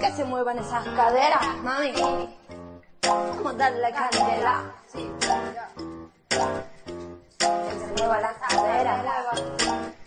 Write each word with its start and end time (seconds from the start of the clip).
Que 0.00 0.12
se 0.12 0.24
muevan 0.24 0.58
esas 0.58 0.84
caderas, 0.88 1.44
mami. 1.62 1.92
Vamos 3.02 3.54
a 3.54 3.56
darle 3.56 3.92
candela. 3.92 4.74
Que 7.38 7.78
se 7.80 7.86
muevan 7.96 8.22
las 8.22 8.36
caderas. 8.38 9.97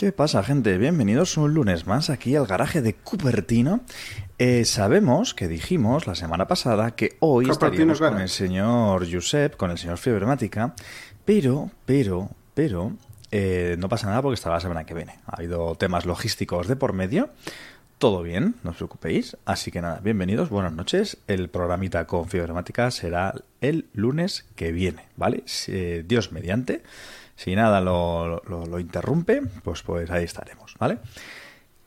¿Qué 0.00 0.12
pasa, 0.12 0.42
gente? 0.42 0.78
Bienvenidos 0.78 1.36
un 1.36 1.52
lunes 1.52 1.86
más 1.86 2.08
aquí 2.08 2.34
al 2.34 2.46
garaje 2.46 2.80
de 2.80 2.94
Cupertino. 2.94 3.80
Eh, 4.38 4.64
sabemos 4.64 5.34
que 5.34 5.46
dijimos 5.46 6.06
la 6.06 6.14
semana 6.14 6.48
pasada 6.48 6.92
que 6.92 7.18
hoy 7.20 7.44
Cupertino 7.44 7.92
estaríamos 7.92 8.00
con 8.00 8.18
el 8.18 8.30
señor 8.30 9.12
Josep, 9.12 9.58
con 9.58 9.70
el 9.70 9.76
señor 9.76 9.98
Fibremática, 9.98 10.74
pero, 11.26 11.70
pero, 11.84 12.30
pero, 12.54 12.94
eh, 13.30 13.76
no 13.78 13.90
pasa 13.90 14.06
nada 14.06 14.22
porque 14.22 14.36
estará 14.36 14.54
la 14.54 14.62
semana 14.62 14.86
que 14.86 14.94
viene. 14.94 15.18
Ha 15.26 15.36
habido 15.36 15.74
temas 15.74 16.06
logísticos 16.06 16.66
de 16.66 16.76
por 16.76 16.94
medio. 16.94 17.28
Todo 17.98 18.22
bien, 18.22 18.54
no 18.62 18.70
os 18.70 18.76
preocupéis. 18.76 19.36
Así 19.44 19.70
que 19.70 19.82
nada, 19.82 20.00
bienvenidos, 20.02 20.48
buenas 20.48 20.72
noches. 20.72 21.18
El 21.26 21.50
programita 21.50 22.06
con 22.06 22.26
Fibremática 22.26 22.90
será 22.90 23.34
el 23.60 23.90
lunes 23.92 24.46
que 24.56 24.72
viene, 24.72 25.04
¿vale? 25.18 25.44
Eh, 25.68 26.04
Dios 26.08 26.32
mediante. 26.32 26.84
Si 27.42 27.54
nada 27.54 27.80
lo, 27.80 28.42
lo- 28.46 28.66
lo 28.66 28.78
interrumpe, 28.78 29.40
pues, 29.64 29.82
pues 29.82 30.10
ahí 30.10 30.24
estaremos, 30.24 30.74
¿vale? 30.78 30.98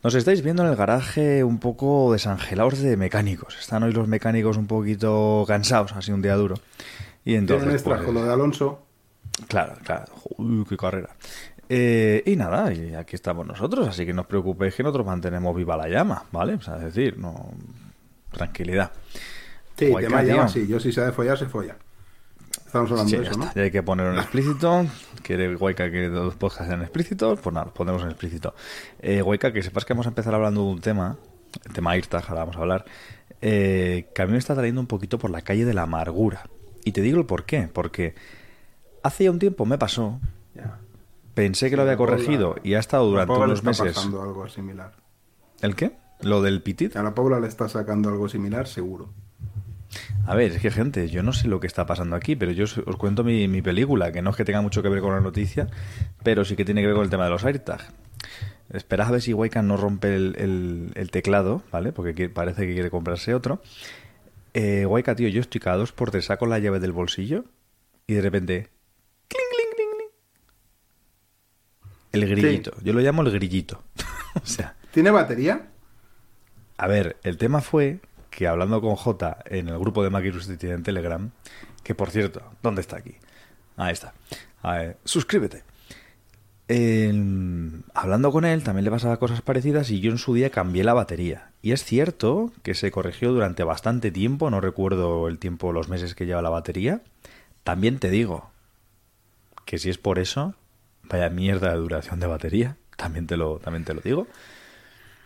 Nos 0.01 0.15
estáis 0.15 0.41
viendo 0.41 0.63
en 0.63 0.69
el 0.69 0.75
garaje 0.75 1.43
un 1.43 1.59
poco 1.59 2.11
desangelados 2.11 2.79
de 2.79 2.97
mecánicos. 2.97 3.55
Están 3.59 3.83
hoy 3.83 3.91
los 3.93 4.07
mecánicos 4.07 4.57
un 4.57 4.65
poquito 4.65 5.45
cansados, 5.47 5.93
sido 6.03 6.15
un 6.15 6.23
día 6.23 6.33
duro. 6.35 6.55
Y 7.23 7.35
entonces, 7.35 7.71
extras 7.75 7.97
pues, 7.99 8.05
con 8.07 8.15
lo 8.15 8.25
de 8.25 8.33
Alonso. 8.33 8.81
Claro, 9.47 9.75
claro. 9.83 10.05
Uy, 10.37 10.65
qué 10.67 10.75
carrera. 10.75 11.09
Eh, 11.69 12.23
y 12.25 12.35
nada, 12.35 12.73
y 12.73 12.95
aquí 12.95 13.15
estamos 13.15 13.45
nosotros, 13.45 13.87
así 13.87 14.05
que 14.07 14.13
no 14.13 14.21
os 14.21 14.27
preocupéis 14.27 14.73
que 14.73 14.81
nosotros 14.83 15.05
mantenemos 15.05 15.55
viva 15.55 15.77
la 15.77 15.87
llama, 15.87 16.23
¿vale? 16.31 16.55
O 16.55 16.61
sea, 16.61 16.77
es 16.77 16.83
decir, 16.93 17.17
no... 17.19 17.51
tranquilidad. 18.31 18.91
Sí, 19.77 19.85
tema 20.01 20.23
llama, 20.23 20.47
sí. 20.49 20.67
Yo 20.67 20.79
si 20.79 20.91
se 20.91 21.01
ha 21.01 21.05
de 21.05 21.11
follar, 21.13 21.37
se 21.37 21.45
folla. 21.45 21.75
Estamos 22.73 22.89
hablando 22.89 23.09
Sí, 23.11 23.17
de 23.17 23.23
ya 23.23 23.29
eso, 23.29 23.39
¿no? 23.39 23.51
Ya 23.53 23.61
hay 23.61 23.69
que 23.69 23.83
ponerlo 23.83 24.13
en 24.13 24.17
explícito. 24.17 24.87
Quiere 25.21 25.53
Guayca 25.53 25.91
que 25.91 26.07
los 26.07 26.33
podcasts 26.33 26.69
sean 26.69 26.81
explícitos, 26.81 27.39
pues 27.39 27.53
nada, 27.53 27.65
los 27.65 27.73
ponemos 27.75 28.01
en 28.01 28.09
explícito. 28.09 28.55
Eh, 28.99 29.21
que 29.39 29.61
sepas 29.61 29.85
que 29.85 29.93
vamos 29.93 30.07
a 30.07 30.09
empezar 30.09 30.33
hablando 30.33 30.61
de 30.61 30.67
un 30.71 30.81
tema, 30.81 31.15
el 31.65 31.71
tema 31.71 31.95
IRTAG, 31.95 32.23
ahora 32.29 32.39
vamos 32.41 32.55
a 32.55 32.59
hablar, 32.61 32.85
eh, 33.41 34.09
que 34.15 34.21
a 34.23 34.25
mí 34.25 34.31
me 34.31 34.39
está 34.39 34.55
trayendo 34.55 34.81
un 34.81 34.87
poquito 34.87 35.19
por 35.19 35.29
la 35.29 35.43
calle 35.43 35.65
de 35.65 35.75
la 35.75 35.83
amargura. 35.83 36.49
Y 36.83 36.93
te 36.93 37.01
digo 37.01 37.19
el 37.19 37.27
por 37.27 37.45
qué, 37.45 37.69
porque 37.71 38.15
hace 39.03 39.25
ya 39.25 39.29
un 39.29 39.37
tiempo 39.37 39.67
me 39.67 39.77
pasó, 39.77 40.19
pensé 41.35 41.69
que 41.69 41.75
lo 41.75 41.83
había 41.83 41.95
corregido 41.95 42.55
y 42.63 42.73
ha 42.73 42.79
estado 42.79 43.05
durante 43.07 43.33
unos 43.33 43.59
está 43.59 43.69
meses. 43.69 43.93
pasando 43.93 44.19
algo 44.23 44.49
similar. 44.49 44.93
¿El 45.61 45.75
qué? 45.75 45.91
¿Lo 46.21 46.41
del 46.41 46.63
pitit? 46.63 46.95
A 46.95 47.03
la 47.03 47.13
Paula 47.13 47.39
le 47.39 47.47
está 47.49 47.69
sacando 47.69 48.09
algo 48.09 48.27
similar, 48.29 48.65
seguro. 48.65 49.09
A 50.25 50.35
ver, 50.35 50.51
es 50.53 50.61
que 50.61 50.71
gente, 50.71 51.09
yo 51.09 51.21
no 51.23 51.33
sé 51.33 51.47
lo 51.47 51.59
que 51.59 51.67
está 51.67 51.85
pasando 51.85 52.15
aquí, 52.15 52.35
pero 52.35 52.51
yo 52.51 52.63
os, 52.63 52.77
os 52.77 52.95
cuento 52.97 53.23
mi, 53.23 53.47
mi 53.47 53.61
película, 53.61 54.11
que 54.11 54.21
no 54.21 54.29
es 54.31 54.35
que 54.35 54.45
tenga 54.45 54.61
mucho 54.61 54.81
que 54.81 54.89
ver 54.89 55.01
con 55.01 55.11
la 55.13 55.19
noticia, 55.21 55.67
pero 56.23 56.45
sí 56.45 56.55
que 56.55 56.65
tiene 56.65 56.81
que 56.81 56.87
ver 56.87 56.95
con 56.95 57.03
el 57.03 57.09
tema 57.09 57.25
de 57.25 57.31
los 57.31 57.43
AirTag. 57.43 57.81
Esperad 58.71 59.07
a 59.07 59.11
ver 59.11 59.21
si 59.21 59.33
Waikan 59.33 59.67
no 59.67 59.77
rompe 59.77 60.15
el, 60.15 60.35
el- 60.37 60.91
el 60.95 61.11
teclado, 61.11 61.61
¿vale? 61.71 61.91
Porque 61.91 62.29
parece 62.29 62.65
que 62.65 62.73
quiere 62.73 62.89
comprarse 62.89 63.33
otro. 63.35 63.61
Eh, 64.55 64.85
Waika, 64.85 65.15
tío, 65.15 65.27
yo 65.29 65.41
estoy 65.41 65.59
cada 65.59 65.77
dos 65.77 65.91
por 65.91 66.09
tres, 66.11 66.25
saco 66.25 66.45
la 66.45 66.59
llave 66.59 66.79
del 66.79 66.91
bolsillo 66.91 67.45
y 68.07 68.13
de 68.13 68.21
repente... 68.21 68.69
¡cling, 69.27 69.43
cling, 69.51 69.75
cling, 69.75 69.89
cling! 72.11 72.21
El 72.23 72.29
grillito. 72.29 72.71
Yo 72.83 72.93
lo 72.93 73.01
llamo 73.01 73.21
el 73.23 73.31
grillito. 73.31 73.83
o 74.41 74.45
sea... 74.45 74.75
¿Tiene 74.91 75.09
batería? 75.11 75.67
A 76.77 76.87
ver, 76.87 77.17
el 77.23 77.37
tema 77.37 77.61
fue 77.61 77.99
que 78.35 78.47
hablando 78.47 78.81
con 78.81 78.95
J 78.95 79.37
en 79.45 79.69
el 79.69 79.77
grupo 79.77 80.03
de 80.03 80.09
Maquirus 80.09 80.49
en 80.49 80.83
Telegram, 80.83 81.29
que 81.83 81.93
por 81.93 82.09
cierto, 82.09 82.41
¿dónde 82.63 82.81
está 82.81 82.97
aquí? 82.97 83.15
Ahí 83.77 83.93
está. 83.93 84.13
Suscríbete. 85.05 85.63
Hablando 87.93 88.31
con 88.31 88.45
él 88.45 88.63
también 88.63 88.85
le 88.85 88.91
pasaba 88.91 89.17
cosas 89.17 89.41
parecidas 89.41 89.91
y 89.91 89.99
yo 89.99 90.11
en 90.11 90.17
su 90.17 90.33
día 90.33 90.49
cambié 90.49 90.83
la 90.83 90.93
batería. 90.93 91.51
Y 91.61 91.71
es 91.71 91.83
cierto 91.83 92.51
que 92.63 92.73
se 92.73 92.89
corrigió 92.89 93.31
durante 93.31 93.63
bastante 93.63 94.11
tiempo, 94.11 94.49
no 94.49 94.59
recuerdo 94.61 95.27
el 95.27 95.37
tiempo, 95.37 95.71
los 95.71 95.87
meses 95.87 96.15
que 96.15 96.25
lleva 96.25 96.41
la 96.41 96.49
batería. 96.49 97.01
También 97.63 97.99
te 97.99 98.09
digo 98.09 98.49
que 99.65 99.77
si 99.77 99.89
es 99.89 99.97
por 99.97 100.17
eso, 100.17 100.55
vaya 101.03 101.29
mierda 101.29 101.71
de 101.71 101.77
duración 101.77 102.19
de 102.19 102.27
batería, 102.27 102.77
también 102.97 103.27
te 103.27 103.37
lo, 103.37 103.59
también 103.59 103.85
te 103.85 103.93
lo 103.93 104.01
digo. 104.01 104.27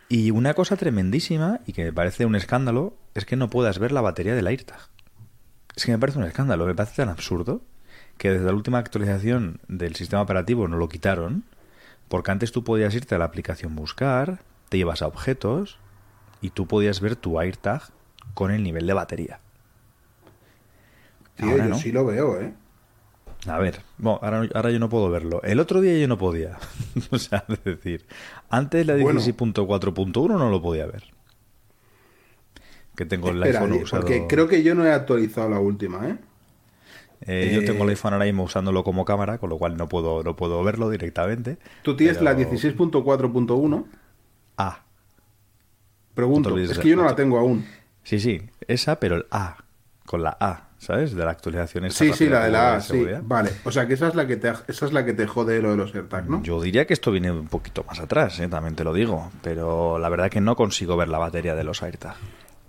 Y 0.09 0.31
una 0.31 0.53
cosa 0.53 0.78
tremendísima, 0.78 1.59
y 1.66 1.73
que 1.73 1.84
me 1.84 1.94
parece 1.94 2.25
un 2.25 2.35
escándalo, 2.35 2.94
es 3.13 3.25
que 3.25 3.35
no 3.35 3.50
puedas 3.50 3.78
ver 3.79 3.91
la 3.91 4.01
batería 4.01 4.35
del 4.35 4.47
AirTag. 4.47 4.79
Es 5.75 5.85
que 5.85 5.91
me 5.91 6.00
parece 6.00 6.18
un 6.19 6.25
escándalo, 6.25 6.66
me 6.66 6.75
parece 6.75 6.95
tan 6.95 7.09
absurdo 7.09 7.62
que 8.17 8.31
desde 8.31 8.46
la 8.46 8.53
última 8.53 8.79
actualización 8.79 9.59
del 9.67 9.96
sistema 9.96 10.22
operativo 10.22 10.67
no 10.67 10.78
lo 10.78 10.90
quitaron, 10.90 11.44
porque 12.08 12.31
antes 12.31 12.52
tú 12.52 12.64
podías 12.64 12.96
irte 12.96 13.16
a 13.16 13.17
la 13.17 13.26
aplicación 13.26 13.76
buscar, 13.76 14.40
te 14.70 14.78
llevas 14.78 15.02
a 15.02 15.08
objetos 15.08 15.78
y 16.41 16.52
tú 16.52 16.67
podías 16.67 17.02
ver 17.02 17.16
tu 17.16 17.40
AirTag 17.40 17.84
con 18.34 18.52
el 18.52 18.64
nivel 18.64 18.87
de 18.87 18.93
batería. 18.93 19.40
Tío, 21.35 21.52
Ahora 21.52 21.64
yo 21.66 21.70
no. 21.72 21.78
sí 21.78 21.91
lo 21.91 22.05
veo, 22.05 22.40
¿eh? 22.41 22.53
A 23.45 23.59
ver, 23.59 23.81
bueno, 23.97 24.19
ahora, 24.22 24.49
ahora 24.55 24.72
yo 24.72 24.79
no 24.79 24.89
puedo 24.89 25.09
verlo. 25.09 25.41
El 25.43 25.59
otro 25.59 25.79
día 25.79 25.97
yo 25.97 26.07
no 26.07 26.17
podía. 26.17 26.57
o 27.11 27.17
sea, 27.19 27.45
es 27.47 27.63
decir, 27.63 28.05
antes 28.49 28.85
la 28.87 28.95
Bueno. 28.95 29.22
16.4.1 29.22 30.28
no 30.37 30.49
lo 30.49 30.61
podía 30.61 30.85
ver. 30.87 31.03
Que 32.95 33.05
tengo 33.05 33.29
el 33.29 33.37
Espera, 33.43 33.59
iPhone 33.61 33.78
eh, 33.79 33.84
usado. 33.84 34.01
porque 34.01 34.25
creo 34.28 34.47
que 34.47 34.63
yo 34.63 34.73
no 34.75 34.85
he 34.85 34.91
actualizado 34.91 35.49
la 35.49 35.59
última, 35.59 36.07
¿eh? 36.09 36.17
Eh, 37.22 37.51
yo 37.53 37.61
eh, 37.61 37.66
tengo 37.66 37.84
el 37.84 37.91
iPhone 37.91 38.13
ahora 38.13 38.25
mismo 38.25 38.43
usándolo 38.43 38.84
como 38.84 39.05
cámara, 39.05 39.37
con 39.37 39.49
lo 39.49 39.57
cual 39.57 39.78
no 39.78 39.87
puedo, 39.87 40.23
no 40.23 40.35
puedo 40.35 40.63
verlo 40.63 40.90
directamente. 40.90 41.57
Tú 41.83 41.95
tienes 41.95 42.22
la 42.22 42.35
pero- 42.35 42.49
16.4.1. 42.51 43.85
A. 44.57 44.83
Pregunto, 46.16 46.49
No 46.49 46.55
te 46.55 46.61
olvides 46.61 46.78
es 46.78 46.83
que 46.83 46.90
yo 46.90 46.95
no 46.95 47.03
la 47.03 47.16
te- 47.16 47.22
tengo 47.23 47.37
aún. 47.37 47.66
Sí, 48.03 48.19
sí, 48.19 48.41
esa, 48.67 48.99
pero 48.99 49.16
el 49.17 49.25
A. 49.31 49.57
Con 50.05 50.23
la 50.23 50.35
A. 50.40 50.66
¿sabes? 50.78 51.14
De 51.16 51.26
la 51.26 51.32
actualización 51.32 51.85
esta 51.85 52.03
Sí, 52.03 52.14
sí, 52.14 52.28
la 52.28 52.46
de 52.46 52.52
la 52.52 52.59
hubo 52.59 52.68
A, 52.68 52.76
de 52.76 52.82
sí. 52.82 53.22
Vale, 53.24 53.52
o 53.64 53.72
sea 53.72 53.88
que 53.88 53.94
esa 53.94 54.08
es 54.08 54.16
la 54.16 54.28
que 54.28 54.38
te, 54.38 54.50
esa 54.68 54.85
es 54.85 54.94
la 54.94 55.06
que 55.06 55.14
te 55.14 55.28
jode 55.28 55.62
lo 55.62 55.72
de 55.72 55.78
los 55.78 55.94
AirTag, 55.94 56.29
¿no? 56.29 56.44
Yo 56.44 56.62
diría 56.62 56.85
que 56.85 56.94
esto 56.94 57.12
viene 57.12 57.32
un 57.32 57.47
poquito 57.47 57.84
más 57.88 58.00
atrás, 58.00 58.40
¿eh? 58.40 58.47
también 58.47 58.76
te 58.76 58.84
lo 58.84 58.94
digo, 58.94 59.32
pero 59.41 59.97
la 60.00 60.09
verdad 60.09 60.29
que 60.29 60.41
no 60.41 60.56
consigo 60.56 60.97
ver 60.97 61.09
la 61.09 61.18
batería 61.18 61.56
de 61.56 61.64
los 61.64 61.82
AirTag. 61.82 62.16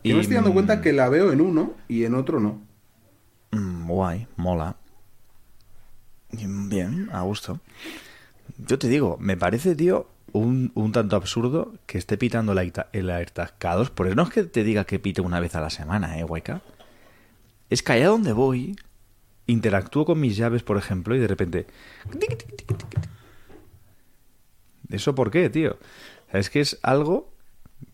Yo 0.05 0.15
me 0.15 0.23
estoy 0.23 0.37
dando 0.37 0.53
cuenta 0.53 0.81
que 0.81 0.93
la 0.93 1.09
veo 1.09 1.33
en 1.33 1.41
uno 1.41 1.75
y 1.89 2.05
en 2.05 2.15
otro 2.15 2.41
no. 2.41 2.61
mm, 3.51 3.87
guay, 3.89 4.27
mola. 4.37 4.77
Y, 6.31 6.47
Bien, 6.47 7.09
a 7.13 7.23
gusto. 7.23 7.61
Yo 8.59 8.79
te 8.79 8.89
digo, 8.89 9.17
me 9.21 9.37
parece, 9.37 9.75
tío, 9.75 10.09
un, 10.33 10.73
un 10.75 10.93
tanto 10.93 11.17
absurdo 11.17 11.75
que 11.87 11.99
esté 11.99 12.17
pitando 12.17 12.53
el 12.53 12.59
AirTag, 12.59 12.89
el 12.93 13.11
AirTag 13.11 13.59
cada 13.59 13.77
dos 13.77 13.91
por 13.91 14.15
No 14.15 14.23
es 14.23 14.31
que 14.31 14.45
te 14.45 14.65
diga 14.65 14.85
que 14.85 14.99
pite 14.99 15.21
una 15.21 15.41
vez 15.41 15.55
a 15.55 15.61
la 15.61 15.71
semana, 15.71 16.19
¿eh, 16.19 16.25
Waika? 16.25 16.63
Es 17.71 17.83
que 17.83 17.93
allá 17.93 18.09
donde 18.09 18.33
voy, 18.33 18.77
interactúo 19.47 20.05
con 20.05 20.21
mis 20.21 20.37
llaves, 20.37 20.63
por 20.63 20.77
ejemplo, 20.79 21.15
y 21.15 21.19
de 21.19 21.27
repente... 21.29 21.67
¿Eso 24.91 25.15
por 25.15 25.31
qué, 25.31 25.51
tío? 25.51 25.77
Es 26.33 26.51
que 26.51 26.61
es 26.61 26.79
algo 26.83 27.31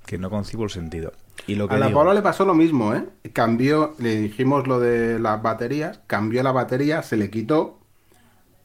que 0.06 0.18
no 0.18 0.30
concibo 0.30 0.64
el 0.64 0.70
sentido. 0.70 1.12
Y 1.46 1.56
lo 1.56 1.68
que 1.68 1.74
A 1.74 1.78
la 1.78 1.86
digo- 1.88 1.98
Paula 1.98 2.14
le 2.14 2.22
pasó 2.22 2.44
lo 2.44 2.54
mismo, 2.54 2.94
¿eh? 2.94 3.04
Cambió, 3.32 3.94
le 3.98 4.16
dijimos 4.16 4.66
lo 4.66 4.78
de 4.80 5.18
las 5.18 5.42
baterías, 5.42 6.00
cambió 6.06 6.42
la 6.42 6.52
batería, 6.52 7.02
se 7.02 7.16
le 7.16 7.30
quitó 7.30 7.80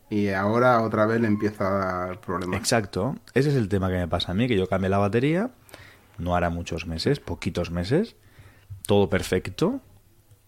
y 0.10 0.30
ahora 0.30 0.82
otra 0.82 1.06
vez 1.06 1.20
le 1.22 1.28
empieza 1.28 1.68
a 1.68 2.06
dar 2.08 2.22
problemas. 2.22 2.60
Exacto, 2.60 3.16
ese 3.34 3.50
es 3.50 3.56
el 3.56 3.68
tema 3.68 3.90
que 3.90 3.98
me 3.98 4.08
pasa 4.08 4.32
a 4.32 4.36
mí, 4.36 4.48
que 4.48 4.58
yo 4.58 4.68
cambié 4.68 4.90
la 4.90 4.98
batería, 4.98 5.52
no 6.18 6.36
hará 6.36 6.50
muchos 6.50 6.86
meses, 6.88 7.20
poquitos 7.20 7.70
meses, 7.72 8.16
todo 8.88 9.10
perfecto, 9.10 9.82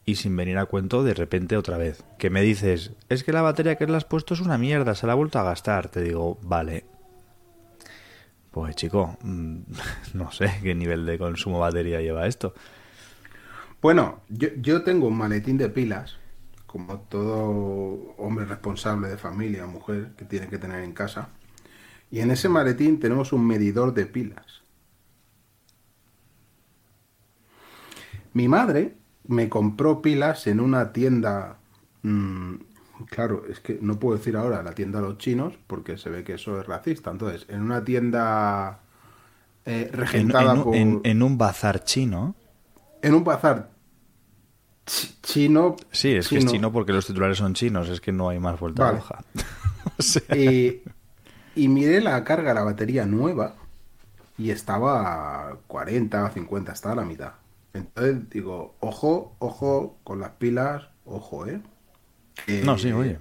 y 0.06 0.16
sin 0.16 0.36
venir 0.36 0.58
a 0.58 0.66
cuento 0.66 1.04
de 1.04 1.14
repente 1.14 1.58
otra 1.58 1.78
vez. 1.78 2.04
Que 2.18 2.30
me 2.30 2.42
dices, 2.42 2.92
es 3.10 3.24
que 3.24 3.32
la 3.32 3.42
batería 3.42 3.76
que 3.76 3.86
le 3.86 3.98
has 3.98 4.06
puesto 4.06 4.34
es 4.34 4.42
una 4.42 4.58
mierda, 4.58 4.96
se 4.96 5.08
la 5.08 5.14
ha 5.14 5.16
vuelto 5.16 5.40
a 5.40 5.44
gastar. 5.44 5.90
Te 5.90 6.02
digo, 6.02 6.38
vale. 6.42 6.86
Pues 8.52 8.76
chico, 8.76 9.18
mm, 9.22 9.60
no 10.14 10.32
sé 10.32 10.52
qué 10.62 10.76
nivel 10.76 11.06
de 11.06 11.18
consumo 11.18 11.60
batería 11.60 12.02
lleva 12.02 12.28
esto. 12.28 12.54
Bueno, 13.82 14.22
yo, 14.30 14.50
yo 14.58 14.84
tengo 14.84 15.08
un 15.08 15.18
maletín 15.18 15.58
de 15.58 15.70
pilas, 15.70 16.18
como 16.68 17.00
todo 17.02 18.16
hombre 18.18 18.46
responsable 18.46 19.08
de 19.08 19.18
familia 19.18 19.66
o 19.66 19.68
mujer 19.68 20.12
que 20.18 20.26
tiene 20.26 20.48
que 20.48 20.58
tener 20.58 20.84
en 20.84 20.94
casa. 20.94 21.30
Y 22.12 22.20
en 22.20 22.30
ese 22.32 22.50
maletín 22.50 23.00
tenemos 23.00 23.34
un 23.34 23.48
medidor 23.48 23.94
de 23.94 24.06
pilas. 24.06 24.62
Mi 28.34 28.48
madre 28.48 29.01
me 29.32 29.50
compró 29.50 30.02
pilas 30.02 30.48
en 30.48 30.60
una 30.60 30.94
tienda. 30.94 31.58
mm, 32.04 32.56
claro, 33.10 33.44
es 33.50 33.60
que 33.60 33.80
no 33.82 34.00
puedo 34.00 34.18
decir 34.18 34.36
ahora 34.38 34.62
la 34.64 34.74
tienda 34.74 35.00
de 35.02 35.08
los 35.08 35.18
chinos 35.18 35.54
porque 35.68 35.98
se 35.98 36.10
ve 36.10 36.24
que 36.24 36.34
eso 36.36 36.60
es 36.60 36.68
racista. 36.68 37.10
Entonces, 37.12 37.46
en 37.50 37.62
una 37.62 37.84
tienda 37.84 38.80
eh, 39.66 39.90
En, 39.92 40.00
regentada 40.00 40.54
en- 40.54 40.64
por. 40.64 40.76
en- 40.76 41.02
en 41.04 41.24
un 41.24 41.38
bazar 41.38 41.84
chino. 41.84 42.36
En 43.02 43.14
un 43.16 43.24
bazar 43.24 43.70
chi- 44.86 45.16
chino. 45.24 45.76
Sí, 45.92 46.12
es 46.16 46.28
que 46.30 46.38
es 46.38 46.46
chino 46.46 46.72
porque 46.72 46.94
los 46.94 47.06
titulares 47.08 47.38
son 47.38 47.54
chinos, 47.54 47.90
es 47.90 48.02
que 48.02 48.12
no 48.12 48.30
hay 48.30 48.40
más 48.40 48.60
vuelta 48.60 48.84
Vale. 48.86 49.00
hoja. 49.00 49.24
O 49.98 50.02
sea, 50.04 50.36
Y, 50.38 50.84
y 51.56 51.68
miré 51.68 52.02
la 52.02 52.24
carga, 52.24 52.54
la 52.54 52.64
batería 52.64 53.06
nueva, 53.06 53.56
y 54.38 54.52
estaba 54.52 55.50
a 55.50 55.56
40 55.68 56.24
o 56.26 56.30
50, 56.32 56.72
estaba 56.72 56.94
a 56.94 56.98
la 56.98 57.06
mitad. 57.06 57.32
Entonces 57.74 58.30
digo, 58.30 58.76
ojo, 58.80 59.36
ojo 59.40 59.98
con 60.04 60.20
las 60.20 60.32
pilas, 60.32 60.84
ojo, 61.06 61.48
¿eh? 61.48 61.62
No, 62.64 62.78
sí, 62.78 62.92
oye. 62.92 63.20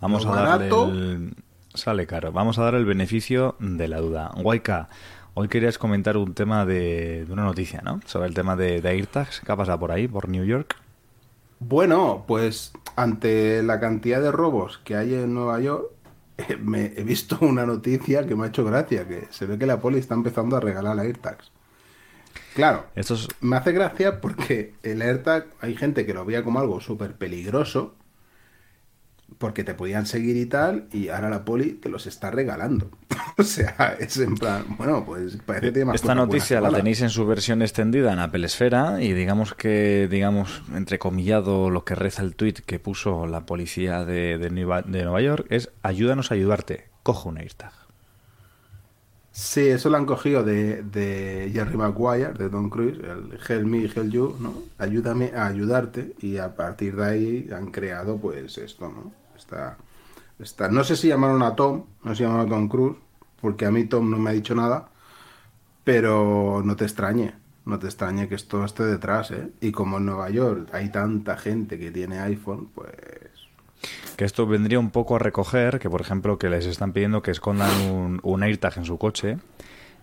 Vamos 0.00 0.26
a 0.26 0.30
darle 0.30 0.68
el... 0.68 1.34
Sale 1.74 2.06
caro. 2.06 2.32
Vamos 2.32 2.58
a 2.58 2.64
dar 2.64 2.74
el 2.74 2.84
beneficio 2.84 3.56
de 3.60 3.86
la 3.86 4.00
duda. 4.00 4.32
Guayca, 4.36 4.88
hoy 5.34 5.48
querías 5.48 5.78
comentar 5.78 6.16
un 6.16 6.34
tema 6.34 6.66
de, 6.66 7.24
de 7.24 7.32
una 7.32 7.44
noticia, 7.44 7.80
¿no? 7.82 8.00
Sobre 8.06 8.26
el 8.26 8.34
tema 8.34 8.56
de, 8.56 8.80
de 8.80 8.88
AirTags. 8.88 9.40
¿Qué 9.40 9.52
ha 9.52 9.56
pasado 9.56 9.78
por 9.78 9.92
ahí, 9.92 10.08
por 10.08 10.28
New 10.28 10.44
York? 10.44 10.76
Bueno, 11.60 12.24
pues 12.26 12.72
ante 12.96 13.62
la 13.62 13.78
cantidad 13.80 14.20
de 14.20 14.32
robos 14.32 14.78
que 14.78 14.96
hay 14.96 15.14
en 15.14 15.34
Nueva 15.34 15.60
York, 15.60 15.90
me 16.60 16.86
he 16.96 17.04
visto 17.04 17.38
una 17.42 17.66
noticia 17.66 18.26
que 18.26 18.34
me 18.34 18.44
ha 18.44 18.48
hecho 18.48 18.64
gracia, 18.64 19.06
que 19.06 19.28
se 19.30 19.46
ve 19.46 19.58
que 19.58 19.66
la 19.66 19.80
poli 19.80 19.98
está 19.98 20.14
empezando 20.14 20.56
a 20.56 20.60
regalar 20.60 20.98
AirTags. 20.98 21.52
Claro, 22.54 22.86
Esto 22.94 23.14
es... 23.14 23.28
Me 23.40 23.56
hace 23.56 23.72
gracia 23.72 24.20
porque 24.20 24.74
el 24.82 25.02
AirTag 25.02 25.46
hay 25.60 25.76
gente 25.76 26.06
que 26.06 26.14
lo 26.14 26.24
veía 26.24 26.42
como 26.42 26.60
algo 26.60 26.80
súper 26.80 27.14
peligroso 27.14 27.94
porque 29.38 29.64
te 29.64 29.74
podían 29.74 30.06
seguir 30.06 30.36
y 30.36 30.46
tal 30.46 30.88
y 30.92 31.08
ahora 31.08 31.30
la 31.30 31.44
poli 31.44 31.72
te 31.72 31.88
los 31.88 32.06
está 32.06 32.30
regalando. 32.30 32.90
o 33.38 33.42
sea, 33.42 33.96
es 33.98 34.16
en 34.18 34.34
plan, 34.34 34.64
bueno, 34.76 35.04
pues 35.04 35.38
parece 35.46 35.66
que 35.66 35.72
tiene 35.72 35.86
más 35.86 35.94
Esta 35.96 36.14
noticia 36.14 36.60
la 36.60 36.70
tenéis 36.70 37.00
en 37.02 37.10
su 37.10 37.26
versión 37.26 37.62
extendida 37.62 38.12
en 38.12 38.18
Apple 38.18 38.44
Esfera 38.44 39.02
y 39.02 39.12
digamos 39.12 39.54
que, 39.54 40.08
digamos, 40.10 40.62
entrecomillado 40.74 41.70
lo 41.70 41.84
que 41.84 41.94
reza 41.94 42.22
el 42.22 42.34
tweet 42.34 42.54
que 42.66 42.78
puso 42.78 43.26
la 43.26 43.46
policía 43.46 44.04
de, 44.04 44.38
de 44.38 44.50
Nueva, 44.50 44.82
de 44.82 45.04
Nueva 45.04 45.20
York 45.20 45.46
es 45.50 45.70
ayúdanos 45.82 46.30
a 46.30 46.34
ayudarte, 46.34 46.88
cojo 47.02 47.28
un 47.28 47.38
AirTag. 47.38 47.79
Sí, 49.42 49.68
eso 49.68 49.88
lo 49.88 49.96
han 49.96 50.04
cogido 50.06 50.44
de, 50.44 50.82
de 50.82 51.50
Jerry 51.52 51.76
Maguire, 51.76 52.34
de 52.34 52.50
Tom 52.50 52.68
Cruise, 52.68 52.98
el 52.98 53.38
Help 53.48 53.66
Me, 53.66 53.84
Help 53.84 54.10
You, 54.12 54.36
¿no? 54.38 54.54
Ayúdame 54.76 55.32
a 55.34 55.46
ayudarte 55.46 56.14
y 56.20 56.36
a 56.36 56.54
partir 56.54 56.94
de 56.96 57.04
ahí 57.06 57.48
han 57.50 57.70
creado 57.70 58.18
pues 58.18 58.58
esto, 58.58 58.88
¿no? 58.90 59.12
Está, 59.34 59.78
está, 60.38 60.68
no 60.68 60.84
sé 60.84 60.96
si 60.96 61.08
llamaron 61.08 61.42
a 61.42 61.56
Tom, 61.56 61.86
no 62.04 62.10
sé 62.10 62.18
si 62.18 62.22
llamaron 62.24 62.46
a 62.48 62.50
Tom 62.50 62.68
Cruise, 62.68 62.98
porque 63.40 63.64
a 63.66 63.70
mí 63.70 63.86
Tom 63.86 64.10
no 64.10 64.18
me 64.18 64.30
ha 64.30 64.32
dicho 64.34 64.54
nada, 64.54 64.90
pero 65.84 66.62
no 66.64 66.76
te 66.76 66.84
extrañe, 66.84 67.34
no 67.66 67.78
te 67.78 67.86
extrañe 67.86 68.28
que 68.28 68.34
esto 68.36 68.64
esté 68.64 68.84
detrás, 68.84 69.30
¿eh? 69.32 69.52
Y 69.60 69.72
como 69.72 69.98
en 69.98 70.06
Nueva 70.06 70.30
York 70.30 70.68
hay 70.72 70.90
tanta 70.90 71.36
gente 71.38 71.78
que 71.78 71.90
tiene 71.90 72.20
iPhone, 72.20 72.68
pues... 72.74 72.92
Que 74.16 74.24
esto 74.24 74.46
vendría 74.46 74.78
un 74.78 74.90
poco 74.90 75.16
a 75.16 75.18
recoger 75.18 75.78
que, 75.78 75.88
por 75.88 76.00
ejemplo, 76.00 76.38
que 76.38 76.50
les 76.50 76.66
están 76.66 76.92
pidiendo 76.92 77.22
que 77.22 77.30
escondan 77.30 77.70
un, 77.90 78.20
un 78.22 78.42
AirTag 78.42 78.78
en 78.78 78.84
su 78.84 78.98
coche, 78.98 79.38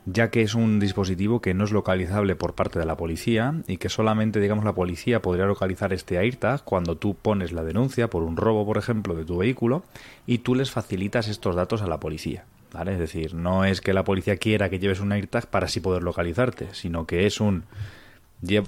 ya 0.09 0.29
que 0.29 0.41
es 0.41 0.55
un 0.55 0.79
dispositivo 0.79 1.41
que 1.41 1.53
no 1.53 1.65
es 1.65 1.71
localizable 1.71 2.35
por 2.37 2.55
parte 2.55 2.79
de 2.79 2.85
la 2.85 2.95
policía 2.95 3.55
y 3.67 3.75
que 3.75 3.89
solamente, 3.89 4.39
digamos, 4.39 4.63
la 4.63 4.73
policía 4.73 5.21
podría 5.21 5.45
localizar 5.45 5.91
este 5.91 6.17
AirTag 6.17 6.63
cuando 6.63 6.95
tú 6.95 7.13
pones 7.13 7.51
la 7.51 7.63
denuncia 7.63 8.09
por 8.09 8.23
un 8.23 8.37
robo, 8.37 8.65
por 8.65 8.77
ejemplo, 8.77 9.15
de 9.15 9.25
tu 9.25 9.37
vehículo 9.37 9.83
y 10.25 10.39
tú 10.39 10.55
les 10.55 10.71
facilitas 10.71 11.27
estos 11.27 11.55
datos 11.55 11.81
a 11.81 11.87
la 11.87 11.99
policía. 11.99 12.45
¿Vale? 12.71 12.93
Es 12.93 12.99
decir, 12.99 13.33
no 13.33 13.65
es 13.65 13.81
que 13.81 13.93
la 13.93 14.03
policía 14.03 14.37
quiera 14.37 14.69
que 14.69 14.79
lleves 14.79 14.99
un 14.99 15.11
AirTag 15.11 15.47
para 15.47 15.65
así 15.65 15.79
poder 15.79 16.03
localizarte, 16.03 16.67
sino 16.73 17.05
que 17.05 17.25
es 17.25 17.39
un 17.41 17.63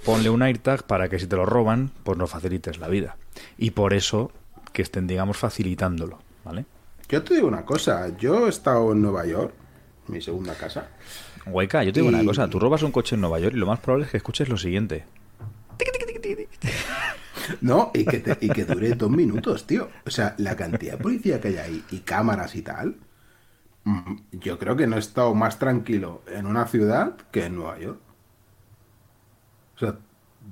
ponle 0.04 0.30
un 0.30 0.42
AirTag 0.42 0.84
para 0.84 1.10
que 1.10 1.20
si 1.20 1.28
te 1.28 1.36
lo 1.36 1.46
roban, 1.46 1.92
pues 2.04 2.18
no 2.18 2.28
facilites 2.28 2.80
la 2.80 2.88
vida. 2.88 3.18
Y 3.58 3.72
por 3.72 3.94
eso 3.94 4.32
que 4.72 4.82
estén, 4.82 5.08
digamos, 5.08 5.38
facilitándolo, 5.38 6.20
¿vale? 6.46 6.66
Yo 7.10 7.24
te 7.24 7.36
digo 7.36 7.48
una 7.48 7.66
cosa, 7.66 8.16
yo 8.18 8.46
he 8.46 8.50
estado 8.50 8.92
en 8.92 9.02
Nueva 9.02 9.26
York, 9.26 9.54
mi 10.08 10.22
segunda 10.22 10.54
casa, 10.56 10.90
Guayca, 11.46 11.84
yo 11.84 11.92
te 11.94 12.02
digo 12.02 12.10
una 12.14 12.24
cosa, 12.26 12.48
tú 12.50 12.60
robas 12.60 12.84
un 12.84 12.92
coche 12.92 13.16
en 13.16 13.22
Nueva 13.22 13.40
York 13.40 13.56
y 13.56 13.60
lo 13.60 13.66
más 13.66 13.80
probable 13.80 14.06
es 14.06 14.12
que 14.12 14.18
escuches 14.18 14.50
lo 14.50 14.58
siguiente. 14.58 15.06
No, 17.62 17.92
y 17.94 18.06
que, 18.06 18.20
te- 18.20 18.38
y 18.46 18.50
que 18.50 18.66
dure 18.66 18.92
dos 18.94 19.10
minutos, 19.10 19.66
tío. 19.66 19.90
O 20.06 20.10
sea, 20.12 20.36
la 20.38 20.56
cantidad 20.56 20.94
de 20.98 21.04
policía 21.04 21.42
que 21.42 21.48
hay 21.50 21.58
ahí 21.58 21.84
y 21.90 22.00
cámaras 22.00 22.56
y 22.56 22.62
tal. 22.62 22.98
mm, 23.86 24.16
Yo 24.34 24.60
creo 24.60 24.76
que 24.76 24.86
no 24.88 24.98
he 24.98 25.00
estado 25.00 25.34
más 25.34 25.58
tranquilo 25.58 26.22
en 26.28 26.46
una 26.46 26.68
ciudad 26.68 27.16
que 27.32 27.46
en 27.46 27.56
Nueva 27.56 27.80
York. 27.80 28.00
O 29.76 29.80
sea, 29.80 29.98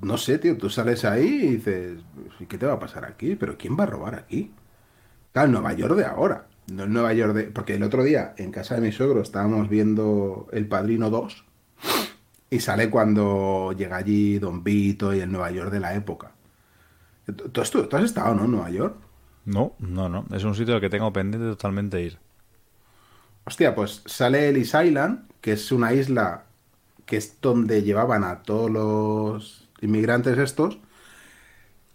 no 0.02 0.16
sé, 0.18 0.38
tío, 0.38 0.56
tú 0.58 0.70
sales 0.70 1.04
ahí 1.04 1.26
y 1.26 1.48
dices, 1.56 1.98
¿y 2.40 2.46
qué 2.46 2.58
te 2.58 2.66
va 2.66 2.74
a 2.74 2.78
pasar 2.80 3.04
aquí? 3.04 3.36
¿Pero 3.36 3.56
quién 3.58 3.76
va 3.78 3.84
a 3.84 3.86
robar 3.86 4.14
aquí? 4.14 4.52
Claro, 5.32 5.48
Nueva 5.50 5.72
York 5.74 5.96
de 5.96 6.04
ahora. 6.06 6.48
No 6.68 6.84
el 6.84 6.92
Nueva 6.92 7.12
York 7.14 7.34
de... 7.34 7.44
Porque 7.44 7.74
el 7.74 7.82
otro 7.82 8.02
día, 8.04 8.34
en 8.38 8.52
casa 8.52 8.76
de 8.76 8.82
mi 8.82 8.92
suegro, 8.92 9.22
estábamos 9.22 9.68
viendo 9.68 10.48
El 10.52 10.68
Padrino 10.68 11.10
2. 11.10 11.44
Y 12.50 12.60
sale 12.60 12.90
cuando 12.90 13.72
llega 13.72 13.96
allí 13.96 14.38
Don 14.38 14.64
Vito 14.64 15.14
y 15.14 15.20
el 15.20 15.30
Nueva 15.32 15.50
York 15.50 15.70
de 15.70 15.80
la 15.80 15.94
época. 15.94 16.32
¿Tú, 17.26 17.48
tú 17.50 17.60
has- 17.60 17.70
tú 17.70 17.88
has 17.92 18.04
estado, 18.04 18.34
no, 18.34 18.44
en 18.44 18.50
Nueva 18.52 18.70
York? 18.70 18.96
No, 19.44 19.74
no, 19.80 20.08
no. 20.08 20.26
Es 20.32 20.44
un 20.44 20.54
sitio 20.54 20.74
al 20.76 20.80
que 20.80 20.90
tengo 20.90 21.12
pendiente 21.12 21.48
totalmente 21.48 22.00
ir. 22.02 22.20
Hostia, 23.44 23.74
pues 23.74 24.02
sale 24.06 24.48
Ellis 24.48 24.74
Island, 24.74 25.28
que 25.40 25.52
es 25.52 25.72
una 25.72 25.92
isla 25.92 26.44
que 27.06 27.16
es 27.16 27.40
donde 27.40 27.82
llevaban 27.82 28.24
a 28.24 28.42
todos 28.42 28.70
los 28.70 29.67
inmigrantes 29.80 30.38
estos, 30.38 30.78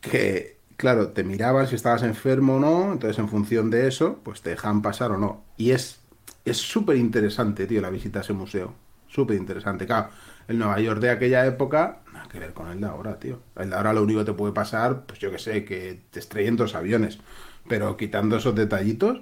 que, 0.02 0.58
claro, 0.78 1.10
te 1.10 1.24
miraban 1.24 1.68
si 1.68 1.75
estabas 1.75 2.04
enfermo 2.04 2.56
o 2.56 2.60
no, 2.60 2.94
entonces 2.94 3.20
en 3.20 3.30
función 3.30 3.70
de 3.70 3.88
eso, 3.88 4.20
pues 4.24 4.42
te 4.42 4.52
dejan 4.52 4.82
pasar 4.82 5.12
o 5.12 5.18
no. 5.18 5.44
Y 5.58 5.72
es 5.72 6.00
es 6.46 6.58
súper 6.58 6.98
interesante, 6.98 7.66
tío, 7.68 7.80
la 7.82 7.90
visita 7.90 8.20
a 8.20 8.22
ese 8.22 8.34
museo. 8.34 8.74
Súper 9.08 9.38
interesante. 9.38 9.86
Claro, 9.86 10.10
el 10.48 10.58
Nueva 10.58 10.80
York 10.82 11.00
de 11.00 11.10
aquella 11.10 11.46
época, 11.46 12.00
nada 12.12 12.28
que 12.28 12.40
ver 12.40 12.54
con 12.54 12.70
el 12.70 12.82
de 12.82 12.88
ahora, 12.88 13.18
tío. 13.18 13.40
El 13.56 13.70
de 13.70 13.75
ahora 13.78 13.94
lo 13.94 14.04
único 14.04 14.20
que 14.20 14.25
te 14.25 14.34
puede 14.34 14.52
pasar, 14.52 15.04
pues 15.06 15.20
yo 15.20 15.32
que 15.32 15.40
sé, 15.40 15.63
que 15.63 16.02
te 16.12 16.20
estrellen 16.20 16.58
dos 16.58 16.75
aviones. 16.75 17.20
Pero 17.70 17.96
quitando 17.96 18.36
esos 18.36 18.56
detallitos, 18.56 19.22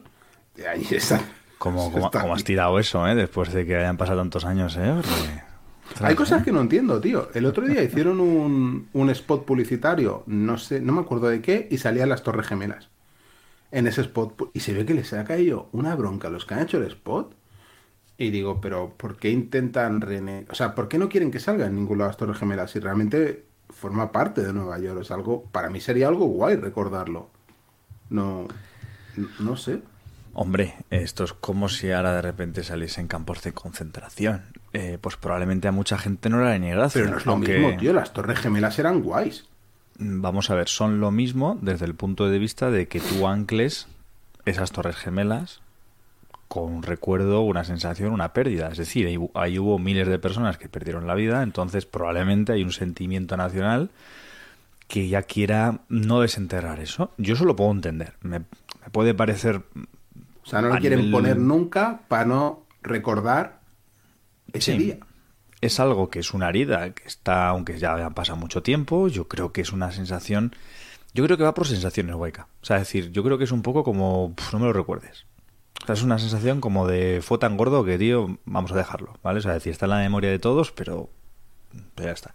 de 0.55 0.67
ahí 0.67 0.87
está. 0.91 1.21
Como, 1.59 1.91
como, 1.91 2.05
está 2.07 2.21
como 2.21 2.33
has 2.33 2.43
tirado 2.43 2.79
eso, 2.79 3.07
¿eh? 3.07 3.13
Después 3.13 3.53
de 3.53 3.67
que 3.67 3.75
hayan 3.75 3.97
pasado 3.97 4.19
tantos 4.19 4.45
años, 4.45 4.75
¿eh? 4.77 4.93
Porque- 4.95 5.50
Hay 5.99 6.15
cosas 6.15 6.43
que 6.43 6.51
no 6.51 6.61
entiendo, 6.61 6.99
tío. 7.01 7.29
El 7.33 7.45
otro 7.45 7.67
día 7.67 7.83
hicieron 7.83 8.19
un, 8.19 8.89
un 8.93 9.09
spot 9.09 9.45
publicitario, 9.45 10.23
no 10.25 10.57
sé, 10.57 10.81
no 10.81 10.93
me 10.93 11.01
acuerdo 11.01 11.27
de 11.27 11.41
qué, 11.41 11.67
y 11.69 11.77
salían 11.77 12.09
las 12.09 12.23
Torres 12.23 12.47
Gemelas. 12.47 12.89
En 13.71 13.87
ese 13.87 14.01
spot, 14.01 14.51
y 14.53 14.59
se 14.61 14.73
ve 14.73 14.85
que 14.85 14.93
les 14.93 15.13
ha 15.13 15.23
caído 15.23 15.69
una 15.71 15.95
bronca 15.95 16.27
a 16.27 16.31
los 16.31 16.45
que 16.45 16.53
han 16.53 16.61
hecho 16.61 16.77
el 16.77 16.87
spot. 16.87 17.35
Y 18.17 18.29
digo, 18.29 18.61
pero 18.61 18.93
¿por 18.97 19.17
qué 19.17 19.29
intentan 19.31 20.01
rene... 20.01 20.45
O 20.49 20.55
sea, 20.55 20.75
¿por 20.75 20.87
qué 20.87 20.97
no 20.97 21.09
quieren 21.09 21.31
que 21.31 21.39
salga 21.39 21.65
en 21.65 21.75
ningún 21.75 21.97
lado 21.97 22.09
las 22.09 22.17
Torres 22.17 22.37
Gemelas? 22.37 22.71
Si 22.71 22.79
realmente 22.79 23.45
forma 23.71 24.11
parte 24.11 24.41
de 24.41 24.53
Nueva 24.53 24.79
York. 24.79 25.01
Es 25.01 25.11
algo, 25.11 25.43
para 25.51 25.69
mí 25.69 25.79
sería 25.79 26.07
algo 26.07 26.25
guay 26.25 26.55
recordarlo. 26.55 27.29
No, 28.09 28.47
no, 29.15 29.27
no 29.39 29.57
sé. 29.57 29.81
Hombre, 30.33 30.75
esto 30.89 31.23
es 31.23 31.33
como 31.33 31.67
si 31.69 31.91
ahora 31.91 32.13
de 32.13 32.21
repente 32.21 32.63
saliesen 32.63 33.07
campos 33.07 33.41
de 33.43 33.53
concentración. 33.53 34.43
Eh, 34.73 34.97
pues 35.01 35.17
probablemente 35.17 35.67
a 35.67 35.71
mucha 35.71 35.97
gente 35.97 36.29
no 36.29 36.39
le 36.39 36.47
hará 36.47 36.57
ni 36.59 36.69
gracia. 36.69 37.01
Pero 37.01 37.11
no 37.11 37.17
es 37.17 37.25
lo 37.25 37.33
aunque- 37.33 37.57
mismo, 37.59 37.77
tío. 37.79 37.93
Las 37.93 38.13
Torres 38.13 38.39
Gemelas 38.39 38.79
eran 38.79 39.01
guays. 39.01 39.45
Vamos 39.99 40.49
a 40.49 40.55
ver, 40.55 40.67
son 40.69 40.99
lo 40.99 41.11
mismo 41.11 41.57
desde 41.61 41.85
el 41.85 41.93
punto 41.95 42.29
de 42.29 42.39
vista 42.39 42.71
de 42.71 42.87
que 42.87 42.99
tú 43.01 43.27
ancles 43.27 43.87
esas 44.45 44.71
torres 44.71 44.95
gemelas 44.95 45.61
con 46.47 46.71
un 46.73 46.83
recuerdo, 46.83 47.41
una 47.41 47.63
sensación, 47.63 48.11
una 48.11 48.33
pérdida. 48.33 48.69
Es 48.71 48.77
decir, 48.77 49.05
ahí, 49.07 49.15
hu- 49.15 49.29
ahí 49.35 49.59
hubo 49.59 49.77
miles 49.77 50.07
de 50.07 50.17
personas 50.19 50.57
que 50.57 50.67
perdieron 50.69 51.05
la 51.07 51.13
vida, 51.15 51.43
entonces 51.43 51.85
probablemente 51.85 52.51
hay 52.53 52.63
un 52.63 52.71
sentimiento 52.71 53.37
nacional 53.37 53.89
que 54.87 55.07
ya 55.07 55.21
quiera 55.21 55.79
no 55.87 56.19
desenterrar 56.21 56.79
eso. 56.79 57.11
Yo 57.17 57.35
eso 57.35 57.45
lo 57.45 57.55
puedo 57.55 57.71
entender. 57.71 58.13
Me, 58.21 58.39
me 58.39 58.89
puede 58.91 59.13
parecer... 59.13 59.61
O 60.43 60.45
sea, 60.45 60.61
no 60.61 60.69
lo 60.69 60.77
quieren 60.79 60.99
nivel- 60.99 61.11
poner 61.11 61.37
nunca 61.37 62.01
para 62.09 62.25
no 62.25 62.63
recordar 62.81 63.60
ese 64.53 64.73
Sí. 64.73 64.77
día. 64.77 64.97
Es 65.61 65.79
algo 65.79 66.09
que 66.09 66.19
es 66.19 66.33
una 66.33 66.49
herida, 66.49 66.91
que 66.93 67.07
está, 67.07 67.49
aunque 67.49 67.77
ya 67.77 68.05
ha 68.05 68.09
pasado 68.11 68.37
mucho 68.37 68.63
tiempo, 68.63 69.07
yo 69.07 69.27
creo 69.27 69.51
que 69.53 69.61
es 69.61 69.71
una 69.71 69.91
sensación... 69.91 70.55
Yo 71.13 71.23
creo 71.25 71.37
que 71.37 71.43
va 71.43 71.53
por 71.53 71.67
sensaciones, 71.67 72.15
Waika. 72.15 72.47
O 72.61 72.65
sea, 72.65 72.77
es 72.77 72.83
decir, 72.83 73.11
yo 73.11 73.23
creo 73.23 73.37
que 73.37 73.43
es 73.43 73.51
un 73.51 73.61
poco 73.61 73.83
como... 73.83 74.33
"Pf, 74.35 74.53
no 74.53 74.59
me 74.59 74.65
lo 74.65 74.73
recuerdes. 74.73 75.25
O 75.83 75.85
sea, 75.85 75.93
es 75.93 76.03
una 76.03 76.17
sensación 76.19 76.61
como 76.61 76.87
de 76.87 77.19
fue 77.21 77.37
tan 77.37 77.57
gordo 77.57 77.83
que, 77.83 77.97
tío, 77.97 78.39
vamos 78.45 78.71
a 78.71 78.75
dejarlo, 78.75 79.17
¿vale? 79.21 79.39
O 79.39 79.41
sea, 79.41 79.51
es 79.51 79.55
decir, 79.57 79.71
está 79.73 79.85
en 79.87 79.91
la 79.91 79.97
memoria 79.99 80.29
de 80.31 80.39
todos, 80.39 80.71
pero, 80.71 81.09
pero 81.95 82.07
ya 82.09 82.13
está. 82.13 82.33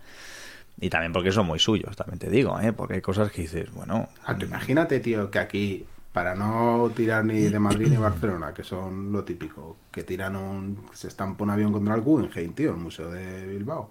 Y 0.80 0.90
también 0.90 1.12
porque 1.12 1.32
son 1.32 1.46
muy 1.46 1.58
suyos, 1.58 1.96
también 1.96 2.18
te 2.18 2.28
digo, 2.28 2.61
¿eh? 2.61 2.73
Porque 2.73 2.94
hay 2.94 3.00
cosas 3.00 3.32
que 3.32 3.42
dices, 3.42 3.73
bueno... 3.73 4.08
Ah, 4.25 4.37
tú 4.37 4.44
imagínate, 4.46 5.00
tío, 5.00 5.30
que 5.30 5.38
aquí, 5.38 5.87
para 6.16 6.35
no 6.35 6.90
tirar 6.96 7.26
ni 7.26 7.40
de 7.42 7.58
Madrid 7.58 7.88
ni 7.90 7.99
Barcelona, 7.99 8.54
que 8.54 8.64
son 8.64 9.12
lo 9.12 9.23
típico, 9.23 9.76
que 9.92 10.02
tiran 10.02 10.35
un. 10.35 10.87
se 10.94 11.08
estampa 11.08 11.44
un 11.44 11.50
avión 11.50 11.75
contra 11.75 11.94
el 11.94 12.00
Guggenheim, 12.00 12.54
tío, 12.54 12.70
el 12.70 12.78
Museo 12.78 13.11
de 13.11 13.46
Bilbao. 13.46 13.90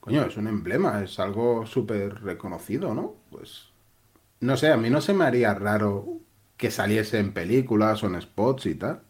Coño, 0.00 0.22
es 0.22 0.38
un 0.38 0.46
emblema, 0.46 1.02
es 1.02 1.20
algo 1.20 1.66
súper 1.66 2.22
reconocido, 2.22 2.94
¿no? 2.94 3.14
Pues. 3.30 3.68
No 4.40 4.56
sé, 4.56 4.72
a 4.72 4.78
mí 4.78 4.88
no 4.88 5.02
se 5.02 5.12
me 5.12 5.24
haría 5.24 5.52
raro 5.52 6.06
que 6.56 6.70
saliese 6.70 7.18
en 7.18 7.34
películas 7.34 8.02
o 8.04 8.06
en 8.06 8.22
spots 8.22 8.64
y 8.64 8.76
tal. 8.76 9.02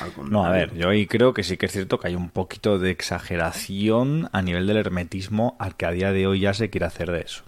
Al 0.00 0.30
No, 0.30 0.44
a 0.44 0.52
ver, 0.52 0.76
yo 0.76 0.90
ahí 0.90 1.08
creo 1.08 1.34
que 1.34 1.42
sí 1.42 1.56
que 1.56 1.66
es 1.66 1.72
cierto 1.72 1.98
que 1.98 2.06
hay 2.06 2.14
un 2.14 2.30
poquito 2.30 2.78
de 2.78 2.92
exageración 2.92 4.28
a 4.30 4.42
nivel 4.42 4.68
del 4.68 4.76
hermetismo 4.76 5.56
al 5.58 5.74
que 5.74 5.86
a 5.86 5.90
día 5.90 6.12
de 6.12 6.28
hoy 6.28 6.38
ya 6.38 6.54
se 6.54 6.70
quiere 6.70 6.86
hacer 6.86 7.10
de 7.10 7.22
eso. 7.22 7.47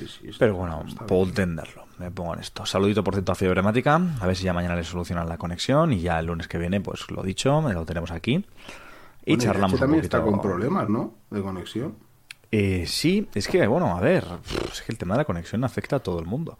Sí, 0.00 0.18
sí, 0.20 0.28
está- 0.28 0.38
Pero 0.40 0.54
bueno, 0.56 0.84
puedo 1.06 1.24
entenderlo. 1.24 1.84
Me 1.98 2.10
pongo 2.10 2.34
en 2.34 2.40
esto. 2.40 2.64
Saludito 2.66 3.04
por 3.04 3.14
cierto 3.14 3.32
a 3.32 3.34
Fibremática. 3.34 4.00
A 4.20 4.26
ver 4.26 4.36
si 4.36 4.44
ya 4.44 4.52
mañana 4.52 4.74
le 4.76 4.84
solucionan 4.84 5.28
la 5.28 5.38
conexión. 5.38 5.92
Y 5.92 6.00
ya 6.00 6.18
el 6.18 6.26
lunes 6.26 6.48
que 6.48 6.58
viene, 6.58 6.80
pues 6.80 7.10
lo 7.10 7.22
dicho, 7.22 7.60
lo 7.60 7.84
tenemos 7.84 8.10
aquí. 8.10 8.44
Y 9.26 9.36
Bueno, 9.36 9.42
charlamos 9.42 9.74
un 9.74 9.80
también 9.80 10.00
poquito. 10.00 10.16
está 10.16 10.28
con 10.30 10.40
problemas, 10.40 10.88
¿no? 10.88 11.14
De 11.30 11.42
conexión. 11.42 11.94
Eh, 12.52 12.84
sí, 12.86 13.28
es 13.34 13.46
que, 13.46 13.66
bueno, 13.66 13.96
a 13.96 14.00
ver, 14.00 14.24
es 14.72 14.82
que 14.82 14.90
el 14.92 14.98
tema 14.98 15.14
de 15.14 15.18
la 15.18 15.24
conexión 15.24 15.62
afecta 15.62 15.96
a 15.96 16.00
todo 16.00 16.18
el 16.18 16.26
mundo. 16.26 16.58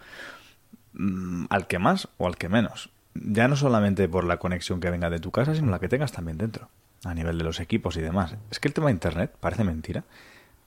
Mm, 0.93 1.47
al 1.51 1.67
que 1.67 1.79
más 1.79 2.09
o 2.19 2.27
al 2.27 2.37
que 2.37 2.49
menos. 2.49 2.91
Ya 3.15 3.49
no 3.49 3.57
solamente 3.57 4.09
por 4.09 4.25
la 4.25 4.39
conexión 4.39 4.81
que 4.81 4.91
venga 4.91 5.11
de 5.11 5.19
tu 5.19 5.31
casa, 5.31 5.55
sino 5.55 5.71
la 5.71 5.79
que 5.81 5.89
tengas 5.89 6.13
también 6.13 6.39
dentro, 6.39 6.69
a 7.05 7.15
nivel 7.15 7.39
de 7.39 7.45
los 7.45 7.59
equipos 7.61 7.97
y 7.97 8.01
demás. 8.01 8.37
Es 8.51 8.61
que 8.61 8.69
el 8.69 8.75
tema 8.75 8.87
de 8.87 8.93
Internet 8.93 9.35
parece 9.41 9.65
mentira, 9.65 10.05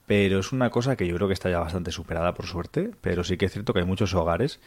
pero 0.06 0.38
es 0.38 0.52
una 0.52 0.70
cosa 0.70 0.96
que 0.96 1.06
yo 1.06 1.16
creo 1.16 1.28
que 1.28 1.34
está 1.34 1.50
ya 1.50 1.60
bastante 1.60 1.90
superada, 1.90 2.34
por 2.34 2.46
suerte, 2.46 2.90
pero 3.00 3.24
sí 3.24 3.36
que 3.36 3.46
es 3.46 3.52
cierto 3.52 3.72
que 3.72 3.80
hay 3.80 3.86
muchos 3.86 4.14
hogares 4.14 4.60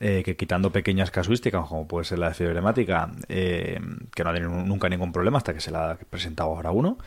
eh, 0.00 0.22
que 0.24 0.36
quitando 0.36 0.70
pequeñas 0.70 1.10
casuísticas, 1.10 1.66
como 1.66 1.88
puede 1.88 2.04
ser 2.04 2.20
la 2.20 2.28
de 2.28 2.34
fibremática, 2.34 3.10
eh, 3.28 3.80
que 4.14 4.24
no 4.24 4.30
ha 4.30 4.34
tenido 4.34 4.50
nunca 4.50 4.88
ningún 4.88 5.12
problema 5.12 5.38
hasta 5.38 5.52
que 5.52 5.60
se 5.60 5.72
la 5.72 5.92
ha 5.92 5.96
presentado 5.96 6.50
ahora 6.50 6.70
uno, 6.70 6.98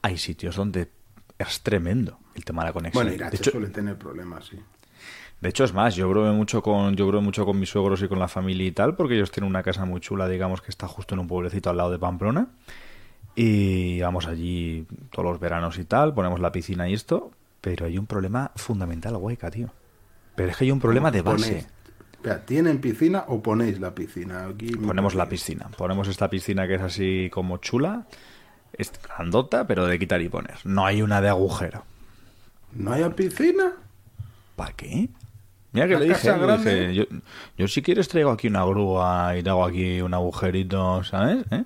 hay 0.00 0.16
sitios 0.16 0.56
donde 0.56 0.90
es 1.38 1.60
tremendo 1.60 2.18
el 2.34 2.44
tema 2.44 2.62
de 2.62 2.68
la 2.68 2.72
conexión. 2.72 3.04
Bueno, 3.04 3.14
Irache 3.14 3.32
de, 3.32 3.36
hecho, 3.36 3.50
suele 3.50 3.68
tener 3.68 3.98
problemas, 3.98 4.46
sí. 4.46 4.58
de 5.40 5.48
hecho, 5.48 5.64
es 5.64 5.74
más, 5.74 5.94
yo 5.96 6.08
bromeo 6.08 6.32
mucho 6.32 6.62
con 6.62 6.96
yo 6.96 7.06
bromeo 7.06 7.24
mucho 7.24 7.44
con 7.44 7.58
mis 7.58 7.68
suegros 7.68 8.00
y 8.02 8.08
con 8.08 8.18
la 8.18 8.28
familia 8.28 8.66
y 8.66 8.72
tal, 8.72 8.96
porque 8.96 9.14
ellos 9.14 9.30
tienen 9.30 9.50
una 9.50 9.62
casa 9.62 9.84
muy 9.84 10.00
chula, 10.00 10.26
digamos, 10.28 10.62
que 10.62 10.70
está 10.70 10.88
justo 10.88 11.14
en 11.14 11.20
un 11.20 11.26
pueblecito 11.26 11.68
al 11.68 11.76
lado 11.76 11.90
de 11.90 11.98
Pamplona. 11.98 12.48
Y 13.40 14.00
vamos 14.00 14.26
allí 14.26 14.84
todos 15.12 15.24
los 15.30 15.38
veranos 15.38 15.78
y 15.78 15.84
tal, 15.84 16.12
ponemos 16.12 16.40
la 16.40 16.50
piscina 16.50 16.88
y 16.88 16.94
esto, 16.94 17.30
pero 17.60 17.86
hay 17.86 17.96
un 17.96 18.06
problema 18.06 18.50
fundamental, 18.56 19.14
hueca, 19.16 19.48
tío. 19.48 19.68
Pero 20.34 20.50
es 20.50 20.56
que 20.56 20.64
hay 20.64 20.72
un 20.72 20.80
problema 20.80 21.12
de 21.12 21.22
base. 21.22 21.52
Ponéis- 21.52 21.66
Espera, 22.14 22.44
¿tienen 22.44 22.80
piscina 22.80 23.24
o 23.28 23.40
ponéis 23.40 23.78
la 23.78 23.94
piscina? 23.94 24.46
Aquí 24.46 24.72
Ponemos 24.72 25.14
la 25.14 25.28
piscina. 25.28 25.68
Ponemos 25.76 26.08
esta 26.08 26.28
piscina 26.28 26.66
que 26.66 26.74
es 26.74 26.82
así 26.82 27.30
como 27.32 27.58
chula, 27.58 28.06
es 28.72 28.90
grandota, 29.00 29.68
pero 29.68 29.86
de 29.86 30.00
quitar 30.00 30.20
y 30.20 30.28
poner. 30.28 30.56
No 30.64 30.84
hay 30.84 31.00
una 31.00 31.20
de 31.20 31.28
agujero. 31.28 31.84
¿No 32.72 32.92
hay 32.92 33.08
piscina? 33.10 33.72
¿Para 34.56 34.72
qué? 34.72 35.08
Mira 35.70 35.86
que 35.86 35.94
¿La 35.94 36.00
le 36.00 36.08
dije, 36.08 36.94
yo, 36.94 37.04
yo 37.56 37.68
si 37.68 37.82
quieres 37.82 38.08
traigo 38.08 38.32
aquí 38.32 38.48
una 38.48 38.64
grúa 38.64 39.36
y 39.38 39.44
te 39.44 39.50
hago 39.50 39.64
aquí 39.64 40.00
un 40.00 40.12
agujerito, 40.12 41.04
¿sabes? 41.04 41.44
¿Eh? 41.52 41.62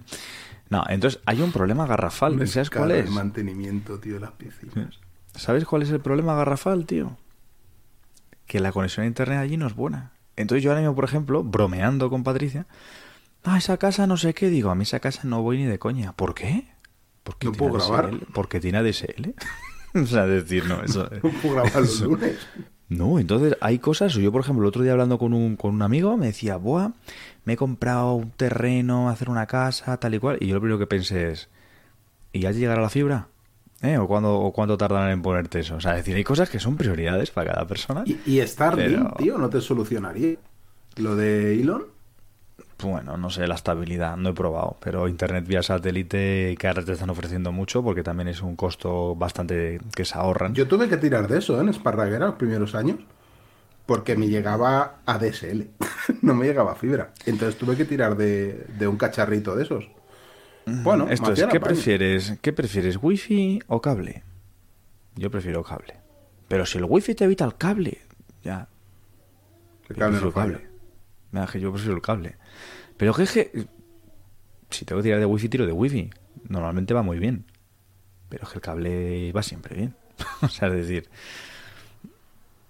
No, 0.72 0.82
entonces 0.88 1.20
hay 1.26 1.42
un 1.42 1.52
problema 1.52 1.86
garrafal. 1.86 2.34
Me 2.34 2.44
¿Y 2.44 2.46
¿Sabes 2.46 2.70
cuál 2.70 2.92
es? 2.92 3.04
El 3.04 3.12
mantenimiento, 3.12 4.00
tío, 4.00 4.14
de 4.14 4.20
las 4.20 4.30
piscinas. 4.32 4.98
¿Sabes 5.34 5.66
cuál 5.66 5.82
es 5.82 5.90
el 5.90 6.00
problema 6.00 6.34
garrafal, 6.34 6.86
tío? 6.86 7.18
Que 8.46 8.58
la 8.58 8.72
conexión 8.72 9.04
a 9.04 9.06
internet 9.06 9.38
allí 9.38 9.58
no 9.58 9.66
es 9.66 9.74
buena. 9.74 10.12
Entonces 10.34 10.64
yo 10.64 10.70
ahora 10.70 10.80
mismo, 10.80 10.94
por 10.94 11.04
ejemplo, 11.04 11.44
bromeando 11.44 12.08
con 12.08 12.24
Patricia, 12.24 12.66
ah, 13.44 13.58
esa 13.58 13.76
casa 13.76 14.06
no 14.06 14.16
sé 14.16 14.32
qué, 14.32 14.48
digo, 14.48 14.70
a 14.70 14.74
mí 14.74 14.84
esa 14.84 14.98
casa 14.98 15.20
no 15.24 15.42
voy 15.42 15.58
ni 15.58 15.66
de 15.66 15.78
coña. 15.78 16.14
¿Por 16.14 16.34
qué? 16.34 16.68
Porque 17.22 17.48
No 17.48 17.52
puedo 17.52 17.74
grabar. 17.74 18.06
ADSL. 18.06 18.32
Porque 18.32 18.58
tiene 18.58 18.78
ADSL. 18.78 19.34
o 20.02 20.06
sea, 20.06 20.26
decir, 20.26 20.64
no, 20.64 20.82
eso... 20.82 21.06
No 21.22 21.30
puedo 21.42 21.54
grabar 21.56 21.82
los 21.82 22.00
lunes. 22.00 22.38
No, 22.96 23.18
entonces 23.18 23.56
hay 23.60 23.78
cosas. 23.78 24.14
Yo, 24.14 24.30
por 24.32 24.40
ejemplo, 24.42 24.62
el 24.64 24.68
otro 24.68 24.82
día 24.82 24.92
hablando 24.92 25.18
con 25.18 25.32
un, 25.34 25.56
con 25.56 25.74
un 25.74 25.82
amigo, 25.82 26.16
me 26.16 26.26
decía, 26.26 26.56
Buah, 26.56 26.90
me 27.44 27.54
he 27.54 27.56
comprado 27.56 28.14
un 28.14 28.30
terreno, 28.30 29.08
hacer 29.08 29.28
una 29.30 29.46
casa, 29.46 29.96
tal 29.96 30.14
y 30.14 30.18
cual. 30.18 30.38
Y 30.40 30.48
yo 30.48 30.54
lo 30.54 30.60
primero 30.60 30.78
que 30.78 30.86
pensé 30.86 31.30
es, 31.30 31.48
¿y 32.32 32.40
ya 32.40 32.50
llegará 32.50 32.82
la 32.82 32.88
fibra? 32.90 33.28
¿Eh? 33.82 33.98
¿O, 33.98 34.06
cuándo, 34.06 34.38
¿O 34.38 34.52
cuánto 34.52 34.76
tardarán 34.78 35.10
en 35.10 35.22
ponerte 35.22 35.60
eso? 35.60 35.74
O 35.76 35.80
sea, 35.80 35.92
es 35.92 35.98
decir, 35.98 36.14
hay 36.16 36.22
cosas 36.24 36.48
que 36.48 36.60
son 36.60 36.76
prioridades 36.76 37.30
para 37.32 37.52
cada 37.52 37.66
persona. 37.66 38.04
Y, 38.06 38.16
y 38.26 38.46
Starlink, 38.46 38.88
Pero- 38.88 39.14
tío, 39.18 39.38
no 39.38 39.48
te 39.50 39.60
solucionaría. 39.60 40.36
Lo 40.98 41.16
de 41.16 41.60
Elon, 41.60 41.84
Bueno, 42.82 43.16
no 43.16 43.30
sé, 43.30 43.46
la 43.46 43.54
estabilidad, 43.54 44.16
no 44.16 44.30
he 44.30 44.32
probado. 44.34 44.76
Pero 44.80 45.08
internet 45.08 45.46
vía 45.46 45.62
satélite 45.62 46.54
que 46.58 46.68
ahora 46.68 46.84
te 46.84 46.92
están 46.92 47.10
ofreciendo 47.10 47.52
mucho 47.52 47.82
porque 47.82 48.02
también 48.02 48.28
es 48.28 48.42
un 48.42 48.56
costo 48.56 49.14
bastante 49.16 49.80
que 49.94 50.04
se 50.04 50.18
ahorran. 50.18 50.54
yo 50.54 50.66
tuve 50.68 50.88
que 50.88 50.96
tirar 50.96 51.28
de 51.28 51.38
eso 51.38 51.56
¿eh? 51.58 51.60
en 51.62 51.68
Esparraguera 51.68 52.26
los 52.26 52.34
primeros 52.36 52.74
años. 52.74 52.98
Porque 53.86 54.16
me 54.16 54.28
llegaba 54.28 55.00
a 55.06 55.18
DSL, 55.18 55.66
no 56.22 56.34
me 56.34 56.46
llegaba 56.46 56.76
fibra. 56.76 57.12
Entonces 57.26 57.58
tuve 57.58 57.76
que 57.76 57.84
tirar 57.84 58.16
de, 58.16 58.64
de 58.78 58.86
un 58.86 58.96
cacharrito 58.96 59.56
de 59.56 59.64
esos. 59.64 59.88
Bueno, 60.66 61.08
Esto 61.10 61.32
es, 61.32 61.40
¿qué 61.40 61.58
paña. 61.58 61.60
prefieres? 61.60 62.38
¿Qué 62.40 62.52
prefieres, 62.52 62.96
wifi 63.02 63.60
o 63.66 63.80
cable? 63.82 64.22
Yo 65.16 65.30
prefiero 65.32 65.64
cable. 65.64 65.96
Pero 66.46 66.64
si 66.64 66.78
el 66.78 66.84
wifi 66.84 67.16
te 67.16 67.24
evita 67.24 67.44
el 67.44 67.56
cable, 67.56 67.98
ya. 68.44 68.68
El 69.88 69.96
yo 69.96 70.00
cable 70.00 70.18
prefiero 70.20 70.26
no 70.26 70.32
cable. 70.32 70.68
Mira, 71.32 71.46
que 71.48 71.60
yo 71.60 71.72
prefiero 71.72 71.96
el 71.96 72.02
cable. 72.02 72.36
Pero 73.02 73.14
que 73.14 73.24
es 73.24 73.32
que 73.32 73.66
si 74.70 74.84
tengo 74.84 75.00
que 75.00 75.02
tirar 75.02 75.18
de 75.18 75.26
wifi, 75.26 75.48
tiro 75.48 75.66
de 75.66 75.72
wifi. 75.72 76.08
Normalmente 76.48 76.94
va 76.94 77.02
muy 77.02 77.18
bien. 77.18 77.46
Pero 78.28 78.44
es 78.44 78.50
que 78.50 78.58
el 78.58 78.62
cable 78.62 79.32
va 79.32 79.42
siempre 79.42 79.74
bien. 79.74 79.96
o 80.40 80.48
sea, 80.48 80.68
es 80.68 80.74
decir, 80.74 81.08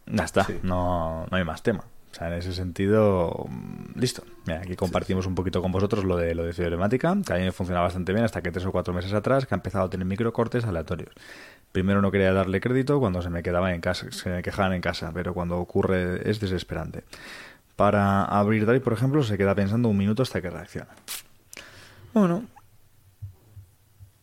ya 0.06 0.24
está. 0.24 0.44
Sí. 0.44 0.54
No, 0.62 1.26
no 1.30 1.36
hay 1.36 1.44
más 1.44 1.62
tema. 1.62 1.84
O 2.12 2.14
sea, 2.14 2.28
en 2.28 2.32
ese 2.32 2.54
sentido, 2.54 3.44
mm, 3.46 4.00
listo. 4.00 4.24
Mira, 4.46 4.60
aquí 4.60 4.74
compartimos 4.74 5.26
un 5.26 5.34
poquito 5.34 5.60
con 5.60 5.70
vosotros 5.70 6.02
lo 6.02 6.16
de 6.16 6.34
lo 6.34 6.44
de 6.44 6.54
Fibremática, 6.54 7.14
que 7.26 7.34
a 7.34 7.36
mí 7.36 7.44
me 7.44 7.52
funciona 7.52 7.82
bastante 7.82 8.14
bien 8.14 8.24
hasta 8.24 8.40
que 8.40 8.50
tres 8.50 8.64
o 8.64 8.72
cuatro 8.72 8.94
meses 8.94 9.12
atrás 9.12 9.44
que 9.44 9.54
ha 9.54 9.56
empezado 9.56 9.84
a 9.84 9.90
tener 9.90 10.06
microcortes 10.06 10.64
aleatorios. 10.64 11.12
Primero 11.72 12.00
no 12.00 12.10
quería 12.10 12.32
darle 12.32 12.58
crédito 12.62 13.00
cuando 13.00 13.20
se 13.20 13.28
me 13.28 13.42
quedaba 13.42 13.74
en 13.74 13.82
casa, 13.82 14.10
se 14.12 14.30
me 14.30 14.42
quejaban 14.42 14.72
en 14.72 14.80
casa, 14.80 15.10
pero 15.12 15.34
cuando 15.34 15.58
ocurre 15.58 16.26
es 16.30 16.40
desesperante. 16.40 17.04
Para 17.82 18.26
abrir 18.26 18.64
Drive, 18.64 18.78
por 18.78 18.92
ejemplo, 18.92 19.24
se 19.24 19.36
queda 19.36 19.56
pensando 19.56 19.88
un 19.88 19.96
minuto 19.96 20.22
hasta 20.22 20.40
que 20.40 20.48
reacciona. 20.48 20.90
Bueno, 22.14 22.44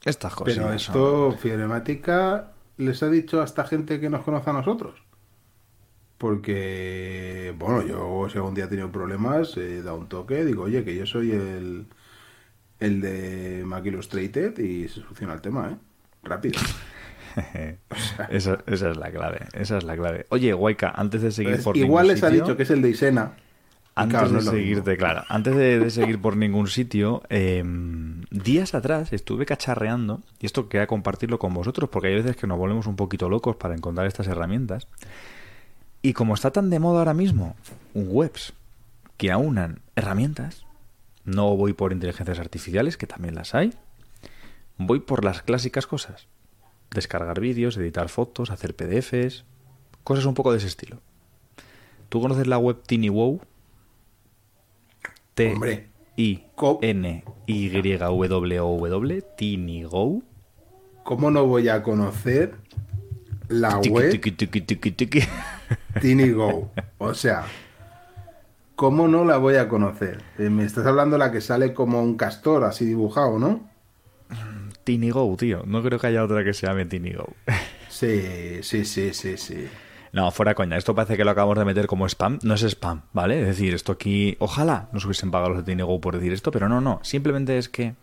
estas 0.01 0.33
cosas. 0.33 0.55
Pero 0.55 0.71
esto, 0.71 1.33
Fibremática, 1.33 2.53
les 2.77 3.03
ha 3.03 3.09
dicho 3.09 3.41
a 3.41 3.43
esta 3.43 3.65
gente 3.65 3.99
que 3.99 4.09
nos 4.09 4.23
conoce 4.23 4.49
a 4.49 4.53
nosotros. 4.53 5.03
Porque, 6.17 7.53
bueno, 7.59 7.85
yo 7.85 8.29
si 8.31 8.37
algún 8.37 8.53
día 8.55 8.63
he 8.63 8.67
tenido 8.69 8.93
problemas, 8.93 9.57
he 9.57 9.83
dado 9.83 9.97
un 9.97 10.07
toque, 10.07 10.45
digo, 10.45 10.63
oye, 10.63 10.85
que 10.85 10.95
yo 10.95 11.05
soy 11.05 11.31
el, 11.31 11.87
el 12.79 13.01
de 13.01 13.63
Mac 13.65 13.85
Illustrated 13.85 14.57
y 14.57 14.87
se 14.87 15.01
soluciona 15.01 15.33
el 15.33 15.41
tema, 15.41 15.71
¿eh? 15.71 15.75
Rápido. 16.23 16.61
esa, 18.29 18.63
esa 18.65 18.89
es 18.91 18.95
la 18.95 19.11
clave, 19.11 19.47
esa 19.51 19.79
es 19.79 19.83
la 19.83 19.97
clave. 19.97 20.27
Oye, 20.29 20.53
Waika, 20.53 20.91
antes 20.95 21.21
de 21.21 21.31
seguir 21.31 21.55
Pues 21.55 21.65
por 21.65 21.75
igual 21.75 22.07
les 22.07 22.23
ha 22.23 22.29
dicho 22.29 22.55
que 22.55 22.63
es 22.63 22.69
el 22.69 22.81
de 22.81 22.91
Isena. 22.91 23.33
Antes 24.01 24.19
claro, 24.19 24.31
no 24.31 24.39
de 24.39 24.57
seguirte, 24.57 24.97
claro, 24.97 25.23
antes 25.27 25.55
de, 25.55 25.79
de 25.79 25.89
seguir 25.89 26.21
por 26.21 26.37
ningún 26.37 26.67
sitio, 26.67 27.21
eh, 27.29 27.63
días 28.31 28.73
atrás 28.73 29.11
estuve 29.13 29.45
cacharreando, 29.45 30.21
y 30.39 30.45
esto 30.45 30.69
quería 30.69 30.87
compartirlo 30.87 31.39
con 31.39 31.53
vosotros, 31.53 31.89
porque 31.89 32.09
hay 32.09 32.15
veces 32.15 32.35
que 32.35 32.47
nos 32.47 32.57
volvemos 32.57 32.87
un 32.87 32.95
poquito 32.95 33.29
locos 33.29 33.55
para 33.57 33.75
encontrar 33.75 34.07
estas 34.07 34.27
herramientas. 34.27 34.87
Y 36.01 36.13
como 36.13 36.33
está 36.33 36.51
tan 36.51 36.69
de 36.69 36.79
moda 36.79 36.99
ahora 36.99 37.13
mismo, 37.13 37.55
webs 37.93 38.53
que 39.17 39.31
aunan 39.31 39.81
herramientas, 39.95 40.65
no 41.25 41.55
voy 41.57 41.73
por 41.73 41.91
inteligencias 41.91 42.39
artificiales, 42.39 42.95
que 42.95 43.05
también 43.05 43.35
las 43.35 43.53
hay, 43.53 43.73
voy 44.77 45.01
por 45.01 45.25
las 45.25 45.41
clásicas 45.41 45.87
cosas. 45.87 46.27
Descargar 46.91 47.39
vídeos, 47.39 47.75
editar 47.77 48.07
fotos, 48.09 48.49
hacer 48.49 48.75
PDFs, 48.75 49.43
cosas 50.03 50.25
un 50.25 50.33
poco 50.33 50.51
de 50.51 50.59
ese 50.59 50.67
estilo. 50.67 51.01
¿Tú 52.07 52.21
conoces 52.21 52.47
la 52.47 52.57
web 52.57 52.81
TinyWow? 52.81 53.41
T 55.39 55.53
Hombre. 55.53 55.87
I 56.17 56.43
N 56.81 57.23
Y 57.47 57.69
W 57.69 58.57
W 58.57 59.21
TinyGo. 59.37 60.21
¿Cómo 61.05 61.31
no 61.31 61.45
voy 61.45 61.69
a 61.69 61.81
conocer 61.81 62.55
la 63.47 63.79
web. 63.79 64.19
TinyGo? 66.01 66.71
O 66.97 67.13
sea, 67.13 67.45
¿cómo 68.75 69.07
no 69.07 69.23
la 69.23 69.37
voy 69.37 69.55
a 69.55 69.69
conocer? 69.69 70.21
Eh, 70.37 70.49
Me 70.49 70.65
estás 70.65 70.85
hablando 70.85 71.17
la 71.17 71.31
que 71.31 71.39
sale 71.39 71.73
como 71.73 72.03
un 72.03 72.17
castor 72.17 72.65
así 72.65 72.83
dibujado, 72.83 73.39
¿no? 73.39 73.69
TinyGo, 74.83 75.37
tío. 75.37 75.63
No 75.65 75.81
creo 75.81 75.99
que 75.99 76.07
haya 76.07 76.21
otra 76.21 76.43
que 76.43 76.51
se 76.51 76.67
llame 76.67 76.83
TinyGo. 76.83 77.33
Sí, 77.87 78.61
sí, 78.61 78.83
sí, 78.83 79.13
sí, 79.13 79.37
sí. 79.37 79.67
No, 80.11 80.31
fuera 80.31 80.55
coña. 80.55 80.77
Esto 80.77 80.95
parece 80.95 81.17
que 81.17 81.23
lo 81.23 81.31
acabamos 81.31 81.57
de 81.57 81.65
meter 81.65 81.87
como 81.87 82.07
spam. 82.07 82.39
No 82.43 82.55
es 82.55 82.63
spam, 82.63 83.03
¿vale? 83.13 83.41
Es 83.41 83.47
decir, 83.47 83.73
esto 83.73 83.91
aquí... 83.91 84.35
Ojalá 84.39 84.89
nos 84.91 85.05
hubiesen 85.05 85.31
pagado 85.31 85.53
los 85.53 85.65
de 85.65 85.71
TinyGo 85.71 86.01
por 86.01 86.15
decir 86.15 86.33
esto, 86.33 86.51
pero 86.51 86.67
no, 86.69 86.81
no. 86.81 86.99
Simplemente 87.03 87.57
es 87.57 87.69
que 87.69 87.95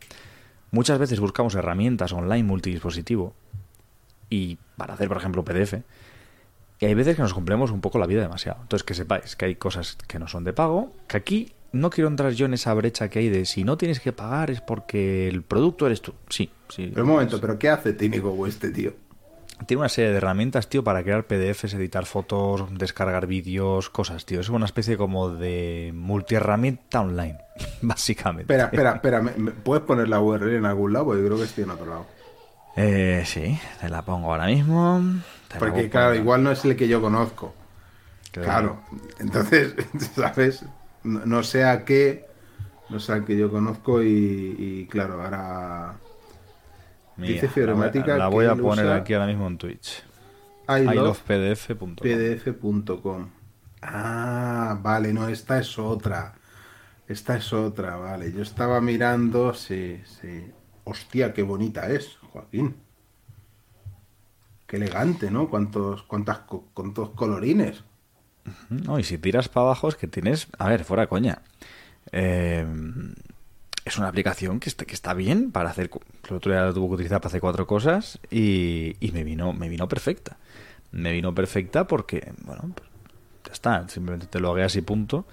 muchas 0.71 0.99
veces 0.99 1.21
buscamos 1.21 1.55
herramientas 1.55 2.13
online 2.13 2.45
multidispositivo 2.45 3.35
y 4.31 4.59
para 4.77 4.95
hacer, 4.95 5.09
por 5.09 5.17
ejemplo, 5.17 5.45
PDF. 5.45 5.75
Y 6.79 6.87
hay 6.87 6.95
veces 6.95 7.17
que 7.17 7.23
nos 7.23 7.35
cumplemos 7.35 7.71
un 7.71 7.81
poco 7.81 7.99
la 7.99 8.07
vida 8.07 8.21
demasiado. 8.21 8.59
Entonces, 8.63 8.85
que 8.85 8.95
sepáis 8.95 9.35
que 9.35 9.47
hay 9.47 9.55
cosas 9.57 9.97
que 10.07 10.19
no 10.19 10.29
son 10.29 10.45
de 10.45 10.53
pago, 10.53 10.93
que 11.09 11.17
aquí 11.17 11.53
no 11.73 11.91
quiero 11.91 12.09
entrar 12.09 12.33
yo 12.33 12.47
en 12.47 12.55
esa 12.55 12.73
brecha 12.75 13.09
que 13.09 13.21
hay 13.21 13.29
de 13.29 13.45
si 13.45 13.65
no 13.65 13.77
tienes 13.77 14.01
que 14.01 14.13
pagar 14.13 14.51
es 14.51 14.61
porque 14.61 15.29
el 15.29 15.43
producto 15.43 15.87
eres 15.87 16.03
tú. 16.03 16.15
Sí, 16.29 16.51
sí. 16.69 16.91
Pero 16.93 17.05
un 17.05 17.13
momento, 17.13 17.41
¿pero 17.41 17.59
qué 17.59 17.69
hace 17.69 17.93
TinyGo 17.93 18.47
este 18.47 18.71
tío? 18.71 18.95
Tiene 19.65 19.81
una 19.81 19.89
serie 19.89 20.11
de 20.11 20.19
herramientas, 20.19 20.69
tío, 20.69 20.85
para 20.85 21.03
crear 21.03 21.25
PDFs, 21.25 21.75
editar 21.75 22.05
fotos, 22.05 22.67
descargar 22.79 23.27
vídeos, 23.27 23.89
cosas, 23.89 24.27
tío. 24.27 24.41
Es 24.41 24.49
una 24.51 24.67
especie 24.67 24.97
como 24.99 25.31
de 25.31 25.93
multiherramienta 25.95 27.01
online, 27.01 27.39
básicamente. 27.83 28.43
Espera, 28.53 28.65
espera, 28.67 28.93
espera. 28.97 29.23
¿me- 29.23 29.33
me- 29.37 29.51
¿Puedes 29.53 29.85
poner 29.85 30.09
la 30.09 30.21
URL 30.21 30.57
en 30.57 30.67
algún 30.67 30.93
lado? 30.93 31.07
Porque 31.07 31.25
creo 31.25 31.37
que 31.39 31.45
estoy 31.45 31.65
en 31.65 31.71
otro 31.71 31.87
lado. 31.87 32.07
Eh, 32.77 33.23
sí, 33.25 33.59
te 33.81 33.89
la 33.89 34.03
pongo 34.03 34.31
ahora 34.31 34.47
mismo. 34.47 35.01
Porque, 35.59 35.89
claro, 35.89 36.09
poner. 36.09 36.21
igual 36.21 36.43
no 36.45 36.51
es 36.53 36.65
el 36.67 36.77
que 36.77 36.87
yo 36.89 37.01
conozco. 37.01 37.55
Claro. 38.33 38.47
Claro. 38.47 38.81
Entonces, 39.19 39.75
¿sabes? 40.15 40.65
No, 41.03 41.25
no 41.25 41.43
sé 41.43 41.65
a 41.65 41.85
qué, 41.87 42.27
no 42.91 43.01
sé 43.01 43.13
al 43.13 43.25
que 43.25 43.37
yo 43.39 43.51
conozco 43.51 44.03
y, 44.03 44.55
y, 44.59 44.87
claro, 44.91 45.23
ahora 45.23 45.95
Mira, 47.17 47.33
dice 47.33 47.47
la 47.47 47.49
voy- 47.49 47.55
Fibremática 47.55 48.17
La 48.19 48.29
voy 48.29 48.45
que 48.47 48.51
a 48.53 48.57
poner 48.57 48.85
usa 48.87 48.97
aquí 48.97 49.15
ahora 49.15 49.27
mismo 49.27 49.47
en 49.47 49.59
Twitch. 49.59 50.05
Ilovepdf.com. 50.69 51.95
pdf.com. 51.97 53.29
Ah, 53.83 54.79
vale, 54.83 55.13
no, 55.13 55.29
esta 55.29 55.59
es 55.59 55.79
otra. 55.79 56.35
Esta 57.07 57.37
es 57.37 57.53
otra, 57.53 57.97
vale. 57.97 58.33
Yo 58.33 58.43
estaba 58.43 58.81
mirando, 58.81 59.55
sí, 59.55 60.01
sí. 60.05 60.51
Hostia, 60.85 61.33
qué 61.33 61.43
bonita 61.43 61.89
es, 61.89 62.17
Joaquín. 62.33 62.77
Qué 64.67 64.77
elegante, 64.77 65.31
¿no? 65.31 65.49
Cuántos, 65.49 66.03
cuántas, 66.03 66.41
cuántos 66.75 67.11
colorines. 67.11 67.85
No, 68.69 68.99
y 68.99 69.05
si 69.05 69.19
tiras 69.19 69.49
para 69.49 69.67
abajo 69.67 69.89
es 69.89 69.95
que 69.97 70.09
tienes... 70.09 70.49
A 70.59 70.69
ver, 70.69 70.85
fuera 70.85 71.07
coña. 71.07 71.43
Eh, 72.13 72.67
es 73.87 73.99
una 73.99 74.09
aplicación 74.09 74.59
que 74.59 74.69
está, 74.69 74.85
que 74.85 74.95
está 74.95 75.15
bien 75.15 75.53
para 75.53 75.71
hacer... 75.71 75.91
El 76.29 76.37
otro 76.37 76.53
día 76.53 76.63
la 76.63 76.73
tuve 76.73 76.89
que 76.89 76.95
utilizar 76.95 77.21
para 77.21 77.29
hacer 77.29 77.41
cuatro 77.41 77.69
cosas 77.69 78.19
y, 78.31 78.97
y 78.99 79.13
me 79.13 79.23
vino 79.23 79.53
me 79.53 79.69
vino 79.69 79.89
perfecta. 79.89 80.39
Me 80.91 81.13
vino 81.13 81.33
perfecta 81.33 81.87
porque, 81.87 82.33
bueno, 82.45 82.63
pues 82.75 82.89
ya 83.45 83.53
está. 83.53 83.89
Simplemente 83.89 84.27
te 84.27 84.41
lo 84.41 84.51
hagas 84.51 84.75
y 84.75 84.83
punto. 84.83 85.25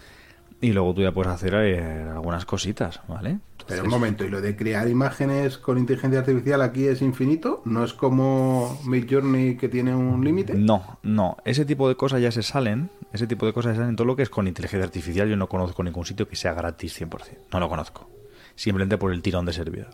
Y 0.62 0.72
luego 0.72 0.94
tú 0.94 1.02
ya 1.02 1.12
puedes 1.12 1.34
hacer 1.34 1.56
eh, 1.56 2.04
algunas 2.12 2.46
cositas, 2.46 3.02
¿vale? 3.08 3.40
Pero 3.68 3.84
un 3.84 3.90
momento, 3.90 4.24
¿y 4.24 4.30
lo 4.30 4.40
de 4.40 4.56
crear 4.56 4.88
imágenes 4.88 5.58
con 5.58 5.80
inteligencia 5.80 6.20
artificial 6.20 6.62
aquí 6.62 6.86
es 6.86 7.02
infinito? 7.02 7.64
¿No 7.66 7.84
es 7.84 7.94
como 7.94 8.80
Midjourney 8.86 9.58
que 9.58 9.68
tiene 9.68 9.96
un 9.96 10.24
límite? 10.24 10.54
No, 10.54 11.00
no. 11.02 11.38
Ese 11.44 11.66
tipo 11.66 11.90
de 11.90 11.96
cosas 11.96 12.22
ya 12.22 12.32
se 12.32 12.44
salen. 12.44 12.92
Ese 13.12 13.26
tipo 13.26 13.48
de 13.48 13.54
cosas 13.54 13.76
se 13.76 13.82
salen. 13.82 13.96
Todo 13.96 14.06
lo 14.06 14.16
que 14.16 14.22
es 14.22 14.30
con 14.30 14.48
inteligencia 14.48 14.86
artificial, 14.86 15.28
yo 15.28 15.38
no 15.38 15.50
conozco 15.50 15.84
ningún 15.84 16.06
sitio 16.06 16.28
que 16.28 16.36
sea 16.36 16.54
gratis 16.54 17.02
100%. 17.02 17.10
No 17.52 17.60
lo 17.60 17.68
conozco. 17.68 18.08
Simplemente 18.56 18.98
por 18.98 19.14
el 19.14 19.22
tirón 19.22 19.46
de 19.46 19.54
servidor. 19.54 19.90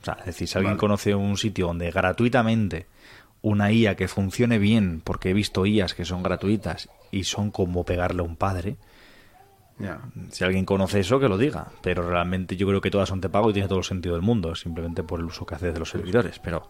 O 0.00 0.04
sea, 0.04 0.16
es 0.20 0.26
decir, 0.26 0.48
si 0.48 0.58
alguien 0.58 0.74
Vale. 0.74 0.80
conoce 0.80 1.14
un 1.14 1.36
sitio 1.36 1.68
donde 1.68 1.90
gratuitamente 1.90 2.86
una 3.40 3.72
IA 3.72 3.96
que 3.96 4.08
funcione 4.08 4.58
bien, 4.58 5.00
porque 5.02 5.30
he 5.30 5.32
visto 5.32 5.66
IAs 5.66 5.94
que 5.94 6.04
son 6.04 6.22
gratuitas 6.22 6.88
y 7.10 7.24
son 7.24 7.50
como 7.50 7.84
pegarle 7.84 8.22
a 8.22 8.24
un 8.24 8.36
padre, 8.36 8.76
si 10.30 10.44
alguien 10.44 10.64
conoce 10.64 11.00
eso, 11.00 11.18
que 11.18 11.28
lo 11.28 11.38
diga. 11.38 11.68
Pero 11.82 12.08
realmente 12.08 12.56
yo 12.56 12.66
creo 12.66 12.80
que 12.80 12.90
todas 12.90 13.08
son 13.08 13.20
de 13.20 13.28
pago 13.28 13.50
y 13.50 13.52
tiene 13.52 13.68
todo 13.68 13.78
el 13.78 13.84
sentido 13.84 14.14
del 14.14 14.22
mundo, 14.22 14.54
simplemente 14.54 15.02
por 15.02 15.20
el 15.20 15.26
uso 15.26 15.44
que 15.44 15.54
hace 15.54 15.72
de 15.72 15.78
los 15.78 15.90
servidores. 15.90 16.38
Pero, 16.38 16.68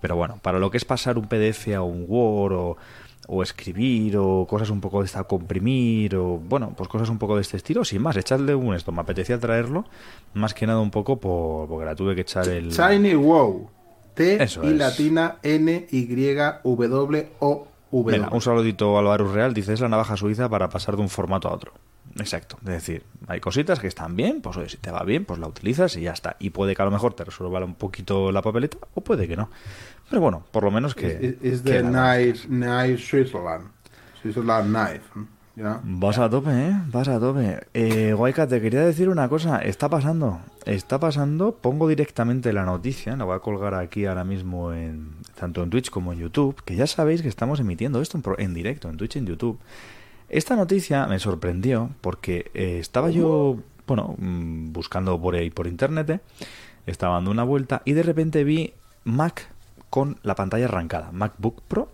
pero 0.00 0.16
bueno, 0.16 0.38
para 0.42 0.58
lo 0.58 0.70
que 0.70 0.76
es 0.76 0.84
pasar 0.84 1.18
un 1.18 1.26
PDF 1.26 1.68
a 1.74 1.82
un 1.82 2.04
Word 2.06 2.52
o, 2.54 2.76
o 3.28 3.42
escribir 3.42 4.16
o 4.16 4.46
cosas 4.46 4.70
un 4.70 4.80
poco 4.80 5.00
de 5.00 5.06
esta, 5.06 5.24
comprimir 5.24 6.16
o 6.16 6.38
bueno, 6.38 6.72
pues 6.76 6.88
cosas 6.88 7.08
un 7.08 7.18
poco 7.18 7.36
de 7.36 7.42
este 7.42 7.56
estilo, 7.56 7.84
sin 7.84 8.02
más, 8.02 8.16
echarle 8.16 8.54
un 8.54 8.74
esto. 8.74 8.92
Me 8.92 9.00
apetecía 9.00 9.38
traerlo, 9.38 9.84
más 10.34 10.54
que 10.54 10.66
nada 10.66 10.80
un 10.80 10.90
poco 10.90 11.18
por, 11.18 11.68
porque 11.68 11.84
la 11.84 11.94
tuve 11.94 12.14
que 12.14 12.22
echar 12.22 12.48
el. 12.48 12.74
Tiny 12.74 13.14
Wow. 13.14 13.70
T 14.14 14.42
Eso 14.42 14.62
y 14.64 14.68
es. 14.68 14.74
latina 14.74 15.38
N 15.42 15.86
Y 15.90 16.06
W 16.06 17.28
O 17.40 17.66
W. 17.90 18.18
Mira, 18.18 18.28
un 18.32 18.40
saludito 18.40 18.96
a 18.96 19.00
Álvaro 19.00 19.32
Real, 19.32 19.54
dice 19.54 19.72
es 19.72 19.80
la 19.80 19.88
navaja 19.88 20.16
suiza 20.16 20.48
para 20.48 20.68
pasar 20.68 20.96
de 20.96 21.02
un 21.02 21.08
formato 21.08 21.48
a 21.48 21.52
otro. 21.52 21.72
Exacto, 22.16 22.58
es 22.62 22.68
decir, 22.68 23.02
hay 23.26 23.40
cositas 23.40 23.80
que 23.80 23.88
están 23.88 24.14
bien, 24.14 24.40
pues 24.40 24.56
oye, 24.56 24.68
si 24.68 24.76
te 24.76 24.92
va 24.92 25.02
bien, 25.02 25.24
pues 25.24 25.40
la 25.40 25.48
utilizas 25.48 25.96
y 25.96 26.02
ya 26.02 26.12
está. 26.12 26.36
Y 26.38 26.50
puede 26.50 26.76
que 26.76 26.82
a 26.82 26.84
lo 26.84 26.92
mejor 26.92 27.14
te 27.14 27.24
resuelva 27.24 27.64
un 27.64 27.74
poquito 27.74 28.30
la 28.30 28.40
papeleta 28.40 28.78
o 28.94 29.00
puede 29.00 29.26
que 29.26 29.36
no. 29.36 29.50
Pero 30.14 30.20
bueno, 30.22 30.44
por 30.52 30.62
lo 30.62 30.70
menos 30.70 30.94
que... 30.94 31.36
Es 31.42 31.64
de. 31.64 31.80
Knife, 31.82 32.46
Knife 32.46 32.98
Switzerland. 32.98 33.64
Switzerland 34.22 34.68
Knife. 34.72 35.26
¿Ya? 35.56 35.80
Vas 35.82 36.18
a 36.18 36.30
tope, 36.30 36.50
¿eh? 36.50 36.72
Vas 36.92 37.08
a 37.08 37.18
tope. 37.18 37.66
Eh, 37.74 38.12
Guayca, 38.12 38.46
te 38.46 38.60
quería 38.60 38.82
decir 38.84 39.08
una 39.08 39.28
cosa. 39.28 39.58
Está 39.58 39.88
pasando. 39.88 40.38
Está 40.66 41.00
pasando. 41.00 41.56
Pongo 41.56 41.88
directamente 41.88 42.52
la 42.52 42.64
noticia. 42.64 43.16
La 43.16 43.24
voy 43.24 43.34
a 43.34 43.40
colgar 43.40 43.74
aquí 43.74 44.06
ahora 44.06 44.22
mismo 44.22 44.72
en 44.72 45.14
tanto 45.36 45.64
en 45.64 45.70
Twitch 45.70 45.90
como 45.90 46.12
en 46.12 46.20
YouTube. 46.20 46.62
Que 46.64 46.76
ya 46.76 46.86
sabéis 46.86 47.20
que 47.20 47.28
estamos 47.28 47.58
emitiendo 47.58 48.00
esto 48.00 48.16
en, 48.16 48.22
pro- 48.22 48.38
en 48.38 48.54
directo, 48.54 48.88
en 48.88 48.96
Twitch 48.96 49.16
y 49.16 49.18
en 49.18 49.26
YouTube. 49.26 49.58
Esta 50.28 50.54
noticia 50.54 51.08
me 51.08 51.18
sorprendió 51.18 51.90
porque 52.00 52.52
eh, 52.54 52.78
estaba 52.78 53.10
yo, 53.10 53.58
bueno, 53.88 54.14
mm, 54.16 54.72
buscando 54.72 55.20
por 55.20 55.34
ahí 55.34 55.50
por 55.50 55.66
internet. 55.66 56.08
eh, 56.10 56.20
Estaba 56.86 57.14
dando 57.14 57.32
una 57.32 57.42
vuelta 57.42 57.82
y 57.84 57.94
de 57.94 58.04
repente 58.04 58.44
vi 58.44 58.74
Mac 59.02 59.48
con 59.94 60.18
la 60.24 60.34
pantalla 60.34 60.64
arrancada. 60.64 61.12
MacBook 61.12 61.62
Pro 61.68 61.88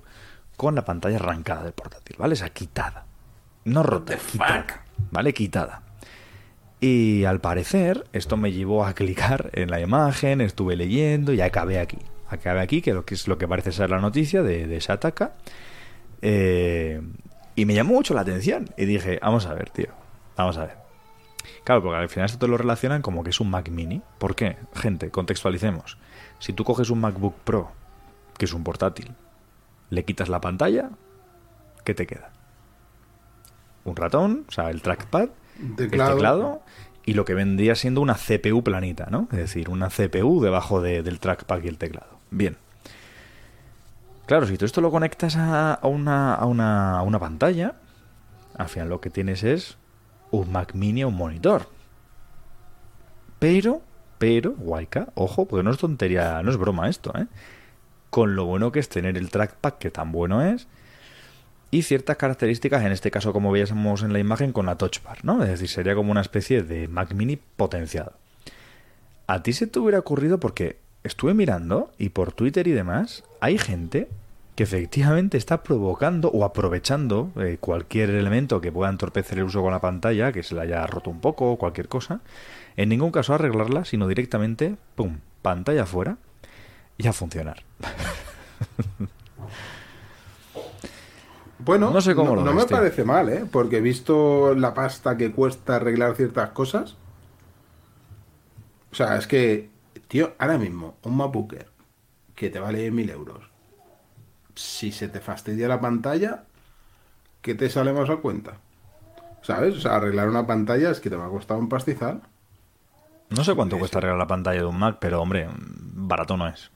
con 0.57 0.75
la 0.75 0.87
pantalla 0.87 1.17
arrancada 1.17 1.65
del 1.65 1.75
portátil, 1.75 2.17
¿vale? 2.19 2.33
O 2.33 2.37
sea, 2.37 2.49
quitada. 2.49 3.05
No 3.67 3.83
rota, 3.83 4.17
quitada. 4.17 4.85
¿Vale? 5.11 5.35
Quitada. 5.35 5.83
Y 6.81 7.25
al 7.25 7.43
parecer, 7.43 8.07
esto 8.15 8.39
me 8.39 8.53
llevó 8.53 8.87
a 8.87 8.95
clicar 8.95 9.51
en 9.53 9.71
la 9.71 9.83
imagen, 9.83 10.41
estuve 10.41 10.77
leyendo 10.77 11.35
y 11.35 11.43
acabé 11.43 11.79
aquí. 11.79 11.99
Acabé 12.31 12.61
aquí, 12.61 12.81
que 12.81 13.03
es 13.07 13.29
lo 13.29 13.37
que 13.37 13.47
parece 13.47 13.71
ser 13.71 13.91
la 13.91 14.01
noticia 14.01 14.43
de, 14.43 14.67
de 14.67 14.81
Shataka. 14.81 15.35
Eh, 16.23 17.03
y 17.55 17.67
me 17.67 17.75
llamó 17.75 17.93
mucho 17.93 18.15
la 18.15 18.23
atención. 18.23 18.71
Y 18.79 18.87
dije, 18.87 19.19
vamos 19.21 19.45
a 19.45 19.53
ver, 19.53 19.69
tío. 19.69 19.89
Vamos 20.39 20.57
a 20.57 20.65
ver. 20.65 20.77
Claro, 21.65 21.83
porque 21.83 21.99
al 21.99 22.09
final 22.09 22.25
esto 22.25 22.39
te 22.39 22.49
lo 22.49 22.57
relacionan 22.57 23.03
como 23.03 23.23
que 23.23 23.29
es 23.29 23.41
un 23.41 23.51
Mac 23.51 23.69
mini. 23.69 24.01
¿Por 24.17 24.35
qué? 24.35 24.57
Gente, 24.75 25.11
contextualicemos. 25.11 25.99
Si 26.39 26.55
tú 26.55 26.65
coges 26.65 26.89
un 26.89 27.03
MacBook 27.03 27.35
Pro, 27.45 27.73
que 28.40 28.46
es 28.46 28.55
un 28.55 28.64
portátil, 28.64 29.12
le 29.90 30.07
quitas 30.07 30.31
la 30.31 30.40
pantalla, 30.40 30.88
¿qué 31.85 31.92
te 31.94 32.07
queda? 32.07 32.31
Un 33.85 33.96
ratón, 33.96 34.46
o 34.48 34.50
sea, 34.50 34.70
el 34.70 34.81
trackpad, 34.81 35.29
Teclado. 35.76 36.11
el 36.12 36.16
teclado 36.16 36.62
y 37.05 37.12
lo 37.12 37.26
que 37.26 37.35
vendría 37.35 37.74
siendo 37.74 38.00
una 38.00 38.14
CPU 38.14 38.62
planita, 38.64 39.09
¿no? 39.11 39.29
Es 39.31 39.37
decir, 39.38 39.68
una 39.68 39.90
CPU 39.90 40.40
debajo 40.40 40.81
de- 40.81 41.03
del 41.03 41.20
trackpad 41.20 41.62
y 41.64 41.68
el 41.68 41.76
teclado. 41.76 42.18
Bien. 42.31 42.57
Claro, 44.24 44.46
si 44.46 44.57
tú 44.57 44.64
esto 44.64 44.81
lo 44.81 44.90
conectas 44.90 45.37
a, 45.37 45.74
a 45.74 45.87
una, 45.87 46.35
a, 46.35 46.46
una, 46.46 46.98
a 46.98 47.03
una 47.03 47.18
pantalla, 47.18 47.74
al 48.57 48.68
final 48.70 48.88
lo 48.88 49.03
que 49.03 49.11
tienes 49.11 49.42
es 49.44 49.76
un 50.31 50.50
Mac 50.50 50.72
mini 50.74 51.05
o 51.05 51.09
un 51.09 51.16
monitor. 51.16 51.66
Pero, 53.38 53.83
pero, 54.18 54.53
Waika, 54.59 55.09
ojo, 55.14 55.46
porque 55.46 55.62
no 55.62 55.70
es 55.72 55.79
tontería, 55.79 56.42
no 56.42 56.50
es 56.50 56.57
broma 56.57 56.88
esto, 56.88 57.12
¿eh? 57.18 57.26
Con 58.11 58.37
lo 58.37 58.44
bueno 58.44 58.73
que 58.73 58.81
es 58.81 58.88
tener 58.88 59.16
el 59.16 59.31
trackpad, 59.31 59.75
que 59.75 59.90
tan 59.90 60.12
bueno 60.12 60.42
es, 60.42 60.66
y 61.70 61.83
ciertas 61.83 62.16
características, 62.16 62.85
en 62.85 62.92
este 62.92 63.11
caso 63.11 63.33
como 63.33 63.53
veíamos 63.53 64.03
en 64.03 64.12
la 64.12 64.18
imagen, 64.18 64.53
con 64.53 64.66
la 64.66 64.77
touch 64.77 65.03
bar, 65.03 65.25
¿no? 65.25 65.42
Es 65.42 65.51
decir, 65.51 65.68
sería 65.68 65.94
como 65.94 66.11
una 66.11 66.20
especie 66.20 66.62
de 66.62 66.88
Mac 66.88 67.14
mini 67.14 67.37
potenciado. 67.37 68.12
¿A 69.27 69.42
ti 69.42 69.53
se 69.53 69.68
te 69.68 69.79
hubiera 69.79 70.01
ocurrido 70.01 70.40
porque 70.40 70.79
estuve 71.05 71.35
mirando 71.35 71.92
y 71.99 72.09
por 72.09 72.33
Twitter 72.33 72.66
y 72.66 72.73
demás, 72.73 73.23
hay 73.40 73.59
gente 73.59 74.09
que 74.57 74.64
efectivamente 74.64 75.38
está 75.38 75.62
provocando 75.62 76.29
o 76.31 76.44
aprovechando 76.44 77.31
eh, 77.37 77.57
cualquier 77.61 78.11
elemento 78.11 78.61
que 78.61 78.73
pueda 78.73 78.90
entorpecer 78.90 79.38
el 79.38 79.44
uso 79.44 79.62
con 79.62 79.70
la 79.70 79.81
pantalla, 79.81 80.33
que 80.33 80.42
se 80.42 80.55
le 80.57 80.62
haya 80.62 80.87
roto 80.87 81.11
un 81.11 81.20
poco 81.20 81.53
o 81.53 81.57
cualquier 81.57 81.88
cosa, 81.88 82.20
en 82.77 82.88
ningún 82.88 83.12
caso 83.12 83.33
arreglarla, 83.33 83.85
sino 83.85 84.09
directamente, 84.09 84.75
pum, 84.96 85.18
pantalla 85.42 85.87
fuera 85.87 86.18
y 87.01 87.09
a 87.09 87.13
funcionar. 87.13 87.63
Bueno, 91.63 91.91
No 91.91 92.01
sé 92.01 92.15
cómo 92.15 92.35
lo 92.35 92.43
no 92.43 92.55
ves, 92.55 92.65
me 92.65 92.71
parece 92.71 93.05
mal, 93.05 93.29
¿eh? 93.29 93.45
Porque 93.51 93.83
visto 93.83 94.55
la 94.55 94.73
pasta 94.73 95.19
que 95.19 95.31
cuesta 95.31 95.77
arreglar 95.77 96.17
ciertas 96.17 96.51
cosas. 96.51 96.97
O 98.91 98.95
sea, 98.95 99.17
es 99.17 99.27
que, 99.27 99.69
tío, 100.09 100.33
ahora 100.39 100.57
mismo, 100.57 100.97
un 101.03 101.19
MacBook 101.19 101.53
Air 101.53 101.69
que 102.35 102.49
te 102.49 102.59
vale 102.59 102.91
mil 102.91 103.11
euros. 103.11 103.51
Si 104.55 104.91
se 104.91 105.09
te 105.09 105.21
fastidia 105.21 105.69
la 105.69 105.83
pantalla, 105.83 106.45
¿qué 107.43 107.55
te 107.55 107.69
sale 107.69 107.93
más 107.93 108.09
a 108.09 108.17
cuenta? 108.17 108.55
¿Sabes? 109.43 109.77
O 109.77 109.81
sea, 109.81 109.97
arreglar 109.97 110.31
una 110.31 110.47
pantalla 110.47 110.91
es 110.91 111.01
que 111.01 111.11
te 111.11 111.17
va 111.17 111.27
a 111.27 111.31
costar 111.31 111.59
un 111.59 111.69
pastizal. 111.69 112.23
No 113.29 113.45
sé 113.45 113.55
cuánto 113.55 113.79
cuesta 113.79 113.99
arreglar 113.99 114.19
la 114.19 114.27
pantalla 114.27 114.61
de 114.61 114.67
un 114.67 114.79
Mac, 114.79 114.97
pero 114.99 115.21
hombre, 115.21 115.47
barato 115.55 116.39
no 116.39 116.49
es. 116.49 116.71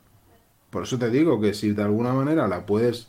Por 0.75 0.83
eso 0.83 0.99
te 0.99 1.09
digo 1.09 1.41
que 1.41 1.55
si 1.55 1.71
de 1.71 1.85
alguna 1.85 2.13
manera 2.13 2.49
la 2.49 2.67
puedes. 2.67 3.07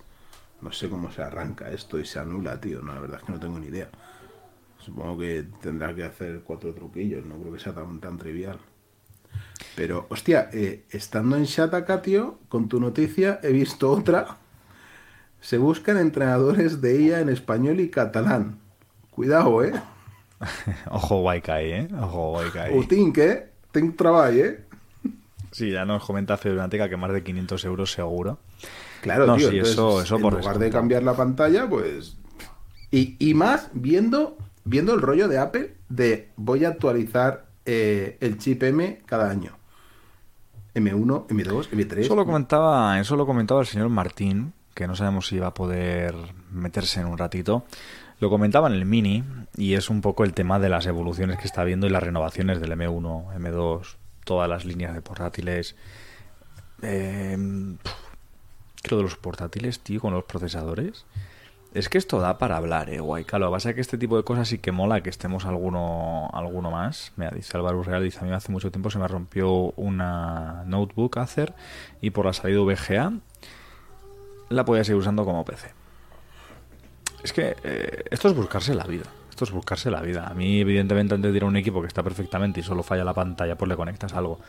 No 0.61 0.71
sé 0.71 0.87
cómo 0.87 1.11
se 1.11 1.23
arranca 1.23 1.71
esto 1.71 1.97
y 1.99 2.05
se 2.05 2.19
anula, 2.19 2.61
tío. 2.61 2.79
No, 2.83 2.93
la 2.93 3.01
verdad 3.01 3.17
es 3.19 3.25
que 3.25 3.31
no 3.31 3.39
tengo 3.39 3.57
ni 3.57 3.65
idea. 3.65 3.89
Supongo 4.77 5.17
que 5.17 5.47
tendrá 5.63 5.95
que 5.95 6.03
hacer 6.03 6.43
cuatro 6.45 6.75
truquillos. 6.75 7.25
No 7.25 7.39
creo 7.39 7.53
que 7.53 7.59
sea 7.59 7.73
tan, 7.73 7.99
tan 7.99 8.19
trivial. 8.19 8.59
Pero, 9.75 10.05
hostia, 10.09 10.47
eh, 10.53 10.85
estando 10.91 11.37
en 11.37 11.45
Shataka, 11.45 12.03
tío, 12.03 12.37
con 12.49 12.69
tu 12.69 12.79
noticia 12.79 13.39
he 13.41 13.51
visto 13.51 13.89
otra. 13.89 14.37
Se 15.41 15.57
buscan 15.57 15.97
entrenadores 15.97 16.81
de 16.81 17.01
IA 17.01 17.21
en 17.21 17.29
español 17.29 17.79
y 17.79 17.89
catalán. 17.89 18.59
Cuidado, 19.09 19.63
eh. 19.63 19.73
Ojo 20.91 21.21
Waikai, 21.21 21.71
¿eh? 21.71 21.87
Ojo. 21.99 22.33
Ho 22.33 22.87
tinc, 22.87 23.17
eh. 23.17 23.49
Tengo 23.71 23.95
trabajo, 23.95 24.33
eh. 24.33 24.64
Sí, 25.55 25.71
ya 25.71 25.85
nos 25.85 26.03
comenta 26.03 26.35
Federateca 26.35 26.89
que 26.89 26.97
más 26.97 27.13
de 27.13 27.23
500 27.23 27.63
euros 27.63 27.89
seguro. 27.89 28.39
Claro, 29.01 29.25
No, 29.25 29.37
tío. 29.37 29.49
sí, 29.49 29.55
entonces, 29.59 29.73
eso- 29.73 30.01
eso 30.01 30.15
en 30.17 30.21
por 30.21 30.33
lugar 30.33 30.59
de 30.59 30.69
cambiar 30.69 31.03
la 31.03 31.13
pantalla, 31.15 31.69
pues. 31.69 32.17
Y, 32.91 33.15
y 33.19 33.33
más 33.35 33.69
viendo, 33.71 34.37
viendo 34.65 34.93
el 34.93 35.01
rollo 35.01 35.29
de 35.29 35.37
Apple 35.37 35.75
de 35.87 36.29
voy 36.35 36.65
a 36.65 36.69
actualizar 36.69 37.45
eh, 37.65 38.17
el 38.19 38.37
chip 38.37 38.63
M 38.63 38.99
cada 39.05 39.29
año. 39.29 39.57
M1, 40.73 41.27
M2, 41.27 41.69
M3. 41.69 41.99
Eso 41.99 42.15
lo 42.17 42.25
comentaba, 42.25 42.99
eso 42.99 43.15
lo 43.15 43.25
comentaba 43.25 43.61
el 43.61 43.67
señor 43.67 43.87
Martín, 43.87 44.51
que 44.73 44.87
no 44.87 44.95
sabemos 44.97 45.27
si 45.27 45.39
va 45.39 45.47
a 45.47 45.53
poder 45.53 46.13
meterse 46.51 46.99
en 46.99 47.07
un 47.07 47.17
ratito. 47.17 47.63
Lo 48.19 48.29
comentaba 48.29 48.67
en 48.67 48.73
el 48.73 48.85
Mini 48.85 49.23
y 49.55 49.75
es 49.75 49.89
un 49.89 50.01
poco 50.01 50.25
el 50.25 50.33
tema 50.33 50.59
de 50.59 50.67
las 50.67 50.85
evoluciones 50.85 51.37
que 51.39 51.47
está 51.47 51.63
viendo 51.63 51.87
y 51.87 51.91
las 51.91 52.03
renovaciones 52.03 52.59
del 52.59 52.71
M1, 52.73 53.33
M2, 53.37 53.95
todas 54.25 54.49
las 54.49 54.65
líneas 54.65 54.93
de 54.93 55.01
portátiles. 55.01 55.75
Eh, 56.81 57.37
creo 58.83 58.97
de 58.97 59.03
los 59.03 59.15
portátiles, 59.15 59.79
tío, 59.79 60.01
con 60.01 60.13
los 60.13 60.25
procesadores. 60.25 61.05
Es 61.73 61.89
que 61.89 61.97
esto 61.97 62.21
da 62.21 62.37
para 62.37 62.55
hablar, 62.55 62.89
eh, 62.89 63.01
guay. 63.01 63.25
Claro, 63.25 63.51
pasa 63.51 63.73
que 63.73 63.81
este 63.81 63.97
tipo 63.97 64.15
de 64.15 64.23
cosas 64.23 64.47
sí 64.47 64.59
que 64.59 64.71
mola 64.71 65.01
que 65.01 65.09
estemos 65.09 65.45
alguno, 65.45 66.29
alguno 66.31 66.71
más. 66.71 67.11
Mira, 67.17 67.31
dice 67.31 67.57
Álvaro 67.57 67.83
Real, 67.83 68.01
dice, 68.01 68.19
a 68.19 68.23
mí 68.23 68.31
hace 68.31 68.49
mucho 68.49 68.71
tiempo 68.71 68.89
se 68.89 68.97
me 68.97 69.07
rompió 69.09 69.73
una 69.75 70.63
notebook 70.65 71.17
Acer 71.17 71.53
y 71.99 72.11
por 72.11 72.25
la 72.25 72.33
salida 72.33 72.61
VGA 72.61 73.13
la 74.47 74.63
podía 74.63 74.85
seguir 74.85 74.99
usando 74.99 75.25
como 75.25 75.43
PC. 75.43 75.73
Es 77.23 77.33
que 77.33 77.57
eh, 77.63 78.05
esto 78.09 78.29
es 78.29 78.35
buscarse 78.35 78.73
la 78.73 78.85
vida. 78.85 79.05
Esto 79.35 79.43
es 79.43 79.51
buscarse 79.51 79.91
la 79.91 79.99
vida. 79.99 80.27
A 80.27 80.33
mí, 80.33 80.61
evidentemente, 80.61 81.13
antes 81.13 81.29
de 81.29 81.35
ir 81.35 81.43
a 81.43 81.47
un 81.47 81.57
equipo 81.57 81.81
que 81.81 81.87
está 81.87 82.01
perfectamente 82.01 82.61
y 82.61 82.63
solo 82.63 82.83
falla 82.83 83.03
la 83.03 83.13
pantalla, 83.13 83.57
pues 83.57 83.67
le 83.67 83.75
conectas 83.75 84.13
algo. 84.13 84.39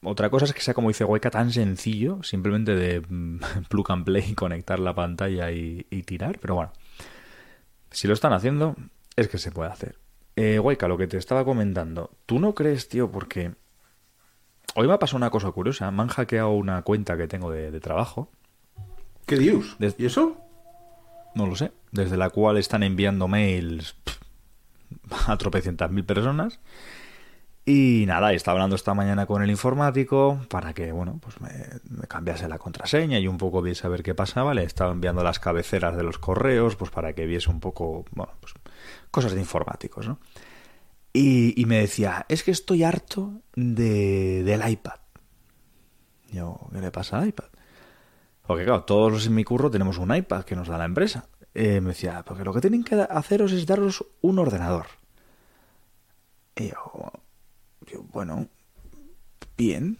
Otra 0.00 0.30
cosa 0.30 0.44
es 0.44 0.54
que 0.54 0.60
sea 0.60 0.74
como 0.74 0.86
dice 0.86 1.02
Waika 1.02 1.28
tan 1.28 1.50
sencillo, 1.50 2.22
simplemente 2.22 2.76
de 2.76 3.00
mm, 3.00 3.40
plug 3.68 3.90
and 3.90 4.04
play, 4.04 4.32
conectar 4.34 4.78
la 4.78 4.94
pantalla 4.94 5.50
y, 5.50 5.84
y 5.90 6.04
tirar, 6.04 6.38
pero 6.38 6.54
bueno, 6.54 6.72
si 7.90 8.06
lo 8.06 8.14
están 8.14 8.32
haciendo, 8.32 8.76
es 9.16 9.26
que 9.26 9.38
se 9.38 9.50
puede 9.50 9.72
hacer. 9.72 9.98
Eh, 10.36 10.60
Waika, 10.60 10.86
lo 10.86 10.96
que 10.96 11.08
te 11.08 11.16
estaba 11.16 11.44
comentando, 11.44 12.12
¿tú 12.26 12.38
no 12.38 12.54
crees, 12.54 12.88
tío? 12.88 13.10
Porque 13.10 13.54
hoy 14.76 14.86
me 14.86 14.92
ha 14.92 15.00
pasado 15.00 15.16
una 15.16 15.30
cosa 15.30 15.50
curiosa, 15.50 15.90
me 15.90 16.02
han 16.02 16.08
hackeado 16.08 16.50
una 16.50 16.82
cuenta 16.82 17.16
que 17.16 17.26
tengo 17.26 17.50
de, 17.50 17.72
de 17.72 17.80
trabajo, 17.80 18.30
¿Qué 19.26 19.36
dios? 19.36 19.76
¿Y 19.98 20.06
eso? 20.06 20.47
No 21.34 21.46
lo 21.46 21.56
sé, 21.56 21.72
desde 21.92 22.16
la 22.16 22.30
cual 22.30 22.56
están 22.56 22.82
enviando 22.82 23.28
mails 23.28 23.96
a 25.26 25.36
tropecientas 25.36 25.90
mil 25.90 26.04
personas. 26.04 26.60
Y 27.64 28.04
nada, 28.06 28.32
estaba 28.32 28.54
hablando 28.54 28.76
esta 28.76 28.94
mañana 28.94 29.26
con 29.26 29.42
el 29.42 29.50
informático 29.50 30.40
para 30.48 30.72
que, 30.72 30.90
bueno, 30.90 31.20
pues 31.20 31.38
me, 31.42 31.50
me 31.90 32.06
cambiase 32.06 32.48
la 32.48 32.56
contraseña 32.56 33.18
y 33.18 33.28
un 33.28 33.36
poco 33.36 33.60
viese 33.60 33.86
a 33.86 33.90
ver 33.90 34.02
qué 34.02 34.14
pasaba. 34.14 34.54
Le 34.54 34.62
estaba 34.64 34.90
enviando 34.90 35.22
las 35.22 35.38
cabeceras 35.38 35.94
de 35.94 36.02
los 36.02 36.18
correos, 36.18 36.76
pues 36.76 36.90
para 36.90 37.12
que 37.12 37.26
viese 37.26 37.50
un 37.50 37.60
poco, 37.60 38.06
bueno, 38.12 38.32
pues 38.40 38.54
cosas 39.10 39.32
de 39.32 39.40
informáticos, 39.40 40.08
¿no? 40.08 40.18
Y, 41.12 41.60
y 41.60 41.66
me 41.66 41.78
decía, 41.80 42.24
es 42.30 42.42
que 42.42 42.52
estoy 42.52 42.84
harto 42.84 43.42
de, 43.54 44.44
del 44.44 44.66
iPad. 44.66 45.00
Yo, 46.30 46.58
¿qué 46.72 46.80
le 46.80 46.90
pasa 46.90 47.18
al 47.18 47.28
iPad? 47.28 47.48
Porque 48.48 48.64
claro, 48.64 48.84
todos 48.84 49.12
los 49.12 49.26
en 49.26 49.34
mi 49.34 49.44
curro 49.44 49.70
tenemos 49.70 49.98
un 49.98 50.16
iPad 50.16 50.44
que 50.44 50.56
nos 50.56 50.68
da 50.68 50.78
la 50.78 50.86
empresa. 50.86 51.26
Eh, 51.52 51.82
me 51.82 51.88
decía, 51.90 52.24
porque 52.24 52.44
lo 52.44 52.54
que 52.54 52.62
tienen 52.62 52.82
que 52.82 52.94
haceros 52.94 53.52
es 53.52 53.66
daros 53.66 54.06
un 54.22 54.38
ordenador. 54.38 54.86
Y 56.56 56.68
yo, 56.68 57.12
bueno, 58.10 58.48
bien. 59.54 59.98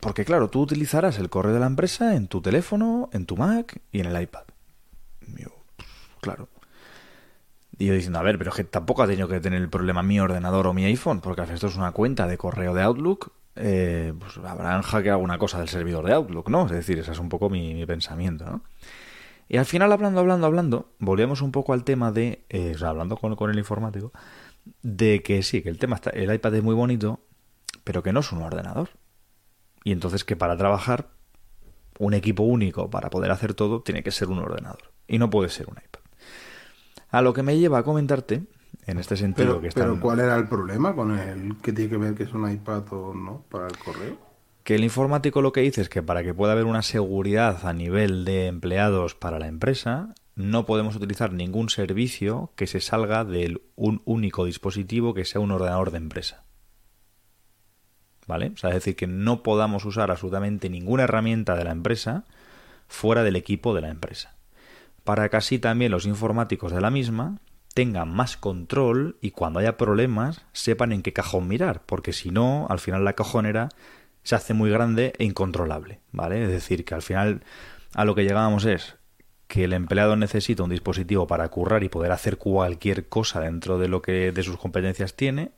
Porque 0.00 0.24
claro, 0.24 0.48
tú 0.48 0.62
utilizarás 0.62 1.18
el 1.18 1.28
correo 1.28 1.52
de 1.52 1.60
la 1.60 1.66
empresa 1.66 2.16
en 2.16 2.26
tu 2.26 2.40
teléfono, 2.40 3.10
en 3.12 3.26
tu 3.26 3.36
Mac 3.36 3.82
y 3.92 4.00
en 4.00 4.06
el 4.06 4.22
iPad. 4.22 4.44
Y 5.36 5.42
yo, 5.42 5.50
claro. 6.22 6.48
Y 7.76 7.84
yo 7.84 7.92
diciendo, 7.92 8.18
a 8.18 8.22
ver, 8.22 8.38
pero 8.38 8.48
es 8.48 8.56
que 8.56 8.64
tampoco 8.64 9.02
ha 9.02 9.06
tenido 9.06 9.28
que 9.28 9.40
tener 9.40 9.60
el 9.60 9.68
problema 9.68 10.02
mi 10.02 10.18
ordenador 10.18 10.66
o 10.68 10.72
mi 10.72 10.86
iPhone, 10.86 11.20
porque 11.20 11.42
al 11.42 11.50
esto 11.50 11.66
es 11.66 11.76
una 11.76 11.92
cuenta 11.92 12.26
de 12.26 12.38
correo 12.38 12.72
de 12.72 12.80
Outlook. 12.80 13.30
Eh, 13.56 14.12
pues 14.18 14.36
habrán 14.38 14.82
hackeado 14.82 15.16
alguna 15.16 15.38
cosa 15.38 15.58
del 15.58 15.68
servidor 15.68 16.06
de 16.06 16.12
Outlook, 16.14 16.48
¿no? 16.48 16.66
Es 16.66 16.72
decir, 16.72 16.98
ese 16.98 17.12
es 17.12 17.18
un 17.18 17.28
poco 17.28 17.50
mi, 17.50 17.74
mi 17.74 17.86
pensamiento, 17.86 18.44
¿no? 18.44 18.62
Y 19.48 19.56
al 19.56 19.66
final, 19.66 19.90
hablando, 19.90 20.20
hablando, 20.20 20.46
hablando, 20.46 20.92
volvíamos 21.00 21.42
un 21.42 21.50
poco 21.50 21.72
al 21.72 21.82
tema 21.82 22.12
de, 22.12 22.44
eh, 22.50 22.76
hablando 22.82 23.16
con, 23.16 23.34
con 23.34 23.50
el 23.50 23.58
informático, 23.58 24.12
de 24.82 25.22
que 25.22 25.42
sí, 25.42 25.62
que 25.62 25.68
el 25.68 25.78
tema 25.78 25.96
está, 25.96 26.10
el 26.10 26.32
iPad 26.32 26.54
es 26.54 26.62
muy 26.62 26.74
bonito, 26.74 27.20
pero 27.82 28.02
que 28.02 28.12
no 28.12 28.20
es 28.20 28.30
un 28.30 28.42
ordenador. 28.42 28.90
Y 29.82 29.90
entonces 29.90 30.24
que 30.24 30.36
para 30.36 30.56
trabajar, 30.56 31.08
un 31.98 32.14
equipo 32.14 32.44
único 32.44 32.90
para 32.90 33.10
poder 33.10 33.30
hacer 33.30 33.54
todo 33.54 33.82
tiene 33.82 34.02
que 34.02 34.10
ser 34.10 34.28
un 34.28 34.38
ordenador. 34.38 34.92
Y 35.06 35.18
no 35.18 35.30
puede 35.30 35.48
ser 35.48 35.66
un 35.68 35.74
iPad. 35.74 36.00
A 37.10 37.20
lo 37.20 37.34
que 37.34 37.42
me 37.42 37.58
lleva 37.58 37.78
a 37.78 37.82
comentarte, 37.82 38.44
En 38.90 38.98
este 38.98 39.16
sentido 39.16 39.50
Pero, 39.50 39.60
que 39.60 39.68
están... 39.68 39.84
pero 39.84 40.00
¿cuál 40.00 40.18
era 40.18 40.34
el 40.34 40.48
problema 40.48 40.96
con 40.96 41.16
el 41.16 41.56
que 41.58 41.72
tiene 41.72 41.88
que 41.88 41.96
ver 41.96 42.14
que 42.14 42.24
es 42.24 42.32
un 42.32 42.50
iPad 42.50 42.92
o 42.92 43.14
no 43.14 43.44
para 43.48 43.68
el 43.68 43.78
correo? 43.78 44.18
Que 44.64 44.74
el 44.74 44.82
informático 44.82 45.42
lo 45.42 45.52
que 45.52 45.60
dice 45.60 45.80
es 45.80 45.88
que 45.88 46.02
para 46.02 46.24
que 46.24 46.34
pueda 46.34 46.54
haber 46.54 46.64
una 46.64 46.82
seguridad 46.82 47.66
a 47.68 47.72
nivel 47.72 48.24
de 48.24 48.48
empleados 48.48 49.14
para 49.14 49.38
la 49.38 49.46
empresa, 49.46 50.12
no 50.34 50.66
podemos 50.66 50.96
utilizar 50.96 51.32
ningún 51.32 51.68
servicio 51.68 52.50
que 52.56 52.66
se 52.66 52.80
salga 52.80 53.24
de 53.24 53.62
un 53.76 54.02
único 54.06 54.44
dispositivo 54.44 55.14
que 55.14 55.24
sea 55.24 55.40
un 55.40 55.52
ordenador 55.52 55.92
de 55.92 55.98
empresa. 55.98 56.42
¿Vale? 58.26 58.50
O 58.54 58.56
sea, 58.56 58.70
es 58.70 58.74
decir, 58.74 58.96
que 58.96 59.06
no 59.06 59.44
podamos 59.44 59.84
usar 59.84 60.10
absolutamente 60.10 60.68
ninguna 60.68 61.04
herramienta 61.04 61.54
de 61.54 61.62
la 61.62 61.70
empresa 61.70 62.24
fuera 62.88 63.22
del 63.22 63.36
equipo 63.36 63.72
de 63.72 63.82
la 63.82 63.90
empresa. 63.90 64.34
Para 65.04 65.26
así 65.26 65.60
también 65.60 65.92
los 65.92 66.06
informáticos 66.06 66.72
de 66.72 66.80
la 66.80 66.90
misma 66.90 67.38
tengan 67.74 68.12
más 68.12 68.36
control 68.36 69.16
y 69.20 69.30
cuando 69.30 69.60
haya 69.60 69.76
problemas 69.76 70.44
sepan 70.52 70.92
en 70.92 71.02
qué 71.02 71.12
cajón 71.12 71.48
mirar, 71.48 71.82
porque 71.86 72.12
si 72.12 72.30
no, 72.30 72.66
al 72.68 72.80
final 72.80 73.04
la 73.04 73.14
cajonera 73.14 73.68
se 74.22 74.34
hace 74.34 74.54
muy 74.54 74.70
grande 74.70 75.12
e 75.18 75.24
incontrolable, 75.24 76.00
¿vale? 76.12 76.42
Es 76.42 76.50
decir, 76.50 76.84
que 76.84 76.94
al 76.94 77.02
final 77.02 77.42
a 77.94 78.04
lo 78.04 78.14
que 78.14 78.24
llegábamos 78.24 78.64
es 78.64 78.96
que 79.46 79.64
el 79.64 79.72
empleado 79.72 80.14
necesita 80.16 80.62
un 80.62 80.70
dispositivo 80.70 81.26
para 81.26 81.48
currar 81.48 81.82
y 81.82 81.88
poder 81.88 82.12
hacer 82.12 82.38
cualquier 82.38 83.08
cosa 83.08 83.40
dentro 83.40 83.78
de 83.78 83.88
lo 83.88 84.00
que 84.02 84.30
de 84.30 84.42
sus 84.42 84.56
competencias 84.56 85.14
tiene, 85.14 85.52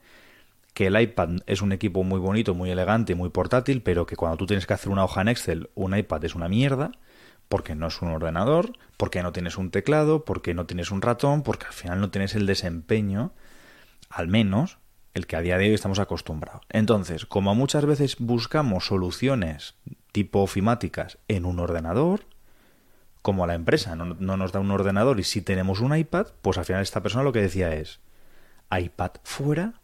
que 0.73 0.87
el 0.87 0.99
iPad 0.99 1.41
es 1.45 1.61
un 1.61 1.71
equipo 1.71 2.03
muy 2.03 2.19
bonito, 2.19 2.55
muy 2.55 2.71
elegante, 2.71 3.13
muy 3.13 3.29
portátil, 3.29 3.83
pero 3.83 4.07
que 4.07 4.15
cuando 4.15 4.37
tú 4.37 4.47
tienes 4.47 4.65
que 4.65 4.73
hacer 4.73 4.91
una 4.91 5.03
hoja 5.03 5.21
en 5.21 5.27
Excel, 5.27 5.69
un 5.75 5.95
iPad 5.95 6.25
es 6.25 6.33
una 6.33 6.49
mierda, 6.49 6.91
porque 7.53 7.75
no 7.75 7.85
es 7.85 8.01
un 8.01 8.09
ordenador, 8.09 8.73
porque 8.97 9.21
no 9.21 9.31
tienes 9.31 9.59
un 9.59 9.69
teclado, 9.69 10.25
porque 10.25 10.55
no 10.55 10.65
tienes 10.65 10.89
un 10.89 11.03
ratón, 11.03 11.43
porque 11.43 11.67
al 11.67 11.73
final 11.73 12.01
no 12.01 12.09
tienes 12.09 12.33
el 12.33 12.47
desempeño, 12.47 13.31
al 14.09 14.27
menos 14.27 14.79
el 15.13 15.27
que 15.27 15.35
a 15.35 15.41
día 15.41 15.59
de 15.59 15.65
hoy 15.65 15.75
estamos 15.75 15.99
acostumbrados. 15.99 16.63
Entonces, 16.69 17.27
como 17.27 17.53
muchas 17.53 17.85
veces 17.85 18.15
buscamos 18.17 18.87
soluciones 18.87 19.75
tipo 20.11 20.39
ofimáticas 20.39 21.19
en 21.27 21.45
un 21.45 21.59
ordenador, 21.59 22.21
como 23.21 23.45
la 23.45 23.53
empresa 23.53 23.95
no, 23.95 24.05
no, 24.05 24.35
nos 24.35 24.51
da 24.51 24.59
un 24.59 24.71
ordenador 24.71 25.19
y 25.19 25.23
si 25.23 25.43
tenemos 25.43 25.79
un 25.79 25.95
iPad, 25.95 26.29
pues 26.41 26.57
al 26.57 26.65
final 26.65 26.81
esta 26.81 27.03
persona 27.03 27.23
lo 27.23 27.33
que 27.33 27.41
decía 27.43 27.75
es 27.75 27.99
iPad 28.75 29.11
fuera 29.21 29.79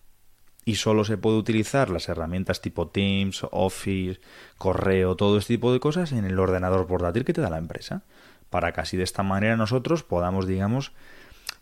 y 0.69 0.75
solo 0.75 1.03
se 1.03 1.17
puede 1.17 1.37
utilizar 1.37 1.89
las 1.89 2.09
herramientas 2.09 2.61
tipo 2.61 2.89
Teams, 2.89 3.41
Office, 3.49 4.21
correo, 4.59 5.15
todo 5.15 5.39
este 5.39 5.55
tipo 5.55 5.73
de 5.73 5.79
cosas 5.79 6.11
en 6.11 6.25
el 6.25 6.37
ordenador 6.37 6.85
portátil 6.85 7.25
que 7.25 7.33
te 7.33 7.41
da 7.41 7.49
la 7.49 7.57
empresa, 7.57 8.03
para 8.51 8.71
que 8.71 8.81
así 8.81 8.95
de 8.95 9.03
esta 9.03 9.23
manera 9.23 9.57
nosotros 9.57 10.03
podamos, 10.03 10.45
digamos, 10.45 10.91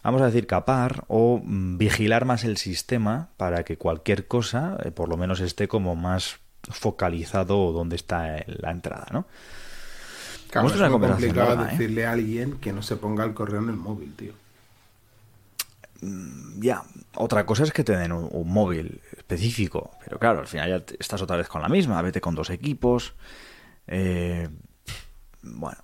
vamos 0.04 0.22
a 0.22 0.26
decir, 0.26 0.46
capar 0.46 1.06
o 1.08 1.40
mm, 1.42 1.78
vigilar 1.78 2.26
más 2.26 2.44
el 2.44 2.58
sistema 2.58 3.30
para 3.38 3.64
que 3.64 3.78
cualquier 3.78 4.28
cosa, 4.28 4.78
eh, 4.84 4.92
por 4.92 5.08
lo 5.08 5.16
menos 5.16 5.40
esté 5.40 5.70
como 5.70 5.96
más 5.96 6.42
focalizado 6.64 7.72
donde 7.72 7.96
está 7.96 8.44
la 8.46 8.72
entrada, 8.72 9.08
¿no? 9.14 9.26
Claro, 10.50 10.68
es 10.68 10.92
muy 10.92 11.00
complicado 11.00 11.64
¿eh? 11.64 11.68
decirle 11.72 12.06
a 12.06 12.12
alguien 12.12 12.58
que 12.60 12.74
no 12.74 12.82
se 12.82 12.98
ponga 12.98 13.24
el 13.24 13.34
correo 13.34 13.62
en 13.62 13.70
el 13.70 13.78
móvil, 13.78 14.14
tío. 14.16 14.34
Ya, 16.60 16.84
otra 17.16 17.46
cosa 17.46 17.64
es 17.64 17.72
que 17.72 17.84
te 17.84 17.96
den 17.98 18.12
un, 18.12 18.28
un 18.32 18.52
móvil 18.54 19.02
específico, 19.18 19.92
pero 20.04 20.20
claro, 20.20 20.40
al 20.40 20.48
final 20.48 20.70
ya 20.70 20.96
estás 21.00 21.22
otra 21.22 21.38
vez 21.38 21.48
con 21.48 21.62
la 21.62 21.70
misma, 21.70 22.02
vete 22.02 22.22
con 22.22 22.36
dos 22.36 22.50
equipos. 22.52 23.16
eh, 23.88 24.48
bueno, 25.42 25.78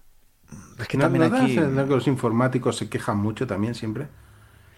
es 0.77 0.87
que 0.87 0.97
¿No, 0.97 1.05
también 1.05 1.29
¿no 1.31 1.37
aquí... 1.37 1.55
que 1.55 1.61
los 1.95 2.07
informáticos 2.07 2.77
se 2.77 2.89
quejan 2.89 3.17
mucho 3.17 3.47
también 3.47 3.73
siempre? 3.75 4.07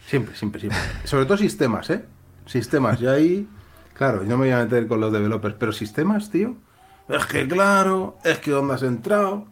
Siempre, 0.07 0.35
siempre, 0.35 0.61
siempre. 0.61 0.79
Sobre 1.03 1.25
todo 1.25 1.37
sistemas, 1.37 1.89
¿eh? 1.89 2.05
Sistemas. 2.45 3.01
Y 3.01 3.07
ahí, 3.07 3.47
claro, 3.93 4.21
yo 4.23 4.29
no 4.29 4.37
me 4.37 4.45
voy 4.45 4.51
a 4.51 4.63
meter 4.63 4.87
con 4.87 5.01
los 5.01 5.11
developers, 5.11 5.55
pero 5.59 5.71
sistemas, 5.71 6.29
tío. 6.29 6.55
Es 7.09 7.25
que 7.25 7.47
claro, 7.47 8.17
es 8.23 8.37
que 8.39 8.51
dónde 8.51 8.75
has 8.75 8.83
entrado, 8.83 9.47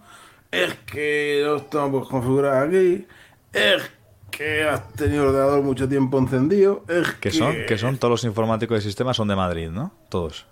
es 0.51 0.75
que 0.85 1.43
no 1.45 1.57
estamos 1.57 2.07
configurados 2.07 2.67
aquí, 2.69 3.07
es 3.51 3.91
que 4.37 4.63
has 4.63 4.91
tenido 4.93 5.23
el 5.23 5.29
ordenador 5.29 5.61
mucho 5.63 5.87
tiempo 5.87 6.17
encendido, 6.19 6.83
es 6.87 7.07
que... 7.13 7.31
Son, 7.31 7.55
que 7.67 7.77
son 7.77 7.97
todos 7.97 8.11
los 8.11 8.23
informáticos 8.23 8.75
de 8.77 8.81
sistema 8.81 9.13
son 9.13 9.27
de 9.27 9.35
Madrid, 9.35 9.69
¿no? 9.69 9.93
Todos. 10.09 10.45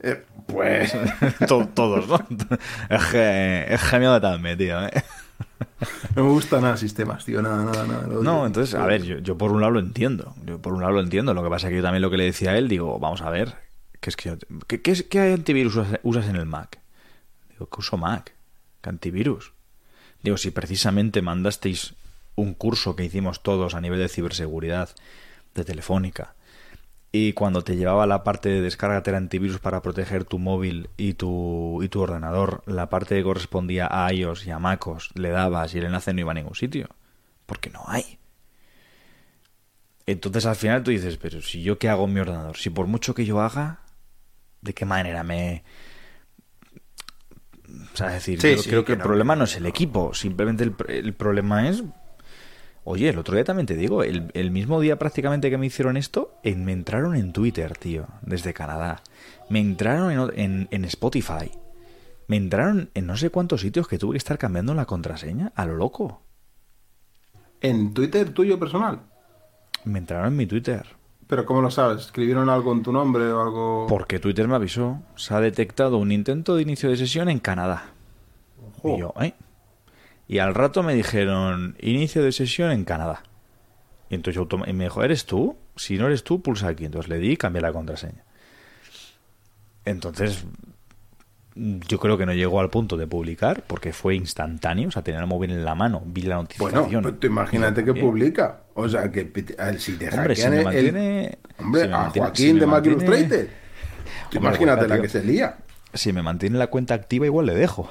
Eh, 0.00 0.22
pues... 0.46 0.92
To- 1.48 1.68
todos, 1.74 2.08
¿no? 2.08 2.18
Es 2.88 3.04
que 3.06 3.66
es 3.68 3.80
genio 3.82 4.12
de 4.12 4.20
Talme, 4.20 4.56
tío. 4.56 4.84
¿eh? 4.86 4.90
No 6.14 6.24
me 6.24 6.30
gustan 6.30 6.62
nada 6.62 6.76
sistemas, 6.76 7.24
tío, 7.24 7.40
nada, 7.42 7.64
nada, 7.64 7.84
nada. 7.86 8.06
No, 8.22 8.46
entonces, 8.46 8.74
a 8.74 8.84
ver, 8.86 9.02
yo, 9.02 9.18
yo 9.18 9.36
por 9.38 9.50
un 9.52 9.60
lado 9.60 9.72
lo 9.72 9.80
entiendo. 9.80 10.34
Yo 10.44 10.58
por 10.60 10.72
un 10.74 10.80
lado 10.80 10.92
lo 10.92 11.00
entiendo. 11.00 11.34
Lo 11.34 11.42
que 11.42 11.48
pasa 11.50 11.66
es 11.66 11.70
que 11.72 11.76
yo 11.78 11.82
también 11.82 12.02
lo 12.02 12.10
que 12.10 12.16
le 12.18 12.24
decía 12.24 12.50
a 12.52 12.58
él, 12.58 12.68
digo, 12.68 12.98
vamos 13.00 13.22
a 13.22 13.30
ver, 13.30 13.54
¿qué, 14.00 14.10
es 14.10 14.16
que 14.16 14.36
¿qué, 14.68 14.82
qué, 14.82 14.90
es- 14.92 15.02
qué 15.04 15.32
antivirus 15.32 15.74
usas, 15.76 15.98
usas 16.02 16.26
en 16.28 16.36
el 16.36 16.46
Mac? 16.46 16.78
Digo, 17.50 17.68
que 17.68 17.80
uso 17.80 17.96
Mac. 17.96 18.32
¿Qué 18.80 18.90
antivirus? 18.90 19.52
Digo, 20.22 20.36
si 20.36 20.50
precisamente 20.52 21.22
mandasteis 21.22 21.94
un 22.34 22.54
curso 22.54 22.96
que 22.96 23.04
hicimos 23.04 23.42
todos 23.42 23.74
a 23.74 23.80
nivel 23.80 23.98
de 23.98 24.08
ciberseguridad 24.08 24.90
de 25.54 25.64
Telefónica 25.64 26.34
y 27.14 27.34
cuando 27.34 27.62
te 27.62 27.76
llevaba 27.76 28.06
la 28.06 28.24
parte 28.24 28.48
de 28.48 28.62
descárgate 28.62 29.10
el 29.10 29.16
antivirus 29.16 29.58
para 29.58 29.82
proteger 29.82 30.24
tu 30.24 30.38
móvil 30.38 30.88
y 30.96 31.12
tu, 31.12 31.80
y 31.82 31.88
tu 31.88 32.00
ordenador, 32.00 32.62
la 32.64 32.88
parte 32.88 33.14
que 33.14 33.22
correspondía 33.22 33.86
a 33.90 34.10
iOS 34.10 34.46
y 34.46 34.50
a 34.50 34.58
MacOS, 34.58 35.10
le 35.14 35.28
dabas 35.28 35.74
y 35.74 35.78
el 35.78 35.84
enlace 35.84 36.14
no 36.14 36.20
iba 36.20 36.30
a 36.30 36.34
ningún 36.34 36.54
sitio. 36.54 36.88
Porque 37.44 37.68
no 37.68 37.84
hay. 37.86 38.18
Entonces 40.06 40.46
al 40.46 40.56
final 40.56 40.82
tú 40.82 40.90
dices, 40.90 41.18
pero 41.18 41.42
si 41.42 41.62
yo 41.62 41.78
qué 41.78 41.90
hago 41.90 42.06
en 42.06 42.14
mi 42.14 42.20
ordenador, 42.20 42.56
si 42.56 42.70
por 42.70 42.86
mucho 42.86 43.14
que 43.14 43.26
yo 43.26 43.42
haga, 43.42 43.80
¿de 44.62 44.72
qué 44.72 44.86
manera 44.86 45.22
me... 45.22 45.64
O 47.92 47.96
sea, 47.96 48.08
es 48.08 48.14
decir, 48.14 48.40
Sí, 48.40 48.56
yo 48.56 48.62
sí, 48.62 48.70
creo 48.70 48.84
que, 48.84 48.86
que 48.86 48.92
el 48.94 48.98
no, 49.00 49.04
problema 49.04 49.36
no 49.36 49.44
es 49.44 49.54
el 49.56 49.66
equipo, 49.66 50.14
simplemente 50.14 50.64
el, 50.64 50.74
el 50.88 51.12
problema 51.12 51.68
es... 51.68 51.84
Oye, 52.84 53.08
el 53.08 53.18
otro 53.18 53.34
día 53.36 53.44
también 53.44 53.66
te 53.66 53.76
digo, 53.76 54.02
el, 54.02 54.30
el 54.34 54.50
mismo 54.50 54.80
día 54.80 54.98
prácticamente 54.98 55.50
que 55.50 55.58
me 55.58 55.66
hicieron 55.66 55.96
esto, 55.96 56.34
en- 56.42 56.64
me 56.64 56.72
entraron 56.72 57.14
en 57.14 57.32
Twitter, 57.32 57.76
tío, 57.78 58.06
desde 58.22 58.52
Canadá. 58.52 59.02
Me 59.48 59.60
entraron 59.60 60.10
en, 60.10 60.40
en, 60.40 60.68
en 60.70 60.84
Spotify. 60.86 61.50
Me 62.26 62.36
entraron 62.36 62.90
en 62.94 63.06
no 63.06 63.16
sé 63.16 63.30
cuántos 63.30 63.60
sitios 63.60 63.86
que 63.86 63.98
tuve 63.98 64.12
que 64.12 64.18
estar 64.18 64.38
cambiando 64.38 64.74
la 64.74 64.86
contraseña 64.86 65.52
a 65.54 65.64
lo 65.66 65.76
loco. 65.76 66.22
En 67.60 67.94
Twitter 67.94 68.30
tuyo 68.32 68.58
personal. 68.58 69.00
Me 69.84 69.98
entraron 70.00 70.28
en 70.28 70.36
mi 70.36 70.46
Twitter. 70.46 70.84
Pero 71.28 71.46
¿cómo 71.46 71.62
lo 71.62 71.70
sabes? 71.70 72.02
¿Escribieron 72.02 72.48
algo 72.48 72.72
en 72.72 72.82
tu 72.82 72.92
nombre 72.92 73.24
o 73.32 73.40
algo...? 73.40 73.86
Porque 73.88 74.18
Twitter 74.18 74.48
me 74.48 74.56
avisó. 74.56 74.98
Se 75.14 75.32
ha 75.34 75.40
detectado 75.40 75.98
un 75.98 76.10
intento 76.12 76.56
de 76.56 76.62
inicio 76.62 76.90
de 76.90 76.96
sesión 76.96 77.28
en 77.28 77.38
Canadá. 77.38 77.92
Y 78.84 78.98
yo, 78.98 79.14
¿eh? 79.20 79.34
Y 80.32 80.38
al 80.38 80.54
rato 80.54 80.82
me 80.82 80.94
dijeron, 80.94 81.76
inicio 81.78 82.22
de 82.22 82.32
sesión 82.32 82.70
en 82.70 82.84
Canadá. 82.86 83.22
Y 84.08 84.14
entonces 84.14 84.42
yo 84.42 84.48
y 84.66 84.72
me 84.72 84.84
dijo, 84.84 85.04
¿eres 85.04 85.26
tú? 85.26 85.58
Si 85.76 85.98
no 85.98 86.06
eres 86.06 86.24
tú, 86.24 86.40
pulsa 86.40 86.68
aquí. 86.68 86.86
Entonces 86.86 87.10
le 87.10 87.18
di 87.18 87.32
y 87.32 87.36
cambié 87.36 87.60
la 87.60 87.70
contraseña. 87.70 88.24
Entonces, 89.84 90.46
yo 91.54 91.98
creo 91.98 92.16
que 92.16 92.24
no 92.24 92.32
llegó 92.32 92.60
al 92.60 92.70
punto 92.70 92.96
de 92.96 93.06
publicar 93.06 93.62
porque 93.66 93.92
fue 93.92 94.14
instantáneo. 94.14 94.88
O 94.88 94.90
sea, 94.90 95.02
tenía 95.02 95.20
el 95.20 95.26
móvil 95.26 95.50
en 95.50 95.66
la 95.66 95.74
mano, 95.74 96.02
vi 96.06 96.22
la 96.22 96.36
Bueno, 96.36 96.42
notificación. 96.44 97.02
pues 97.02 97.20
tú 97.20 97.26
imagínate 97.26 97.84
que 97.84 97.92
publica. 97.92 98.60
O 98.72 98.88
sea, 98.88 99.10
que 99.12 99.30
si 99.76 99.98
te 99.98 100.08
Hombre, 100.08 100.34
si 100.34 100.42
el-. 100.44 100.66
Hombre, 101.58 101.82
si 101.82 101.88
me 101.88 101.94
a 101.94 101.98
mantiene- 102.04 102.10
Joaquín 102.20 102.46
si 102.46 102.54
me 102.54 102.60
de 102.60 102.66
Mac 102.66 102.74
mantiene- 102.86 102.96
Illustrated. 103.04 103.48
Tú 104.30 104.38
Hombre, 104.38 104.50
imagínate 104.50 104.88
la 104.88 104.98
que 105.02 105.08
se 105.10 105.22
lía. 105.22 105.56
Si 105.92 106.10
me 106.14 106.22
mantiene 106.22 106.56
la 106.56 106.68
cuenta 106.68 106.94
activa, 106.94 107.26
igual 107.26 107.44
le 107.44 107.54
dejo. 107.54 107.86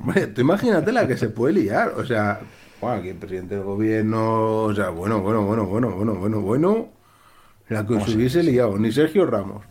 Hombre, 0.00 0.26
tú 0.28 0.40
imagínate 0.40 0.92
la 0.92 1.06
que 1.06 1.16
se 1.16 1.28
puede 1.28 1.54
liar. 1.54 1.94
O 1.96 2.04
sea, 2.04 2.40
Buah, 2.80 2.96
aquí 2.96 3.08
el 3.10 3.16
presidente 3.16 3.54
del 3.54 3.64
gobierno. 3.64 4.62
O 4.64 4.74
sea, 4.74 4.90
bueno, 4.90 5.20
bueno, 5.20 5.42
bueno, 5.42 5.64
bueno, 5.66 5.90
bueno, 5.90 6.14
bueno, 6.14 6.40
bueno. 6.40 6.88
La 7.68 7.86
que 7.86 7.94
os 7.94 8.08
hubiese 8.14 8.42
liado, 8.42 8.78
ni 8.78 8.92
Sergio 8.92 9.24
Ramos. 9.26 9.64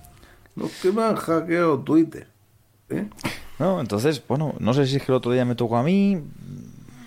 Los 0.55 0.71
que 0.81 0.91
me 0.91 1.03
han 1.03 1.15
hackeado 1.15 1.79
Twitter. 1.79 2.27
¿eh? 2.89 3.07
No, 3.59 3.79
entonces, 3.79 4.21
bueno, 4.27 4.55
no 4.59 4.73
sé 4.73 4.87
si 4.87 4.95
es 4.97 5.03
que 5.03 5.11
el 5.11 5.15
otro 5.17 5.31
día 5.31 5.45
me 5.45 5.55
tocó 5.55 5.77
a 5.77 5.83
mí. 5.83 6.21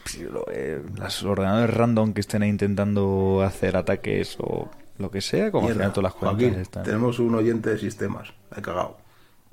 si 0.04 0.22
lo- 0.22 0.46
eh, 0.52 0.80
ordenadores 1.24 1.74
random 1.74 2.12
que 2.12 2.20
estén 2.20 2.42
ahí 2.44 2.48
intentando 2.50 3.42
hacer 3.44 3.76
ataques 3.76 4.36
o 4.38 4.70
lo 4.98 5.10
que 5.10 5.20
sea, 5.20 5.50
como 5.50 5.66
al 5.66 5.74
Mierda, 5.74 5.80
final 5.90 5.92
todas 5.92 6.04
las 6.04 6.12
cuentas 6.14 6.40
Joaquín, 6.42 6.60
están. 6.60 6.82
tenemos 6.84 7.18
un 7.18 7.34
oyente 7.34 7.70
de 7.70 7.78
sistemas. 7.78 8.28
Me 8.52 8.58
he 8.58 8.62
cagado. 8.62 8.98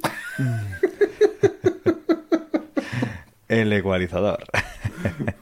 El 3.60 3.74
ecualizador. 3.74 4.44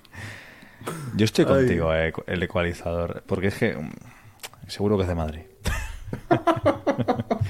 Yo 1.16 1.26
estoy 1.26 1.46
contigo, 1.46 1.94
eh, 1.94 2.14
el 2.28 2.44
ecualizador, 2.44 3.24
porque 3.28 3.48
es 3.48 3.56
que 3.56 3.76
mm, 3.76 3.92
seguro 4.68 4.98
que 4.98 5.04
es 5.04 5.10
de 5.10 5.16
Madrid. 5.16 5.42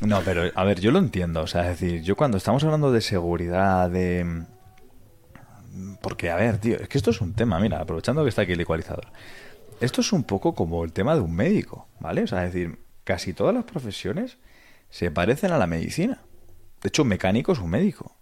No, 0.00 0.20
pero 0.24 0.42
a 0.54 0.62
ver, 0.64 0.78
yo 0.80 0.92
lo 0.92 1.00
entiendo, 1.00 1.42
o 1.42 1.46
sea, 1.48 1.72
es 1.72 1.80
decir, 1.80 2.02
yo 2.02 2.14
cuando 2.14 2.36
estamos 2.36 2.62
hablando 2.62 2.92
de 2.92 3.00
seguridad, 3.00 3.90
de... 3.90 4.24
mm, 4.24 5.94
Porque, 6.00 6.30
a 6.30 6.36
ver, 6.36 6.58
tío, 6.58 6.76
es 6.76 6.88
que 6.88 6.98
esto 6.98 7.10
es 7.10 7.20
un 7.20 7.34
tema, 7.34 7.58
mira, 7.58 7.80
aprovechando 7.80 8.22
que 8.22 8.28
está 8.28 8.42
aquí 8.42 8.52
el 8.52 8.60
ecualizador. 8.60 9.08
Esto 9.80 10.00
es 10.00 10.12
un 10.12 10.22
poco 10.22 10.54
como 10.54 10.84
el 10.84 10.92
tema 10.92 11.16
de 11.16 11.20
un 11.20 11.34
médico, 11.34 11.88
¿vale? 11.98 12.22
O 12.22 12.26
sea, 12.28 12.46
es 12.46 12.54
decir, 12.54 12.78
casi 13.02 13.32
todas 13.32 13.52
las 13.54 13.64
profesiones 13.64 14.38
se 14.88 15.10
parecen 15.10 15.50
a 15.50 15.58
la 15.58 15.66
medicina. 15.66 16.22
De 16.80 16.88
hecho, 16.88 17.02
un 17.02 17.08
mecánico 17.08 17.50
es 17.52 17.58
un 17.58 17.70
médico. 17.70 18.14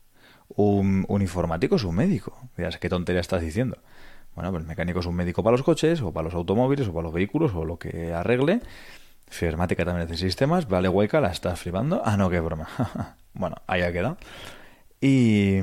Un, 0.57 1.07
informático 1.21 1.77
es 1.77 1.85
un 1.85 1.95
médico. 1.95 2.37
Dirás, 2.57 2.79
¿qué 2.79 2.89
tontería 2.89 3.21
estás 3.21 3.43
diciendo? 3.43 3.79
Bueno, 4.35 4.51
pues 4.51 4.63
el 4.63 4.69
mecánico 4.69 5.01
es 5.01 5.07
un 5.07 5.15
médico 5.15 5.43
para 5.43 5.53
los 5.53 5.63
coches, 5.63 6.01
o 6.01 6.13
para 6.13 6.25
los 6.25 6.35
automóviles, 6.35 6.89
o 6.89 6.93
para 6.93 7.05
los 7.05 7.13
vehículos, 7.13 7.55
o 7.55 7.65
lo 7.65 7.79
que 7.79 8.13
arregle. 8.13 8.61
Informática 9.27 9.85
también 9.85 10.07
hace 10.07 10.17
sistemas. 10.17 10.69
Vale, 10.69 10.89
hueca, 10.89 11.21
la 11.21 11.31
estás 11.31 11.61
flipando. 11.61 12.01
Ah, 12.05 12.17
no, 12.17 12.31
qué 12.31 12.41
broma. 12.41 12.69
bueno, 13.35 13.57
ahí 13.67 13.83
ha 13.83 13.93
quedado. 13.93 14.17
Y... 15.01 15.57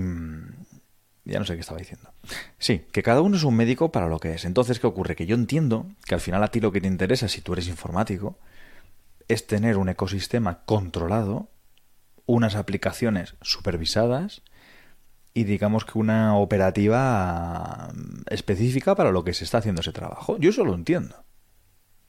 Ya 1.25 1.39
no 1.39 1.45
sé 1.45 1.53
qué 1.53 1.61
estaba 1.61 1.79
diciendo. 1.79 2.11
Sí, 2.57 2.85
que 2.91 3.01
cada 3.01 3.21
uno 3.21 3.37
es 3.37 3.43
un 3.43 3.55
médico 3.55 3.91
para 3.91 4.07
lo 4.07 4.19
que 4.19 4.33
es. 4.33 4.43
Entonces, 4.43 4.79
¿qué 4.79 4.87
ocurre? 4.87 5.15
Que 5.15 5.25
yo 5.25 5.35
entiendo 5.35 5.87
que 6.05 6.15
al 6.15 6.21
final 6.21 6.43
a 6.43 6.49
ti 6.49 6.59
lo 6.59 6.73
que 6.73 6.81
te 6.81 6.87
interesa, 6.87 7.29
si 7.29 7.41
tú 7.41 7.53
eres 7.53 7.69
informático, 7.69 8.37
es 9.29 9.47
tener 9.47 9.77
un 9.77 9.87
ecosistema 9.87 10.65
controlado, 10.65 11.47
unas 12.25 12.55
aplicaciones 12.55 13.35
supervisadas 13.41 14.41
y 15.33 15.43
digamos 15.45 15.85
que 15.85 15.97
una 15.97 16.35
operativa 16.37 17.89
específica 18.29 18.95
para 18.95 19.11
lo 19.11 19.23
que 19.23 19.33
se 19.33 19.43
está 19.43 19.57
haciendo 19.59 19.81
ese 19.81 19.91
trabajo. 19.91 20.37
Yo 20.37 20.51
eso 20.51 20.63
lo 20.63 20.75
entiendo. 20.75 21.15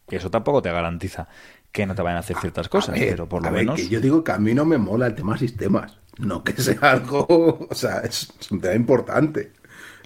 Que 0.07 0.17
eso 0.17 0.31
tampoco 0.31 0.61
te 0.61 0.71
garantiza 0.71 1.29
que 1.73 1.87
no 1.87 1.95
te 1.95 2.03
vayan 2.03 2.19
a 2.19 2.21
hacer 2.21 2.37
ciertas 2.37 2.69
cosas, 2.69 2.97
pero 2.99 3.29
por 3.29 3.43
lo 3.43 3.51
menos... 3.51 3.89
yo 3.89 4.01
digo 4.01 4.23
que 4.23 4.33
a 4.33 4.39
mí 4.39 4.55
no 4.55 4.65
me 4.65 4.79
mola 4.79 5.07
el 5.07 5.15
tema 5.15 5.39
sistemas. 5.39 5.99
No 6.19 6.45
que 6.45 6.53
sea 6.53 6.79
algo... 6.83 7.67
O 7.71 7.75
sea, 7.75 8.01
es 8.01 8.29
un 8.51 8.61
tema 8.61 8.75
importante. 8.75 9.53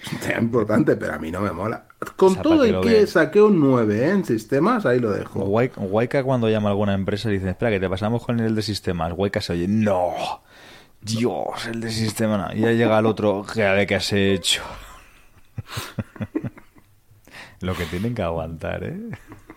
Es 0.00 0.12
un 0.12 0.18
tema 0.20 0.38
importante, 0.38 0.96
pero 0.96 1.14
a 1.14 1.18
mí 1.18 1.32
no 1.32 1.40
me 1.40 1.50
mola. 1.50 1.86
Con 2.16 2.36
todo 2.36 2.64
y 2.64 2.80
que, 2.80 3.06
saqué 3.08 3.42
un 3.42 3.60
9 3.60 3.98
¿eh? 3.98 4.10
en 4.10 4.24
sistemas, 4.24 4.86
ahí 4.86 5.00
lo 5.00 5.10
dejo. 5.10 5.40
Waika 5.40 6.22
cuando 6.22 6.48
llama 6.48 6.68
a 6.68 6.70
alguna 6.70 6.94
empresa 6.94 7.28
dice, 7.28 7.50
espera, 7.50 7.72
que 7.72 7.80
te 7.80 7.88
pasamos 7.90 8.24
con 8.24 8.38
el 8.38 8.54
de 8.54 8.62
sistemas. 8.62 9.12
Waika 9.16 9.40
se 9.40 9.54
oye, 9.54 9.66
no, 9.66 10.14
Dios, 11.00 11.66
el 11.66 11.80
de 11.80 11.90
sistemas. 11.90 12.54
Y 12.54 12.60
ya 12.60 12.72
llega 12.72 12.98
el 12.98 13.06
otro, 13.06 13.44
¿qué, 13.52 13.86
¿qué 13.88 13.94
has 13.94 14.12
hecho? 14.12 14.62
lo 17.60 17.74
que 17.74 17.84
tienen 17.86 18.14
que 18.14 18.22
aguantar, 18.22 18.84
¿eh? 18.84 19.00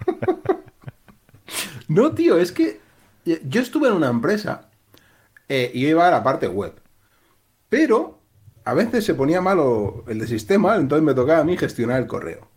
no, 1.87 2.13
tío, 2.13 2.37
es 2.37 2.51
que 2.51 2.79
yo 3.25 3.61
estuve 3.61 3.87
en 3.87 3.95
una 3.95 4.09
empresa 4.09 4.69
eh, 5.49 5.71
y 5.73 5.87
iba 5.87 6.07
a 6.07 6.11
la 6.11 6.23
parte 6.23 6.47
web. 6.47 6.79
Pero 7.69 8.19
a 8.65 8.73
veces 8.73 9.05
se 9.05 9.15
ponía 9.15 9.41
malo 9.41 10.03
el 10.07 10.19
de 10.19 10.27
sistema, 10.27 10.75
entonces 10.75 11.05
me 11.05 11.13
tocaba 11.13 11.39
a 11.39 11.43
mí 11.43 11.57
gestionar 11.57 12.01
el 12.01 12.07
correo. 12.07 12.50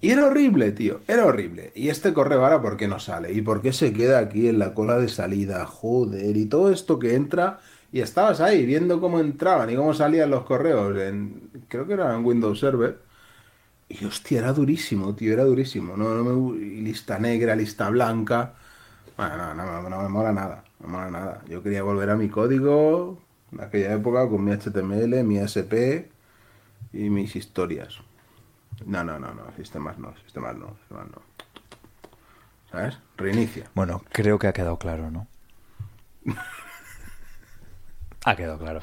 Y 0.00 0.10
era 0.10 0.26
horrible, 0.26 0.72
tío, 0.72 1.00
era 1.06 1.26
horrible. 1.26 1.72
Y 1.74 1.88
este 1.90 2.14
correo 2.14 2.42
ahora, 2.42 2.62
¿por 2.62 2.76
qué 2.76 2.88
no 2.88 2.98
sale? 2.98 3.32
¿Y 3.32 3.42
por 3.42 3.60
qué 3.60 3.72
se 3.72 3.92
queda 3.92 4.18
aquí 4.18 4.48
en 4.48 4.58
la 4.58 4.72
cola 4.74 4.98
de 4.98 5.08
salida? 5.08 5.66
Joder, 5.66 6.36
y 6.36 6.46
todo 6.46 6.72
esto 6.72 6.98
que 6.98 7.14
entra. 7.14 7.60
Y 7.92 8.00
estabas 8.00 8.40
ahí 8.40 8.64
viendo 8.64 9.00
cómo 9.00 9.20
entraban 9.20 9.68
y 9.70 9.76
cómo 9.76 9.92
salían 9.94 10.30
los 10.30 10.44
correos. 10.44 10.96
En, 10.98 11.50
creo 11.68 11.86
que 11.86 11.94
era 11.94 12.14
en 12.14 12.24
Windows 12.24 12.60
Server. 12.60 13.00
Y 13.88 14.04
hostia, 14.04 14.38
era 14.40 14.52
durísimo, 14.52 15.14
tío, 15.14 15.32
era 15.32 15.44
durísimo. 15.44 15.96
No, 15.96 16.14
no 16.14 16.24
me, 16.24 16.58
lista 16.58 17.18
negra, 17.18 17.56
lista 17.56 17.90
blanca. 17.90 18.54
Bueno, 19.16 19.36
no, 19.36 19.54
no, 19.54 19.82
no, 19.82 19.90
no 19.90 20.02
me 20.02 20.08
mola 20.08 20.32
nada. 20.32 20.64
No 20.80 20.88
me 20.88 20.92
mola 20.94 21.10
nada. 21.10 21.42
Yo 21.48 21.62
quería 21.62 21.82
volver 21.82 22.10
a 22.10 22.16
mi 22.16 22.28
código, 22.30 23.20
en 23.52 23.60
aquella 23.60 23.94
época 23.94 24.28
con 24.28 24.44
mi 24.44 24.52
HTML, 24.52 25.24
mi 25.24 25.38
SP 25.42 26.10
y 26.92 27.10
mis 27.10 27.36
historias. 27.36 28.00
No, 28.86 29.04
no, 29.04 29.18
no, 29.18 29.34
no, 29.34 29.42
sistemas 29.56 29.98
no, 29.98 30.14
sistemas 30.24 30.56
no, 30.56 30.76
sistemas 30.78 31.06
no. 31.08 31.22
¿Sabes? 32.70 32.98
Reinicia. 33.16 33.70
Bueno, 33.74 34.02
creo 34.10 34.38
que 34.38 34.46
ha 34.46 34.52
quedado 34.52 34.78
claro, 34.78 35.10
¿no? 35.10 35.26
ha 38.24 38.36
quedado 38.36 38.58
claro. 38.58 38.80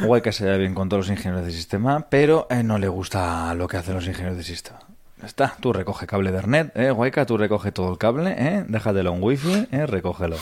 Guay 0.00 0.20
que 0.20 0.32
se 0.32 0.44
da 0.44 0.56
bien 0.56 0.74
con 0.74 0.88
todos 0.88 1.06
los 1.06 1.16
ingenieros 1.16 1.46
de 1.46 1.52
sistema, 1.52 2.08
pero 2.10 2.46
eh, 2.50 2.62
no 2.62 2.78
le 2.78 2.88
gusta 2.88 3.54
lo 3.54 3.68
que 3.68 3.76
hacen 3.76 3.94
los 3.94 4.06
ingenieros 4.06 4.36
de 4.36 4.44
sistema. 4.44 4.80
Está, 5.22 5.56
tú 5.60 5.72
recoge 5.72 6.06
cable 6.06 6.30
de 6.30 6.38
Ethernet, 6.38 6.76
¿eh? 6.76 6.90
Guayca, 6.90 7.24
tú 7.24 7.38
recoge 7.38 7.72
todo 7.72 7.90
el 7.90 7.98
cable, 7.98 8.34
¿eh? 8.36 8.64
Déjatelo 8.68 9.14
en 9.14 9.22
wifi, 9.22 9.66
¿eh? 9.72 9.86
Recógelo. 9.86 10.36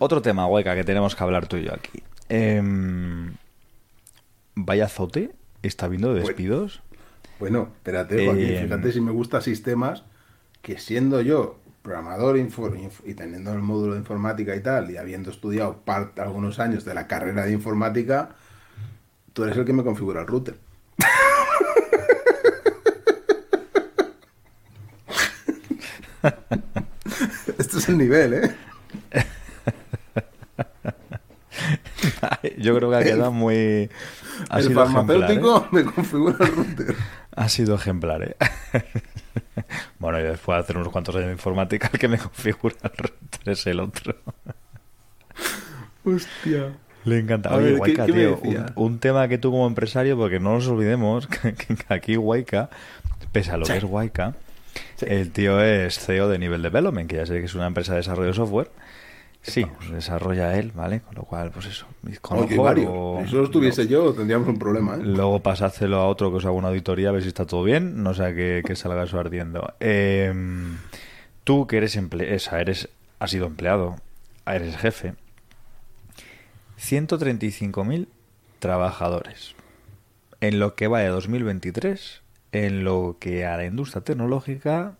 Otro 0.00 0.20
tema, 0.20 0.46
Guayca, 0.46 0.74
que 0.74 0.82
tenemos 0.82 1.14
que 1.14 1.22
hablar 1.22 1.46
tú 1.46 1.56
y 1.56 1.64
yo 1.64 1.74
aquí. 1.74 2.02
Em, 2.28 3.36
vaya 4.56 4.88
zote, 4.88 5.30
está 5.62 5.86
habiendo 5.86 6.12
despidos. 6.12 6.82
Bueno, 7.40 7.70
espérate, 7.74 8.26
Joaquín, 8.26 8.48
fíjate 8.48 8.88
em, 8.88 8.92
si 8.92 9.00
me 9.00 9.12
gusta 9.12 9.40
sistemas, 9.40 10.04
que 10.60 10.78
siendo 10.78 11.22
yo 11.22 11.58
programador 11.80 12.36
y 12.36 13.14
teniendo 13.14 13.54
el 13.54 13.60
módulo 13.60 13.94
de 13.94 14.00
informática 14.00 14.54
y 14.54 14.60
tal, 14.60 14.90
y 14.90 14.98
habiendo 14.98 15.30
estudiado 15.30 15.78
parte, 15.78 16.20
algunos 16.20 16.58
años 16.58 16.84
de 16.84 16.92
la 16.92 17.06
carrera 17.06 17.46
de 17.46 17.52
informática, 17.52 18.36
tú 19.32 19.44
eres 19.44 19.56
el 19.56 19.64
que 19.64 19.72
me 19.72 19.82
configura 19.82 20.20
el 20.20 20.26
router. 20.26 20.58
Este 27.58 27.78
es 27.78 27.88
el 27.88 27.96
nivel, 27.96 28.34
¿eh? 28.34 28.54
Yo 32.58 32.76
creo 32.76 32.90
que 32.90 32.96
ha 32.96 33.02
quedado 33.02 33.32
muy. 33.32 33.88
Ha 34.50 34.58
el 34.58 34.74
farmacéutico 34.74 35.58
¿eh? 35.58 35.68
me 35.72 35.84
configura 35.84 36.36
el 36.40 36.54
router. 36.54 36.94
Ha 37.36 37.48
sido 37.48 37.74
ejemplar, 37.76 38.22
¿eh? 38.22 38.36
bueno, 39.98 40.18
y 40.18 40.22
después 40.22 40.56
de 40.56 40.60
hacer 40.60 40.76
unos 40.76 40.90
cuantos 40.90 41.14
años 41.14 41.28
de 41.28 41.32
informática, 41.32 41.90
el 41.92 41.98
que 41.98 42.08
me 42.08 42.18
configura 42.18 42.76
el 42.82 42.90
router 42.90 43.52
es 43.52 43.66
el 43.66 43.80
otro. 43.80 44.16
Hostia. 46.04 46.72
Le 47.04 47.18
encanta. 47.18 47.54
Oye, 47.54 47.74
Waika, 47.76 48.06
tío, 48.06 48.40
un, 48.74 48.98
tema 48.98 49.26
que 49.28 49.38
tú 49.38 49.50
como 49.50 49.66
empresario, 49.66 50.16
porque 50.16 50.38
no 50.38 50.54
nos 50.54 50.68
olvidemos 50.68 51.26
que, 51.28 51.54
aquí 51.88 52.16
Waika, 52.16 52.68
pese 53.32 53.52
a 53.52 53.56
lo 53.56 53.64
que 53.64 53.76
es 53.76 53.84
Waika, 53.84 54.34
el 55.00 55.30
tío 55.32 55.62
es 55.62 55.98
CEO 55.98 56.28
de 56.28 56.38
Nivel 56.38 56.62
Development, 56.62 57.08
que 57.08 57.16
ya 57.16 57.26
sé 57.26 57.38
que 57.38 57.46
es 57.46 57.54
una 57.54 57.66
empresa 57.66 57.92
de 57.92 57.98
desarrollo 57.98 58.28
de 58.28 58.34
software. 58.34 58.70
Sí, 59.42 59.66
desarrolla 59.90 60.58
él, 60.58 60.72
¿vale? 60.74 61.00
Con 61.00 61.14
lo 61.14 61.22
cual, 61.22 61.50
pues 61.50 61.66
eso. 61.66 61.86
Con 62.20 62.46
si 62.46 62.56
solo 62.56 63.44
estuviese 63.44 63.86
yo, 63.86 64.12
tendríamos 64.12 64.48
un 64.48 64.58
problema. 64.58 64.96
¿eh? 64.96 65.02
Luego 65.02 65.40
pasárselo 65.40 65.96
a 65.96 66.06
otro 66.06 66.30
que 66.30 66.36
os 66.36 66.44
haga 66.44 66.52
una 66.52 66.68
auditoría 66.68 67.08
a 67.08 67.12
ver 67.12 67.22
si 67.22 67.28
está 67.28 67.46
todo 67.46 67.64
bien, 67.64 68.02
no 68.02 68.12
sea 68.12 68.34
que, 68.34 68.62
que 68.66 68.76
salga 68.76 69.04
eso 69.04 69.18
ardiendo. 69.18 69.72
Em, 69.80 70.76
tú 71.44 71.66
que 71.66 71.78
eres 71.78 71.96
empresa, 71.96 72.60
eres, 72.60 72.90
has 73.18 73.30
sido 73.30 73.46
empleado, 73.46 73.96
eres 74.46 74.76
jefe. 74.76 75.14
135.000 76.78 78.08
trabajadores. 78.58 79.54
En 80.42 80.58
lo 80.58 80.74
que 80.74 80.86
va 80.86 81.00
de 81.00 81.08
2023 81.08 82.22
en 82.52 82.84
lo 82.84 83.16
que 83.20 83.46
a 83.46 83.56
la 83.56 83.64
industria 83.64 84.02
tecnológica 84.02 84.96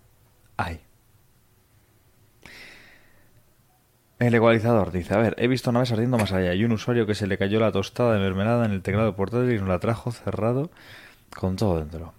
hay. 0.57 0.81
El 4.20 4.35
igualizador 4.35 4.92
dice, 4.92 5.14
a 5.14 5.16
ver, 5.16 5.35
he 5.38 5.48
visto 5.48 5.72
naves 5.72 5.92
ardiendo 5.92 6.18
más 6.18 6.30
allá 6.33 6.52
y 6.52 6.62
un 6.64 6.72
usuario 6.72 7.06
que 7.06 7.14
se 7.14 7.26
le 7.26 7.38
cayó 7.38 7.59
la 7.59 7.72
tostada 7.72 8.12
de 8.12 8.20
mermelada 8.20 8.66
en 8.66 8.72
el 8.72 8.83
teclado 8.83 9.16
portátil 9.16 9.52
y 9.52 9.59
nos 9.59 9.68
la 9.68 9.78
trajo 9.78 10.12
cerrado 10.12 10.70
con 11.35 11.56
todo 11.56 11.78
dentro. 11.78 12.12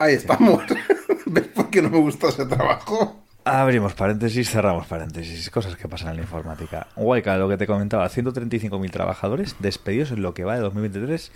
Ahí 0.00 0.14
estamos. 0.14 0.64
¿Ves 1.26 1.46
por 1.46 1.70
qué 1.70 1.80
no 1.80 1.90
me 1.90 1.98
gustó 1.98 2.28
ese 2.28 2.44
trabajo? 2.44 3.22
Abrimos 3.44 3.94
paréntesis, 3.94 4.50
cerramos 4.50 4.88
paréntesis. 4.88 5.48
Cosas 5.48 5.76
que 5.76 5.86
pasan 5.86 6.10
en 6.10 6.16
la 6.16 6.22
informática. 6.22 6.88
Guayca, 6.96 7.36
lo 7.36 7.48
que 7.48 7.56
te 7.56 7.68
comentaba, 7.68 8.08
135.000 8.08 8.90
trabajadores 8.90 9.54
despedidos 9.60 10.10
en 10.10 10.22
lo 10.22 10.34
que 10.34 10.42
va 10.42 10.56
de 10.56 10.60
2023 10.60 11.30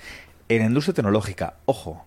en 0.49 0.59
la 0.59 0.65
industria 0.65 0.95
tecnológica. 0.95 1.55
Ojo, 1.67 2.05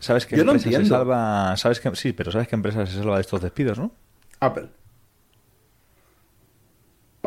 ¿Sabes 0.00 0.26
qué 0.26 0.36
empresa 0.36 0.70
se 0.70 0.86
salva? 0.86 1.56
¿Sabes 1.56 1.80
que, 1.80 1.94
sí, 1.96 2.12
pero 2.12 2.30
¿sabes 2.30 2.46
qué 2.46 2.54
empresa 2.54 2.86
se 2.86 2.98
salva 2.98 3.16
de 3.16 3.22
estos 3.22 3.40
despidos, 3.40 3.78
no? 3.78 3.90
Apple. 4.40 4.68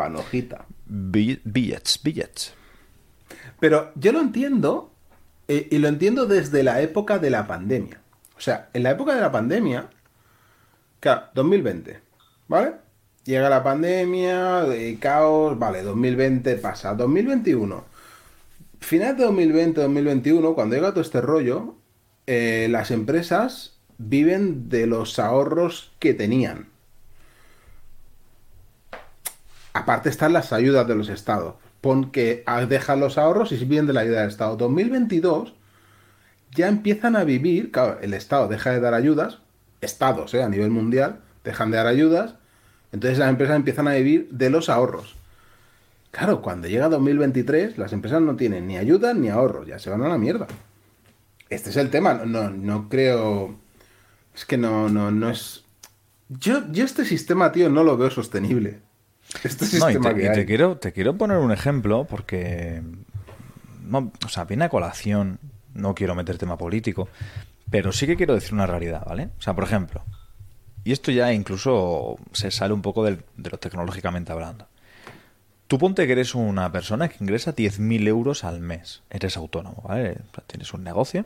Panojita. 0.02 0.66
Billets, 0.88 2.02
billets. 2.02 2.56
Pero 3.60 3.92
yo 3.94 4.12
lo 4.12 4.20
entiendo, 4.20 4.92
eh, 5.48 5.68
y 5.70 5.78
lo 5.78 5.90
entiendo 5.90 6.26
desde 6.26 6.64
la 6.64 6.82
época 6.82 7.20
de 7.20 7.30
la 7.30 7.46
pandemia. 7.46 8.02
O 8.36 8.42
sea, 8.42 8.70
en 8.74 8.82
la 8.82 8.90
época 8.90 9.14
de 9.14 9.22
la 9.22 9.32
pandemia, 9.32 9.92
claro, 11.00 11.26
2020, 11.36 12.00
¿vale? 12.48 12.74
Llega 13.26 13.48
la 13.48 13.62
pandemia, 13.62 14.64
de 14.64 14.98
caos, 14.98 15.60
vale, 15.60 15.84
2020 15.84 16.56
pasa, 16.56 16.96
2021. 16.96 17.86
Final 18.80 19.16
de 19.16 19.24
2020, 19.26 19.82
2021, 19.82 20.56
cuando 20.56 20.76
llega 20.76 20.90
todo 20.90 21.02
este 21.02 21.22
rollo, 21.22 21.76
eh, 22.26 22.66
las 22.72 22.90
empresas 22.90 23.80
viven 24.00 24.68
de 24.68 24.88
los 24.88 25.20
ahorros 25.20 25.92
que 26.00 26.16
tenían. 26.16 26.71
Aparte 29.74 30.10
están 30.10 30.34
las 30.34 30.54
ayudas 30.54 30.88
de 30.88 30.96
los 30.96 31.10
estados. 31.10 31.56
Pon 31.82 32.12
que 32.12 32.44
dejan 32.68 33.00
los 33.00 33.18
ahorros 33.18 33.52
y 33.52 33.58
viven 33.58 33.88
de 33.88 33.94
la 33.94 34.02
ayuda 34.02 34.22
del 34.22 34.30
Estado. 34.30 34.56
2022 34.58 35.54
ya 36.54 36.68
empiezan 36.68 37.16
a 37.16 37.24
vivir, 37.24 37.72
claro, 37.72 38.00
el 38.02 38.14
Estado 38.14 38.48
deja 38.48 38.72
de 38.72 38.80
dar 38.80 38.94
ayudas, 38.94 39.40
estados 39.80 40.34
¿eh? 40.34 40.44
a 40.44 40.50
nivel 40.50 40.70
mundial 40.70 41.22
dejan 41.44 41.72
de 41.72 41.78
dar 41.78 41.88
ayudas, 41.88 42.36
entonces 42.92 43.18
las 43.18 43.30
empresas 43.30 43.56
empiezan 43.56 43.88
a 43.88 43.94
vivir 43.94 44.30
de 44.32 44.50
los 44.50 44.70
ahorros. 44.70 45.16
Claro, 46.12 46.42
cuando 46.42 46.68
llega 46.68 46.90
2023, 46.90 47.78
las 47.78 47.94
empresas 47.94 48.22
no 48.22 48.36
tienen 48.36 48.68
ni 48.68 48.78
ayuda 48.78 49.14
ni 49.14 49.30
ahorros, 49.30 49.66
ya 49.66 49.80
se 49.80 49.90
van 49.90 50.04
a 50.04 50.10
la 50.10 50.18
mierda. 50.18 50.48
Este 51.50 51.70
es 51.70 51.78
el 51.78 51.90
tema, 51.90 52.14
no, 52.26 52.50
no 52.50 52.90
creo. 52.90 53.56
Es 54.36 54.46
que 54.46 54.58
no, 54.58 54.90
no, 54.90 55.12
no 55.12 55.30
es. 55.30 55.64
Yo, 56.30 56.70
yo 56.72 56.84
este 56.86 57.06
sistema, 57.06 57.52
tío, 57.52 57.70
no 57.70 57.84
lo 57.84 57.98
veo 57.98 58.10
sostenible. 58.10 58.80
Este 59.44 59.80
No, 59.80 59.90
y 59.90 59.94
te, 60.00 60.16
que 60.16 60.22
y 60.22 60.24
te 60.26 60.40
hay. 60.42 60.46
quiero, 60.46 60.78
te 60.78 60.92
quiero 60.92 61.18
poner 61.18 61.38
un 61.38 61.52
ejemplo 61.52 62.06
porque, 62.06 62.82
no, 63.84 64.12
o 64.26 64.30
sea, 64.30 64.44
viene 64.46 64.66
a 64.66 64.70
colación, 64.70 65.40
no 65.74 65.96
quiero 65.96 66.16
meter 66.16 66.38
tema 66.38 66.58
político, 66.58 67.08
pero 67.70 67.92
sí 67.92 68.06
que 68.08 68.16
quiero 68.18 68.34
decir 68.36 68.54
una 68.54 68.68
realidad, 68.68 69.06
¿vale? 69.06 69.30
O 69.40 69.42
sea, 69.42 69.54
por 69.54 69.64
ejemplo, 69.64 70.04
y 70.84 70.92
esto 70.92 71.12
ya 71.12 71.32
incluso 71.34 72.18
se 72.34 72.52
sale 72.52 72.74
un 72.74 72.82
poco 72.82 73.04
del- 73.06 73.24
de 73.38 73.50
lo 73.52 73.58
tecnológicamente 73.58 74.32
hablando. 74.32 74.68
Tú 75.68 75.78
ponte 75.78 76.06
que 76.06 76.12
eres 76.12 76.36
una 76.36 76.70
persona 76.74 77.08
que 77.08 77.16
ingresa 77.24 77.56
10.000 77.56 78.06
euros 78.10 78.44
al 78.44 78.60
mes. 78.60 79.04
Eres 79.10 79.38
autónomo, 79.38 79.82
¿vale? 79.88 80.18
O 80.30 80.36
sea, 80.36 80.44
tienes 80.46 80.74
un 80.74 80.84
negocio 80.84 81.26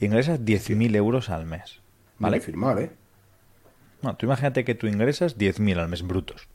y 0.00 0.06
ingresas 0.06 0.40
10.000 0.44 0.96
euros 0.96 1.30
al 1.30 1.46
mes, 1.46 1.78
Vale. 2.18 2.38
¿vale? 2.38 2.40
firmar, 2.40 2.78
¿eh? 2.80 2.90
No, 4.02 4.16
tú 4.16 4.26
imagínate 4.26 4.64
que 4.64 4.74
tú 4.74 4.88
ingresas 4.88 5.38
10.000 5.38 5.78
al 5.78 5.88
mes 5.88 6.02
brutos. 6.02 6.48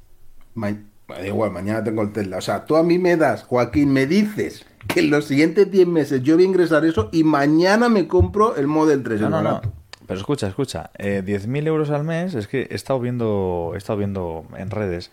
Ma- 0.55 0.73
da 1.07 1.25
igual, 1.25 1.51
mañana 1.51 1.83
tengo 1.83 2.01
el 2.03 2.11
Tesla. 2.11 2.37
O 2.37 2.41
sea, 2.41 2.65
tú 2.65 2.75
a 2.75 2.83
mí 2.83 2.99
me 2.99 3.17
das, 3.17 3.43
Joaquín, 3.43 3.91
me 3.91 4.05
dices 4.05 4.65
que 4.87 4.99
en 5.01 5.09
los 5.09 5.25
siguientes 5.25 5.69
10 5.71 5.87
meses 5.87 6.21
yo 6.23 6.35
voy 6.35 6.43
a 6.43 6.47
ingresar 6.47 6.85
eso 6.85 7.09
y 7.11 7.23
mañana 7.23 7.89
me 7.89 8.07
compro 8.07 8.55
el 8.55 8.67
Model 8.67 9.03
3, 9.03 9.21
No, 9.21 9.29
no, 9.29 9.41
no. 9.41 9.61
Pero 10.07 10.19
escucha, 10.19 10.47
escucha. 10.47 10.89
Eh, 10.97 11.21
10.000 11.25 11.67
euros 11.67 11.89
al 11.91 12.03
mes, 12.03 12.33
es 12.33 12.47
que 12.47 12.67
he 12.69 12.75
estado 12.75 12.99
viendo, 12.99 13.71
he 13.75 13.77
estado 13.77 13.97
viendo 13.99 14.45
en 14.57 14.71
redes 14.71 15.11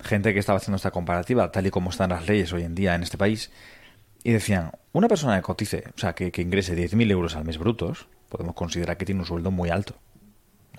gente 0.00 0.32
que 0.32 0.38
estaba 0.38 0.58
haciendo 0.58 0.76
esta 0.76 0.92
comparativa, 0.92 1.50
tal 1.50 1.66
y 1.66 1.70
como 1.70 1.90
están 1.90 2.10
las 2.10 2.28
leyes 2.28 2.52
hoy 2.52 2.62
en 2.62 2.74
día 2.76 2.94
en 2.94 3.02
este 3.02 3.18
país, 3.18 3.50
y 4.22 4.30
decían, 4.32 4.70
una 4.92 5.08
persona 5.08 5.34
que 5.36 5.42
cotice, 5.42 5.84
o 5.96 5.98
sea, 5.98 6.14
que, 6.14 6.30
que 6.30 6.42
ingrese 6.42 6.76
10.000 6.76 7.10
euros 7.10 7.34
al 7.34 7.44
mes 7.44 7.58
brutos, 7.58 8.06
podemos 8.28 8.54
considerar 8.54 8.96
que 8.96 9.04
tiene 9.04 9.20
un 9.22 9.26
sueldo 9.26 9.50
muy 9.50 9.70
alto. 9.70 9.94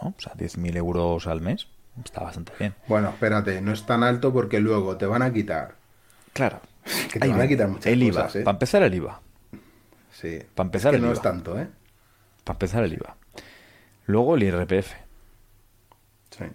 ¿no? 0.01 0.09
O 0.17 0.21
sea, 0.21 0.33
10.000 0.35 0.77
euros 0.77 1.27
al 1.27 1.41
mes 1.41 1.67
está 2.03 2.21
bastante 2.21 2.51
bien. 2.59 2.73
Bueno, 2.87 3.09
espérate, 3.09 3.61
no 3.61 3.71
es 3.73 3.85
tan 3.85 4.03
alto 4.03 4.31
porque 4.33 4.59
luego 4.59 4.97
te 4.97 5.05
van 5.05 5.21
a 5.21 5.31
quitar. 5.33 5.75
Claro. 6.33 6.59
Que 7.11 7.19
te 7.19 7.25
Ahí 7.25 7.31
van 7.31 7.41
a 7.41 7.47
quitar 7.47 7.67
muchas 7.67 7.87
el 7.91 7.99
cosas, 8.11 8.35
IVA. 8.35 8.41
¿eh? 8.41 8.43
Para 8.43 8.55
empezar 8.55 8.83
el 8.83 8.93
IVA. 8.93 9.21
Sí. 10.11 10.39
Pa' 10.55 10.63
empezar 10.63 10.93
Es 10.93 10.93
que 10.93 10.95
el 10.97 11.01
no 11.01 11.07
IVA. 11.09 11.13
es 11.15 11.21
tanto, 11.21 11.59
¿eh? 11.59 11.67
Para 12.43 12.55
empezar 12.55 12.83
el 12.83 12.93
IVA. 12.93 13.15
Luego 14.05 14.35
el 14.35 14.43
IRPF. 14.43 14.93
Sí. 16.31 16.45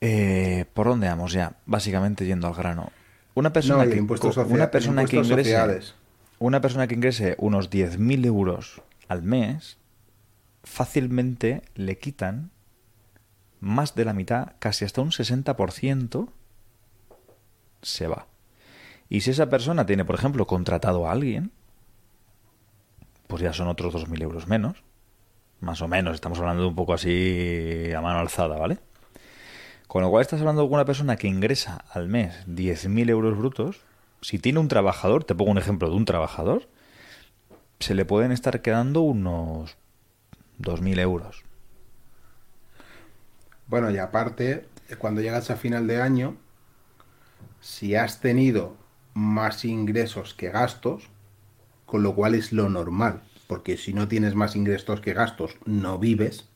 Eh, 0.00 0.64
¿Por 0.72 0.86
dónde 0.86 1.08
vamos 1.08 1.32
ya? 1.32 1.52
Básicamente 1.66 2.24
yendo 2.24 2.46
al 2.46 2.54
grano. 2.54 2.90
Una 3.34 3.52
persona 3.52 3.84
No, 3.84 3.90
que 3.90 4.00
una 4.00 4.70
persona 4.70 5.04
que 5.04 5.16
ingrese 5.16 5.34
sociales. 5.50 5.94
una 6.38 6.60
persona 6.60 6.86
que 6.86 6.94
ingrese 6.94 7.34
unos 7.38 7.70
10.000 7.70 8.24
euros 8.26 8.82
al 9.08 9.22
mes 9.22 9.78
fácilmente 10.64 11.62
le 11.74 11.98
quitan 11.98 12.50
más 13.60 13.94
de 13.94 14.04
la 14.04 14.12
mitad, 14.12 14.54
casi 14.58 14.84
hasta 14.84 15.02
un 15.02 15.10
60% 15.10 16.28
se 17.82 18.06
va. 18.08 18.26
Y 19.08 19.20
si 19.22 19.30
esa 19.30 19.48
persona 19.48 19.86
tiene, 19.86 20.04
por 20.04 20.14
ejemplo, 20.14 20.46
contratado 20.46 21.06
a 21.06 21.12
alguien, 21.12 21.52
pues 23.26 23.42
ya 23.42 23.52
son 23.52 23.68
otros 23.68 23.94
2.000 23.94 24.22
euros 24.22 24.46
menos. 24.48 24.82
Más 25.60 25.82
o 25.82 25.88
menos, 25.88 26.14
estamos 26.14 26.38
hablando 26.38 26.66
un 26.66 26.74
poco 26.74 26.94
así 26.94 27.90
a 27.94 28.00
mano 28.00 28.18
alzada, 28.18 28.56
¿vale? 28.56 28.78
Con 29.86 30.02
lo 30.02 30.10
cual 30.10 30.22
estás 30.22 30.40
hablando 30.40 30.62
de 30.62 30.68
una 30.68 30.84
persona 30.84 31.16
que 31.16 31.28
ingresa 31.28 31.84
al 31.90 32.08
mes 32.08 32.46
10.000 32.46 33.10
euros 33.10 33.36
brutos. 33.36 33.80
Si 34.22 34.38
tiene 34.38 34.58
un 34.58 34.68
trabajador, 34.68 35.24
te 35.24 35.34
pongo 35.34 35.50
un 35.50 35.58
ejemplo 35.58 35.88
de 35.88 35.96
un 35.96 36.04
trabajador, 36.04 36.68
se 37.80 37.94
le 37.94 38.04
pueden 38.04 38.30
estar 38.32 38.62
quedando 38.62 39.00
unos 39.00 39.76
2.000 40.60 41.00
euros. 41.00 41.42
Bueno, 43.70 43.90
y 43.90 43.98
aparte, 43.98 44.66
eh, 44.88 44.96
cuando 44.98 45.20
llegas 45.22 45.48
a 45.50 45.56
final 45.56 45.86
de 45.86 46.02
año, 46.02 46.36
si 47.60 47.94
has 47.94 48.20
tenido 48.20 48.76
más 49.14 49.64
ingresos 49.64 50.34
que 50.34 50.50
gastos, 50.50 51.08
con 51.86 52.02
lo 52.02 52.14
cual 52.14 52.34
es 52.34 52.52
lo 52.52 52.68
normal, 52.68 53.22
porque 53.46 53.76
si 53.76 53.94
no 53.94 54.08
tienes 54.08 54.34
más 54.34 54.56
ingresos 54.56 55.00
que 55.00 55.12
gastos, 55.14 55.56
no 55.64 55.98
vives. 55.98 56.46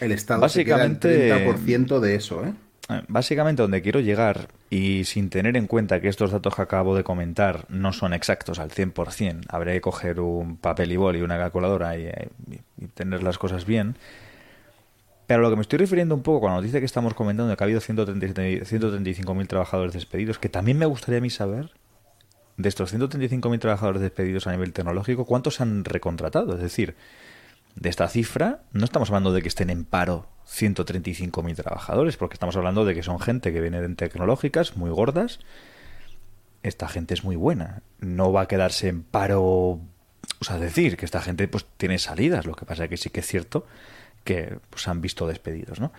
El 0.00 0.12
Estado 0.12 0.42
Básicamente- 0.42 1.08
se 1.08 1.14
queda 1.20 1.36
el 1.36 1.56
30% 1.56 2.00
de 2.00 2.14
eso, 2.14 2.44
¿eh? 2.44 2.52
Eh, 2.90 3.02
Básicamente 3.08 3.62
donde 3.62 3.80
quiero 3.82 4.00
llegar, 4.00 4.48
y 4.70 5.04
sin 5.04 5.30
tener 5.30 5.56
en 5.56 5.66
cuenta 5.66 6.00
que 6.00 6.08
estos 6.08 6.30
datos 6.32 6.54
que 6.54 6.62
acabo 6.62 6.94
de 6.96 7.04
comentar 7.04 7.64
no 7.70 7.92
son 7.94 8.12
exactos 8.12 8.58
al 8.58 8.70
100%, 8.70 9.46
habré 9.48 9.72
que 9.74 9.80
coger 9.80 10.20
un 10.20 10.56
papel 10.58 10.92
y 10.92 10.96
boli 10.96 11.18
y 11.18 11.22
una 11.22 11.38
calculadora 11.38 11.96
y, 11.98 12.06
y- 12.50 12.60
y 12.84 12.86
tener 12.88 13.22
las 13.22 13.38
cosas 13.38 13.64
bien. 13.64 13.96
Pero 15.28 15.40
a 15.40 15.42
lo 15.42 15.50
que 15.50 15.56
me 15.56 15.62
estoy 15.62 15.78
refiriendo 15.78 16.14
un 16.14 16.22
poco 16.22 16.48
la 16.48 16.54
noticia 16.54 16.80
que 16.80 16.86
estamos 16.86 17.12
comentando 17.12 17.54
que 17.54 17.62
ha 17.62 17.66
habido 17.66 17.82
137 17.82 18.64
135.000 18.64 19.46
trabajadores 19.46 19.92
despedidos, 19.92 20.38
que 20.38 20.48
también 20.48 20.78
me 20.78 20.86
gustaría 20.86 21.18
a 21.18 21.20
mí 21.20 21.28
saber, 21.28 21.70
de 22.56 22.66
estos 22.66 22.94
135.000 22.94 23.58
trabajadores 23.58 24.00
despedidos 24.00 24.46
a 24.46 24.52
nivel 24.52 24.72
tecnológico, 24.72 25.26
¿cuántos 25.26 25.60
han 25.60 25.84
recontratado? 25.84 26.54
Es 26.54 26.62
decir, 26.62 26.96
de 27.76 27.90
esta 27.90 28.08
cifra, 28.08 28.62
no 28.72 28.86
estamos 28.86 29.10
hablando 29.10 29.34
de 29.34 29.42
que 29.42 29.48
estén 29.48 29.68
en 29.68 29.84
paro 29.84 30.26
135.000 30.46 31.56
trabajadores, 31.56 32.16
porque 32.16 32.32
estamos 32.32 32.56
hablando 32.56 32.86
de 32.86 32.94
que 32.94 33.02
son 33.02 33.20
gente 33.20 33.52
que 33.52 33.60
viene 33.60 33.82
de 33.82 33.94
tecnológicas 33.96 34.78
muy 34.78 34.88
gordas. 34.88 35.40
Esta 36.62 36.88
gente 36.88 37.12
es 37.12 37.22
muy 37.22 37.36
buena. 37.36 37.82
No 38.00 38.32
va 38.32 38.40
a 38.40 38.48
quedarse 38.48 38.88
en 38.88 39.02
paro. 39.02 39.42
O 40.40 40.44
sea, 40.44 40.58
decir 40.58 40.96
que 40.96 41.04
esta 41.04 41.20
gente 41.20 41.48
pues 41.48 41.66
tiene 41.76 41.98
salidas. 41.98 42.46
Lo 42.46 42.54
que 42.54 42.64
pasa 42.64 42.84
es 42.84 42.90
que 42.90 42.96
sí 42.96 43.10
que 43.10 43.20
es 43.20 43.26
cierto 43.26 43.66
que 44.28 44.58
pues, 44.70 44.86
han 44.88 45.00
visto 45.00 45.26
despedidos, 45.26 45.80
¿no? 45.80 45.92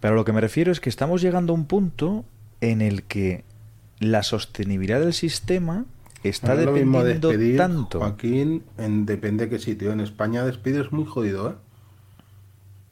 Pero 0.00 0.14
lo 0.14 0.24
que 0.24 0.32
me 0.32 0.40
refiero 0.40 0.70
es 0.72 0.80
que 0.80 0.88
estamos 0.88 1.20
llegando 1.20 1.52
a 1.52 1.56
un 1.56 1.66
punto 1.66 2.24
en 2.60 2.80
el 2.80 3.02
que 3.02 3.44
la 3.98 4.22
sostenibilidad 4.22 5.00
del 5.00 5.12
sistema 5.12 5.84
está 6.24 6.54
No 6.54 6.60
es 6.60 6.66
lo 6.66 6.72
mismo 6.72 6.98
dependiendo 6.98 7.28
despedir, 7.28 7.56
tanto. 7.56 7.98
Joaquín, 7.98 8.62
en, 8.78 9.06
depende 9.06 9.44
de 9.46 9.50
qué 9.50 9.58
sitio. 9.58 9.92
En 9.92 10.00
España 10.00 10.44
despedir 10.44 10.80
es 10.80 10.92
muy 10.92 11.04
jodido, 11.04 11.50
¿eh? 11.50 11.54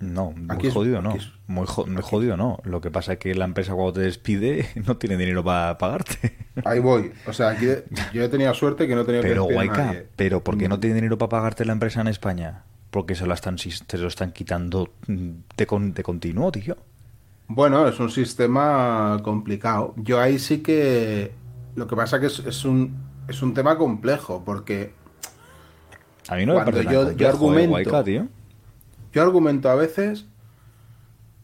No, 0.00 0.30
muy 0.32 0.46
Aquí 0.48 0.68
es- 0.68 0.72
jodido 0.74 1.02
no. 1.02 1.14
es- 1.14 1.30
muy, 1.46 1.66
jo- 1.66 1.84
muy 1.86 1.96
aquí- 1.98 2.08
jodido 2.10 2.36
no. 2.36 2.58
Lo 2.64 2.80
que 2.80 2.90
pasa 2.90 3.14
es 3.14 3.18
que 3.18 3.34
la 3.34 3.44
empresa 3.44 3.74
cuando 3.74 3.92
te 3.94 4.00
despide 4.00 4.66
no 4.86 4.96
tiene 4.96 5.16
dinero 5.16 5.44
para 5.44 5.76
pagarte. 5.78 6.36
Ahí 6.64 6.78
voy. 6.80 7.12
O 7.26 7.32
sea, 7.32 7.50
aquí 7.50 7.66
de- 7.66 7.84
yo 8.14 8.22
he 8.24 8.28
tenido 8.28 8.52
suerte 8.54 8.88
que 8.88 8.94
no 8.94 9.04
tenido 9.04 9.22
Pero 9.22 9.46
que 9.46 9.52
a 9.52 9.54
Guayca, 9.54 9.94
pero 10.16 10.42
¿por 10.42 10.56
qué 10.58 10.68
no 10.68 10.76
Mm. 10.76 10.80
tiene 10.80 10.94
dinero 10.96 11.18
para 11.18 11.28
pagarte 11.28 11.64
la 11.64 11.72
empresa 11.72 12.00
en 12.00 12.08
España? 12.08 12.64
Porque 12.90 13.14
se 13.14 13.26
lo 13.26 13.34
están, 13.34 13.56
se 13.58 13.98
lo 13.98 14.08
están 14.08 14.32
quitando 14.32 14.90
mm, 15.06 15.30
de, 15.56 15.66
con, 15.66 15.92
de 15.94 16.02
continuo, 16.02 16.50
tío. 16.50 16.76
Bueno, 17.46 17.86
es 17.88 17.98
un 18.00 18.10
sistema 18.10 19.20
complicado. 19.22 19.94
Yo 19.96 20.20
ahí 20.20 20.38
sí 20.38 20.58
que... 20.62 21.32
Lo 21.76 21.86
que 21.86 21.96
pasa 21.96 22.18
que 22.20 22.26
es, 22.26 22.40
es 22.40 22.64
un, 22.64 22.96
es 23.28 23.42
un 23.42 23.54
tema 23.54 23.78
complejo, 23.78 24.42
porque 24.44 24.92
A 26.28 26.36
mí 26.36 26.44
no 26.46 26.54
me 26.54 26.64
parece 26.64 26.84
yo- 26.84 27.12
yo 27.12 27.26
¿eh, 27.26 27.30
argumento- 27.30 28.04
tío. 28.04 28.26
yo 29.12 29.22
argumento 29.22 29.70
a 29.70 29.74
veces 29.76 30.26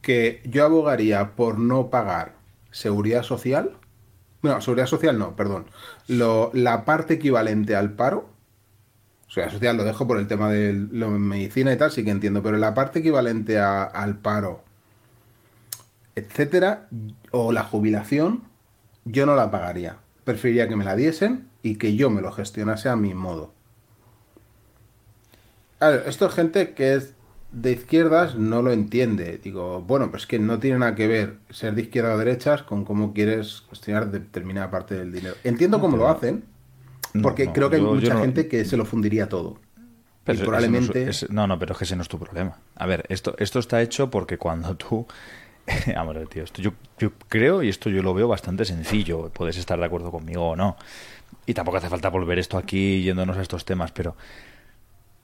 que 0.02 0.42
yo 0.44 0.64
abogaría 0.64 1.34
por 1.36 1.58
no 1.58 1.90
pagar 1.90 2.34
seguridad 2.70 3.22
social. 3.22 3.72
No, 4.42 4.60
seguridad 4.60 4.86
social 4.86 5.18
no, 5.18 5.34
perdón. 5.34 5.66
Lo, 6.08 6.50
la 6.54 6.84
parte 6.84 7.14
equivalente 7.14 7.74
al 7.74 7.92
paro. 7.92 8.28
Seguridad 9.28 9.52
social 9.54 9.76
lo 9.76 9.84
dejo 9.84 10.06
por 10.06 10.18
el 10.18 10.26
tema 10.28 10.50
de 10.50 10.72
la 10.92 11.08
medicina 11.08 11.72
y 11.72 11.76
tal, 11.76 11.90
sí 11.90 12.04
que 12.04 12.10
entiendo, 12.10 12.42
pero 12.42 12.56
la 12.58 12.74
parte 12.74 13.00
equivalente 13.00 13.58
a- 13.58 13.82
al 13.84 14.16
paro, 14.18 14.62
etcétera, 16.14 16.88
o 17.32 17.52
la 17.52 17.62
jubilación, 17.64 18.44
yo 19.04 19.26
no 19.26 19.34
la 19.34 19.50
pagaría. 19.50 19.96
Preferiría 20.24 20.68
que 20.68 20.76
me 20.76 20.84
la 20.84 20.96
diesen 20.96 21.48
y 21.62 21.76
que 21.76 21.96
yo 21.96 22.08
me 22.10 22.22
lo 22.22 22.32
gestionase 22.32 22.88
a 22.88 22.96
mi 22.96 23.14
modo. 23.14 23.52
Claro, 25.78 26.02
esto 26.06 26.26
es 26.26 26.34
gente 26.34 26.72
que 26.72 26.94
es 26.94 27.14
de 27.52 27.72
izquierdas, 27.72 28.34
no 28.36 28.62
lo 28.62 28.72
entiende. 28.72 29.38
Digo, 29.42 29.82
bueno, 29.82 30.10
pues 30.10 30.26
que 30.26 30.38
no 30.38 30.58
tiene 30.58 30.78
nada 30.78 30.94
que 30.94 31.06
ver 31.06 31.36
ser 31.50 31.74
de 31.74 31.82
izquierda 31.82 32.14
o 32.14 32.18
derechas 32.18 32.62
con 32.62 32.84
cómo 32.84 33.12
quieres 33.12 33.64
gestionar 33.68 34.10
determinada 34.10 34.70
parte 34.70 34.94
del 34.94 35.12
dinero. 35.12 35.34
Entiendo 35.44 35.80
cómo 35.80 35.96
lo 35.96 36.08
hacen, 36.08 36.44
porque 37.22 37.46
no, 37.46 37.52
creo 37.52 37.70
que 37.70 37.76
hay 37.76 37.82
yo- 37.82 37.94
mucha 37.94 38.14
no- 38.14 38.20
gente 38.20 38.48
que 38.48 38.64
se 38.64 38.76
lo 38.76 38.84
fundiría 38.84 39.28
todo. 39.28 39.58
Pero 40.24 40.38
y 40.38 40.42
probablemente... 40.42 41.02
ese 41.02 41.04
no, 41.04 41.10
es- 41.10 41.22
ese- 41.24 41.32
no, 41.32 41.46
no, 41.46 41.58
pero 41.58 41.72
es 41.72 41.78
que 41.78 41.84
ese 41.84 41.96
no 41.96 42.02
es 42.02 42.08
tu 42.08 42.18
problema. 42.18 42.58
A 42.74 42.86
ver, 42.86 43.04
esto, 43.08 43.34
esto 43.38 43.58
está 43.58 43.80
hecho 43.82 44.10
porque 44.10 44.38
cuando 44.38 44.74
tú... 44.76 45.06
Hombre, 46.00 46.26
tío, 46.26 46.44
esto 46.44 46.62
yo, 46.62 46.72
yo 46.98 47.12
creo 47.28 47.62
y 47.62 47.68
esto 47.68 47.90
yo 47.90 48.02
lo 48.02 48.12
veo 48.14 48.26
bastante 48.28 48.64
sencillo. 48.64 49.30
Puedes 49.30 49.56
estar 49.56 49.78
de 49.78 49.84
acuerdo 49.84 50.10
conmigo 50.10 50.50
o 50.50 50.56
no. 50.56 50.76
Y 51.44 51.54
tampoco 51.54 51.76
hace 51.78 51.88
falta 51.88 52.08
volver 52.08 52.38
esto 52.38 52.56
aquí 52.58 53.02
yéndonos 53.02 53.36
a 53.36 53.42
estos 53.42 53.64
temas, 53.64 53.92
pero 53.92 54.16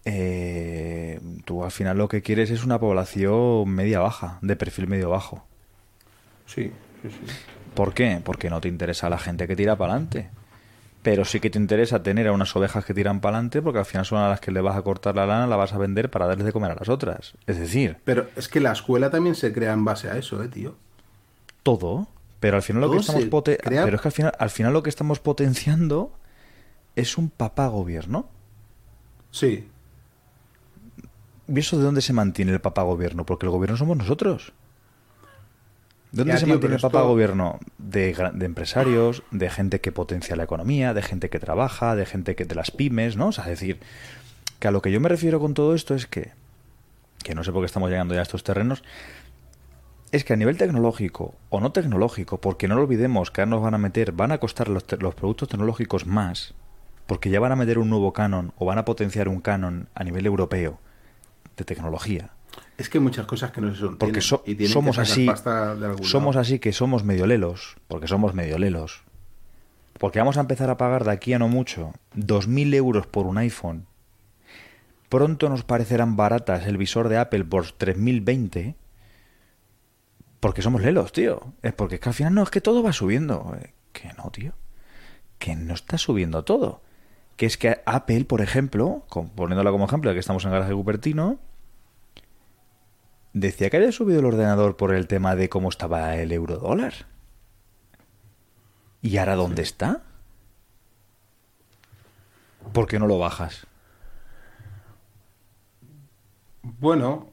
eh, 0.04 1.20
tú 1.44 1.64
al 1.64 1.70
final 1.70 1.96
lo 1.98 2.08
que 2.08 2.22
quieres 2.22 2.50
es 2.50 2.64
una 2.64 2.78
población 2.80 3.68
media 3.70 4.00
baja, 4.00 4.38
de 4.42 4.56
perfil 4.56 4.86
medio 4.88 5.10
bajo. 5.10 5.44
Sí, 6.46 6.72
sí, 7.02 7.08
sí. 7.10 7.32
¿Por 7.74 7.94
qué? 7.94 8.20
Porque 8.22 8.50
no 8.50 8.60
te 8.60 8.68
interesa 8.68 9.08
la 9.08 9.18
gente 9.18 9.46
que 9.46 9.56
tira 9.56 9.76
para 9.76 9.92
adelante. 9.94 10.30
Pero 11.02 11.24
sí 11.24 11.40
que 11.40 11.50
te 11.50 11.58
interesa 11.58 12.02
tener 12.02 12.28
a 12.28 12.32
unas 12.32 12.54
ovejas 12.54 12.84
que 12.84 12.94
tiran 12.94 13.20
para 13.20 13.36
adelante 13.36 13.60
porque 13.60 13.80
al 13.80 13.84
final 13.84 14.06
son 14.06 14.18
a 14.18 14.28
las 14.28 14.40
que 14.40 14.52
le 14.52 14.60
vas 14.60 14.76
a 14.76 14.82
cortar 14.82 15.16
la 15.16 15.26
lana, 15.26 15.48
la 15.48 15.56
vas 15.56 15.72
a 15.72 15.78
vender 15.78 16.10
para 16.10 16.26
darles 16.26 16.46
de 16.46 16.52
comer 16.52 16.70
a 16.70 16.74
las 16.76 16.88
otras. 16.88 17.34
Es 17.46 17.58
decir, 17.58 17.96
Pero 18.04 18.28
es 18.36 18.48
que 18.48 18.60
la 18.60 18.70
escuela 18.72 19.10
también 19.10 19.34
se 19.34 19.52
crea 19.52 19.72
en 19.72 19.84
base 19.84 20.08
a 20.08 20.16
eso, 20.16 20.42
eh, 20.42 20.48
tío. 20.48 20.76
todo, 21.64 22.06
pero 22.40 22.56
al 22.56 22.62
final 22.62 22.82
lo 22.82 22.90
que 22.92 22.98
estamos 22.98 23.22
se 23.22 23.28
pote- 23.30 23.56
crea- 23.58 23.84
pero 23.84 23.96
es 23.96 24.02
que 24.02 24.08
al 24.08 24.12
final, 24.12 24.32
al 24.38 24.50
final 24.50 24.72
lo 24.72 24.82
que 24.82 24.90
estamos 24.90 25.18
potenciando 25.20 26.12
es 26.96 27.18
un 27.18 27.30
papá 27.30 27.66
gobierno. 27.68 28.28
Sí. 29.30 29.68
¿Y 31.48 31.58
eso 31.58 31.78
de 31.78 31.84
dónde 31.84 32.00
se 32.00 32.12
mantiene 32.12 32.52
el 32.52 32.60
papá 32.60 32.82
gobierno? 32.82 33.26
Porque 33.26 33.46
el 33.46 33.50
gobierno 33.50 33.76
somos 33.76 33.96
nosotros. 33.96 34.52
¿De 36.12 36.18
dónde 36.18 36.32
Ya, 36.34 36.38
se 36.38 36.44
tío, 36.44 36.54
mantiene 36.54 36.76
papá 36.78 36.98
esto- 36.98 37.08
gobierno? 37.08 37.58
De, 37.78 38.14
empresarios, 38.44 39.22
de 39.30 39.48
gente 39.50 39.80
que 39.80 39.92
potencia 39.92 40.36
la 40.36 40.44
economía, 40.44 40.92
de 40.94 41.02
gente 41.02 41.30
que 41.30 41.38
trabaja, 41.38 41.96
de 41.96 42.04
gente 42.06 42.36
que 42.36 42.44
de 42.44 42.54
las 42.54 42.70
pymes, 42.70 43.16
¿no? 43.16 43.28
O 43.28 43.32
sea, 43.32 43.44
es 43.44 43.50
decir, 43.58 43.80
que 44.58 44.68
a 44.68 44.70
lo 44.70 44.82
que 44.82 44.92
yo 44.92 45.00
me 45.00 45.08
refiero 45.08 45.40
con 45.40 45.54
todo 45.54 45.74
esto 45.74 45.94
es 45.94 46.06
que, 46.06 46.32
que 47.24 47.34
no 47.34 47.42
sé 47.44 47.52
por 47.52 47.62
qué 47.62 47.66
estamos 47.66 47.88
llegando 47.90 48.14
ya 48.14 48.20
a 48.20 48.24
estos 48.24 48.44
terrenos, 48.44 48.82
es 50.10 50.24
que 50.24 50.34
a 50.34 50.36
nivel 50.36 50.58
tecnológico 50.58 51.34
o 51.48 51.60
no 51.60 51.72
tecnológico, 51.72 52.38
porque 52.40 52.68
no 52.68 52.74
lo 52.74 52.82
olvidemos 52.82 53.30
que 53.30 53.40
ahora 53.40 53.50
nos 53.50 53.62
van 53.62 53.74
a 53.74 53.78
meter, 53.78 54.12
van 54.12 54.32
a 54.32 54.38
costar 54.38 54.68
los, 54.68 54.86
te- 54.86 54.98
los 54.98 55.14
productos 55.14 55.48
tecnológicos 55.48 56.06
más, 56.06 56.52
porque 57.06 57.30
ya 57.30 57.40
van 57.40 57.52
a 57.52 57.56
meter 57.56 57.78
un 57.78 57.88
nuevo 57.88 58.12
canon 58.12 58.52
o 58.58 58.66
van 58.66 58.76
a 58.78 58.84
potenciar 58.84 59.28
un 59.28 59.40
canon 59.40 59.88
a 59.94 60.04
nivel 60.04 60.26
europeo 60.26 60.78
de 61.56 61.64
tecnología. 61.64 62.30
Es 62.78 62.88
que 62.88 62.98
hay 62.98 63.04
muchas 63.04 63.26
cosas 63.26 63.50
que 63.52 63.60
no 63.60 63.68
se 63.68 63.74
sostienen. 63.74 63.98
Porque 63.98 64.20
so- 64.20 64.42
y 64.46 64.54
tienen 64.54 64.72
somos 64.72 64.96
que 64.96 65.02
así, 65.02 65.26
pasta 65.26 65.74
de 65.74 65.86
algún 65.86 66.04
somos 66.04 66.34
lado. 66.34 66.42
así 66.42 66.58
que 66.58 66.72
somos 66.72 67.04
medio 67.04 67.26
lelos, 67.26 67.76
porque 67.88 68.08
somos 68.08 68.34
medio 68.34 68.58
lelos. 68.58 69.02
Porque 69.98 70.18
vamos 70.18 70.36
a 70.36 70.40
empezar 70.40 70.70
a 70.70 70.76
pagar 70.78 71.04
de 71.04 71.12
aquí 71.12 71.32
a 71.32 71.38
no 71.38 71.48
mucho 71.48 71.92
2.000 72.16 72.74
euros 72.74 73.06
por 73.06 73.26
un 73.26 73.38
iPhone. 73.38 73.86
Pronto 75.08 75.48
nos 75.50 75.62
parecerán 75.64 76.16
baratas 76.16 76.66
el 76.66 76.78
visor 76.78 77.08
de 77.08 77.18
Apple 77.18 77.44
por 77.44 77.66
3.020. 77.66 78.74
Porque 80.40 80.62
somos 80.62 80.82
lelos, 80.82 81.12
tío. 81.12 81.52
Es 81.62 81.72
porque 81.74 81.96
es 81.96 82.00
que 82.00 82.08
al 82.08 82.14
final 82.14 82.34
no, 82.34 82.42
es 82.42 82.50
que 82.50 82.60
todo 82.60 82.82
va 82.82 82.92
subiendo. 82.92 83.54
Eh, 83.60 83.72
Que 83.92 84.10
no, 84.14 84.30
tío. 84.30 84.54
Que 85.38 85.54
no 85.54 85.74
está 85.74 85.98
subiendo 85.98 86.44
todo. 86.44 86.82
Que 87.36 87.46
es 87.46 87.56
que 87.58 87.80
Apple, 87.84 88.24
por 88.24 88.40
ejemplo, 88.40 89.04
poniéndola 89.36 89.70
como 89.70 89.84
ejemplo, 89.84 90.12
que 90.14 90.18
estamos 90.18 90.44
en 90.46 90.50
Garaje 90.50 90.72
Cupertino, 90.72 91.38
decía 93.32 93.70
que 93.70 93.76
había 93.76 93.92
subido 93.92 94.20
el 94.20 94.26
ordenador 94.26 94.76
por 94.76 94.94
el 94.94 95.06
tema 95.06 95.36
de 95.36 95.48
cómo 95.48 95.68
estaba 95.68 96.16
el 96.16 96.32
euro 96.32 96.56
dólar. 96.56 96.92
¿Y 99.00 99.16
ahora 99.16 99.34
dónde 99.34 99.62
está? 99.62 100.02
¿Por 102.72 102.86
qué 102.86 102.98
no 102.98 103.06
lo 103.06 103.18
bajas? 103.18 103.66
Bueno, 106.62 107.30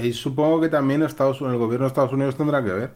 y 0.00 0.12
supongo 0.12 0.60
que 0.60 0.68
también 0.68 1.02
Estados 1.02 1.40
Unidos, 1.40 1.54
el 1.54 1.60
gobierno 1.60 1.86
de 1.86 1.88
Estados 1.88 2.12
Unidos 2.12 2.36
tendrá 2.36 2.62
que 2.62 2.70
ver. 2.70 2.94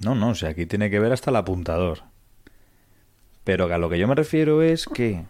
No, 0.00 0.14
no, 0.14 0.30
o 0.30 0.34
sea, 0.34 0.50
aquí 0.50 0.64
tiene 0.66 0.90
que 0.90 1.00
ver 1.00 1.12
hasta 1.12 1.30
el 1.30 1.36
apuntador. 1.36 2.00
Pero 3.44 3.72
a 3.72 3.78
lo 3.78 3.90
que 3.90 3.98
yo 3.98 4.08
me 4.08 4.14
refiero 4.14 4.62
es 4.62 4.86
que 4.86 5.24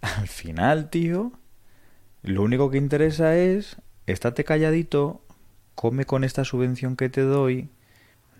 al 0.00 0.28
final, 0.28 0.90
tío, 0.90 1.32
lo 2.22 2.42
único 2.42 2.70
que 2.70 2.78
interesa 2.78 3.36
es 3.36 3.76
estate 4.06 4.44
calladito, 4.44 5.22
come 5.74 6.04
con 6.04 6.24
esta 6.24 6.44
subvención 6.44 6.96
que 6.96 7.08
te 7.08 7.22
doy, 7.22 7.68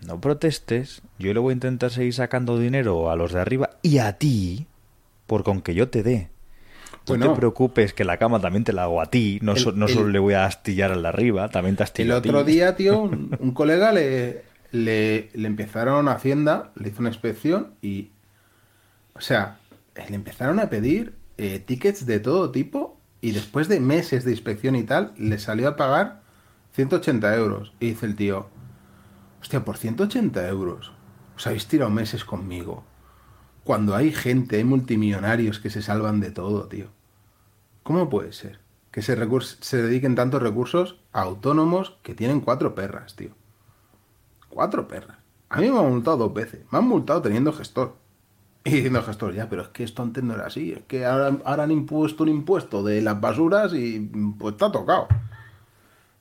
no 0.05 0.19
protestes, 0.19 1.01
yo 1.19 1.33
le 1.33 1.39
voy 1.39 1.51
a 1.51 1.53
intentar 1.53 1.91
seguir 1.91 2.13
sacando 2.13 2.57
dinero 2.59 3.09
a 3.11 3.15
los 3.15 3.31
de 3.33 3.39
arriba 3.41 3.71
y 3.81 3.99
a 3.99 4.13
ti, 4.17 4.67
por 5.27 5.43
con 5.43 5.61
que 5.61 5.73
yo 5.73 5.89
te 5.89 6.03
dé. 6.03 6.29
No 6.91 6.99
Bueno. 7.17 7.29
te 7.33 7.37
preocupes 7.39 7.93
que 7.93 8.03
la 8.03 8.17
cama 8.17 8.39
también 8.39 8.63
te 8.63 8.73
la 8.73 8.83
hago 8.83 9.01
a 9.01 9.07
ti, 9.07 9.39
no, 9.41 9.53
El- 9.53 9.57
so- 9.59 9.71
no 9.71 9.87
el- 9.87 9.93
solo 9.93 10.07
le 10.09 10.19
voy 10.19 10.33
a 10.35 10.45
astillar 10.45 10.91
al 10.91 11.01
de 11.01 11.07
arriba, 11.07 11.49
también 11.49 11.75
te 11.75 11.83
astillo 11.83 12.11
El 12.13 12.17
a 12.17 12.21
ti. 12.21 12.29
otro 12.29 12.43
día, 12.43 12.75
tío, 12.75 13.01
un, 13.03 13.35
un 13.39 13.51
colega 13.53 13.91
le, 13.91 14.43
le, 14.71 15.29
le 15.33 15.47
empezaron 15.47 16.07
a 16.07 16.13
Hacienda, 16.13 16.71
le 16.75 16.89
hizo 16.89 16.99
una 16.99 17.09
inspección 17.09 17.73
y. 17.81 18.09
O 19.13 19.21
sea, 19.21 19.57
le 20.09 20.15
empezaron 20.15 20.59
a 20.59 20.69
pedir 20.69 21.13
eh, 21.37 21.59
tickets 21.59 22.05
de 22.05 22.19
todo 22.19 22.51
tipo 22.51 22.97
y 23.19 23.31
después 23.31 23.67
de 23.67 23.79
meses 23.79 24.23
de 24.23 24.31
inspección 24.31 24.75
y 24.75 24.83
tal, 24.83 25.13
le 25.17 25.37
salió 25.37 25.67
a 25.69 25.75
pagar 25.75 26.20
180 26.73 27.35
euros. 27.35 27.73
Y 27.79 27.89
dice 27.89 28.05
el 28.05 28.15
tío: 28.15 28.49
Hostia, 29.41 29.65
por 29.65 29.77
180 29.77 30.47
euros 30.47 30.93
os 31.41 31.47
habéis 31.47 31.67
tirado 31.67 31.89
meses 31.89 32.23
conmigo. 32.23 32.83
Cuando 33.63 33.95
hay 33.95 34.11
gente, 34.11 34.57
hay 34.57 34.63
multimillonarios 34.63 35.59
que 35.59 35.71
se 35.71 35.81
salvan 35.81 36.19
de 36.19 36.29
todo, 36.29 36.67
tío. 36.67 36.87
¿Cómo 37.81 38.09
puede 38.09 38.31
ser 38.31 38.59
que 38.91 39.01
se, 39.01 39.15
dediquen 39.15 40.15
tantos 40.15 40.43
recursos 40.43 40.99
a 41.13 41.21
autónomos 41.21 41.97
que 42.03 42.13
tienen 42.13 42.41
cuatro 42.41 42.75
perras, 42.75 43.15
tío? 43.15 43.31
Cuatro 44.49 44.87
perras. 44.87 45.17
A 45.49 45.59
mí 45.59 45.71
me 45.71 45.79
han 45.79 45.89
multado 45.89 46.17
dos 46.17 46.33
veces. 46.33 46.61
Me 46.71 46.77
han 46.77 46.87
multado 46.87 47.21
teniendo 47.23 47.53
gestor. 47.53 47.95
Y 48.63 48.71
diciendo 48.71 49.01
gestor, 49.01 49.33
ya, 49.33 49.49
pero 49.49 49.63
es 49.63 49.67
que 49.69 49.83
esto 49.83 50.03
antes 50.03 50.23
no 50.23 50.35
era 50.35 50.45
así. 50.45 50.73
Es 50.73 50.83
que 50.87 51.05
ahora 51.05 51.63
han 51.63 51.71
impuesto 51.71 52.21
un 52.21 52.29
impuesto 52.29 52.83
de 52.83 53.01
las 53.01 53.19
basuras 53.19 53.73
y 53.73 53.99
pues 54.37 54.53
está 54.53 54.71
tocado. 54.71 55.07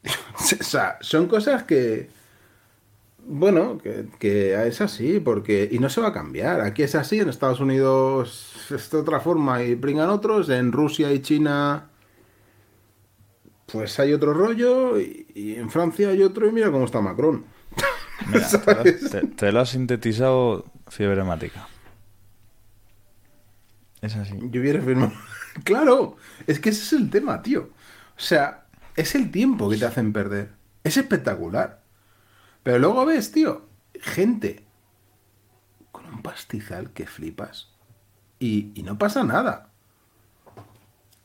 o 0.61 0.65
sea, 0.65 0.99
son 1.01 1.29
cosas 1.29 1.65
que... 1.65 2.09
Bueno, 3.27 3.79
que, 3.79 4.07
que 4.19 4.67
es 4.67 4.81
así, 4.81 5.21
porque. 5.21 5.69
Y 5.71 5.79
no 5.79 5.91
se 5.91 6.01
va 6.01 6.09
a 6.09 6.13
cambiar. 6.13 6.63
Aquí 6.63 6.83
es 6.83 6.95
así, 6.95 7.21
en 7.21 7.29
Estados 7.29 7.61
Unidos 7.61 8.71
es 8.71 8.91
de 8.91 8.99
otra 8.99 9.21
forma 9.21 9.63
y 9.63 9.77
pringan 9.77 10.09
otros. 10.09 10.49
En 10.49 10.73
Rusia 10.73 11.13
y 11.13 11.21
China. 11.21 11.91
Pues 13.71 14.01
hay 14.01 14.15
otro 14.15 14.33
rollo. 14.33 14.99
Y, 14.99 15.27
y 15.35 15.55
en 15.55 15.71
Francia 15.71 16.09
hay 16.09 16.23
otro. 16.23 16.49
Y 16.49 16.53
mira 16.53 16.73
cómo 16.73 16.87
está 16.87 17.01
Macron. 17.01 17.45
Mira, 18.27 18.49
te, 19.37 19.53
lo, 19.53 19.61
has 19.61 19.71
sintetizado 19.71 20.67
fiebre 20.89 21.21
hemática. 21.21 21.69
Es 24.01 24.17
así. 24.17 24.35
Yo 24.51 24.61
hubiera 24.61 24.81
firmado. 24.81 25.13
claro, 25.65 26.17
es 26.47 26.59
que 26.61 26.71
ese 26.71 26.83
es 26.83 26.93
el 27.01 27.11
tema, 27.11 27.43
tío. 27.43 27.71
O 28.17 28.21
sea, 28.21 28.60
es 29.01 29.15
el 29.15 29.31
tiempo 29.31 29.69
que 29.69 29.77
te 29.77 29.87
hacen 29.87 30.13
perder. 30.13 30.53
Es 30.85 30.97
espectacular. 30.97 31.83
Pero 32.63 32.79
luego 32.79 33.05
ves, 33.07 33.33
tío, 33.33 33.67
gente 33.95 34.65
con 35.93 36.07
un 36.07 36.23
pastizal 36.23 36.91
que 36.91 37.07
flipas. 37.07 37.69
Y, 38.39 38.73
y 38.75 38.83
no 38.83 38.99
pasa 38.99 39.23
nada. 39.23 39.71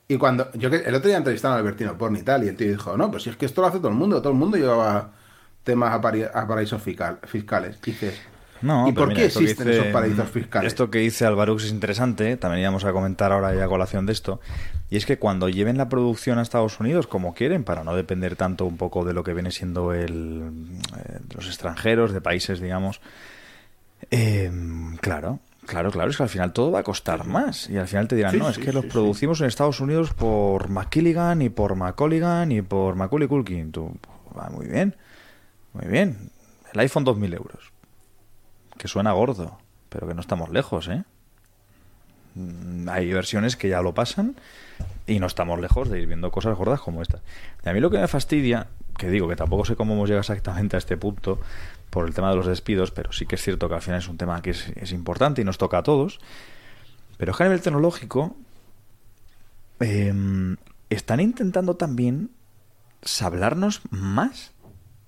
Y 0.08 0.18
cuando. 0.18 0.52
Yo 0.54 0.70
que 0.70 0.78
el 0.78 0.96
otro 0.96 1.08
día 1.08 1.18
entrevistaron 1.18 1.58
a 1.58 1.60
Albertino 1.60 1.98
Porni 1.98 2.20
y 2.20 2.24
tal, 2.24 2.44
y 2.44 2.48
el 2.48 2.56
tío 2.58 2.68
dijo, 2.70 2.96
no, 2.98 3.10
pues 3.10 3.24
si 3.24 3.30
es 3.30 3.38
que 3.38 3.46
esto 3.46 3.62
lo 3.62 3.68
hace 3.68 3.80
todo 3.80 3.90
el 3.90 3.96
mundo, 3.96 4.22
todo 4.22 4.34
el 4.34 4.40
mundo 4.40 4.58
llevaba 4.58 5.14
temas 5.64 5.92
a, 5.92 5.96
a 5.96 6.48
paraísos 6.48 6.82
fiscal- 6.82 7.20
fiscales. 7.26 7.82
Dices, 7.82 8.20
No, 8.66 8.88
¿y 8.90 8.94
por 8.94 9.08
mira, 9.10 9.20
qué 9.22 9.26
existen 9.28 9.68
dice- 9.68 9.80
esos 9.80 9.94
paraísos 9.94 10.30
fiscales? 10.30 10.68
Esto 10.74 10.90
que 10.90 11.00
dice 11.00 11.26
Alvarux 11.26 11.64
es 11.66 11.72
interesante, 11.72 12.36
también 12.38 12.62
íbamos 12.64 12.84
a 12.86 12.92
comentar 12.94 13.32
ahora 13.32 13.54
ya 13.54 13.68
colación 13.68 14.06
de 14.06 14.14
esto, 14.14 14.40
y 14.90 14.98
es 14.98 15.06
que 15.06 15.18
cuando 15.20 15.50
lleven 15.50 15.78
la 15.78 15.88
producción 15.90 16.40
a 16.40 16.42
Estados 16.42 16.80
Unidos 16.80 17.08
como 17.08 17.34
quieren, 17.34 17.64
para 17.64 17.84
no 17.84 17.96
depender 17.96 18.36
tanto 18.36 18.66
un 18.66 18.78
poco 18.78 19.06
de 19.06 19.14
lo 19.14 19.24
que 19.24 19.34
viene 19.34 19.52
siendo 19.52 19.94
el, 19.94 20.44
eh, 20.98 21.20
los 21.36 21.48
extranjeros, 21.48 22.12
de 22.14 22.22
países, 22.22 22.60
digamos, 22.60 23.02
eh, 24.12 24.52
claro, 25.02 25.40
claro, 25.66 25.92
claro, 25.92 26.10
es 26.12 26.18
que 26.18 26.24
al 26.24 26.30
final 26.30 26.54
todo 26.54 26.72
va 26.72 26.80
a 26.80 26.84
costar 26.84 27.26
más, 27.26 27.70
y 27.70 27.78
al 27.78 27.88
final 27.88 28.08
te 28.08 28.16
dirán, 28.16 28.32
Sí, 28.32 28.38
no, 28.38 28.50
es 28.50 28.56
sí, 28.56 28.62
que 28.62 28.74
los 28.74 28.84
sí, 28.86 28.90
producimos 28.92 29.42
en 29.42 29.48
Estados 29.48 29.80
Unidos 29.80 30.14
por 30.14 30.70
McKilligan 30.70 31.42
y 31.42 31.50
por 31.50 31.76
McColligan 31.76 32.52
y 32.52 32.62
por 32.62 32.96
Macaulay 32.96 33.28
Culkin. 33.28 33.72
Tú, 33.72 33.96
va 34.38 34.50
muy 34.50 34.68
bien, 34.68 34.96
muy 35.74 35.88
bien. 35.88 36.30
El 36.74 36.80
iPhone 36.82 37.06
2000 37.06 37.34
euros 37.34 37.72
que 38.78 38.88
suena 38.88 39.12
gordo, 39.14 39.58
pero 39.90 40.08
que 40.08 40.14
no 40.14 40.22
estamos 40.22 40.50
lejos, 40.50 40.88
¿eh? 40.88 41.04
Mm, 42.36 42.90
Hay 42.90 43.12
versiones 43.12 43.56
que 43.56 43.70
ya 43.70 43.82
lo 43.82 43.94
pasan 43.94 44.36
y 45.08 45.20
no 45.20 45.28
estamos 45.28 45.60
lejos 45.60 45.90
de 45.90 46.02
ir 46.02 46.08
viendo 46.08 46.32
cosas 46.32 46.58
gordas 46.58 46.82
como 46.82 47.02
esta. 47.02 47.22
Y 47.66 47.70
a 47.70 47.74
mí 47.74 47.80
lo 47.80 47.90
que 47.90 47.98
me 47.98 48.08
fastidia, 48.08 48.68
que 48.98 49.10
digo 49.10 49.28
que 49.28 49.36
tampoco 49.36 49.66
sé 49.66 49.76
cómo 49.76 49.94
hemos 49.94 50.10
llegado 50.10 50.22
exactamente 50.22 50.76
a 50.76 50.80
este 50.80 50.98
punto 50.98 51.40
por 51.90 52.08
el 52.08 52.14
tema 52.14 52.30
de 52.30 52.36
los 52.36 52.46
despidos, 52.46 52.92
pero 52.92 53.12
sí 53.12 53.26
que 53.26 53.36
es 53.36 53.42
cierto 53.42 53.70
que 53.70 53.76
al 53.76 53.82
final 53.82 54.00
es 54.00 54.08
un 54.08 54.18
tema 54.18 54.42
que 54.42 54.52
es, 54.52 54.92
importante 54.92 55.42
y 55.42 55.46
nos 55.46 55.58
toca 55.58 55.78
a 55.78 55.84
todos. 55.84 56.20
Pero 57.18 57.34
a 57.38 57.44
nivel 57.44 57.62
tecnológico 57.62 58.36
eh, 59.80 60.14
están 60.90 61.20
intentando 61.22 61.76
también 61.76 62.32
sablarnos 63.02 63.82
más 63.92 64.52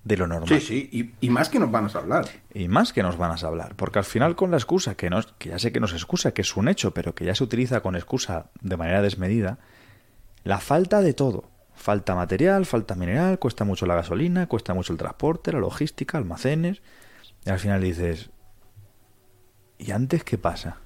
de 0.08 0.16
lo 0.16 0.26
normal. 0.26 0.48
Sí, 0.48 0.60
sí, 0.60 0.88
y, 1.20 1.26
y 1.26 1.30
más 1.30 1.48
que 1.48 1.58
nos 1.58 1.70
van 1.70 1.84
a 1.86 1.98
hablar. 1.98 2.24
Y 2.54 2.66
más 2.68 2.92
que 2.92 3.02
nos 3.02 3.16
van 3.18 3.30
a 3.30 3.46
hablar, 3.46 3.74
porque 3.76 3.98
al 4.00 4.04
final 4.04 4.34
con 4.36 4.50
la 4.50 4.56
excusa, 4.56 4.94
que, 4.94 5.10
no, 5.10 5.18
es- 5.18 5.26
que 5.38 5.50
ya 5.50 5.58
sé 5.58 5.70
que 5.70 5.80
no 5.80 5.86
es 5.86 5.92
excusa, 5.92 6.32
que 6.32 6.42
es 6.42 6.56
un 6.56 6.68
hecho, 6.68 6.92
pero 6.92 7.14
que 7.14 7.24
ya 7.24 7.34
se 7.34 7.44
utiliza 7.44 7.80
con 7.80 7.94
excusa 7.94 8.46
de 8.60 8.76
manera 8.76 9.02
desmedida, 9.02 9.58
La 10.44 10.58
falta 10.60 11.00
de 11.02 11.12
todo. 11.14 11.44
Falta 11.74 12.14
material, 12.14 12.64
falta 12.66 12.94
mineral, 12.94 13.38
cuesta 13.38 13.64
mucho 13.64 13.86
la 13.86 13.94
gasolina, 13.96 14.46
cuesta 14.46 14.72
mucho 14.74 14.92
el 14.92 14.98
transporte, 14.98 15.52
la 15.52 15.58
logística, 15.60 16.16
almacenes. 16.18 16.80
Y 17.44 17.50
al 17.50 17.58
final 17.58 17.80
dices, 17.82 18.30
¿y 19.78 19.90
antes 19.92 20.24
qué 20.24 20.38
pasa? 20.38 20.78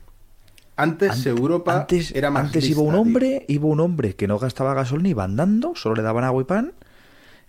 Antes 0.76 1.12
Ant- 1.26 1.30
Europa 1.30 1.80
antes, 1.80 2.12
era 2.14 2.30
más 2.30 2.44
antes 2.46 2.68
iba 2.68 2.80
un 2.82 2.90
tío. 2.92 3.00
hombre, 3.00 3.44
iba 3.48 3.66
un 3.66 3.80
hombre 3.80 4.14
que 4.16 4.26
no 4.26 4.38
gastaba 4.38 4.74
gasolina, 4.74 5.08
iba 5.10 5.24
andando, 5.24 5.74
solo 5.76 5.94
le 5.96 6.02
daban 6.02 6.24
agua 6.24 6.42
y 6.42 6.44
pan, 6.46 6.72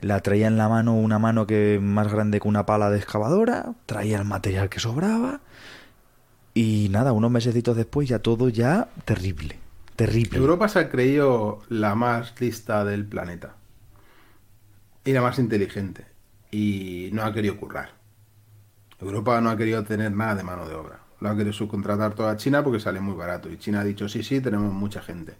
la 0.03 0.19
traía 0.19 0.47
en 0.47 0.57
la 0.57 0.69
mano 0.69 0.95
una 0.95 1.17
mano 1.17 1.47
que 1.47 1.79
más 1.81 2.11
grande 2.11 2.39
que 2.39 2.47
una 2.47 2.65
pala 2.65 2.89
de 2.89 2.99
excavadora, 2.99 3.73
traía 3.85 4.17
el 4.17 4.25
material 4.25 4.69
que 4.69 4.79
sobraba 4.79 5.41
y 6.53 6.89
nada, 6.91 7.13
unos 7.13 7.31
mesecitos 7.31 7.75
después 7.75 8.07
ya 8.07 8.19
todo 8.19 8.49
ya 8.49 8.89
terrible, 9.05 9.59
terrible. 9.95 10.37
Europa 10.37 10.67
se 10.67 10.79
ha 10.79 10.89
creído 10.89 11.61
la 11.69 11.95
más 11.95 12.39
lista 12.39 12.85
del 12.85 13.05
planeta. 13.05 13.55
Y 15.05 15.11
la 15.11 15.21
más 15.21 15.39
inteligente. 15.39 16.05
Y 16.51 17.09
no 17.11 17.23
ha 17.23 17.33
querido 17.33 17.57
currar. 17.57 17.89
Europa 18.99 19.41
no 19.41 19.49
ha 19.49 19.57
querido 19.57 19.83
tener 19.83 20.11
nada 20.11 20.35
de 20.35 20.43
mano 20.43 20.67
de 20.67 20.75
obra. 20.75 20.99
Lo 21.19 21.29
ha 21.29 21.35
querido 21.35 21.53
subcontratar 21.53 22.13
toda 22.13 22.37
China 22.37 22.63
porque 22.63 22.79
sale 22.79 23.01
muy 23.01 23.15
barato. 23.15 23.49
Y 23.49 23.57
China 23.57 23.81
ha 23.81 23.83
dicho, 23.83 24.07
sí, 24.07 24.23
sí, 24.23 24.39
tenemos 24.39 24.71
mucha 24.71 25.01
gente. 25.01 25.35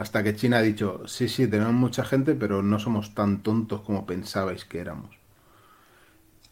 Hasta 0.00 0.22
que 0.22 0.34
China 0.34 0.56
ha 0.56 0.62
dicho, 0.62 1.06
sí, 1.06 1.28
sí, 1.28 1.46
tenemos 1.46 1.74
mucha 1.74 2.06
gente, 2.06 2.34
pero 2.34 2.62
no 2.62 2.78
somos 2.78 3.14
tan 3.14 3.42
tontos 3.42 3.82
como 3.82 4.06
pensabais 4.06 4.64
que 4.64 4.78
éramos. 4.78 5.14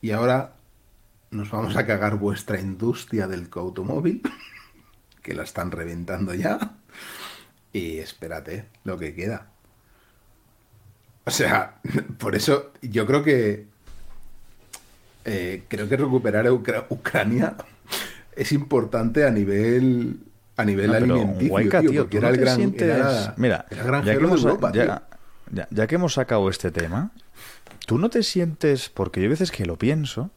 Y 0.03 0.11
ahora 0.11 0.57
nos 1.31 1.51
vamos 1.51 1.75
a 1.75 1.87
cagar 1.87 2.17
vuestra 2.19 2.61
industria 2.61 3.27
del 3.27 3.49
automóvil, 3.51 4.21
que 5.23 5.33
la 5.33 5.45
están 5.45 5.71
reventando 5.71 6.35
ya. 6.35 6.77
Y 7.73 7.97
espérate 7.97 8.67
lo 8.85 8.99
que 8.99 9.15
queda. 9.15 9.47
O 11.25 11.31
sea, 11.31 11.81
por 12.19 12.37
eso 12.37 12.75
yo 12.83 13.07
creo 13.07 13.25
que 13.25 13.67
eh, 15.25 15.65
creo 15.69 15.89
que 15.89 15.97
recuperar 15.97 16.51
Ucrania 16.51 17.57
es 18.37 18.53
importante 18.53 19.25
a 19.25 19.31
nivel 19.31 20.28
a 20.59 20.65
nivel 20.65 20.91
No, 20.91 20.97
alimenticio, 20.97 21.81
tío, 21.81 22.09
era 22.19 22.29
no 22.29 22.35
el 22.35 22.41
gran, 22.41 22.57
sientes- 22.57 22.83
era- 22.83 23.35
Mira, 23.39 23.65
era 23.71 23.81
ya 23.81 23.87
granjero 23.87 24.19
que, 24.19 24.25
hemos, 24.27 24.43
de 24.43 24.49
Europa, 24.51 24.73
ya- 24.75 25.03
ya- 25.53 25.69
ya 25.71 25.87
que 25.87 25.95
hemos 25.95 26.13
sacado 26.15 26.51
este 26.51 26.71
tema, 26.71 27.11
tú 27.87 27.97
no 27.99 28.11
te 28.11 28.23
sientes, 28.23 28.89
porque 28.91 29.21
yo 29.21 29.25
hay 29.25 29.31
veces 29.31 29.51
que 29.51 29.65
lo 29.65 29.77
pienso 29.77 30.31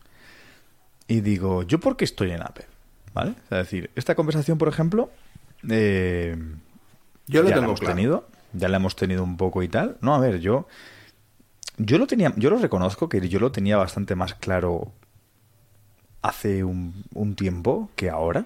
y 1.08 1.22
digo, 1.22 1.64
¿yo 1.64 1.80
por 1.80 1.98
qué 1.98 2.06
estoy 2.06 2.32
en 2.32 2.42
Apple? 2.42 2.66
¿Vale? 3.14 3.32
Es 3.46 3.50
decir, 3.50 3.90
esta 3.96 4.16
conversación, 4.16 4.58
por 4.58 4.70
ejemplo, 4.70 5.12
eh, 5.70 6.38
Yo 7.28 7.44
lo 7.44 7.50
ya 7.50 7.58
la 7.58 7.66
hemos 7.66 7.80
claro. 7.82 7.96
tenido, 7.96 8.28
ya 8.54 8.70
la 8.70 8.78
hemos 8.78 8.96
tenido 8.96 9.24
un 9.24 9.36
poco 9.38 9.64
y 9.64 9.68
tal. 9.68 9.98
No, 10.02 10.16
a 10.16 10.20
ver, 10.20 10.40
yo 10.40 10.68
yo 11.78 11.98
lo 11.98 12.06
tenía, 12.06 12.32
yo 12.38 12.50
lo 12.52 12.58
reconozco 12.58 13.10
que 13.10 13.28
yo 13.28 13.40
lo 13.40 13.52
tenía 13.52 13.76
bastante 13.78 14.14
más 14.16 14.36
claro 14.36 14.92
hace 16.22 16.64
un, 16.64 17.04
un 17.14 17.36
tiempo 17.36 17.90
que 17.96 18.10
ahora. 18.10 18.46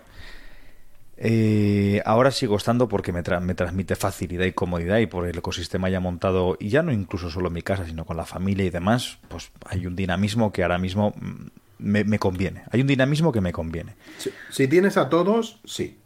Eh, 1.18 2.02
ahora 2.06 2.30
sigo 2.32 2.58
estando 2.58 2.90
porque 2.90 3.14
me, 3.14 3.24
tra- 3.24 3.40
me 3.40 3.56
transmite 3.56 3.96
facilidad 3.96 4.46
y 4.46 4.52
comodidad 4.52 4.98
y 4.98 5.06
por 5.08 5.26
el 5.28 5.38
ecosistema 5.38 5.90
ya 5.90 6.00
montado, 6.02 6.58
y 6.60 6.70
ya 6.70 6.82
no 6.84 6.92
incluso 6.92 7.30
solo 7.30 7.48
en 7.48 7.54
mi 7.54 7.62
casa, 7.62 7.86
sino 7.86 8.06
con 8.06 8.18
la 8.18 8.26
familia 8.26 8.66
y 8.66 8.70
demás, 8.70 9.18
pues 9.30 9.52
hay 9.66 9.88
un 9.88 9.96
dinamismo 9.96 10.52
que 10.52 10.64
ahora 10.64 10.78
mismo 10.78 11.14
mm, 11.16 11.46
me, 11.80 12.04
me 12.04 12.20
conviene. 12.20 12.64
Hay 12.72 12.82
un 12.82 12.88
dinamismo 12.88 13.32
que 13.32 13.40
me 13.42 13.54
conviene. 13.54 13.96
Si, 14.18 14.30
si 14.50 14.68
tienes 14.68 14.98
a 14.98 15.10
todos, 15.10 15.60
sí. 15.64 15.98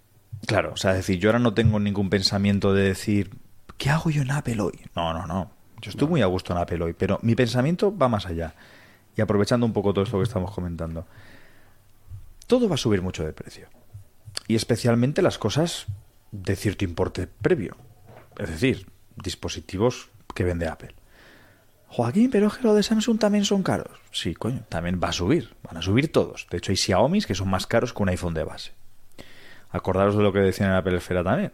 Claro, 0.46 0.74
o 0.74 0.78
sea, 0.78 0.92
es 0.92 0.98
decir, 0.98 1.20
yo 1.20 1.30
ahora 1.30 1.40
no 1.40 1.54
tengo 1.54 1.80
ningún 1.80 2.10
pensamiento 2.10 2.74
de 2.74 2.84
decir, 2.84 3.32
¿qué 3.78 3.90
hago 3.90 4.10
yo 4.12 4.22
en 4.22 4.32
Apple 4.32 4.62
hoy? 4.62 4.80
No, 4.96 5.12
no, 5.14 5.26
no. 5.26 5.52
Yo 5.82 5.90
estoy 5.92 6.08
muy 6.08 6.22
a 6.22 6.26
gusto 6.28 6.54
en 6.54 6.60
Apple 6.60 6.84
hoy, 6.84 6.94
pero 6.94 7.20
mi 7.24 7.36
pensamiento 7.36 7.96
va 7.98 8.08
más 8.10 8.26
allá. 8.26 8.54
Y 9.18 9.22
aprovechando 9.22 9.66
un 9.66 9.74
poco 9.74 9.92
todo 9.94 10.04
esto 10.04 10.18
que 10.18 10.24
estamos 10.24 10.52
comentando, 10.52 11.06
todo 12.48 12.70
va 12.70 12.76
a 12.76 12.78
subir 12.78 13.02
mucho 13.02 13.26
de 13.26 13.34
precio. 13.34 13.68
Y 14.48 14.56
especialmente 14.56 15.22
las 15.22 15.38
cosas 15.38 15.88
de 16.32 16.56
cierto 16.56 16.86
importe 16.86 17.28
previo. 17.28 17.76
Es 18.38 18.50
decir, 18.50 18.88
dispositivos 19.16 20.10
que 20.34 20.44
vende 20.44 20.68
Apple. 20.68 20.96
Joaquín, 21.88 22.30
pero 22.30 22.48
es 22.48 22.54
que 22.54 22.64
los 22.64 22.76
de 22.76 22.84
Samsung 22.84 23.18
también 23.20 23.46
son 23.46 23.64
caros. 23.64 23.98
Sí, 24.12 24.36
coño, 24.36 24.64
también 24.70 25.00
va 25.04 25.10
a 25.10 25.14
subir. 25.14 25.56
Van 25.64 25.78
a 25.78 25.82
subir 25.82 26.12
todos. 26.12 26.48
De 26.52 26.58
hecho, 26.58 26.72
hay 26.72 26.78
Xiaomi 26.78 27.22
que 27.22 27.34
son 27.36 27.50
más 27.50 27.66
caros 27.66 27.94
que 27.94 28.04
un 28.04 28.10
iPhone 28.10 28.34
de 28.36 28.44
base. 28.44 28.72
Acordaros 29.72 30.16
de 30.16 30.24
lo 30.24 30.32
que 30.32 30.40
decían 30.40 30.70
en 30.70 30.76
Apple 30.76 30.98
Esfera 30.98 31.24
también. 31.24 31.52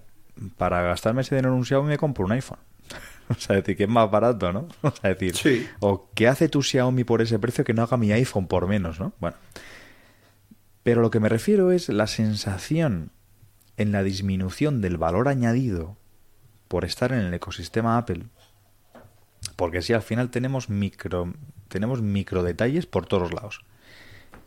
Para 0.58 0.82
gastarme 0.82 1.22
ese 1.22 1.36
dinero 1.36 1.54
en 1.54 1.60
un 1.60 1.66
Xiaomi 1.66 1.88
me 1.90 1.98
compro 1.98 2.26
un 2.26 2.34
iPhone. 2.34 2.60
o 3.30 3.34
sea, 3.36 3.56
decir 3.56 3.78
que 3.78 3.84
es 3.84 3.90
más 3.90 4.12
barato, 4.12 4.52
¿no? 4.52 4.68
O 4.82 4.92
sea, 4.92 5.10
decir, 5.14 5.36
Sí. 5.36 5.68
o 5.80 6.10
¿qué 6.14 6.28
hace 6.28 6.50
tu 6.50 6.62
Xiaomi 6.62 7.06
por 7.06 7.22
ese 7.22 7.40
precio 7.40 7.64
que 7.64 7.74
no 7.74 7.82
haga 7.84 7.96
mi 7.98 8.12
iPhone 8.12 8.48
por 8.48 8.68
menos, 8.68 9.00
¿no? 9.00 9.14
Bueno. 9.20 9.38
Pero 10.86 11.02
lo 11.02 11.10
que 11.10 11.20
me 11.20 11.30
refiero 11.30 11.72
es 11.72 11.90
la 11.90 12.06
sensación 12.06 13.10
en 13.76 13.92
la 13.92 14.04
disminución 14.04 14.82
del 14.82 14.98
valor 14.98 15.28
añadido 15.28 15.98
por 16.68 16.86
estar 16.86 17.12
en 17.12 17.22
el 17.22 17.34
ecosistema 17.34 17.98
Apple. 17.98 18.26
Porque 19.56 19.82
si 19.82 19.94
al 19.94 20.04
final 20.04 20.30
tenemos 20.30 20.70
micro, 20.70 21.34
tenemos 21.70 22.04
detalles 22.04 22.86
por 22.86 23.08
todos 23.08 23.34
lados. 23.34 23.66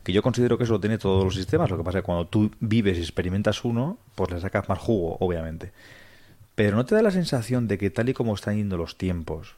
Que 0.05 0.12
yo 0.12 0.22
considero 0.22 0.57
que 0.57 0.62
eso 0.62 0.74
lo 0.74 0.80
tiene 0.80 0.99
todos 0.99 1.24
los 1.24 1.34
sistemas. 1.34 1.70
Lo 1.70 1.76
que 1.76 1.82
pasa 1.82 1.99
es 1.99 2.03
que 2.03 2.07
cuando 2.07 2.28
tú 2.28 2.53
vives 2.61 2.99
y 2.99 3.01
experimentas 3.01 3.64
uno, 3.64 3.99
pues 4.14 4.30
le 4.30 4.41
sacas 4.41 4.68
más 4.68 4.78
jugo, 4.78 5.16
obviamente. 5.18 5.72
Pero 6.55 6.76
no 6.76 6.86
te 6.86 6.95
da 6.95 7.03
la 7.03 7.11
sensación 7.11 7.66
de 7.66 7.78
que 7.78 7.91
tal 7.91 8.11
y 8.11 8.14
como 8.14 8.36
están 8.36 8.59
yendo 8.59 8.76
los 8.76 8.97
tiempos, 8.97 9.57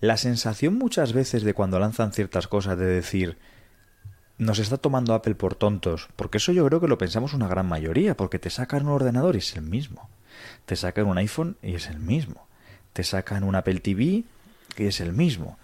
la 0.00 0.16
sensación 0.16 0.74
muchas 0.74 1.12
veces 1.12 1.44
de 1.44 1.54
cuando 1.54 1.78
lanzan 1.78 2.12
ciertas 2.12 2.48
cosas 2.48 2.76
de 2.78 2.86
decir, 2.86 3.38
nos 4.38 4.58
está 4.58 4.78
tomando 4.78 5.14
Apple 5.14 5.34
por 5.34 5.54
tontos, 5.54 6.08
porque 6.16 6.38
eso 6.38 6.52
yo 6.52 6.66
creo 6.66 6.80
que 6.80 6.88
lo 6.88 6.98
pensamos 6.98 7.34
una 7.34 7.48
gran 7.48 7.66
mayoría, 7.66 8.16
porque 8.16 8.38
te 8.38 8.50
sacan 8.50 8.86
un 8.86 8.92
ordenador 8.92 9.36
y 9.36 9.38
es 9.38 9.56
el 9.56 9.62
mismo, 9.62 10.08
te 10.66 10.76
sacan 10.76 11.06
un 11.06 11.18
iPhone 11.18 11.56
y 11.62 11.74
es 11.74 11.88
el 11.88 12.00
mismo, 12.00 12.46
te 12.92 13.04
sacan 13.04 13.44
un 13.44 13.54
Apple 13.54 13.80
TV 13.80 14.24
y 14.76 14.86
es 14.86 15.00
el 15.00 15.12
mismo, 15.12 15.58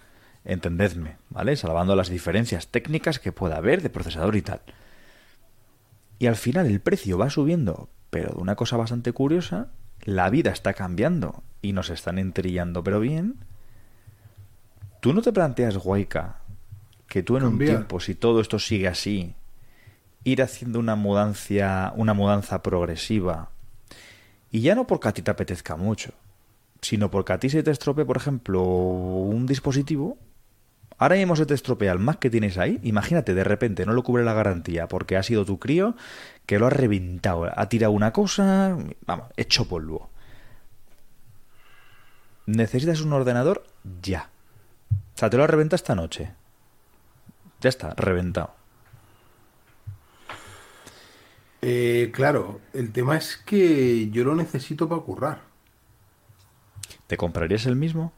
entendedme, 0.45 1.17
¿vale? 1.29 1.55
Salvando 1.55 1.95
las 1.95 2.09
diferencias 2.09 2.67
técnicas 2.67 3.19
que 3.19 3.31
pueda 3.31 3.57
haber 3.57 3.81
de 3.81 3.89
procesador 3.89 4.35
y 4.35 4.41
tal. 4.41 4.61
Y 6.19 6.27
al 6.27 6.35
final 6.35 6.67
el 6.67 6.79
precio 6.79 7.17
va 7.17 7.29
subiendo, 7.29 7.89
pero 8.09 8.33
de 8.33 8.41
una 8.41 8.55
cosa 8.55 8.77
bastante 8.77 9.11
curiosa, 9.11 9.69
la 10.03 10.29
vida 10.29 10.51
está 10.51 10.73
cambiando 10.73 11.43
y 11.61 11.73
nos 11.73 11.89
están 11.89 12.19
entrillando, 12.19 12.83
pero 12.83 12.99
bien. 12.99 13.37
¿Tú 14.99 15.13
no 15.13 15.21
te 15.21 15.33
planteas, 15.33 15.77
Guayca, 15.77 16.40
que 17.11 17.23
tú 17.23 17.35
en 17.35 17.43
un 17.43 17.59
tiempo, 17.59 17.99
si 17.99 18.15
todo 18.15 18.39
esto 18.39 18.57
sigue 18.57 18.87
así, 18.87 19.35
ir 20.23 20.41
haciendo 20.41 20.79
una 20.79 20.95
mudanza, 20.95 21.91
una 21.97 22.13
mudanza 22.13 22.63
progresiva, 22.63 23.49
y 24.49 24.61
ya 24.61 24.75
no 24.75 24.87
porque 24.87 25.09
a 25.09 25.11
ti 25.11 25.21
te 25.21 25.29
apetezca 25.29 25.75
mucho, 25.75 26.13
sino 26.81 27.11
porque 27.11 27.33
a 27.33 27.37
ti 27.37 27.49
se 27.49 27.63
te 27.63 27.71
estropee, 27.71 28.05
por 28.05 28.15
ejemplo, 28.15 28.63
un 28.63 29.45
dispositivo, 29.45 30.17
ahora 30.97 31.17
mismo 31.17 31.35
se 31.35 31.45
te 31.45 31.53
estropea 31.53 31.91
el 31.91 31.99
Mac 31.99 32.19
que 32.19 32.29
tienes 32.29 32.57
ahí, 32.57 32.79
imagínate, 32.81 33.33
de 33.33 33.43
repente 33.43 33.85
no 33.85 33.91
lo 33.91 34.03
cubre 34.03 34.23
la 34.23 34.33
garantía 34.33 34.87
porque 34.87 35.17
ha 35.17 35.23
sido 35.23 35.43
tu 35.43 35.59
crío 35.59 35.97
que 36.45 36.59
lo 36.59 36.67
ha 36.67 36.69
reventado, 36.69 37.51
ha 37.53 37.67
tirado 37.67 37.91
una 37.91 38.13
cosa, 38.13 38.77
vamos, 39.05 39.27
hecho 39.35 39.67
polvo. 39.67 40.09
Necesitas 42.45 43.01
un 43.01 43.11
ordenador 43.11 43.65
ya. 44.01 44.29
O 45.13 45.17
sea, 45.17 45.29
te 45.29 45.35
lo 45.35 45.43
ha 45.43 45.47
reventado 45.47 45.75
esta 45.75 45.93
noche. 45.93 46.31
Ya 47.61 47.69
está, 47.69 47.93
reventado. 47.95 48.53
Eh, 51.61 52.09
claro, 52.13 52.59
el 52.73 52.91
tema 52.91 53.17
es 53.17 53.37
que 53.37 54.09
yo 54.09 54.23
lo 54.23 54.35
necesito 54.35 54.89
para 54.89 55.01
currar. 55.01 55.41
¿Te 57.07 57.17
comprarías 57.17 57.65
el 57.67 57.75
mismo? 57.75 58.13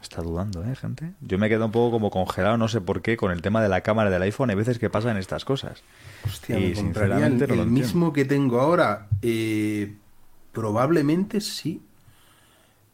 Está 0.00 0.20
dudando, 0.20 0.64
¿eh, 0.64 0.74
gente? 0.74 1.12
Yo 1.20 1.38
me 1.38 1.48
quedo 1.48 1.64
un 1.66 1.70
poco 1.72 1.92
como 1.92 2.10
congelado, 2.10 2.58
no 2.58 2.66
sé 2.68 2.80
por 2.80 3.02
qué, 3.02 3.16
con 3.16 3.30
el 3.30 3.40
tema 3.40 3.62
de 3.62 3.68
la 3.68 3.82
cámara 3.82 4.10
del 4.10 4.22
iPhone. 4.22 4.50
Hay 4.50 4.56
veces 4.56 4.78
que 4.78 4.90
pasan 4.90 5.16
estas 5.16 5.44
cosas. 5.44 5.82
Hostia, 6.26 6.58
Y 6.58 6.70
me 6.70 6.74
compraría 6.74 7.26
el, 7.26 7.32
sinceramente 7.38 7.46
no 7.46 7.54
lo 7.54 7.62
el 7.62 7.68
entiendo. 7.68 7.86
mismo 7.86 8.12
que 8.12 8.24
tengo 8.24 8.60
ahora. 8.60 9.08
Eh, 9.22 9.96
probablemente 10.50 11.40
sí. 11.40 11.82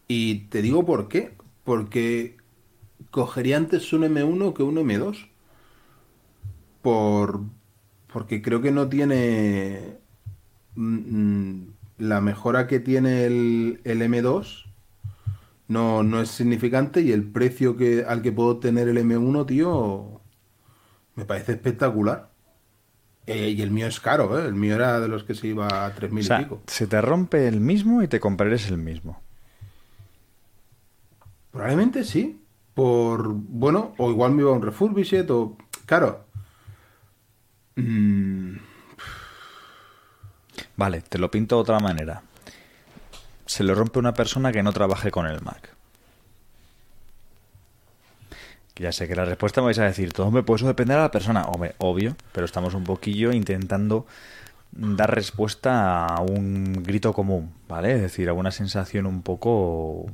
Y 0.08 0.46
te 0.46 0.62
digo 0.62 0.84
por 0.84 1.08
qué. 1.08 1.36
Porque 1.64 2.36
cogería 3.10 3.56
antes 3.58 3.92
un 3.92 4.02
M1 4.02 4.54
que 4.54 4.62
un 4.62 4.76
M2. 4.76 5.28
Por, 6.82 7.42
porque 8.12 8.40
creo 8.40 8.62
que 8.62 8.70
no 8.70 8.88
tiene 8.88 9.98
mm, 10.74 10.96
mm, 10.96 11.66
la 11.98 12.20
mejora 12.20 12.66
que 12.66 12.80
tiene 12.80 13.26
el, 13.26 13.80
el 13.84 14.00
M2 14.00 14.68
no, 15.68 16.02
no 16.02 16.20
es 16.20 16.30
significante 16.30 17.02
y 17.02 17.12
el 17.12 17.24
precio 17.30 17.76
que, 17.76 18.04
al 18.06 18.22
que 18.22 18.32
puedo 18.32 18.58
tener 18.58 18.88
el 18.88 18.96
M1, 18.98 19.46
tío, 19.46 20.22
me 21.14 21.24
parece 21.26 21.52
espectacular. 21.52 22.30
Eh, 23.26 23.50
y 23.50 23.60
el 23.60 23.70
mío 23.70 23.86
es 23.86 24.00
caro, 24.00 24.38
¿eh? 24.40 24.46
El 24.46 24.54
mío 24.54 24.74
era 24.74 25.00
de 25.00 25.08
los 25.08 25.24
que 25.24 25.34
se 25.34 25.48
iba 25.48 25.84
a 25.86 25.94
3.000 25.94 26.20
O 26.20 26.22
sea, 26.22 26.40
y 26.40 26.44
pico. 26.44 26.62
se 26.66 26.86
te 26.86 27.00
rompe 27.02 27.46
el 27.46 27.60
mismo 27.60 28.02
y 28.02 28.08
te 28.08 28.20
comprarás 28.20 28.68
el 28.70 28.78
mismo. 28.78 29.22
Probablemente 31.50 32.04
sí. 32.04 32.42
Por, 32.74 33.32
bueno, 33.32 33.94
o 33.98 34.10
igual 34.10 34.32
me 34.32 34.42
iba 34.42 34.50
a 34.50 34.54
un 34.54 34.62
refurbished 34.62 35.28
o... 35.30 35.56
Claro. 35.86 36.24
Mm, 37.76 38.56
Vale, 40.78 41.02
te 41.02 41.18
lo 41.18 41.28
pinto 41.28 41.56
de 41.56 41.62
otra 41.62 41.80
manera. 41.80 42.22
Se 43.46 43.64
le 43.64 43.74
rompe 43.74 43.98
una 43.98 44.14
persona 44.14 44.52
que 44.52 44.62
no 44.62 44.72
trabaje 44.72 45.10
con 45.10 45.26
el 45.26 45.42
Mac. 45.42 45.74
Ya 48.76 48.92
sé 48.92 49.08
que 49.08 49.16
la 49.16 49.24
respuesta 49.24 49.60
me 49.60 49.66
vais 49.66 49.78
a 49.80 49.84
decir, 49.84 50.12
todo 50.12 50.30
me 50.30 50.44
pues 50.44 50.60
eso 50.60 50.68
depende 50.68 50.94
de 50.94 51.00
la 51.00 51.10
persona. 51.10 51.42
Hombre, 51.46 51.74
obvio, 51.78 52.14
pero 52.30 52.44
estamos 52.44 52.74
un 52.74 52.84
poquillo 52.84 53.32
intentando 53.32 54.06
dar 54.70 55.12
respuesta 55.12 56.06
a 56.06 56.20
un 56.20 56.84
grito 56.84 57.12
común, 57.12 57.52
¿vale? 57.66 57.96
Es 57.96 58.02
decir, 58.02 58.28
a 58.28 58.34
una 58.34 58.52
sensación 58.52 59.06
un 59.06 59.22
poco 59.22 60.06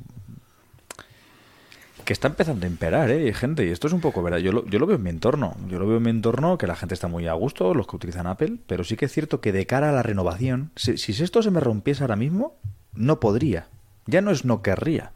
que 2.05 2.13
está 2.13 2.29
empezando 2.29 2.67
a 2.67 2.69
imperar, 2.69 3.11
¿eh? 3.11 3.33
Gente, 3.33 3.65
y 3.67 3.71
esto 3.71 3.87
es 3.87 3.93
un 3.93 4.01
poco 4.01 4.23
verdad. 4.23 4.39
Yo 4.39 4.53
lo, 4.53 4.63
veo 4.65 4.97
en 4.97 5.03
mi 5.03 5.11
entorno. 5.11 5.57
Yo 5.69 5.79
lo 5.79 5.87
veo 5.87 5.97
en 5.97 6.03
mi 6.03 6.11
entorno 6.11 6.59
que 6.59 6.67
la 6.67 6.77
gente 6.77 6.95
está 6.95 7.09
muy 7.09 7.27
a 7.27 7.33
gusto, 7.33 7.75
los 7.75 7.87
que 7.87 7.97
utilizan 7.97 8.27
Apple, 8.27 8.59
pero 8.67 8.85
sí 8.85 8.97
que 8.97 9.07
es 9.07 9.13
cierto 9.13 9.41
que 9.41 9.53
de 9.53 9.67
cara 9.67 9.89
a 9.89 9.93
la 9.93 10.03
renovación, 10.03 10.71
si, 10.77 10.99
si 10.99 11.23
esto 11.23 11.43
se 11.43 11.51
me 11.51 11.61
rompiese 11.61 12.03
ahora 12.03 12.17
mismo, 12.17 12.57
no 12.95 13.21
podría. 13.21 13.69
Ya 14.07 14.21
no 14.21 14.31
es 14.31 14.45
no 14.45 14.63
querría, 14.63 15.13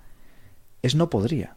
es 0.83 0.95
no 0.95 1.11
podría. 1.11 1.57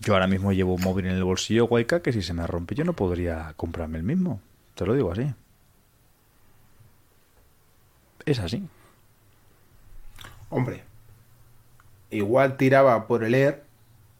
Yo 0.00 0.14
ahora 0.14 0.26
mismo 0.26 0.52
llevo 0.52 0.74
un 0.74 0.82
móvil 0.82 1.06
en 1.06 1.12
el 1.12 1.24
bolsillo, 1.24 1.66
guayca, 1.66 2.02
que 2.02 2.12
si 2.12 2.22
se 2.22 2.34
me 2.34 2.46
rompe 2.46 2.74
yo 2.74 2.84
no 2.84 2.92
podría 2.92 3.54
comprarme 3.56 3.98
el 3.98 4.04
mismo. 4.04 4.40
Te 4.74 4.84
lo 4.84 4.94
digo 4.94 5.12
así. 5.12 5.32
Es 8.26 8.38
así. 8.40 8.68
Hombre. 10.52 10.84
Igual 12.10 12.56
tiraba 12.56 13.06
por 13.06 13.24
el 13.24 13.34
Air, 13.34 13.64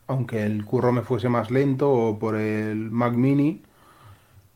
aunque 0.07 0.45
el 0.45 0.64
curro 0.64 0.93
me 0.93 1.03
fuese 1.03 1.28
más 1.28 1.51
lento, 1.51 1.93
o 1.93 2.18
por 2.18 2.37
el 2.37 2.91
Mac 2.91 3.12
Mini, 3.14 3.62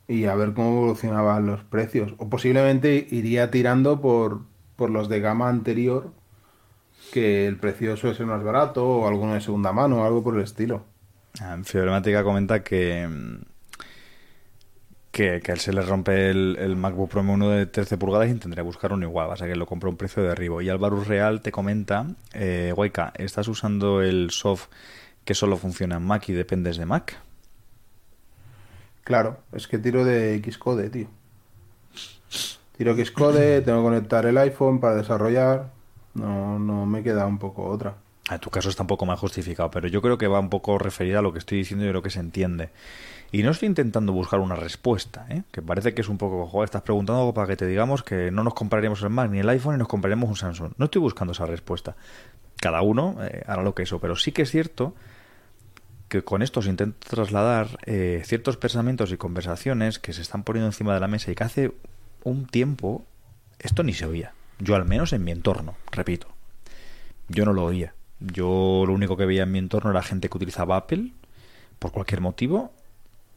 y 0.09 0.25
a 0.25 0.35
ver 0.35 0.55
cómo 0.55 0.79
evolucionaban 0.79 1.47
los 1.47 1.63
precios. 1.63 2.15
O 2.19 2.29
posiblemente 2.29 3.07
iría 3.11 3.51
tirando 3.51 4.01
por, 4.01 4.41
por 4.77 4.91
los 4.91 5.09
de 5.09 5.21
gama 5.21 5.49
anterior, 5.49 6.11
que 7.13 7.47
el 7.47 7.59
precio 7.59 7.97
suele 7.97 8.17
ser 8.17 8.27
más 8.27 8.43
barato, 8.43 8.89
o 8.89 9.07
alguno 9.09 9.35
de 9.35 9.41
segunda 9.41 9.73
mano, 9.73 10.03
o 10.03 10.05
algo 10.05 10.25
por 10.25 10.35
el 10.35 10.43
estilo. 10.43 10.85
Ah, 11.41 11.59
Fibromática 11.63 12.25
comenta 12.25 12.65
que, 12.65 13.07
mm, 13.07 13.56
que, 15.17 15.41
que 15.41 15.51
a 15.51 15.55
él 15.55 15.61
se 15.61 15.73
le 15.73 15.81
rompe 15.81 16.29
el, 16.29 16.59
el 16.61 16.77
MacBook 16.77 17.09
Pro 17.09 17.23
M1 17.23 17.49
de 17.49 17.65
13 17.65 17.97
pulgadas 17.97 18.29
y 18.29 18.39
que 18.39 18.61
buscar 18.61 18.93
uno 18.93 19.07
igual, 19.07 19.29
vas 19.29 19.41
a 19.41 19.47
que 19.47 19.57
lo 19.57 19.65
compró 19.65 19.89
a 19.89 19.93
un 19.93 19.97
precio 19.97 20.23
de 20.23 20.29
derribo. 20.29 20.61
Y 20.61 20.69
Álvaro 20.69 21.03
Real 21.03 21.41
te 21.41 21.51
comenta, 21.51 22.07
eh, 22.35 22.71
Guayca, 22.77 23.15
¿estás 23.17 23.49
usando 23.49 24.03
el 24.03 24.31
soft 24.31 24.67
que 25.25 25.33
solo 25.33 25.57
funciona 25.57 25.97
en 25.97 26.03
Mac 26.03 26.29
y 26.29 26.35
dependes 26.35 26.77
de 26.77 26.85
Mac? 26.85 27.17
Claro, 29.05 29.39
es 29.53 29.67
que 29.67 29.79
tiro 29.79 30.05
de 30.05 30.39
Xcode, 30.45 30.91
tío. 30.91 31.09
Tiro 32.77 32.95
Xcode, 32.95 33.61
tengo 33.65 33.79
que 33.79 33.85
conectar 33.85 34.27
el 34.27 34.37
iPhone 34.37 34.81
para 34.81 34.97
desarrollar. 34.97 35.71
No, 36.13 36.59
no 36.59 36.85
me 36.85 37.03
queda 37.03 37.27
un 37.27 37.39
poco 37.39 37.65
otra. 37.65 37.95
En 38.31 38.39
tu 38.39 38.51
caso 38.51 38.69
está 38.69 38.83
un 38.83 38.89
poco 38.89 39.07
más 39.07 39.19
justificado, 39.19 39.71
pero 39.71 39.89
yo 39.89 40.03
creo 40.03 40.19
que 40.19 40.27
va 40.27 40.41
un 40.41 40.51
poco 40.51 40.77
referida 40.79 41.21
a 41.21 41.23
lo 41.23 41.33
que 41.33 41.39
estoy 41.39 41.57
diciendo 41.57 41.87
y 41.87 41.89
creo 41.89 42.03
que 42.03 42.11
se 42.11 42.21
entiende. 42.21 42.69
Y 43.37 43.43
no 43.43 43.51
estoy 43.51 43.67
intentando 43.67 44.15
buscar 44.15 44.41
una 44.41 44.57
respuesta, 44.57 45.27
¿eh? 45.29 45.43
que 45.53 45.61
parece 45.61 45.93
que 45.93 46.01
es 46.01 46.09
un 46.09 46.17
poco, 46.17 46.47
joder, 46.47 46.65
estás 46.65 46.81
preguntando 46.81 47.21
algo 47.21 47.35
para 47.35 47.47
que 47.47 47.55
te 47.55 47.67
digamos 47.67 48.03
que 48.03 48.31
no 48.31 48.43
nos 48.43 48.55
compraríamos 48.55 49.03
el 49.03 49.11
Mac 49.11 49.31
ni 49.31 49.41
el 49.41 49.49
iPhone 49.51 49.75
y 49.75 49.79
nos 49.79 49.89
compraremos 49.89 50.31
un 50.31 50.37
Samsung. 50.37 50.73
No 50.79 50.87
estoy 50.87 51.03
buscando 51.03 51.33
esa 51.33 51.45
respuesta. 51.45 51.97
Cada 52.59 52.81
uno 52.81 53.19
eh, 53.21 53.43
hará 53.47 53.63
lo 53.63 53.75
que 53.75 53.83
eso, 53.83 54.01
pero 54.01 54.17
sí 54.17 54.33
que 54.33 54.41
es 54.41 54.51
cierto 54.51 54.95
que 56.09 56.23
con 56.23 56.41
esto 56.41 56.63
se 56.63 56.71
intenta 56.71 56.97
trasladar 57.11 57.79
eh, 57.85 58.23
ciertos 58.25 58.57
pensamientos 58.57 59.13
y 59.13 59.19
conversaciones 59.19 59.99
que 59.99 60.15
se 60.15 60.23
están 60.23 60.43
poniendo 60.43 60.69
encima 60.69 60.95
de 60.95 61.01
la 61.01 61.07
mesa 61.07 61.31
y 61.31 61.35
que 61.35 61.45
hace 61.45 61.73
un 62.25 62.47
tiempo 62.47 63.05
esto 63.59 63.83
ni 63.83 63.93
se 63.93 64.07
oía. 64.07 64.33
Yo 64.61 64.77
al 64.77 64.87
menos 64.87 65.13
en 65.13 65.23
mi 65.23 65.33
entorno, 65.33 65.75
repito. 65.93 66.29
Yo 67.29 67.45
no 67.45 67.53
lo 67.53 67.65
oía. 67.65 67.93
Yo 68.19 68.85
lo 68.87 68.95
único 68.95 69.19
que 69.19 69.27
veía 69.27 69.43
en 69.43 69.53
mi 69.53 69.59
entorno 69.59 69.91
era 69.91 70.03
gente 70.03 70.31
que 70.31 70.39
utilizaba 70.39 70.79
Apple 70.79 71.11
por 71.79 71.93
cualquier 71.93 72.23
motivo 72.23 72.73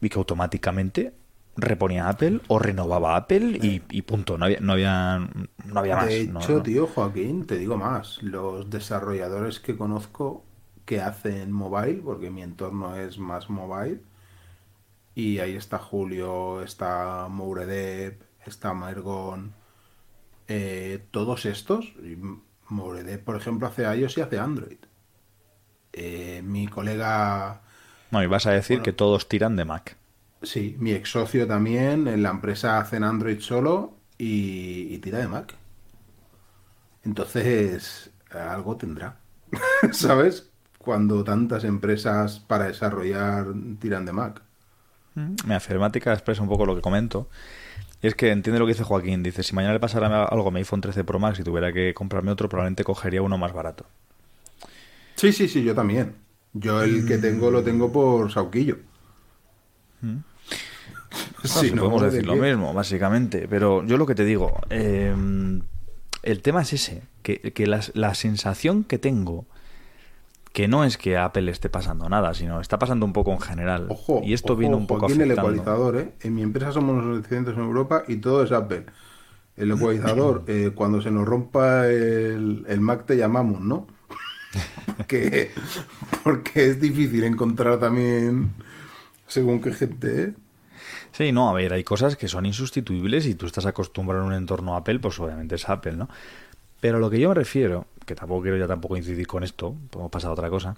y 0.00 0.08
que 0.08 0.18
automáticamente 0.18 1.14
reponía 1.56 2.08
Apple 2.08 2.40
o 2.48 2.58
renovaba 2.58 3.16
Apple 3.16 3.58
y, 3.62 3.82
y 3.90 4.02
punto. 4.02 4.38
No 4.38 4.46
había, 4.46 4.60
no 4.60 4.72
había, 4.72 5.18
no 5.66 5.80
había 5.80 5.96
más. 5.96 6.06
De 6.06 6.20
hecho, 6.22 6.32
no. 6.32 6.62
tío, 6.62 6.86
Joaquín, 6.86 7.46
te 7.46 7.58
digo 7.58 7.76
más. 7.76 8.22
Los 8.22 8.70
desarrolladores 8.70 9.60
que 9.60 9.76
conozco 9.76 10.44
que 10.84 11.00
hacen 11.00 11.52
mobile, 11.52 12.02
porque 12.02 12.30
mi 12.30 12.42
entorno 12.42 12.96
es 12.96 13.18
más 13.18 13.48
mobile, 13.48 14.00
y 15.14 15.38
ahí 15.38 15.54
está 15.54 15.78
Julio, 15.78 16.62
está 16.62 17.28
Mouredep, 17.28 18.22
está 18.44 18.74
Maergon, 18.74 19.54
eh, 20.48 21.06
todos 21.10 21.46
estos, 21.46 21.94
y 22.02 22.16
Mouredep, 22.68 23.22
por 23.22 23.36
ejemplo, 23.36 23.68
hace 23.68 23.82
iOS 23.82 24.18
y 24.18 24.20
hace 24.20 24.38
Android. 24.38 24.78
Eh, 25.92 26.42
mi 26.44 26.66
colega, 26.68 27.62
No, 28.10 28.22
y 28.22 28.26
vas 28.26 28.46
a 28.46 28.52
decir 28.52 28.80
Bueno. 28.80 28.82
que 28.82 28.92
todos 28.92 29.28
tiran 29.28 29.56
de 29.56 29.64
Mac. 29.64 29.96
sí, 30.42 30.76
mi 30.78 30.92
ex 30.92 31.10
socio 31.10 31.46
también, 31.46 32.06
en 32.08 32.22
la 32.22 32.30
empresa 32.30 32.78
hacen 32.78 33.04
Android 33.04 33.40
solo 33.40 33.94
y, 34.18 34.94
y 34.94 34.98
tira 34.98 35.18
de 35.18 35.28
Mac. 35.28 35.54
Entonces, 37.04 38.10
algo 38.30 38.76
tendrá. 38.76 39.20
¿Sabes? 39.92 40.50
Cuando 40.78 41.24
tantas 41.24 41.64
empresas 41.64 42.40
para 42.40 42.66
desarrollar 42.66 43.46
tiran 43.78 44.04
de 44.06 44.12
Mac. 44.12 44.42
Mi 45.46 45.54
afirmática 45.54 46.12
expresa 46.12 46.42
un 46.42 46.48
poco 46.48 46.66
lo 46.66 46.74
que 46.74 46.82
comento. 46.82 47.28
Y 48.02 48.08
es 48.08 48.14
que 48.16 48.30
entiende 48.32 48.58
lo 48.60 48.66
que 48.66 48.72
dice 48.74 48.84
Joaquín. 48.84 49.22
Dice, 49.22 49.42
si 49.42 49.54
mañana 49.54 49.74
le 49.74 49.80
pasara 49.80 50.24
algo 50.24 50.48
a 50.48 50.52
mi 50.52 50.58
iPhone 50.60 50.80
13 50.82 51.04
Pro 51.04 51.18
Max 51.20 51.40
y 51.40 51.44
tuviera 51.44 51.72
que 51.72 51.94
comprarme 51.94 52.32
otro, 52.32 52.48
probablemente 52.48 52.84
cogería 52.84 53.22
uno 53.22 53.38
más 53.38 53.52
barato. 53.52 53.86
Sí, 55.16 55.32
sí, 55.32 55.48
sí, 55.48 55.62
yo 55.62 55.74
también. 55.74 56.19
Yo 56.52 56.82
el 56.82 57.06
que 57.06 57.18
tengo 57.18 57.50
lo 57.50 57.62
tengo 57.62 57.92
por 57.92 58.30
Sauquillo. 58.32 58.78
Sí, 61.44 61.70
Si 61.70 61.70
no, 61.72 61.82
podemos 61.82 62.02
¿de 62.02 62.10
decir 62.10 62.26
lo 62.26 62.36
mismo, 62.36 62.72
básicamente. 62.74 63.46
Pero 63.48 63.84
yo 63.84 63.96
lo 63.96 64.06
que 64.06 64.14
te 64.14 64.24
digo, 64.24 64.58
eh, 64.70 65.14
el 66.22 66.42
tema 66.42 66.62
es 66.62 66.72
ese, 66.72 67.02
que, 67.22 67.40
que 67.52 67.66
la, 67.66 67.80
la 67.94 68.14
sensación 68.14 68.84
que 68.84 68.98
tengo, 68.98 69.46
que 70.52 70.68
no 70.68 70.84
es 70.84 70.98
que 70.98 71.16
a 71.16 71.26
Apple 71.26 71.42
le 71.42 71.52
esté 71.52 71.68
pasando 71.70 72.08
nada, 72.08 72.34
sino 72.34 72.60
está 72.60 72.78
pasando 72.78 73.06
un 73.06 73.12
poco 73.12 73.32
en 73.32 73.40
general. 73.40 73.86
Ojo, 73.88 74.20
y 74.22 74.32
esto 74.34 74.54
ojo, 74.54 74.60
viene 74.60 74.76
un 74.76 74.86
poco 74.86 75.06
el 75.08 75.32
afectando. 75.32 75.32
ecualizador, 75.32 75.96
¿eh? 75.98 76.14
En 76.20 76.34
mi 76.34 76.42
empresa 76.42 76.72
somos 76.72 77.04
los 77.04 77.18
800 77.20 77.54
en 77.54 77.60
Europa 77.60 78.04
y 78.08 78.16
todo 78.18 78.42
es 78.44 78.52
Apple. 78.52 78.86
El 79.56 79.72
ecualizador, 79.72 80.44
eh, 80.48 80.72
cuando 80.74 81.00
se 81.02 81.10
nos 81.10 81.26
rompa 81.26 81.86
el, 81.88 82.64
el 82.68 82.80
Mac 82.80 83.06
te 83.06 83.16
llamamos, 83.16 83.60
¿no? 83.60 83.86
Porque, 84.96 85.50
porque 86.24 86.66
es 86.66 86.80
difícil 86.80 87.24
encontrar 87.24 87.78
también 87.78 88.50
según 89.26 89.60
qué 89.60 89.72
gente, 89.72 90.22
¿eh? 90.22 90.34
Sí, 91.12 91.32
no, 91.32 91.48
a 91.48 91.52
ver, 91.52 91.72
hay 91.72 91.84
cosas 91.84 92.16
que 92.16 92.28
son 92.28 92.46
insustituibles 92.46 93.26
y 93.26 93.34
tú 93.34 93.46
estás 93.46 93.66
acostumbrado 93.66 94.24
a 94.24 94.26
un 94.26 94.32
entorno 94.32 94.76
Apple, 94.76 95.00
pues 95.00 95.18
obviamente 95.18 95.56
es 95.56 95.68
Apple, 95.68 95.92
¿no? 95.92 96.08
Pero 96.80 96.98
lo 96.98 97.10
que 97.10 97.20
yo 97.20 97.28
me 97.28 97.34
refiero, 97.34 97.86
que 98.06 98.14
tampoco 98.14 98.42
quiero 98.42 98.56
ya 98.56 98.66
tampoco 98.66 98.96
incidir 98.96 99.26
con 99.26 99.44
esto, 99.44 99.76
podemos 99.90 100.10
pasar 100.10 100.30
a 100.30 100.34
otra 100.34 100.50
cosa, 100.50 100.76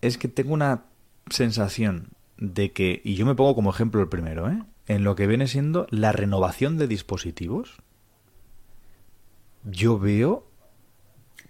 es 0.00 0.18
que 0.18 0.28
tengo 0.28 0.52
una 0.52 0.84
sensación 1.30 2.08
de 2.38 2.72
que, 2.72 3.00
y 3.04 3.14
yo 3.14 3.24
me 3.26 3.34
pongo 3.34 3.54
como 3.54 3.70
ejemplo 3.70 4.00
el 4.00 4.08
primero, 4.08 4.50
¿eh? 4.50 4.62
En 4.88 5.04
lo 5.04 5.16
que 5.16 5.26
viene 5.26 5.46
siendo 5.48 5.86
la 5.90 6.12
renovación 6.12 6.76
de 6.78 6.88
dispositivos, 6.88 7.76
yo 9.64 9.98
veo... 9.98 10.45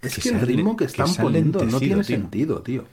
Es 0.03 0.14
Que 0.14 0.20
que, 0.20 0.28
el 0.30 0.40
ritmo 0.40 0.76
que 0.76 0.84
están 0.84 1.12
poniendo 1.16 1.64
no 1.64 1.78
tiene 1.78 2.03
tío. 2.03 2.05
sentido, 2.05 2.62
tío. 2.62 2.84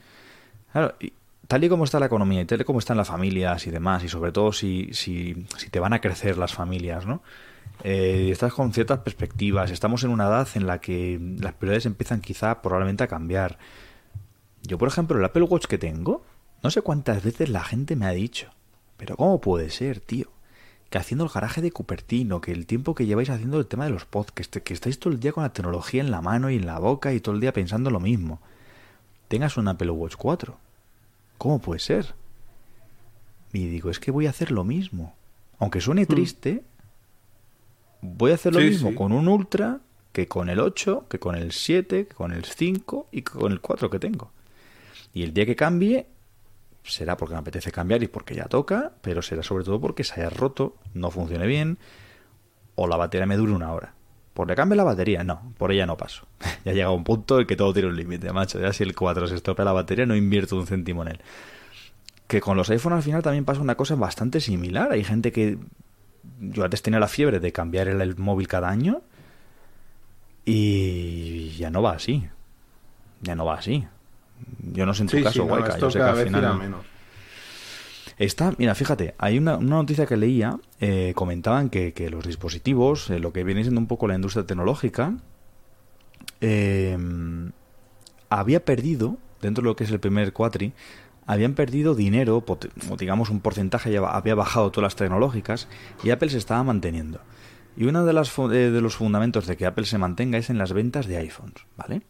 Claro, 0.71 0.95
y 0.99 1.13
tal 1.47 1.63
y 1.63 1.69
como 1.69 1.83
está 1.83 1.99
la 1.99 2.07
economía 2.07 2.41
y 2.41 2.45
tal 2.45 2.61
y 2.61 2.63
como 2.63 2.79
están 2.79 2.97
las 2.97 3.07
familias 3.07 3.67
y 3.67 3.71
demás, 3.71 4.03
y 4.03 4.09
sobre 4.09 4.31
todo 4.31 4.51
si, 4.51 4.89
si, 4.93 5.45
si 5.57 5.69
te 5.69 5.79
van 5.79 5.93
a 5.93 6.01
crecer 6.01 6.37
las 6.37 6.53
familias, 6.53 7.05
¿no? 7.05 7.21
Eh, 7.83 8.29
estás 8.31 8.53
con 8.53 8.73
ciertas 8.73 8.99
perspectivas, 8.99 9.71
estamos 9.71 10.03
en 10.03 10.09
una 10.11 10.25
edad 10.27 10.47
en 10.55 10.67
la 10.67 10.79
que 10.79 11.19
las 11.39 11.53
prioridades 11.53 11.85
empiezan 11.85 12.21
quizá 12.21 12.61
probablemente 12.61 13.03
a 13.03 13.07
cambiar. 13.07 13.57
Yo, 14.63 14.77
por 14.77 14.87
ejemplo, 14.87 15.17
el 15.17 15.25
Apple 15.25 15.43
Watch 15.43 15.65
que 15.65 15.77
tengo, 15.77 16.23
no 16.63 16.71
sé 16.71 16.81
cuántas 16.81 17.23
veces 17.23 17.49
la 17.49 17.63
gente 17.63 17.95
me 17.95 18.05
ha 18.05 18.11
dicho, 18.11 18.49
pero 18.97 19.15
¿cómo 19.17 19.41
puede 19.41 19.69
ser, 19.69 19.99
tío? 19.99 20.32
Que 20.93 20.99
haciendo 20.99 21.23
el 21.23 21.31
garaje 21.31 21.59
de 21.63 21.71
Cupertino, 21.71 22.39
que 22.39 22.51
el 22.51 22.67
tiempo 22.67 22.93
que 22.93 23.07
lleváis 23.07 23.31
haciendo 23.31 23.57
el 23.57 23.65
tema 23.65 23.85
de 23.85 23.89
los 23.89 24.05
podcasts, 24.05 24.61
que, 24.63 24.75
estáis 24.75 24.99
todo 24.99 25.11
el 25.11 25.19
día 25.19 25.31
con 25.31 25.41
la 25.41 25.51
tecnología 25.51 26.01
en 26.01 26.11
la 26.11 26.21
mano 26.21 26.51
y 26.51 26.57
en 26.57 26.67
la 26.67 26.77
boca 26.77 27.11
y 27.13 27.19
todo 27.19 27.33
el 27.33 27.41
día 27.41 27.51
pensando 27.51 27.89
lo 27.89 27.99
mismo, 27.99 28.39
tengas 29.27 29.57
un 29.57 29.67
Apple 29.67 29.89
Watch 29.89 30.13
4. 30.15 30.55
¿Cómo 31.39 31.57
puede 31.57 31.79
ser? 31.79 32.13
Y 33.53 33.65
digo, 33.69 33.89
es 33.89 33.99
que 33.99 34.11
voy 34.11 34.27
a 34.27 34.29
hacer 34.29 34.51
lo 34.51 34.63
mismo. 34.63 35.15
Aunque 35.57 35.81
suene 35.81 36.05
triste, 36.05 36.63
voy 38.01 38.29
a 38.29 38.35
hacer 38.35 38.53
lo 38.53 38.59
Sí, 38.59 38.67
mismo 38.67 38.91
sí. 38.91 38.95
con 38.95 39.13
un 39.13 39.27
Ultra 39.27 39.79
que 40.11 40.27
con 40.27 40.47
el 40.47 40.59
8, 40.59 41.07
que 41.09 41.17
con 41.17 41.33
el 41.33 41.53
7, 41.53 42.05
que 42.05 42.13
con 42.13 42.31
el 42.31 42.45
5 42.45 43.07
y 43.11 43.23
que 43.23 43.31
con 43.31 43.51
el 43.51 43.61
4 43.61 43.89
que 43.89 43.97
tengo. 43.97 44.31
Y 45.11 45.23
el 45.23 45.33
día 45.33 45.47
que 45.47 45.55
cambie, 45.55 46.05
será 46.83 47.17
porque 47.17 47.33
me 47.33 47.39
apetece 47.39 47.71
cambiar 47.71 48.03
y 48.03 48.07
porque 48.07 48.35
ya 48.35 48.45
toca, 48.45 48.93
pero 49.01 49.21
será 49.21 49.43
sobre 49.43 49.63
todo 49.63 49.79
porque 49.79 50.03
se 50.03 50.19
haya 50.19 50.29
roto, 50.29 50.75
no 50.93 51.11
funcione 51.11 51.47
bien 51.47 51.77
o 52.75 52.87
la 52.87 52.97
batería 52.97 53.25
me 53.25 53.37
dure 53.37 53.53
una 53.53 53.71
hora. 53.71 53.93
¿Por 54.33 54.47
le 54.47 54.55
cambie 54.55 54.75
la 54.75 54.83
batería? 54.83 55.23
No, 55.23 55.53
por 55.57 55.71
ella 55.71 55.85
no 55.85 55.95
paso. 55.95 56.27
ya 56.65 56.73
llega 56.73 56.89
un 56.89 57.03
punto 57.03 57.39
en 57.39 57.47
que 57.47 57.55
todo 57.55 57.71
tiene 57.73 57.89
un 57.89 57.95
límite, 57.95 58.31
macho. 58.33 58.59
Ya 58.59 58.73
si 58.73 58.83
el 58.83 58.95
4 58.95 59.27
se 59.27 59.35
estropea 59.35 59.65
la 59.65 59.73
batería, 59.73 60.05
no 60.05 60.15
invierto 60.15 60.55
un 60.55 60.65
céntimo 60.65 61.03
en 61.03 61.09
él. 61.09 61.19
Que 62.27 62.41
con 62.41 62.57
los 62.57 62.69
iPhone 62.69 62.93
al 62.93 63.03
final 63.03 63.21
también 63.21 63.45
pasa 63.45 63.61
una 63.61 63.75
cosa 63.75 63.95
bastante 63.95 64.39
similar. 64.39 64.91
Hay 64.91 65.03
gente 65.03 65.31
que. 65.31 65.59
Yo 66.39 66.63
antes 66.63 66.81
tenía 66.81 66.99
la 66.99 67.07
fiebre 67.07 67.39
de 67.39 67.51
cambiar 67.51 67.87
el 67.87 68.17
móvil 68.17 68.47
cada 68.47 68.69
año. 68.69 69.01
Y 70.45 71.49
ya 71.51 71.69
no 71.69 71.83
va 71.83 71.91
así. 71.91 72.27
Ya 73.21 73.35
no 73.35 73.45
va 73.45 73.55
así. 73.55 73.85
Yo 74.73 74.85
no 74.85 74.93
sé 74.93 75.03
en 75.03 75.09
tu 75.09 75.17
Sí, 75.17 75.23
caso, 75.23 75.33
sí, 75.33 75.39
no, 75.39 75.45
Guayca. 75.45 75.77
Yo 75.77 75.91
sé 75.91 75.99
que 75.99 76.03
al 76.05 76.17
final. 76.17 76.57
menos. 76.57 76.85
Está, 78.17 78.53
mira, 78.57 78.75
fíjate, 78.75 79.15
hay 79.17 79.37
una, 79.39 79.57
una 79.57 79.77
noticia 79.77 80.05
que 80.05 80.17
leía, 80.17 80.59
eh, 80.79 81.13
comentaban 81.15 81.69
que, 81.69 81.93
que 81.93 82.09
los 82.09 82.25
dispositivos, 82.25 83.09
eh, 83.09 83.19
lo 83.19 83.33
que 83.33 83.43
viene 83.43 83.63
siendo 83.63 83.81
un 83.81 83.87
poco 83.87 84.07
la 84.07 84.15
industria 84.15 84.45
tecnológica, 84.45 85.15
eh, 86.41 86.97
había 88.29 88.63
perdido, 88.65 89.17
dentro 89.41 89.61
de 89.63 89.69
lo 89.69 89.75
que 89.75 89.83
es 89.83 89.91
el 89.91 89.99
primer 89.99 90.31
cuatri, 90.31 90.73
habían 91.25 91.53
perdido 91.53 91.95
dinero, 91.95 92.43
o 92.45 92.97
digamos 92.97 93.29
un 93.29 93.39
porcentaje 93.39 93.91
ya 93.91 93.99
había 94.01 94.35
bajado 94.35 94.71
todas 94.71 94.83
las 94.87 94.95
tecnológicas 94.95 95.67
y 96.03 96.09
Apple 96.11 96.29
se 96.29 96.37
estaba 96.37 96.63
manteniendo. 96.63 97.21
Y 97.75 97.85
uno 97.85 98.05
de, 98.05 98.13
las, 98.13 98.35
de 98.35 98.81
los 98.81 98.95
fundamentos 98.95 99.47
de 99.47 99.57
que 99.57 99.65
Apple 99.65 99.85
se 99.85 99.97
mantenga 99.97 100.37
es 100.37 100.49
en 100.49 100.57
las 100.59 100.73
ventas 100.73 101.07
de 101.07 101.17
iPhones, 101.17 101.65
¿vale? 101.75 102.03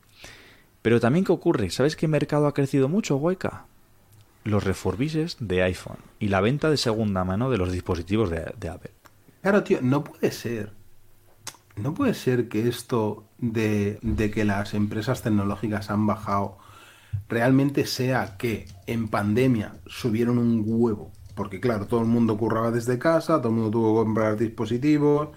Pero 0.83 0.99
también, 0.99 1.25
¿qué 1.25 1.31
ocurre? 1.31 1.71
¿Sabes 1.71 1.95
qué 1.95 2.07
mercado 2.07 2.45
ha 2.45 2.53
crecido 2.53 2.89
mucho, 2.89 3.15
Hueca? 3.15 3.65
Los 4.43 4.65
refurbishes 4.65 5.37
de 5.39 5.63
iPhone 5.63 5.97
y 6.19 6.27
la 6.27 6.41
venta 6.41 6.69
de 6.69 6.77
segunda 6.77 7.23
mano 7.23 7.49
de 7.49 7.57
los 7.57 7.71
dispositivos 7.71 8.29
de, 8.29 8.53
de 8.59 8.69
Apple. 8.69 8.91
Claro, 9.41 9.63
tío, 9.63 9.79
no 9.81 10.03
puede 10.03 10.31
ser. 10.31 10.73
No 11.77 11.93
puede 11.93 12.13
ser 12.13 12.49
que 12.49 12.67
esto 12.67 13.23
de, 13.39 13.97
de 14.01 14.29
que 14.29 14.45
las 14.45 14.73
empresas 14.73 15.23
tecnológicas 15.23 15.89
han 15.89 16.05
bajado 16.05 16.57
realmente 17.29 17.85
sea 17.85 18.37
que 18.37 18.67
en 18.85 19.07
pandemia 19.07 19.75
subieron 19.87 20.37
un 20.37 20.63
huevo. 20.65 21.11
Porque 21.33 21.59
claro, 21.59 21.87
todo 21.87 22.01
el 22.01 22.07
mundo 22.07 22.37
curraba 22.37 22.71
desde 22.71 22.99
casa, 22.99 23.37
todo 23.37 23.49
el 23.49 23.55
mundo 23.55 23.71
tuvo 23.71 23.93
que 23.93 24.05
comprar 24.05 24.37
dispositivos, 24.37 25.29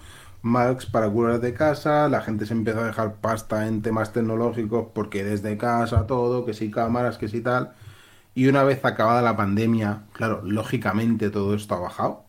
Macs 0.47 0.87
para 0.87 1.11
curar 1.11 1.41
de 1.41 1.55
casa, 1.55 2.09
la 2.09 2.23
gente 2.23 2.47
se 2.47 2.55
empezó 2.55 2.81
a 2.81 2.87
dejar 2.87 3.17
pasta 3.17 3.67
en 3.67 3.83
temas 3.83 4.13
tecnológicos 4.13 4.89
porque 4.95 5.25
desde 5.25 5.59
casa 5.59 6.07
todo, 6.07 6.45
que 6.47 6.55
si 6.55 6.71
cámaras, 6.71 7.19
que 7.19 7.29
si 7.29 7.41
tal. 7.43 7.75
Y 8.35 8.49
una 8.49 8.65
vez 8.65 8.85
acabada 8.85 9.23
la 9.23 9.37
pandemia, 9.37 10.05
claro, 10.13 10.43
lógicamente 10.45 11.31
todo 11.31 11.55
esto 11.55 11.75
ha 11.75 11.81
bajado. 11.81 12.25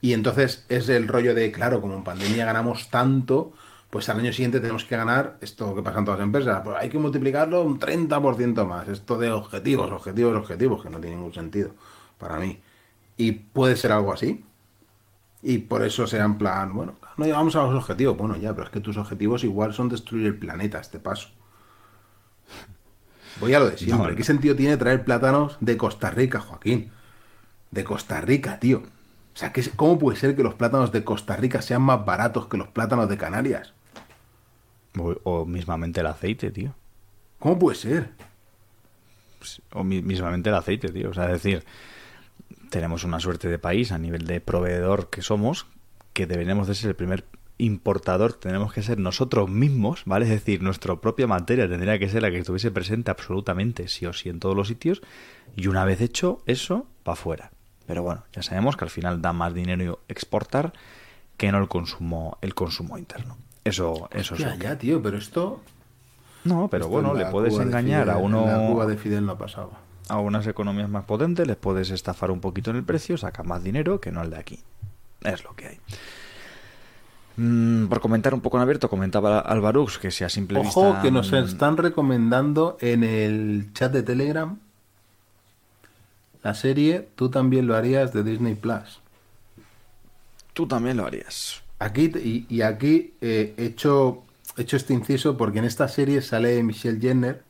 Y 0.00 0.12
entonces 0.12 0.66
es 0.68 0.88
el 0.90 1.08
rollo 1.08 1.34
de, 1.34 1.50
claro, 1.50 1.80
como 1.80 1.94
en 1.94 2.04
pandemia 2.04 2.44
ganamos 2.44 2.90
tanto, 2.90 3.52
pues 3.90 4.08
al 4.08 4.20
año 4.20 4.32
siguiente 4.32 4.60
tenemos 4.60 4.84
que 4.84 4.96
ganar 4.96 5.38
esto 5.40 5.74
que 5.74 5.82
pasa 5.82 6.00
en 6.00 6.04
todas 6.04 6.20
las 6.20 6.26
empresas. 6.26 6.60
Pues 6.64 6.76
hay 6.78 6.90
que 6.90 6.98
multiplicarlo 6.98 7.62
un 7.62 7.78
30% 7.80 8.66
más. 8.66 8.88
Esto 8.88 9.16
de 9.18 9.30
objetivos, 9.32 9.90
objetivos, 9.90 10.36
objetivos, 10.36 10.82
que 10.82 10.90
no 10.90 11.00
tiene 11.00 11.16
ningún 11.16 11.32
sentido 11.32 11.70
para 12.18 12.38
mí. 12.38 12.60
Y 13.16 13.32
puede 13.32 13.76
ser 13.76 13.92
algo 13.92 14.12
así. 14.12 14.44
Y 15.46 15.58
por 15.58 15.84
eso 15.84 16.06
sea 16.06 16.24
en 16.24 16.38
plan, 16.38 16.72
bueno, 16.72 16.94
no 17.18 17.24
llegamos 17.26 17.54
a 17.54 17.62
los 17.64 17.74
objetivos. 17.74 18.16
Bueno, 18.16 18.34
ya, 18.36 18.52
pero 18.54 18.64
es 18.64 18.70
que 18.70 18.80
tus 18.80 18.96
objetivos 18.96 19.44
igual 19.44 19.74
son 19.74 19.90
destruir 19.90 20.26
el 20.26 20.38
planeta 20.38 20.80
este 20.80 20.98
paso. 20.98 21.28
Voy 23.40 23.52
a 23.52 23.58
lo 23.58 23.68
de 23.68 23.76
siempre. 23.76 24.10
No. 24.12 24.16
¿Qué 24.16 24.24
sentido 24.24 24.56
tiene 24.56 24.76
traer 24.76 25.04
plátanos 25.04 25.56
de 25.60 25.76
Costa 25.76 26.10
Rica, 26.10 26.40
Joaquín? 26.40 26.90
De 27.70 27.84
Costa 27.84 28.20
Rica, 28.20 28.58
tío. 28.58 28.78
O 28.78 29.36
sea, 29.36 29.52
¿qué- 29.52 29.68
¿cómo 29.76 29.98
puede 29.98 30.16
ser 30.16 30.34
que 30.36 30.42
los 30.44 30.54
plátanos 30.54 30.92
de 30.92 31.04
Costa 31.04 31.36
Rica 31.36 31.60
sean 31.60 31.82
más 31.82 32.04
baratos 32.06 32.46
que 32.46 32.56
los 32.56 32.68
plátanos 32.68 33.08
de 33.08 33.18
Canarias? 33.18 33.74
O, 34.98 35.14
o 35.24 35.44
mismamente 35.44 36.00
el 36.00 36.06
aceite, 36.06 36.50
tío. 36.52 36.72
¿Cómo 37.40 37.58
puede 37.58 37.76
ser? 37.76 38.10
Pues, 39.38 39.60
O 39.72 39.82
mi- 39.84 40.02
mismamente 40.02 40.48
el 40.48 40.54
aceite, 40.54 40.88
tío. 40.88 41.10
O 41.10 41.14
sea, 41.14 41.24
es 41.26 41.42
decir, 41.42 41.64
tenemos 42.74 43.04
una 43.04 43.20
suerte 43.20 43.48
de 43.48 43.60
país 43.60 43.92
a 43.92 43.98
nivel 43.98 44.26
de 44.26 44.40
proveedor 44.40 45.08
que 45.08 45.22
somos, 45.22 45.66
que 46.12 46.26
deberíamos 46.26 46.66
de 46.66 46.74
ser 46.74 46.88
el 46.88 46.96
primer 46.96 47.24
importador, 47.56 48.32
tenemos 48.32 48.72
que 48.72 48.82
ser 48.82 48.98
nosotros 48.98 49.48
mismos, 49.48 50.02
¿vale? 50.06 50.24
Es 50.24 50.32
decir, 50.32 50.60
nuestra 50.60 50.96
propia 50.96 51.28
materia 51.28 51.68
tendría 51.68 52.00
que 52.00 52.08
ser 52.08 52.22
la 52.22 52.32
que 52.32 52.38
estuviese 52.38 52.72
presente 52.72 53.12
absolutamente 53.12 53.86
sí 53.86 54.06
o 54.06 54.12
sí 54.12 54.28
en 54.28 54.40
todos 54.40 54.56
los 54.56 54.66
sitios, 54.66 55.02
y 55.54 55.68
una 55.68 55.84
vez 55.84 56.00
hecho 56.00 56.42
eso, 56.46 56.88
para 57.04 57.12
afuera. 57.12 57.52
Pero 57.86 58.02
bueno, 58.02 58.24
ya 58.32 58.42
sabemos 58.42 58.76
que 58.76 58.84
al 58.86 58.90
final 58.90 59.22
da 59.22 59.32
más 59.32 59.54
dinero 59.54 60.00
exportar 60.08 60.72
que 61.36 61.52
no 61.52 61.58
el 61.58 61.68
consumo, 61.68 62.38
el 62.40 62.56
consumo 62.56 62.98
interno. 62.98 63.36
Eso, 63.62 64.08
eso 64.10 64.34
es 64.34 64.58
Ya, 64.58 64.76
tío, 64.78 65.00
pero 65.00 65.16
esto... 65.16 65.60
No, 66.42 66.66
pero 66.68 66.86
esto 66.86 66.90
bueno, 66.90 67.12
en 67.12 67.18
le 67.18 67.26
puedes 67.26 67.52
Cuba 67.52 67.62
engañar 67.62 68.10
a 68.10 68.16
uno 68.16 68.42
en 68.42 68.48
La 68.48 68.66
Cuba 68.66 68.86
de 68.86 68.96
Fidel 68.96 69.24
no 69.24 69.38
pasaba. 69.38 69.83
A 70.08 70.18
unas 70.18 70.46
economías 70.46 70.88
más 70.88 71.04
potentes, 71.04 71.46
les 71.46 71.56
puedes 71.56 71.90
estafar 71.90 72.30
un 72.30 72.40
poquito 72.40 72.70
en 72.70 72.76
el 72.76 72.84
precio, 72.84 73.16
saca 73.16 73.42
más 73.42 73.62
dinero 73.62 74.00
que 74.00 74.12
no 74.12 74.22
el 74.22 74.30
de 74.30 74.36
aquí. 74.36 74.60
Es 75.22 75.42
lo 75.44 75.54
que 75.54 75.66
hay. 75.66 75.78
Mm, 77.36 77.86
por 77.86 78.00
comentar 78.00 78.32
un 78.34 78.40
poco 78.40 78.58
en 78.58 78.62
abierto, 78.62 78.88
comentaba 78.88 79.40
Alvarux 79.40 79.98
que 79.98 80.10
si 80.10 80.22
a 80.22 80.28
simple 80.28 80.60
Ojo 80.60 80.84
vista... 80.86 81.02
que 81.02 81.10
nos 81.10 81.32
mm, 81.32 81.36
están 81.36 81.76
recomendando 81.76 82.76
en 82.80 83.02
el 83.02 83.72
chat 83.72 83.92
de 83.92 84.02
Telegram 84.02 84.58
la 86.44 86.54
serie 86.54 87.08
Tú 87.16 87.30
también 87.30 87.66
lo 87.66 87.74
harías 87.74 88.12
de 88.12 88.22
Disney 88.22 88.54
Plus. 88.54 89.00
Tú 90.52 90.68
también 90.68 90.98
lo 90.98 91.06
harías. 91.06 91.62
Aquí 91.78 92.12
y, 92.22 92.46
y 92.54 92.60
aquí 92.60 93.14
eh, 93.20 93.54
he 93.56 93.64
hecho 93.64 94.22
he 94.56 94.62
hecho 94.62 94.76
este 94.76 94.92
inciso 94.92 95.36
porque 95.36 95.58
en 95.58 95.64
esta 95.64 95.88
serie 95.88 96.20
sale 96.20 96.62
Michelle 96.62 97.00
Jenner. 97.00 97.42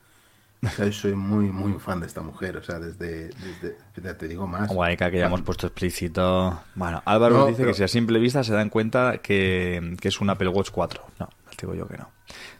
O 0.64 0.68
sea, 0.70 0.86
yo 0.86 0.92
soy 0.92 1.14
muy 1.14 1.46
muy 1.52 1.72
fan 1.78 2.00
de 2.00 2.06
esta 2.06 2.20
mujer, 2.22 2.56
o 2.56 2.62
sea, 2.62 2.78
desde, 2.78 3.28
desde 3.28 3.76
ya 4.02 4.16
te 4.16 4.28
digo 4.28 4.46
más. 4.46 4.68
Guayca, 4.68 5.10
que 5.10 5.18
ya 5.18 5.26
hemos 5.26 5.42
puesto 5.42 5.66
explícito. 5.66 6.60
Bueno, 6.74 7.02
Álvaro 7.04 7.38
No, 7.38 7.46
dice 7.46 7.58
pero- 7.62 7.70
que 7.70 7.74
si 7.76 7.82
a 7.84 7.88
simple 7.88 8.18
vista 8.18 8.42
se 8.44 8.52
dan 8.54 8.70
cuenta 8.70 9.18
que, 9.18 9.96
que 10.00 10.08
es 10.08 10.20
un 10.20 10.30
Apple 10.30 10.48
Watch 10.48 10.70
4. 10.70 11.02
No, 11.20 11.28
les 11.48 11.56
digo 11.56 11.74
yo 11.74 11.86
que 11.86 11.98
no. 11.98 12.08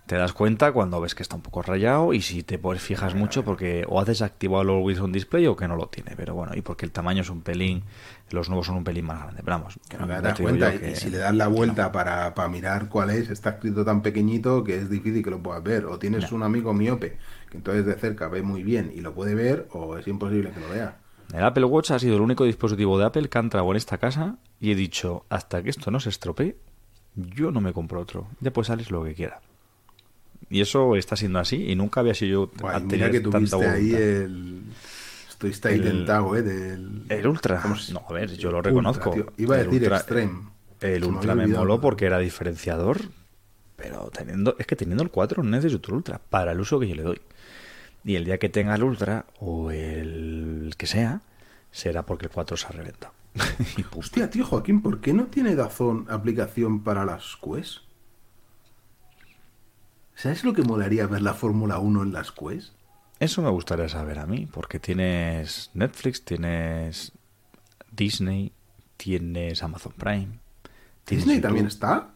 Te 0.07 0.16
das 0.16 0.34
cuenta 0.34 0.70
cuando 0.72 1.00
ves 1.00 1.14
que 1.14 1.22
está 1.22 1.34
un 1.34 1.40
poco 1.40 1.62
rayado 1.62 2.12
y 2.12 2.20
si 2.20 2.42
te 2.42 2.59
pues, 2.59 2.82
fijas 2.82 3.14
mucho 3.14 3.42
porque 3.42 3.86
o 3.88 3.98
haces 3.98 4.20
activado 4.20 4.61
el 4.62 4.68
Always 4.68 5.00
On 5.00 5.11
Display 5.11 5.46
o 5.46 5.57
que 5.57 5.66
no 5.66 5.76
lo 5.76 5.86
tiene. 5.86 6.12
Pero 6.14 6.34
bueno, 6.34 6.52
y 6.55 6.61
porque 6.61 6.84
el 6.84 6.92
tamaño 6.92 7.22
es 7.22 7.30
un 7.30 7.40
pelín, 7.40 7.82
los 8.30 8.50
nuevos 8.50 8.66
son 8.66 8.76
un 8.76 8.84
pelín 8.84 9.07
más 9.07 9.18
grandes. 9.22 9.42
Pero 9.42 9.57
vamos, 9.57 9.78
que 9.88 9.96
no 9.96 10.07
te 10.07 10.20
das 10.20 10.38
cuenta, 10.38 10.74
y- 10.74 10.78
que- 10.78 10.96
si 10.96 11.09
le 11.09 11.16
das 11.18 11.34
la 11.34 11.48
vuelta 11.48 11.90
para, 11.90 12.34
para 12.34 12.48
mirar 12.50 12.90
cuál 12.90 13.09
es, 13.11 13.30
está 13.30 13.50
escrito 13.50 13.82
tan 13.82 14.02
pequeñito 14.02 14.62
que 14.62 14.76
es 14.76 14.90
difícil 14.90 15.24
que 15.24 15.30
lo 15.30 15.42
puedas 15.42 15.62
ver. 15.62 15.86
O 15.86 15.98
tienes 15.98 16.30
un 16.32 16.42
amigo 16.42 16.74
miope 16.74 17.16
que 17.55 17.59
entonces 17.59 17.86
de 17.86 17.94
cerca 17.94 18.26
ve 18.26 18.42
muy 18.42 18.64
bien 18.64 18.90
y 18.92 19.00
lo 19.00 19.14
puede 19.14 19.36
ver, 19.36 19.68
o 19.70 19.96
es 19.96 20.09
imposible 20.09 20.50
que 20.50 20.59
lo 20.59 20.68
vea. 20.70 20.98
El 21.32 21.44
Apple 21.44 21.64
Watch 21.66 21.92
ha 21.92 21.98
sido 22.00 22.16
el 22.16 22.20
único 22.20 22.44
dispositivo 22.44 22.98
de 22.98 23.05
Apple 23.05 23.28
que 23.28 23.38
ha 23.38 23.40
entrado 23.40 23.70
en 23.70 23.76
esta 23.76 23.98
casa 23.98 24.36
y 24.61 24.72
he 24.72 24.74
dicho, 24.74 25.24
hasta 25.28 25.62
que 25.62 25.70
esto 25.70 25.90
no 25.92 26.00
se 26.00 26.09
estropee, 26.09 26.57
yo 27.14 27.52
no 27.52 27.61
me 27.61 27.72
compro 27.72 28.00
otro. 28.00 28.26
Ya 28.40 28.52
pues 28.52 28.66
sales 28.66 28.90
lo 28.90 29.05
que 29.05 29.14
quieras. 29.14 29.40
Y 30.50 30.61
eso 30.61 30.96
está 30.96 31.14
siendo 31.16 31.38
así 31.38 31.64
y 31.70 31.76
nunca 31.76 32.00
había 32.00 32.14
sido 32.14 32.46
yo 32.46 32.61
Buah, 32.61 32.76
a 32.76 32.80
y 32.80 32.82
mira 32.82 32.88
tener 33.07 33.11
que 33.12 33.20
tanta 33.20 33.38
tuviste 33.38 33.57
ahí 33.66 33.90
voluntad. 33.92 34.02
el... 34.02 34.62
Estuviste 35.28 35.68
ahí 35.68 35.74
El- 35.76 35.82
tentado, 35.84 36.36
¿eh? 36.36 36.42
Del... 36.42 37.02
El 37.09 37.26
Ultra. 37.28 37.61
¿Cómo 37.62 37.76
se- 37.76 37.92
No, 37.92 38.02
a 38.09 38.12
ver, 38.12 38.36
yo 38.36 38.50
lo 38.50 38.61
reconozco. 38.62 39.14
Iba 39.36 39.57
a 39.57 39.61
El 39.61 39.66
decir 39.66 39.82
Ultra- 39.82 39.96
Extreme. 39.98 40.40
El 40.80 41.00
me 41.02 41.07
Ultra 41.07 41.34
me 41.36 41.42
olvidado. 41.44 41.64
moló 41.64 41.80
porque 41.80 42.07
era 42.07 42.18
diferenciador, 42.18 42.98
pero 43.76 44.11
teniendo 44.12 44.55
es 44.59 44.66
que 44.66 44.76
teniendo 44.76 45.02
el 45.05 45.11
4 45.11 45.42
no 45.42 45.50
necesito 45.50 45.88
el 45.90 45.94
Ultra 45.96 46.18
para 46.18 46.52
el 46.52 46.61
uso 46.61 46.78
que 46.78 46.88
yo 46.88 46.94
le 46.94 47.02
doy. 47.02 47.20
Y 48.05 48.16
el 48.16 48.24
día 48.24 48.38
que 48.38 48.48
tenga 48.48 48.74
el 48.74 48.82
Ultra 48.82 49.26
o 49.40 49.70
el 49.70 50.74
que 50.76 50.86
sea, 50.86 51.22
será 51.70 52.05
porque 52.05 52.26
el 52.26 52.32
4 52.32 52.57
se 52.57 52.66
ha 52.66 52.70
reventado. 52.70 53.14
Hostia, 53.96 54.30
tío, 54.30 54.44
Joaquín, 54.44 54.82
¿por 54.82 55.00
qué 55.00 55.12
no 55.12 55.24
tiene 55.24 55.55
Dazón 55.57 56.07
aplicación 56.09 56.84
para 56.84 57.05
las 57.05 57.36
Quest? 57.42 57.78
¿Sabes 60.14 60.44
lo 60.44 60.52
que 60.52 60.62
molaría 60.62 61.07
ver 61.07 61.22
la 61.22 61.34
Fórmula 61.34 61.78
1 61.78 62.02
en 62.02 62.12
las 62.12 62.30
Quest? 62.30 62.72
Eso 63.18 63.42
me 63.42 63.50
gustaría 63.50 63.88
saber 63.88 64.18
a 64.18 64.26
mí, 64.26 64.46
porque 64.46 64.78
tienes 64.78 65.70
Netflix, 65.74 66.24
tienes 66.24 67.12
Disney, 67.90 68.52
tienes 68.96 69.62
Amazon 69.62 69.92
Prime. 69.92 70.38
tienes 71.05 71.24
¿Disney 71.24 71.36
YouTube. 71.36 71.42
también 71.42 71.66
está? 71.66 72.11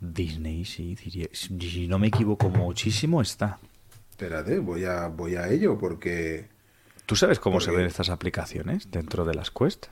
Disney, 0.00 0.64
sí, 0.64 0.94
diría. 0.94 1.28
Si 1.32 1.86
no 1.86 1.98
me 1.98 2.06
equivoco 2.06 2.48
muchísimo, 2.48 3.20
está. 3.20 3.58
Espérate, 4.20 4.58
voy 4.58 4.84
a, 4.84 5.08
voy 5.08 5.36
a 5.36 5.48
ello 5.48 5.78
porque... 5.78 6.50
¿Tú 7.06 7.16
sabes 7.16 7.40
cómo 7.40 7.58
se 7.58 7.70
ven 7.70 7.86
estas 7.86 8.10
aplicaciones 8.10 8.90
dentro 8.90 9.24
de 9.24 9.32
las 9.32 9.50
Quest? 9.50 9.86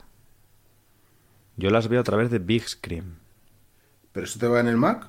Yo 1.57 1.71
las 1.71 1.89
veo 1.89 2.01
a 2.01 2.05
través 2.05 2.31
de 2.31 2.39
Big 2.39 2.69
Screen. 2.69 3.17
¿Pero 4.13 4.27
eso 4.27 4.39
te 4.39 4.47
va 4.47 4.61
en 4.61 4.69
el 4.69 4.77
Mac? 4.77 5.09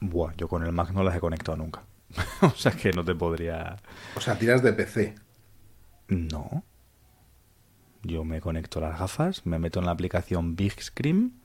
Buah, 0.00 0.32
yo 0.38 0.48
con 0.48 0.64
el 0.64 0.72
Mac 0.72 0.92
no 0.92 1.02
las 1.02 1.14
he 1.14 1.20
conectado 1.20 1.58
nunca. 1.58 1.82
o 2.40 2.54
sea 2.56 2.72
que 2.72 2.92
no 2.92 3.04
te 3.04 3.14
podría... 3.14 3.76
O 4.16 4.20
sea, 4.22 4.38
tiras 4.38 4.62
de 4.62 4.72
PC. 4.72 5.16
No. 6.08 6.64
Yo 8.02 8.24
me 8.24 8.40
conecto 8.40 8.80
las 8.80 8.98
gafas, 8.98 9.44
me 9.44 9.58
meto 9.58 9.80
en 9.80 9.86
la 9.86 9.92
aplicación 9.92 10.56
Big 10.56 10.82
Screen 10.82 11.42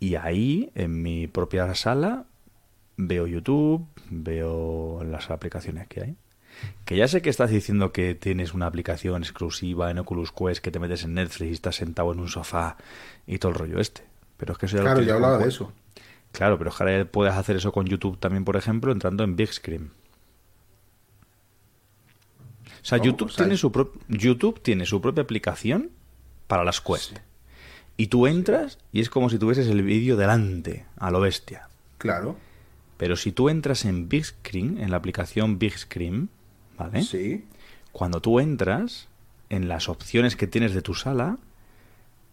y 0.00 0.16
ahí, 0.16 0.72
en 0.74 1.00
mi 1.00 1.28
propia 1.28 1.72
sala, 1.76 2.26
veo 2.96 3.28
YouTube, 3.28 3.86
veo 4.10 5.02
las 5.04 5.30
aplicaciones 5.30 5.86
que 5.88 6.02
hay. 6.02 6.16
Que 6.84 6.96
ya 6.96 7.08
sé 7.08 7.22
que 7.22 7.30
estás 7.30 7.50
diciendo 7.50 7.92
que 7.92 8.14
tienes 8.14 8.52
una 8.54 8.66
aplicación 8.66 9.22
exclusiva 9.22 9.90
en 9.90 9.98
Oculus 9.98 10.32
Quest, 10.32 10.62
que 10.62 10.70
te 10.70 10.78
metes 10.78 11.02
en 11.04 11.14
Netflix 11.14 11.50
y 11.50 11.54
estás 11.54 11.76
sentado 11.76 12.12
en 12.12 12.20
un 12.20 12.28
sofá 12.28 12.76
y 13.26 13.38
todo 13.38 13.52
el 13.52 13.58
rollo 13.58 13.80
este. 13.80 14.02
Pero 14.36 14.52
es 14.52 14.58
que 14.58 14.66
eso 14.66 14.76
ya 14.76 14.82
lo 14.82 14.84
Claro, 14.86 14.98
tienes 14.98 15.08
ya 15.08 15.14
hablaba 15.14 15.38
de 15.38 15.48
eso. 15.48 15.72
Claro, 16.32 16.58
pero 16.58 16.70
ahora 16.78 17.04
puedes 17.04 17.34
hacer 17.34 17.56
eso 17.56 17.72
con 17.72 17.86
YouTube 17.86 18.18
también, 18.18 18.44
por 18.44 18.56
ejemplo, 18.56 18.92
entrando 18.92 19.24
en 19.24 19.36
Big 19.36 19.52
Screen. 19.52 19.90
O 22.82 22.84
sea, 22.84 22.98
YouTube, 22.98 23.34
tiene 23.34 23.56
su 23.56 23.70
pro- 23.70 23.92
YouTube 24.08 24.60
tiene 24.60 24.86
su 24.86 25.00
propia 25.00 25.22
aplicación 25.22 25.90
para 26.48 26.64
las 26.64 26.80
Quest. 26.80 27.18
Y 27.96 28.08
tú 28.08 28.26
entras 28.26 28.78
y 28.92 29.00
es 29.00 29.10
como 29.10 29.30
si 29.30 29.38
tuvieses 29.38 29.68
el 29.68 29.82
vídeo 29.82 30.16
delante, 30.16 30.86
a 30.96 31.10
lo 31.10 31.20
bestia. 31.20 31.68
Claro. 31.98 32.36
Pero 33.02 33.16
si 33.16 33.32
tú 33.32 33.48
entras 33.48 33.84
en 33.84 34.08
Big 34.08 34.24
Screen, 34.24 34.78
en 34.78 34.92
la 34.92 34.96
aplicación 34.96 35.58
Big 35.58 35.76
Screen, 35.76 36.28
¿vale? 36.78 37.02
Sí. 37.02 37.44
Cuando 37.90 38.22
tú 38.22 38.38
entras, 38.38 39.08
en 39.48 39.66
las 39.66 39.88
opciones 39.88 40.36
que 40.36 40.46
tienes 40.46 40.72
de 40.72 40.82
tu 40.82 40.94
sala, 40.94 41.38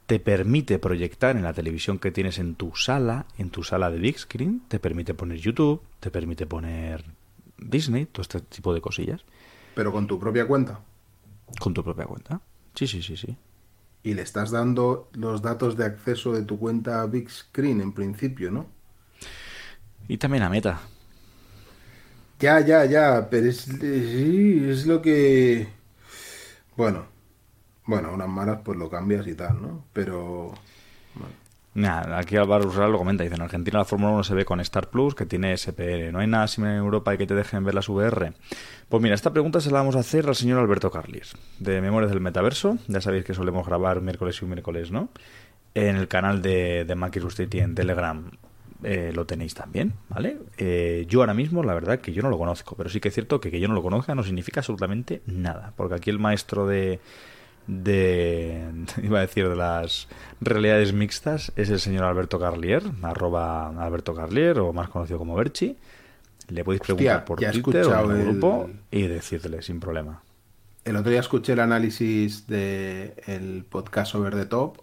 te 0.06 0.20
permite 0.20 0.78
proyectar 0.78 1.36
en 1.36 1.42
la 1.42 1.54
televisión 1.54 1.98
que 1.98 2.12
tienes 2.12 2.38
en 2.38 2.54
tu 2.54 2.76
sala, 2.76 3.26
en 3.40 3.50
tu 3.50 3.64
sala 3.64 3.90
de 3.90 3.98
Big 3.98 4.20
Screen, 4.20 4.62
te 4.68 4.80
permite 4.80 5.16
poner 5.16 5.40
YouTube, 5.40 5.82
te 6.00 6.12
permite 6.12 6.46
poner 6.46 7.04
Disney, 7.58 8.06
todo 8.06 8.22
este 8.22 8.40
tipo 8.40 8.72
de 8.72 8.82
cosillas, 8.82 9.26
Pero 9.74 9.92
con 9.92 10.06
tu 10.06 10.20
propia 10.20 10.46
cuenta. 10.46 10.82
con 11.60 11.74
tu 11.74 11.84
propia 11.84 12.06
cuenta. 12.06 12.42
Sí, 12.76 12.86
sí, 12.86 13.02
sí, 13.02 13.18
sí. 13.18 13.36
Y 14.04 14.14
le 14.14 14.22
estás 14.22 14.52
dando 14.52 15.10
los 15.14 15.42
datos 15.42 15.78
de 15.78 15.86
acceso 15.86 16.32
de 16.32 16.44
tu 16.44 16.60
cuenta 16.60 17.02
a 17.02 17.08
Big 17.08 17.28
Screen 17.28 17.82
en 17.82 17.92
principio, 17.92 18.52
¿no? 18.52 18.78
Y 20.10 20.18
también 20.18 20.44
a 20.44 20.50
Meta. 20.50 20.82
Ya, 22.40 22.60
ya, 22.62 22.84
ya, 22.86 23.28
pero 23.30 23.48
es, 23.48 23.62
sí, 23.62 24.66
es 24.68 24.88
lo 24.88 25.02
que... 25.02 25.68
Bueno, 26.76 27.06
bueno, 27.86 28.14
unas 28.14 28.28
malas 28.28 28.60
pues 28.64 28.78
lo 28.78 28.90
cambias 28.90 29.28
y 29.28 29.36
tal, 29.36 29.62
¿no? 29.62 29.86
Pero... 29.94 30.54
Nah, 31.76 32.18
aquí 32.18 32.36
Álvaro 32.38 32.68
Urral 32.68 32.92
lo 32.92 32.98
comenta, 32.98 33.24
dice, 33.24 33.36
en 33.36 33.42
Argentina 33.42 33.78
la 33.78 33.86
Fórmula 33.86 34.14
1 34.14 34.24
se 34.24 34.34
ve 34.34 34.46
con 34.46 34.60
Star 34.62 34.90
Plus, 34.90 35.14
que 35.14 35.28
tiene 35.28 35.56
SPR. 35.56 36.12
¿No 36.12 36.20
hay 36.20 36.28
nada 36.28 36.48
similar 36.48 36.76
en 36.76 36.84
Europa 36.84 37.14
y 37.14 37.18
que 37.20 37.28
te 37.28 37.36
dejen 37.36 37.64
ver 37.64 37.76
las 37.76 37.88
VR? 37.88 38.34
Pues 38.90 39.04
mira, 39.04 39.14
esta 39.14 39.32
pregunta 39.32 39.62
se 39.62 39.70
la 39.70 39.80
vamos 39.80 39.96
a 39.96 40.00
hacer 40.00 40.28
al 40.28 40.36
señor 40.36 40.60
Alberto 40.60 40.90
Carlis, 40.90 41.36
de 41.60 41.82
Memorias 41.82 42.12
del 42.12 42.22
Metaverso. 42.22 42.80
Ya 42.88 43.00
sabéis 43.00 43.26
que 43.26 43.36
solemos 43.36 43.68
grabar 43.68 44.02
miércoles 44.02 44.42
y 44.42 44.46
un 44.46 44.52
miércoles, 44.52 44.90
¿no? 44.92 45.10
En 45.76 45.98
el 45.98 46.08
canal 46.08 46.42
de, 46.42 46.84
de 46.86 46.96
Mac 46.96 47.16
Illustrated 47.16 47.60
en 47.60 47.76
Telegram 47.76 48.32
eh, 48.84 49.12
lo 49.14 49.26
tenéis 49.26 49.54
también, 49.54 49.94
¿vale? 50.10 50.38
Eh, 50.58 51.06
yo 51.08 51.20
ahora 51.20 51.34
mismo, 51.34 51.64
la 51.64 51.74
verdad, 51.74 52.00
que 52.00 52.14
yo 52.14 52.22
no 52.22 52.30
lo 52.30 52.38
conozco, 52.38 52.76
pero 52.76 52.90
sí 52.90 53.00
que 53.00 53.10
es 53.10 53.14
cierto 53.14 53.42
que 53.42 53.52
que 53.52 53.60
yo 53.60 53.68
no 53.68 53.74
lo 53.74 53.82
conozca 53.82 54.16
no 54.16 54.24
significa 54.24 54.62
absolutamente 54.62 55.22
nada, 55.26 55.74
porque 55.76 55.96
aquí 55.96 56.10
el 56.10 56.20
maestro 56.20 56.66
de, 56.66 57.00
de 57.70 58.64
iba 59.04 59.20
a 59.20 59.22
decir 59.22 59.48
de 59.48 59.56
las 59.56 60.08
realidades 60.42 60.94
mixtas 60.94 61.52
es 61.56 61.70
el 61.70 61.80
señor 61.80 62.04
Alberto 62.04 62.40
Carlier 62.40 62.84
arroba 63.04 63.70
Alberto 63.70 64.16
Carlier 64.16 64.60
o 64.60 64.74
más 64.74 64.90
conocido 64.90 65.20
como 65.20 65.36
Berchi 65.36 65.78
le 66.48 66.64
podéis 66.64 66.82
preguntar 66.82 67.18
Hostia, 67.18 67.26
por 67.26 67.40
Twitter 67.40 67.86
o 67.86 68.12
en 68.12 68.20
el 68.20 68.26
grupo 68.26 68.70
y 68.90 69.04
decirle 69.04 69.62
sin 69.62 69.80
problema 69.80 70.24
El 70.84 70.96
otro 70.96 71.12
día 71.12 71.20
escuché 71.20 71.54
el 71.54 71.60
análisis 71.60 72.48
del 72.48 73.14
el 73.28 73.66
podcast 73.70 74.16
Over 74.16 74.34
the 74.34 74.46
Top. 74.46 74.78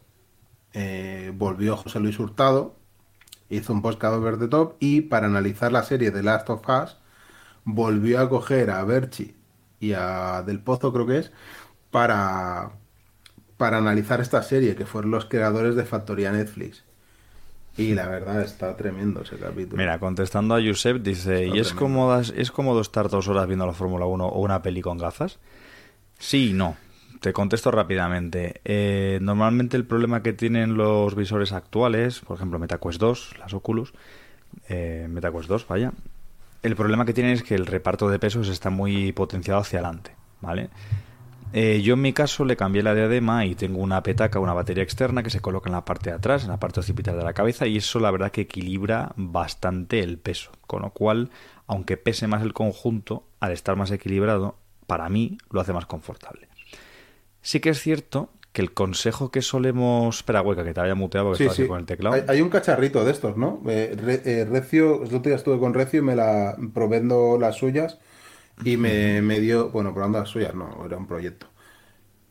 Eh, 0.73 1.33
volvió 1.35 1.77
José 1.77 1.99
Luis 1.99 2.19
Hurtado, 2.21 2.76
hizo 3.51 3.73
un 3.73 3.83
podcast 3.83 4.15
Over 4.15 4.39
the 4.39 4.49
Top 4.49 4.77
y 4.81 5.03
para 5.03 5.27
analizar 5.27 5.73
la 5.73 5.83
serie 5.83 6.11
de 6.11 6.23
Last 6.23 6.51
of 6.51 6.63
Us 6.69 6.97
volvió 7.65 8.21
a 8.21 8.29
coger 8.29 8.71
a 8.71 8.83
Berchi 8.85 9.35
y 9.81 9.93
a 9.93 10.43
Del 10.43 10.61
Pozo, 10.61 10.93
creo 10.93 11.07
que 11.07 11.19
es, 11.19 11.33
para, 11.91 12.71
para 13.57 13.79
analizar 13.79 14.21
esta 14.21 14.43
serie, 14.43 14.75
que 14.77 14.87
fueron 14.87 15.11
los 15.11 15.27
creadores 15.27 15.77
de 15.77 15.85
Factoría 15.85 16.33
Netflix. 16.33 16.85
Y 17.77 17.95
la 17.95 18.09
verdad 18.09 18.41
está 18.41 18.75
tremendo 18.77 19.21
ese 19.21 19.37
capítulo. 19.37 19.77
mira 19.77 19.99
contestando 19.99 20.55
a 20.55 20.63
Josep 20.63 21.03
dice 21.03 21.45
Está 21.45 21.57
¿y 21.57 21.61
es 21.61 21.75
cómodo, 21.75 22.19
es 22.21 22.51
cómodo 22.51 22.81
estar 22.81 23.11
dos 23.11 23.29
horas 23.29 23.47
viendo 23.47 23.67
la 23.67 23.75
Fórmula 23.75 24.07
1 24.07 24.27
o 24.27 24.41
una 24.41 24.63
peli 24.63 24.81
con 24.81 24.97
gafas? 24.97 25.39
sí 26.19 26.51
y 26.51 26.53
no 26.55 26.77
te 27.21 27.33
contesto 27.33 27.71
rápidamente. 27.71 28.61
Eh, 28.65 29.19
normalmente 29.23 29.77
el 29.77 29.85
problema 29.85 30.23
que 30.23 30.33
tienen 30.33 30.77
los 30.77 31.15
visores 31.15 31.53
actuales, 31.53 32.21
por 32.21 32.37
ejemplo 32.37 32.59
MetaQuest 32.59 33.01
2, 33.01 33.39
las 33.39 33.55
Oculus, 33.55 33.93
eh, 34.69 35.07
MetaQuest 35.09 35.49
2, 35.49 35.67
vaya, 35.69 35.93
el 36.63 36.77
problema 36.77 37.05
que 37.05 37.13
tienen 37.13 37.33
es 37.33 37.43
que 37.43 37.55
el 37.55 37.67
reparto 37.67 38.09
de 38.09 38.19
pesos 38.19 38.49
está 38.49 38.71
muy 38.71 39.13
potenciado 39.13 39.61
hacia 39.61 39.79
adelante, 39.81 40.15
¿vale? 40.41 40.71
Eh, 41.53 41.81
yo 41.81 41.95
en 41.95 42.03
mi 42.03 42.13
caso 42.13 42.45
le 42.45 42.57
cambié 42.57 42.83
la 42.83 42.95
diadema 42.95 43.47
y 43.47 43.55
tengo 43.55 43.79
una 43.79 44.03
petaca, 44.03 44.41
una 44.41 44.53
batería 44.53 44.83
externa 44.83 45.23
que 45.23 45.31
se 45.31 45.41
coloca 45.41 45.69
en 45.69 45.75
la 45.75 45.85
parte 45.85 46.11
de 46.11 46.17
atrás, 46.17 46.43
en 46.43 46.51
la 46.51 46.59
parte 46.59 46.81
occipital 46.81 47.17
de 47.17 47.25
la 47.25 47.33
cabeza 47.33 47.67
y 47.67 47.77
eso 47.77 48.01
la 48.01 48.11
verdad 48.11 48.33
que 48.33 48.43
equilibra 48.43 49.13
bastante 49.17 50.01
el 50.01 50.19
peso, 50.19 50.51
con 50.67 50.83
lo 50.83 50.91
cual, 50.91 51.31
aunque 51.67 51.97
pese 51.97 52.27
más 52.27 52.43
el 52.43 52.53
conjunto, 52.53 53.25
al 53.41 53.53
estar 53.53 53.77
más 53.77 53.91
equilibrado, 53.91 54.57
para 54.87 55.09
mí 55.09 55.39
lo 55.51 55.61
hace 55.61 55.73
más 55.73 55.87
confortable. 55.87 56.49
Sí 57.47 57.61
que 57.61 57.71
es 57.71 57.81
cierto 57.81 58.31
que 58.53 58.61
el 58.61 58.73
consejo 58.75 59.31
que 59.31 59.41
solemos... 59.41 60.17
Espera, 60.17 60.43
hueca, 60.43 60.65
que 60.65 60.75
te 60.75 60.81
haya 60.81 60.97
muteado 60.97 61.29
porque 61.29 61.39
Sí, 61.39 61.45
estaba 61.45 61.57
sí. 61.65 61.69
con 61.69 61.79
el 61.79 61.87
teclado. 61.87 62.17
Hay, 62.17 62.23
hay 62.27 62.41
un 62.41 62.49
cacharrito 62.49 63.05
de 63.05 63.13
estos, 63.13 63.37
¿no? 63.37 63.63
Eh, 63.69 63.95
Re- 63.97 64.23
eh, 64.25 64.45
Recio, 64.47 64.97
el 65.05 65.09
otro 65.15 65.21
día 65.21 65.37
estuve 65.37 65.59
con 65.61 65.73
Recio 65.73 66.01
y 66.01 66.03
me 66.03 66.17
la 66.17 66.57
probando 66.75 67.39
las 67.39 67.57
suyas 67.57 67.99
y 68.65 68.77
me, 68.79 69.23
me 69.23 69.39
dio, 69.39 69.71
bueno, 69.71 69.93
probando 69.95 70.19
las 70.19 70.29
suyas, 70.31 70.55
no, 70.57 70.85
era 70.85 70.97
un 70.97 71.07
proyecto. 71.07 71.47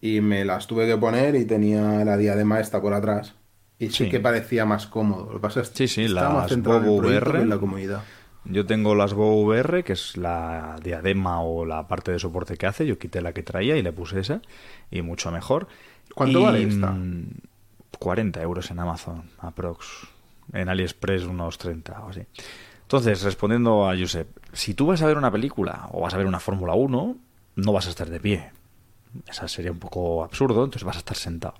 Y 0.01 0.19
me 0.19 0.43
las 0.43 0.67
tuve 0.67 0.85
que 0.85 0.97
poner 0.97 1.35
y 1.35 1.45
tenía 1.45 2.03
la 2.03 2.17
diadema 2.17 2.59
esta 2.59 2.81
por 2.81 2.93
atrás. 2.93 3.35
Y 3.79 3.89
sí, 3.91 4.05
Sí. 4.05 4.09
que 4.09 4.19
parecía 4.19 4.65
más 4.65 4.87
cómodo. 4.87 5.27
Lo 5.27 5.33
que 5.33 5.39
pasa 5.39 5.61
es 5.61 5.69
que 5.69 5.77
Sí, 5.77 5.87
sí, 5.87 6.03
estaba 6.05 6.29
más 6.29 6.41
las 6.43 6.51
centrado 6.51 6.79
en 6.79 6.85
el 6.85 6.99
VR. 6.99 7.41
en 7.41 7.49
la 7.49 7.57
comodidad. 7.57 8.03
Yo 8.45 8.65
tengo 8.65 8.93
las 8.95 9.13
Go 9.13 9.41
VR, 9.41 9.83
que 9.83 9.93
es 9.93 10.17
la 10.17 10.77
diadema 10.83 11.41
o 11.41 11.65
la 11.65 11.87
parte 11.87 12.11
de 12.11 12.19
soporte 12.19 12.57
que 12.57 12.67
hace. 12.67 12.85
Yo 12.85 12.99
quité 12.99 13.21
la 13.21 13.33
que 13.33 13.43
traía 13.43 13.75
y 13.75 13.81
le 13.81 13.91
puse 13.91 14.19
esa. 14.19 14.41
Y 14.91 15.01
mucho 15.01 15.31
mejor. 15.31 15.67
¿Cuánto 16.13 16.39
Y, 16.39 16.43
vale 16.43 16.63
esta? 16.63 16.91
mm, 16.91 17.25
40 17.99 18.41
euros 18.41 18.69
en 18.71 18.79
Amazon, 18.79 19.23
aprox. 19.39 20.07
En 20.53 20.69
AliExpress 20.69 21.23
unos 21.23 21.57
30 21.57 22.01
o 22.03 22.09
así. 22.09 22.21
Entonces, 22.83 23.23
respondiendo 23.23 23.89
a 23.89 23.97
Josep, 23.97 24.27
si 24.53 24.75
tú 24.75 24.85
vas 24.85 25.01
a 25.01 25.07
ver 25.07 25.17
una 25.17 25.31
película 25.31 25.89
o 25.91 26.01
vas 26.01 26.13
a 26.13 26.17
ver 26.17 26.27
una 26.27 26.39
Fórmula 26.39 26.75
1, 26.75 27.17
no 27.55 27.73
vas 27.73 27.87
a 27.87 27.89
estar 27.89 28.09
de 28.09 28.19
pie. 28.19 28.51
Esa 29.27 29.47
sería 29.47 29.71
un 29.71 29.79
poco 29.79 30.23
absurdo, 30.23 30.63
entonces 30.63 30.83
vas 30.83 30.97
a 30.97 30.99
estar 30.99 31.17
sentado. 31.17 31.55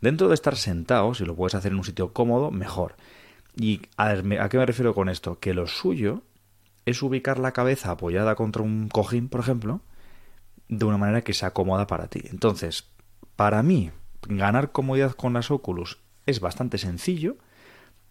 Dentro 0.00 0.28
de 0.28 0.34
estar 0.34 0.54
sentado, 0.54 1.14
si 1.14 1.24
lo 1.24 1.34
puedes 1.34 1.56
hacer 1.56 1.72
en 1.72 1.78
un 1.78 1.84
sitio 1.84 2.12
cómodo, 2.12 2.52
mejor. 2.52 2.94
¿Y 3.56 3.80
a, 3.96 4.12
ver, 4.12 4.40
a 4.40 4.48
qué 4.48 4.56
me 4.56 4.66
refiero 4.66 4.94
con 4.94 5.08
esto? 5.08 5.40
Que 5.40 5.52
lo 5.52 5.66
suyo 5.66 6.22
es 6.88 7.02
ubicar 7.02 7.38
la 7.38 7.52
cabeza 7.52 7.90
apoyada 7.90 8.34
contra 8.34 8.62
un 8.62 8.88
cojín, 8.88 9.28
por 9.28 9.40
ejemplo, 9.40 9.80
de 10.68 10.84
una 10.84 10.98
manera 10.98 11.22
que 11.22 11.34
sea 11.34 11.52
cómoda 11.52 11.86
para 11.86 12.08
ti. 12.08 12.22
Entonces, 12.30 12.88
para 13.36 13.62
mí, 13.62 13.90
ganar 14.26 14.72
comodidad 14.72 15.12
con 15.12 15.32
las 15.34 15.50
Oculus 15.50 15.98
es 16.26 16.40
bastante 16.40 16.78
sencillo. 16.78 17.36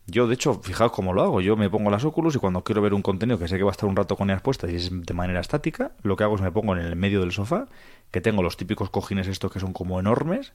Yo, 0.06 0.28
de 0.28 0.36
hecho, 0.36 0.62
fijaos 0.62 0.92
cómo 0.92 1.12
lo 1.12 1.24
hago. 1.24 1.42
Yo 1.42 1.58
me 1.58 1.70
pongo 1.70 1.90
las 1.90 2.06
Oculus 2.06 2.36
y 2.36 2.40
cuando 2.40 2.64
quiero 2.64 2.82
ver 2.82 2.94
un 2.94 3.02
contenido 3.02 3.40
que 3.40 3.48
sé 3.48 3.58
que 3.58 3.64
va 3.64 3.72
a 3.72 3.74
estar 3.74 3.90
un 3.90 3.96
rato 3.96 4.16
con 4.16 4.30
ellas 4.30 4.42
puestas 4.42 4.70
y 4.72 4.76
es 4.76 4.90
de 4.92 5.14
manera 5.14 5.40
estática, 5.40 5.92
lo 6.04 6.16
que 6.16 6.24
hago 6.24 6.36
es 6.36 6.42
me 6.42 6.52
pongo 6.52 6.76
en 6.76 6.86
el 6.86 6.96
medio 6.96 7.20
del 7.22 7.32
sofá, 7.32 7.68
que 8.12 8.22
tengo 8.22 8.44
los 8.44 8.58
típicos 8.58 8.90
cojines 8.90 9.28
estos 9.28 9.52
que 9.52 9.60
son 9.60 9.74
como 9.74 10.00
enormes, 10.00 10.54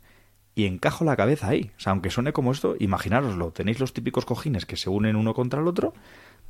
y 0.55 0.67
encajo 0.67 1.05
la 1.05 1.17
cabeza 1.17 1.49
ahí. 1.49 1.71
O 1.77 1.81
sea, 1.81 1.93
aunque 1.93 2.11
suene 2.11 2.33
como 2.33 2.53
esto, 2.53 2.77
imaginároslo. 2.79 3.53
Tenéis 3.53 3.81
los 3.81 3.93
típicos 3.93 4.25
cojines 4.25 4.67
que 4.67 4.77
se 4.77 4.91
unen 4.91 5.17
uno 5.17 5.35
contra 5.35 5.61
el 5.61 5.67
otro, 5.67 5.95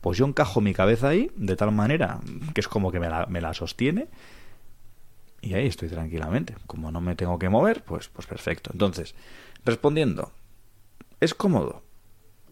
pues 0.03 0.19
yo 0.19 0.27
encajo 0.27 0.61
mi 0.61 0.75
cabeza 0.75 1.09
ahí 1.09 1.31
de 1.37 1.57
tal 1.57 1.73
manera 1.73 2.21
que 2.55 2.61
es 2.61 2.69
como 2.69 2.93
que 2.93 3.01
me 3.01 3.09
la, 3.09 3.25
me 3.27 3.41
la 3.41 3.55
sostiene 3.55 4.09
y 5.41 5.55
ahí 5.55 5.67
estoy 5.67 5.89
tranquilamente. 5.89 6.55
Como 6.67 6.91
no 6.93 7.01
me 7.01 7.17
tengo 7.17 7.39
que 7.39 7.49
mover, 7.49 7.83
pues, 7.83 8.09
pues 8.09 8.27
perfecto. 8.27 8.71
Entonces, 8.73 9.15
respondiendo, 9.65 10.31
¿es 11.21 11.35
cómodo? 11.35 11.83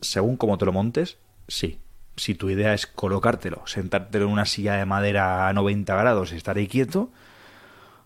Según 0.00 0.36
cómo 0.38 0.56
te 0.58 0.64
lo 0.64 0.72
montes, 0.72 1.18
sí. 1.46 1.78
Si 2.16 2.34
tu 2.34 2.50
idea 2.50 2.74
es 2.74 2.86
colocártelo, 2.86 3.62
sentártelo 3.66 4.24
en 4.26 4.32
una 4.32 4.44
silla 4.44 4.74
de 4.76 4.86
madera 4.86 5.48
a 5.48 5.52
90 5.52 5.94
grados 5.94 6.32
y 6.32 6.36
estar 6.36 6.56
ahí 6.56 6.66
quieto, 6.66 7.10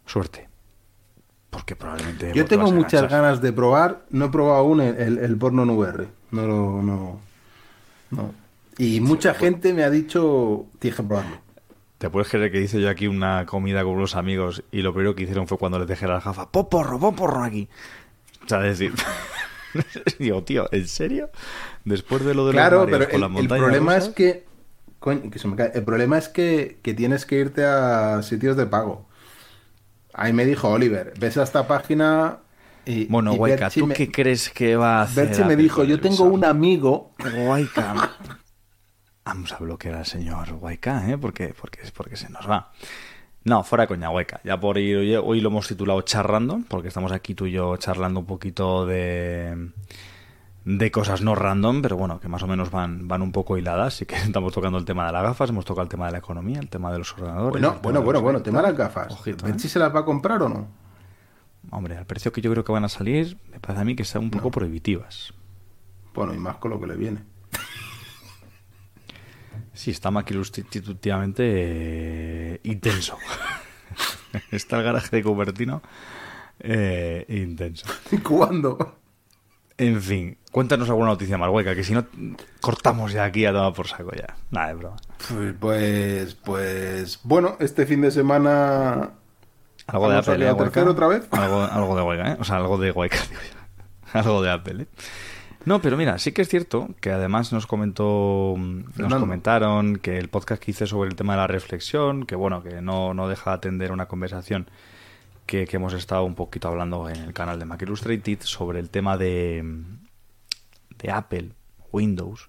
suerte. 0.06 0.48
Porque 1.50 1.76
probablemente... 1.76 2.32
Yo 2.34 2.44
te 2.44 2.50
tengo 2.56 2.70
muchas 2.72 3.08
ganas 3.08 3.40
de 3.40 3.52
probar. 3.52 4.04
No 4.10 4.26
he 4.26 4.28
probado 4.28 4.56
aún 4.56 4.80
el, 4.80 4.96
el- 4.96 5.18
el 5.18 5.36
porno 5.38 5.62
en 5.62 5.70
VR. 5.70 6.08
No 6.32 6.46
lo. 6.46 6.82
No. 6.82 7.20
no. 8.10 8.34
Y 8.78 9.00
mucha 9.00 9.34
gente 9.34 9.72
me 9.72 9.84
ha 9.84 9.90
dicho. 9.90 10.66
Tienes 10.78 10.96
que 10.96 11.02
probarlo. 11.06 11.38
¿Te 11.98 12.10
puedes 12.10 12.28
creer 12.28 12.50
que 12.52 12.60
hice 12.60 12.80
yo 12.80 12.90
aquí 12.90 13.06
una 13.06 13.46
comida 13.46 13.82
con 13.82 13.92
unos 13.94 14.14
amigos 14.16 14.62
y 14.72 14.82
lo 14.82 14.92
primero 14.92 15.14
que 15.14 15.22
hicieron 15.22 15.46
fue 15.46 15.58
cuando 15.58 15.78
les 15.78 15.88
dejé 15.88 16.06
las 16.06 16.24
gafas? 16.24 16.46
¡Pon 16.48 16.68
porro, 16.68 16.98
pon 16.98 17.14
porro 17.14 17.42
aquí! 17.44 17.68
O 18.44 18.48
sea, 18.48 18.66
es 18.66 18.78
decir... 18.78 18.92
Digo, 20.18 20.42
tío, 20.44 20.68
¿en 20.70 20.86
serio? 20.86 21.30
Después 21.84 22.24
de 22.24 22.34
lo 22.34 22.46
de 22.46 22.52
Claro, 22.52 22.82
los 22.82 22.90
pero 22.90 23.06
con 23.06 23.14
el, 23.14 23.20
las 23.22 23.28
el 23.28 23.32
montañas 23.32 23.64
problema 23.64 23.96
es 23.96 24.08
que. 24.10 24.44
coño, 25.00 25.30
que 25.30 25.38
se 25.40 25.48
me 25.48 25.56
cae. 25.56 25.72
El 25.74 25.82
problema 25.82 26.16
es 26.18 26.28
que, 26.28 26.78
que 26.82 26.94
tienes 26.94 27.26
que 27.26 27.36
irte 27.40 27.64
a 27.64 28.22
sitios 28.22 28.56
de 28.56 28.66
pago. 28.66 29.06
Ahí 30.12 30.32
me 30.32 30.44
dijo 30.44 30.68
Oliver, 30.68 31.12
ves 31.18 31.38
a 31.38 31.42
esta 31.42 31.66
página 31.66 32.38
y. 32.86 33.06
Bueno, 33.06 33.34
Guayca, 33.34 33.68
¿tú 33.70 33.86
me- 33.88 33.94
qué 33.94 34.12
crees 34.12 34.48
que 34.50 34.76
va 34.76 34.98
a 35.00 35.02
hacer? 35.02 35.26
Berchi 35.26 35.42
me 35.44 35.56
dijo, 35.56 35.82
yo 35.82 35.94
el 35.96 36.00
tengo 36.00 36.14
visor?" 36.24 36.32
un 36.32 36.44
amigo. 36.44 37.10
Guayca. 37.44 38.12
Vamos 39.24 39.52
a 39.52 39.58
bloquear 39.58 39.94
al 39.94 40.06
señor 40.06 40.52
Guayca, 40.52 41.08
¿eh? 41.10 41.16
Porque, 41.16 41.54
porque, 41.58 41.80
porque 41.94 42.16
se 42.16 42.28
nos 42.28 42.48
va. 42.48 42.72
No, 43.44 43.62
fuera 43.64 43.86
coña, 43.86 44.08
Guayca. 44.08 44.40
Ya 44.44 44.58
por 44.58 44.78
ir, 44.78 45.18
hoy, 45.18 45.40
lo 45.40 45.48
hemos 45.48 45.68
titulado 45.68 46.02
charlando, 46.02 46.60
porque 46.68 46.88
estamos 46.88 47.12
aquí 47.12 47.34
tú 47.34 47.46
y 47.46 47.52
yo 47.52 47.76
charlando 47.76 48.20
un 48.20 48.26
poquito 48.26 48.86
de 48.86 49.70
de 50.64 50.90
cosas 50.90 51.20
no 51.20 51.34
random, 51.34 51.82
pero 51.82 51.96
bueno, 51.98 52.20
que 52.20 52.28
más 52.28 52.42
o 52.42 52.46
menos 52.46 52.70
van, 52.70 53.06
van 53.06 53.20
un 53.20 53.32
poco 53.32 53.58
hiladas. 53.58 53.94
Así 53.94 54.06
que 54.06 54.14
estamos 54.16 54.52
tocando 54.52 54.78
el 54.78 54.84
tema 54.84 55.06
de 55.06 55.12
las 55.12 55.22
gafas, 55.22 55.50
hemos 55.50 55.64
tocado 55.64 55.82
el 55.82 55.88
tema 55.88 56.06
de 56.06 56.12
la 56.12 56.18
economía, 56.18 56.58
el 56.58 56.68
tema 56.68 56.90
de 56.90 56.98
los 56.98 57.12
ordenadores. 57.12 57.52
Bueno, 57.52 57.78
bueno, 57.82 58.02
bueno, 58.02 58.22
bueno, 58.22 58.42
tema 58.42 58.62
de 58.62 58.68
las 58.68 58.76
gafas. 58.76 59.12
Ojito, 59.12 59.46
¿eh? 59.46 59.50
¿Berchi 59.50 59.68
se 59.68 59.78
las 59.78 59.94
va 59.94 60.00
a 60.00 60.04
comprar 60.04 60.42
o 60.42 60.48
no? 60.48 60.68
Hombre, 61.70 61.96
al 61.96 62.06
precio 62.06 62.32
que 62.32 62.40
yo 62.40 62.50
creo 62.50 62.64
que 62.64 62.72
van 62.72 62.84
a 62.84 62.88
salir, 62.88 63.38
me 63.50 63.58
parece 63.58 63.82
a 63.82 63.84
mí 63.84 63.96
que 63.96 64.02
están 64.02 64.22
un 64.22 64.30
poco 64.30 64.50
prohibitivas. 64.50 65.32
Bueno, 66.14 66.34
y 66.34 66.38
más 66.38 66.56
con 66.56 66.70
lo 66.70 66.80
que 66.80 66.86
le 66.86 66.96
viene. 66.96 67.33
Sí, 69.74 69.90
está 69.90 70.10
maquilustitutivamente 70.10 71.42
eh, 71.46 72.60
intenso. 72.62 73.18
está 74.50 74.78
el 74.78 74.84
garaje 74.84 75.16
de 75.16 75.22
Cupertino 75.22 75.82
eh, 76.60 77.24
intenso. 77.28 77.86
¿Cuándo? 78.22 78.96
En 79.76 80.00
fin, 80.00 80.38
cuéntanos 80.52 80.88
alguna 80.88 81.08
noticia 81.08 81.36
más 81.36 81.50
hueca, 81.50 81.74
que 81.74 81.82
si 81.82 81.94
no 81.94 82.06
cortamos 82.60 83.12
ya 83.12 83.24
aquí 83.24 83.44
a 83.44 83.52
tomar 83.52 83.72
por 83.72 83.88
saco 83.88 84.12
ya. 84.12 84.36
Nada 84.50 84.68
de 84.68 84.74
broma. 84.74 84.96
Pues, 85.28 85.54
pues, 85.58 86.34
pues, 86.36 87.20
bueno, 87.24 87.56
este 87.58 87.84
fin 87.84 88.00
de 88.02 88.12
semana 88.12 89.10
Algo 89.88 90.08
de 90.08 90.18
Apple, 90.18 90.44
¿eh, 90.44 90.48
a 90.48 90.56
tercero 90.56 90.92
otra 90.92 91.08
vez. 91.08 91.26
Algo, 91.32 91.62
algo 91.62 91.96
de 91.96 92.02
hueca, 92.02 92.32
¿eh? 92.32 92.36
O 92.38 92.44
sea, 92.44 92.56
algo 92.56 92.78
de 92.78 92.92
hueca, 92.92 93.18
digo 93.28 93.40
yo. 93.42 94.18
Algo 94.20 94.42
de 94.42 94.50
Apple, 94.50 94.82
¿eh? 94.82 94.86
No, 95.66 95.80
pero 95.80 95.96
mira, 95.96 96.18
sí 96.18 96.32
que 96.32 96.42
es 96.42 96.48
cierto 96.48 96.88
que 97.00 97.10
además 97.10 97.52
nos 97.52 97.66
comentó, 97.66 98.54
nos 98.58 98.94
Fernando. 98.94 99.20
comentaron 99.20 99.96
que 99.96 100.18
el 100.18 100.28
podcast 100.28 100.62
que 100.62 100.72
hice 100.72 100.86
sobre 100.86 101.08
el 101.08 101.16
tema 101.16 101.32
de 101.34 101.38
la 101.38 101.46
reflexión, 101.46 102.26
que 102.26 102.36
bueno, 102.36 102.62
que 102.62 102.82
no, 102.82 103.14
no 103.14 103.28
deja 103.28 103.50
de 103.50 103.56
atender 103.56 103.90
una 103.90 104.06
conversación 104.06 104.68
que, 105.46 105.66
que 105.66 105.76
hemos 105.76 105.94
estado 105.94 106.24
un 106.24 106.34
poquito 106.34 106.68
hablando 106.68 107.08
en 107.08 107.16
el 107.16 107.32
canal 107.32 107.58
de 107.58 107.64
Mac 107.64 107.80
Illustrated 107.82 108.40
sobre 108.42 108.78
el 108.78 108.90
tema 108.90 109.16
de, 109.16 109.82
de 110.98 111.10
Apple, 111.10 111.52
Windows, 111.92 112.48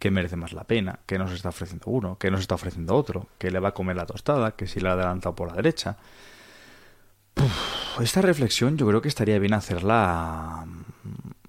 que 0.00 0.10
merece 0.10 0.36
más 0.36 0.52
la 0.52 0.64
pena, 0.64 0.98
que 1.06 1.18
nos 1.18 1.32
está 1.32 1.50
ofreciendo 1.50 1.86
uno, 1.90 2.18
que 2.18 2.30
nos 2.30 2.40
está 2.40 2.56
ofreciendo 2.56 2.94
otro, 2.96 3.28
que 3.38 3.50
le 3.52 3.60
va 3.60 3.68
a 3.68 3.74
comer 3.74 3.96
la 3.96 4.06
tostada, 4.06 4.52
que 4.52 4.66
si 4.66 4.80
le 4.80 4.88
ha 4.88 4.92
adelantado 4.92 5.34
por 5.34 5.48
la 5.48 5.54
derecha. 5.54 5.96
Uf, 7.36 8.00
esta 8.00 8.20
reflexión 8.20 8.76
yo 8.76 8.86
creo 8.86 9.00
que 9.00 9.08
estaría 9.08 9.38
bien 9.38 9.54
hacerla 9.54 10.66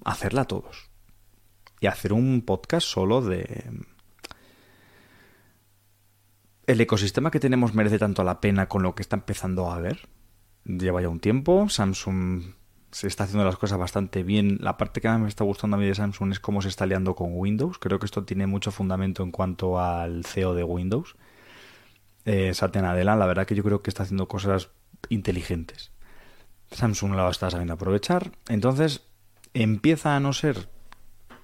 hacerla 0.04 0.44
todos 0.44 0.89
y 1.80 1.86
hacer 1.86 2.12
un 2.12 2.42
podcast 2.42 2.86
solo 2.86 3.22
de 3.22 3.64
el 6.66 6.80
ecosistema 6.80 7.30
que 7.30 7.40
tenemos 7.40 7.74
merece 7.74 7.98
tanto 7.98 8.22
la 8.22 8.40
pena 8.40 8.68
con 8.68 8.82
lo 8.82 8.94
que 8.94 9.02
está 9.02 9.16
empezando 9.16 9.70
a 9.72 9.80
ver. 9.80 10.08
Lleva 10.64 11.02
ya 11.02 11.08
un 11.08 11.18
tiempo, 11.18 11.68
Samsung 11.68 12.42
se 12.92 13.06
está 13.06 13.24
haciendo 13.24 13.44
las 13.44 13.56
cosas 13.56 13.78
bastante 13.78 14.22
bien. 14.22 14.58
La 14.60 14.76
parte 14.76 15.00
que 15.00 15.08
más 15.08 15.20
me 15.20 15.28
está 15.28 15.44
gustando 15.44 15.76
a 15.76 15.80
mí 15.80 15.86
de 15.86 15.94
Samsung 15.94 16.32
es 16.32 16.40
cómo 16.40 16.62
se 16.62 16.68
está 16.68 16.86
liando 16.86 17.14
con 17.14 17.30
Windows. 17.32 17.78
Creo 17.78 17.98
que 17.98 18.06
esto 18.06 18.24
tiene 18.24 18.46
mucho 18.46 18.70
fundamento 18.70 19.22
en 19.22 19.30
cuanto 19.30 19.80
al 19.80 20.24
CEO 20.24 20.54
de 20.54 20.64
Windows. 20.64 21.16
Eh, 22.24 22.52
Satya 22.54 22.82
la 22.82 23.26
verdad 23.26 23.46
que 23.46 23.54
yo 23.54 23.62
creo 23.62 23.82
que 23.82 23.90
está 23.90 24.02
haciendo 24.02 24.28
cosas 24.28 24.70
inteligentes. 25.08 25.90
Samsung 26.72 27.12
lo 27.12 27.28
está 27.30 27.50
sabiendo 27.50 27.74
aprovechar. 27.74 28.32
Entonces 28.48 29.02
empieza 29.54 30.14
a 30.14 30.20
no 30.20 30.32
ser 30.32 30.68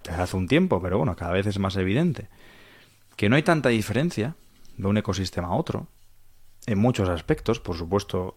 desde 0.06 0.22
hace 0.22 0.36
un 0.36 0.48
tiempo, 0.48 0.80
pero 0.80 0.98
bueno, 0.98 1.16
cada 1.16 1.32
vez 1.32 1.46
es 1.46 1.58
más 1.58 1.76
evidente 1.76 2.28
que 3.16 3.28
no 3.28 3.36
hay 3.36 3.42
tanta 3.42 3.70
diferencia 3.70 4.36
de 4.76 4.86
un 4.86 4.98
ecosistema 4.98 5.48
a 5.48 5.54
otro. 5.54 5.88
En 6.66 6.78
muchos 6.78 7.08
aspectos, 7.08 7.60
por 7.60 7.76
supuesto, 7.76 8.34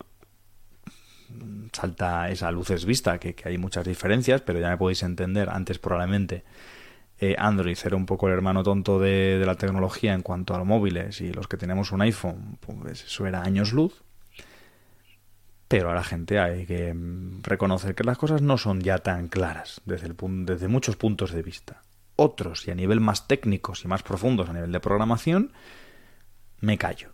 salta 1.74 2.30
esa 2.30 2.52
luces 2.52 2.86
vista, 2.86 3.20
que, 3.20 3.36
hay 3.44 3.58
muchas 3.58 3.86
diferencias, 3.86 4.42
pero 4.42 4.60
ya 4.60 4.70
me 4.70 4.78
podéis 4.78 5.04
entender, 5.04 5.50
antes 5.50 5.80
probablemente 5.80 6.44
eh, 7.20 7.36
Android 7.38 7.78
era 7.84 7.96
un 7.96 8.06
poco 8.06 8.28
el 8.28 8.34
hermano 8.34 8.64
tonto 8.64 9.00
de, 9.00 9.38
de 9.38 9.46
la 9.46 9.56
tecnología 9.56 10.14
en 10.14 10.22
cuanto 10.22 10.56
a 10.56 10.60
los 10.60 10.68
móviles 10.68 11.20
y 11.20 11.34
los 11.34 11.48
que 11.48 11.58
tenemos 11.58 11.92
un 11.92 12.02
iPhone, 12.02 12.58
pues 12.62 13.04
eso 13.04 13.28
era 13.28 13.44
años 13.44 13.74
luz. 13.74 14.02
Pero 15.70 15.92
a 15.92 15.94
la 15.94 16.04
gente 16.04 16.40
hay 16.40 16.66
que 16.66 16.94
mm, 16.94 17.44
reconocer 17.44 17.94
que 17.94 18.04
las 18.04 18.18
cosas 18.18 18.42
no 18.42 18.58
son 18.58 18.82
ya 18.82 18.98
tan 18.98 19.28
claras 19.30 19.82
desde, 19.86 20.08
el 20.08 20.16
desde 20.46 20.68
muchos 20.68 20.98
puntos 20.98 21.32
de 21.32 21.44
vista. 21.44 21.84
Otros, 22.16 22.68
y 22.68 22.72
a 22.72 22.76
nivel 22.76 23.00
más 23.00 23.28
técnicos 23.28 23.86
y 23.86 23.88
más 23.88 24.02
profundos, 24.04 24.50
a 24.50 24.54
nivel 24.54 24.72
de 24.72 24.80
programación, 24.80 25.54
me 26.60 26.78
callo. 26.80 27.14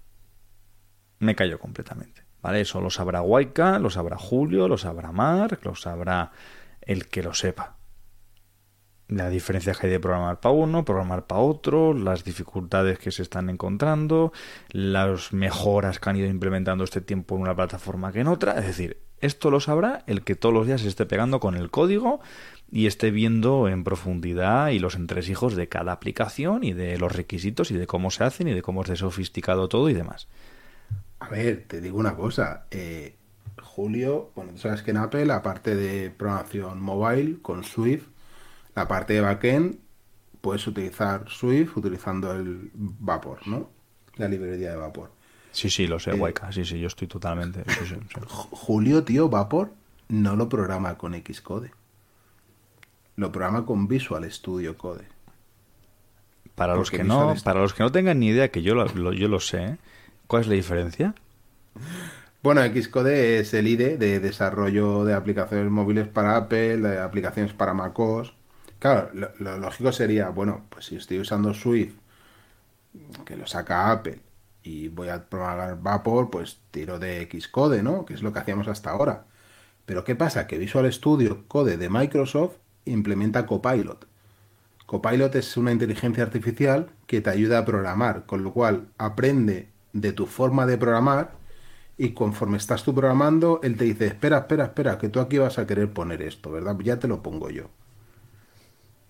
Me 1.20 1.36
callo 1.36 1.60
completamente. 1.60 2.24
¿Vale? 2.42 2.62
Eso 2.62 2.80
lo 2.80 2.90
sabrá 2.90 3.22
Waika, 3.22 3.78
lo 3.78 3.90
sabrá 3.90 4.18
Julio, 4.18 4.68
lo 4.70 4.78
sabrá 4.78 5.12
Mark, 5.12 5.60
lo 5.64 5.76
sabrá 5.76 6.32
el 6.82 7.08
que 7.08 7.24
lo 7.24 7.34
sepa. 7.34 7.76
La 9.08 9.30
diferencia 9.30 9.74
que 9.74 9.86
hay 9.86 9.94
de 9.94 10.00
programar 10.00 10.40
para 10.40 10.54
uno, 10.54 10.84
programar 10.84 11.28
para 11.28 11.42
otro, 11.42 11.94
las 11.94 12.24
dificultades 12.24 12.98
que 12.98 13.12
se 13.12 13.22
están 13.22 13.50
encontrando, 13.50 14.34
las 14.70 15.32
mejoras 15.32 16.00
que 16.00 16.10
han 16.10 16.16
ido 16.18 16.28
implementando 16.28 16.84
este 16.84 17.02
tiempo 17.02 17.36
en 17.36 17.44
una 17.44 17.56
plataforma 17.56 18.12
que 18.12 18.22
en 18.22 18.28
otra. 18.28 18.58
Es 18.58 18.66
decir, 18.66 18.98
esto 19.22 19.52
lo 19.52 19.60
sabrá 19.60 20.04
el 20.08 20.24
que 20.24 20.36
todos 20.36 20.54
los 20.54 20.66
días 20.66 20.82
se 20.82 20.88
esté 20.88 21.06
pegando 21.06 21.40
con 21.40 21.56
el 21.56 21.70
código 21.70 22.20
y 22.72 22.88
esté 22.88 23.12
viendo 23.12 23.68
en 23.68 23.84
profundidad 23.84 24.70
y 24.70 24.80
los 24.80 24.96
entresijos 24.96 25.56
de 25.56 25.70
cada 25.70 25.92
aplicación 25.92 26.64
y 26.64 26.74
de 26.74 26.98
los 26.98 27.16
requisitos 27.16 27.70
y 27.72 27.76
de 27.76 27.86
cómo 27.86 28.10
se 28.10 28.24
hacen 28.24 28.48
y 28.48 28.54
de 28.54 28.62
cómo 28.64 28.82
es 28.82 28.90
de 28.90 28.96
sofisticado 28.96 29.70
todo 29.70 29.90
y 29.90 29.94
demás. 29.94 30.28
A 31.20 31.30
ver, 31.30 31.66
te 31.68 31.80
digo 31.80 31.98
una 32.00 32.16
cosa. 32.16 32.66
eh, 32.72 33.16
Julio, 33.62 34.32
bueno, 34.36 34.52
tú 34.54 34.60
sabes 34.60 34.82
que 34.82 34.92
en 34.92 34.98
Apple, 34.98 35.32
aparte 35.32 35.76
de 35.76 36.10
programación 36.10 36.82
mobile 36.82 37.42
con 37.42 37.64
Swift, 37.64 38.08
la 38.76 38.88
parte 38.88 39.14
de 39.14 39.22
backend, 39.22 39.78
puedes 40.42 40.66
utilizar 40.68 41.26
Swift 41.30 41.78
utilizando 41.78 42.32
el 42.34 42.70
Vapor, 42.74 43.48
¿no? 43.48 43.70
La 44.18 44.28
librería 44.28 44.72
de 44.72 44.76
Vapor. 44.78 45.12
Sí, 45.52 45.70
sí, 45.70 45.88
lo 45.88 46.00
sé, 46.00 46.12
Eh. 46.12 46.34
Sí, 46.52 46.66
sí, 46.66 46.80
yo 46.80 46.88
estoy 46.88 47.08
totalmente. 47.08 47.64
sí, 47.68 47.86
sí, 47.86 47.96
sí. 47.96 48.20
Ju- 48.20 48.48
Julio, 48.52 49.04
tío, 49.04 49.30
Vapor 49.30 49.72
no 50.10 50.36
lo 50.36 50.50
programa 50.50 50.98
con 50.98 51.14
Xcode. 51.14 51.72
Lo 53.16 53.32
programa 53.32 53.66
con 53.66 53.88
Visual 53.88 54.30
Studio 54.32 54.78
Code. 54.78 55.06
Para 56.54 56.76
los 56.76 56.92
que 56.92 57.04
no, 57.04 57.30
Studio- 57.32 57.44
para 57.44 57.62
los 57.62 57.74
que 57.74 57.84
no 57.84 57.92
tengan 57.92 58.20
ni 58.20 58.28
idea, 58.28 58.50
que 58.50 58.62
yo 58.62 58.76
lo, 58.76 58.86
lo- 58.86 59.14
yo 59.14 59.28
lo 59.30 59.40
sé, 59.40 59.64
¿eh? 59.64 59.78
¿cuál 60.28 60.42
es 60.44 60.48
la 60.50 60.54
diferencia? 60.56 61.16
Bueno, 62.44 62.62
Xcode 62.62 63.40
es 63.40 63.54
el 63.56 63.68
IDE 63.68 63.98
de 63.98 64.20
desarrollo 64.20 65.04
de 65.06 65.14
aplicaciones 65.16 65.72
móviles 65.72 66.08
para 66.08 66.38
Apple, 66.38 66.78
de 66.78 67.00
aplicaciones 67.00 67.54
para 67.54 67.74
MacOS. 67.74 68.35
Claro, 68.86 69.10
lo, 69.40 69.58
lógico 69.58 69.92
sería, 69.92 70.30
bueno, 70.30 70.68
pues 70.70 70.86
si 70.86 70.96
estoy 70.96 71.18
usando 71.18 71.56
Swift, 71.56 71.96
que 73.26 73.36
lo 73.36 73.48
saca 73.48 73.92
Apple, 73.92 74.20
y 74.62 74.90
voy 74.90 75.10
a 75.10 75.26
programar 75.28 75.82
Vapor, 75.82 76.30
pues 76.30 76.60
tiro 76.70 77.00
de 77.00 77.28
Xcode, 77.28 77.82
¿no? 77.82 78.06
Que 78.06 78.14
es 78.14 78.22
lo 78.22 78.32
que 78.32 78.38
hacíamos 78.38 78.68
hasta 78.68 78.92
ahora. 78.92 79.26
Pero 79.88 80.04
¿qué 80.04 80.16
pasa? 80.16 80.46
Que 80.46 80.60
Visual 80.60 80.94
Studio 80.94 81.46
Code 81.48 81.78
de 81.78 81.90
Microsoft 81.90 82.58
implementa 82.86 83.48
Copilot. 83.48 84.06
Copilot 84.86 85.34
es 85.34 85.58
una 85.58 85.72
inteligencia 85.72 86.24
artificial 86.24 86.92
que 87.08 87.22
te 87.22 87.32
ayuda 87.32 87.58
a 87.58 87.66
programar, 87.66 88.28
con 88.28 88.44
lo 88.44 88.54
cual 88.54 88.90
aprende 89.00 89.68
de 89.94 90.14
tu 90.14 90.28
forma 90.28 90.68
de 90.68 90.78
programar 90.78 91.32
y 91.98 92.12
conforme 92.12 92.58
estás 92.58 92.84
tú 92.84 92.94
programando, 92.94 93.62
él 93.64 93.78
te 93.78 93.86
dice, 93.86 94.06
espera, 94.06 94.38
espera, 94.38 94.66
espera, 94.66 95.00
que 95.00 95.10
tú 95.10 95.22
aquí 95.22 95.40
vas 95.40 95.58
a 95.58 95.66
querer 95.66 95.92
poner 95.92 96.22
esto, 96.22 96.52
¿verdad? 96.52 96.78
Ya 96.84 97.00
te 97.00 97.08
lo 97.08 97.24
pongo 97.24 97.50
yo. 97.50 97.72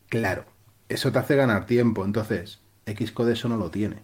Claro, 0.10 0.46
eso 0.90 1.12
te 1.12 1.20
hace 1.20 1.36
ganar 1.36 1.66
tiempo. 1.66 2.06
Entonces, 2.06 2.60
Xcode 2.86 3.34
eso 3.34 3.50
no 3.50 3.58
lo 3.58 3.72
tiene. 3.72 4.04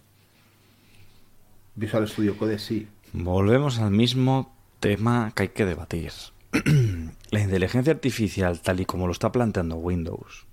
Visual 1.76 2.08
Studio 2.08 2.38
Code 2.38 2.60
sí. 2.60 2.88
Volvemos 3.14 3.80
al 3.80 3.92
mismo 3.92 4.56
tema 4.80 5.32
que 5.36 5.44
hay 5.44 5.50
que 5.50 5.66
debatir. 5.66 6.12
La 7.32 7.40
inteligencia 7.40 7.94
artificial, 7.94 8.60
tal 8.62 8.82
y 8.82 8.86
como 8.86 9.08
lo 9.08 9.14
está 9.14 9.32
planteando 9.32 9.76
Windows, 9.76 10.46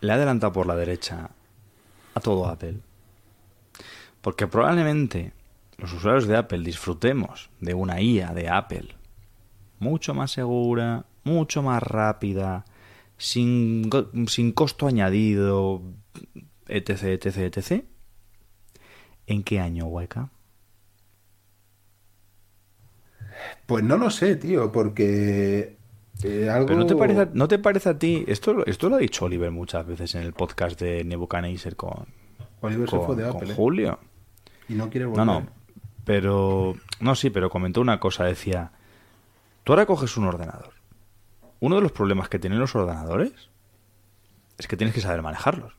le 0.00 0.12
ha 0.12 0.16
adelantado 0.16 0.52
por 0.52 0.66
la 0.66 0.74
derecha 0.74 1.30
a 2.14 2.20
todo 2.20 2.46
Apple. 2.46 2.80
Porque 4.20 4.48
probablemente 4.48 5.32
los 5.76 5.92
usuarios 5.92 6.26
de 6.26 6.36
Apple 6.36 6.64
disfrutemos 6.64 7.50
de 7.60 7.74
una 7.74 8.00
IA 8.00 8.34
de 8.34 8.48
Apple 8.48 8.98
mucho 9.78 10.14
más 10.14 10.32
segura, 10.32 11.04
mucho 11.24 11.62
más 11.62 11.82
rápida, 11.82 12.64
sin, 13.18 13.90
sin 14.28 14.52
costo 14.52 14.86
añadido, 14.86 15.82
etc, 16.66 17.02
etc, 17.04 17.36
etc. 17.56 17.84
¿En 19.26 19.42
qué 19.42 19.60
año, 19.60 19.86
Hueca? 19.86 20.30
Pues 23.66 23.84
no 23.84 23.98
lo 23.98 24.10
sé, 24.10 24.36
tío, 24.36 24.72
porque 24.72 25.76
eh, 26.22 26.48
algo... 26.50 26.66
Pero 26.66 26.78
¿no 26.78 26.86
te, 26.86 26.96
parece, 26.96 27.28
¿no 27.34 27.48
te 27.48 27.58
parece 27.58 27.88
a 27.90 27.98
ti? 27.98 28.24
Esto, 28.26 28.64
esto 28.66 28.88
lo 28.88 28.96
ha 28.96 28.98
dicho 28.98 29.26
Oliver 29.26 29.50
muchas 29.50 29.86
veces 29.86 30.14
en 30.14 30.22
el 30.22 30.32
podcast 30.32 30.80
de 30.80 31.04
Nebuchadnezzar 31.04 31.76
con, 31.76 32.06
Oliver 32.60 32.88
con, 32.88 33.00
se 33.00 33.06
fue 33.06 33.16
de 33.16 33.22
con 33.24 33.36
Apple. 33.36 33.50
¿eh? 33.50 33.54
Julio. 33.54 33.98
Y 34.68 34.74
no 34.74 34.88
quiere 34.88 35.06
volver. 35.06 35.26
No, 35.26 35.40
no. 35.40 35.46
Pero. 36.04 36.74
No, 37.00 37.14
sí, 37.14 37.30
pero 37.30 37.50
comentó 37.50 37.80
una 37.80 38.00
cosa. 38.00 38.24
Decía: 38.24 38.72
Tú 39.64 39.72
ahora 39.72 39.86
coges 39.86 40.16
un 40.16 40.24
ordenador. 40.24 40.77
Uno 41.60 41.76
de 41.76 41.82
los 41.82 41.92
problemas 41.92 42.28
que 42.28 42.38
tienen 42.38 42.58
los 42.58 42.74
ordenadores 42.74 43.32
es 44.58 44.66
que 44.66 44.76
tienes 44.76 44.94
que 44.94 45.00
saber 45.00 45.22
manejarlos. 45.22 45.74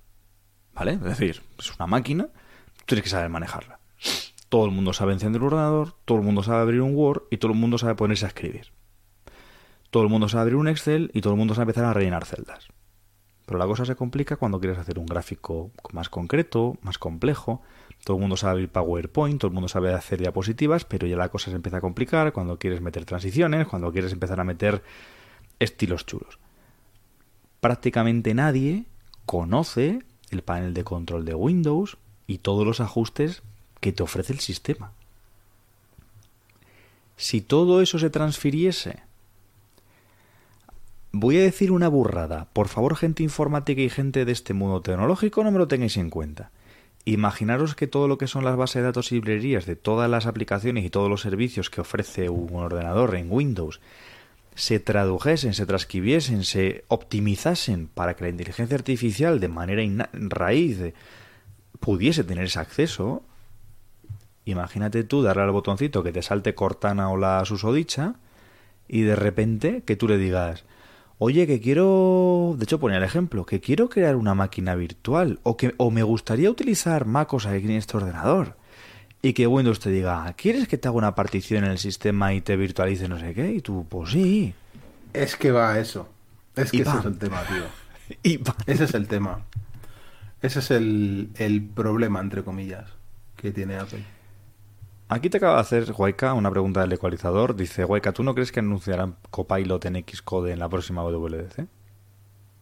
¿Vale? 0.73 0.93
Es 0.93 1.01
decir, 1.01 1.41
es 1.57 1.75
una 1.75 1.87
máquina, 1.87 2.27
tienes 2.85 3.03
que 3.03 3.09
saber 3.09 3.29
manejarla. 3.29 3.79
Todo 4.49 4.65
el 4.65 4.71
mundo 4.71 4.93
sabe 4.93 5.13
encender 5.13 5.41
el 5.41 5.47
ordenador, 5.47 5.95
todo 6.05 6.17
el 6.17 6.23
mundo 6.23 6.41
sabe 6.41 6.61
abrir 6.61 6.81
un 6.81 6.95
Word 6.95 7.23
y 7.29 7.37
todo 7.37 7.51
el 7.51 7.57
mundo 7.57 7.77
sabe 7.77 7.95
ponerse 7.95 8.25
a 8.25 8.29
escribir. 8.29 8.71
Todo 9.91 10.03
el 10.03 10.09
mundo 10.09 10.29
sabe 10.29 10.43
abrir 10.43 10.55
un 10.55 10.67
Excel 10.67 11.11
y 11.13 11.21
todo 11.21 11.33
el 11.33 11.39
mundo 11.39 11.53
sabe 11.53 11.63
empezar 11.63 11.85
a 11.85 11.93
rellenar 11.93 12.25
celdas. 12.25 12.67
Pero 13.45 13.57
la 13.57 13.65
cosa 13.65 13.83
se 13.83 13.95
complica 13.95 14.35
cuando 14.35 14.59
quieres 14.59 14.77
hacer 14.77 14.99
un 14.99 15.07
gráfico 15.07 15.71
más 15.91 16.09
concreto, 16.09 16.77
más 16.81 16.99
complejo. 16.99 17.63
Todo 18.03 18.17
el 18.17 18.21
mundo 18.21 18.37
sabe 18.37 18.51
abrir 18.51 18.69
PowerPoint, 18.69 19.41
todo 19.41 19.47
el 19.47 19.53
mundo 19.53 19.67
sabe 19.67 19.93
hacer 19.93 20.19
diapositivas, 20.19 20.85
pero 20.85 21.07
ya 21.07 21.17
la 21.17 21.29
cosa 21.29 21.49
se 21.49 21.55
empieza 21.55 21.77
a 21.77 21.81
complicar 21.81 22.31
cuando 22.31 22.59
quieres 22.59 22.79
meter 22.79 23.05
transiciones, 23.05 23.67
cuando 23.67 23.91
quieres 23.91 24.13
empezar 24.13 24.39
a 24.39 24.43
meter 24.43 24.83
estilos 25.59 26.05
chulos. 26.05 26.39
Prácticamente 27.59 28.33
nadie 28.33 28.85
conoce 29.25 29.99
el 30.31 30.41
panel 30.41 30.73
de 30.73 30.83
control 30.83 31.25
de 31.25 31.35
Windows 31.35 31.97
y 32.27 32.39
todos 32.39 32.65
los 32.65 32.79
ajustes 32.79 33.41
que 33.79 33.91
te 33.91 34.03
ofrece 34.03 34.33
el 34.33 34.39
sistema. 34.39 34.91
Si 37.17 37.41
todo 37.41 37.81
eso 37.81 37.99
se 37.99 38.09
transfiriese 38.09 39.03
Voy 41.11 41.37
a 41.37 41.41
decir 41.41 41.71
una 41.71 41.87
burrada. 41.87 42.47
Por 42.53 42.67
favor, 42.67 42.95
gente 42.95 43.23
informática 43.23 43.81
y 43.81 43.89
gente 43.89 44.25
de 44.25 44.31
este 44.31 44.53
mundo 44.53 44.81
tecnológico, 44.81 45.43
no 45.43 45.49
me 45.49 45.57
lo 45.57 45.67
tengáis 45.67 45.97
en 45.97 46.11
cuenta. 46.11 46.51
Imaginaros 47.03 47.73
que 47.73 47.87
todo 47.87 48.07
lo 48.07 48.19
que 48.19 48.27
son 48.27 48.45
las 48.45 48.55
bases 48.55 48.75
de 48.75 48.83
datos 48.83 49.11
y 49.11 49.15
librerías 49.15 49.65
de 49.65 49.75
todas 49.75 50.07
las 50.07 50.27
aplicaciones 50.27 50.85
y 50.85 50.91
todos 50.91 51.09
los 51.09 51.21
servicios 51.21 51.71
que 51.71 51.81
ofrece 51.81 52.29
un 52.29 52.53
ordenador 52.53 53.15
en 53.15 53.31
Windows 53.31 53.81
se 54.55 54.79
tradujesen, 54.79 55.53
se 55.53 55.65
transcribiesen, 55.65 56.43
se 56.43 56.83
optimizasen 56.87 57.87
para 57.87 58.15
que 58.15 58.25
la 58.25 58.29
inteligencia 58.29 58.75
artificial 58.75 59.39
de 59.39 59.47
manera 59.47 59.83
raíz 60.13 60.79
de, 60.79 60.93
pudiese 61.79 62.23
tener 62.23 62.45
ese 62.45 62.59
acceso. 62.59 63.23
Imagínate 64.45 65.03
tú 65.03 65.21
darle 65.21 65.43
al 65.43 65.51
botoncito 65.51 66.03
que 66.03 66.11
te 66.11 66.21
salte 66.21 66.55
Cortana 66.55 67.09
o 67.09 67.17
la 67.17 67.43
susodicha 67.45 68.15
y 68.87 69.01
de 69.01 69.15
repente 69.15 69.83
que 69.85 69.95
tú 69.95 70.07
le 70.07 70.17
digas 70.17 70.65
oye, 71.19 71.45
que 71.45 71.59
quiero, 71.59 72.55
de 72.57 72.63
hecho 72.63 72.79
ponía 72.79 72.97
el 72.97 73.03
ejemplo, 73.03 73.45
que 73.45 73.59
quiero 73.59 73.89
crear 73.89 74.15
una 74.15 74.33
máquina 74.33 74.75
virtual 74.75 75.39
o 75.43 75.57
que 75.57 75.75
o 75.77 75.91
me 75.91 76.01
gustaría 76.01 76.49
utilizar 76.49 77.05
MacOS 77.05 77.45
aquí 77.45 77.65
en 77.65 77.71
este 77.71 77.97
ordenador 77.97 78.58
y 79.21 79.33
que 79.33 79.47
Windows 79.47 79.79
te 79.79 79.89
diga, 79.89 80.33
¿quieres 80.33 80.67
que 80.67 80.77
te 80.77 80.87
haga 80.87 80.97
una 80.97 81.15
partición 81.15 81.65
en 81.65 81.71
el 81.71 81.77
sistema 81.77 82.33
y 82.33 82.41
te 82.41 82.55
virtualice 82.55 83.07
no 83.09 83.19
sé 83.19 83.33
qué? 83.33 83.51
Y 83.51 83.61
tú, 83.61 83.85
pues 83.89 84.11
sí. 84.11 84.53
Es 85.13 85.35
que 85.35 85.51
va 85.51 85.71
a 85.73 85.79
eso. 85.79 86.07
Es 86.55 86.71
que 86.71 86.77
Y 86.77 86.81
ese 86.81 86.97
es 86.97 87.05
el 87.05 87.17
tema, 87.17 87.43
tío. 87.43 87.63
Y. 88.23 88.41
Ese 88.65 88.85
es 88.85 88.93
el 88.95 89.07
tema. 89.07 89.45
Ese 90.41 90.59
es 90.59 90.71
el, 90.71 91.29
el 91.35 91.61
problema, 91.63 92.21
entre 92.21 92.43
comillas, 92.43 92.89
que 93.35 93.51
tiene 93.51 93.77
Apple. 93.77 94.03
Aquí 95.09 95.29
te 95.29 95.37
acaba 95.37 95.55
de 95.55 95.61
hacer 95.61 95.93
Waika 95.97 96.33
una 96.33 96.51
pregunta 96.51 96.81
del 96.81 96.93
ecualizador. 96.93 97.55
Dice, 97.55 97.83
Waika, 97.83 98.13
¿tú 98.13 98.23
no 98.23 98.33
crees 98.33 98.51
que 98.51 98.59
anunciarán 98.61 99.17
Copilot 99.31 99.83
en 99.85 100.05
Xcode 100.07 100.51
en 100.53 100.59
la 100.59 100.69
próxima 100.69 101.03
WWDC? 101.03 101.67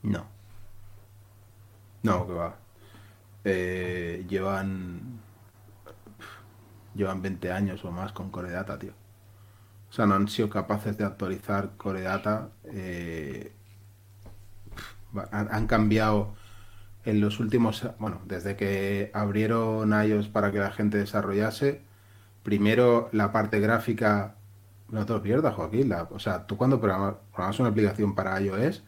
No. 0.03 0.25
No, 2.03 2.25
que 2.25 2.33
va. 2.33 2.55
Eh, 3.43 4.25
llevan. 4.29 5.19
Llevan 6.97 7.21
20 7.21 7.51
años 7.51 7.85
o 7.85 7.91
más 7.91 8.11
con 8.11 8.29
Core 8.31 8.51
Data, 8.51 8.77
tío. 8.77 8.91
O 9.89 9.93
sea, 9.93 10.05
no 10.05 10.15
han 10.15 10.27
sido 10.27 10.49
capaces 10.49 10.97
de 10.97 11.05
actualizar 11.05 11.71
Core 11.77 12.01
Data. 12.01 12.49
eh, 12.65 13.53
han, 15.31 15.67
cambiado 15.67 16.33
en 17.05 17.21
los 17.21 17.39
últimos. 17.39 17.87
Bueno, 17.99 18.21
desde 18.25 18.55
que 18.55 19.11
abrieron 19.13 19.91
iOS 19.93 20.27
para 20.27 20.51
que 20.51 20.59
la 20.59 20.71
gente 20.71 20.97
desarrollase. 20.97 21.81
Primero 22.43 23.09
la 23.11 23.31
parte 23.31 23.59
gráfica. 23.59 24.35
No 24.89 25.05
te 25.05 25.13
lo 25.13 25.21
pierdas, 25.21 25.55
Joaquín. 25.55 25.91
o 25.93 26.19
sea, 26.19 26.47
tú 26.47 26.57
cuando 26.57 26.79
programa- 26.79 27.17
programas 27.31 27.59
una 27.59 27.69
aplicación 27.69 28.15
para 28.15 28.39
iOS 28.41 28.83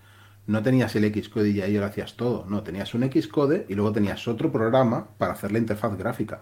no 0.48 0.64
tenías 0.64 0.96
el 0.96 1.06
Xcode 1.14 1.50
y 1.52 1.62
ahí 1.62 1.78
lo 1.78 1.86
hacías 1.86 2.16
todo. 2.16 2.46
No, 2.48 2.64
tenías 2.64 2.94
un 2.96 3.04
Xcode 3.04 3.66
y 3.70 3.76
luego 3.76 3.92
tenías 3.92 4.28
otro 4.28 4.52
programa 4.52 5.08
para 5.18 5.34
hacer 5.34 5.52
la 5.52 5.60
interfaz 5.60 5.96
gráfica. 5.98 6.42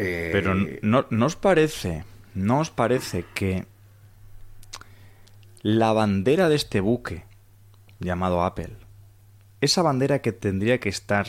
Eh, 0.00 0.30
Pero 0.32 0.54
no, 0.82 1.06
¿no 1.10 1.26
os 1.26 1.34
parece, 1.36 2.04
no 2.34 2.60
os 2.60 2.70
parece 2.70 3.24
que 3.34 3.66
la 5.62 5.92
bandera 5.92 6.48
de 6.48 6.54
este 6.56 6.80
buque 6.80 7.24
llamado 7.98 8.44
Apple, 8.44 8.76
esa 9.60 9.82
bandera 9.82 10.20
que 10.20 10.32
tendría 10.32 10.78
que 10.78 10.88
estar... 10.88 11.26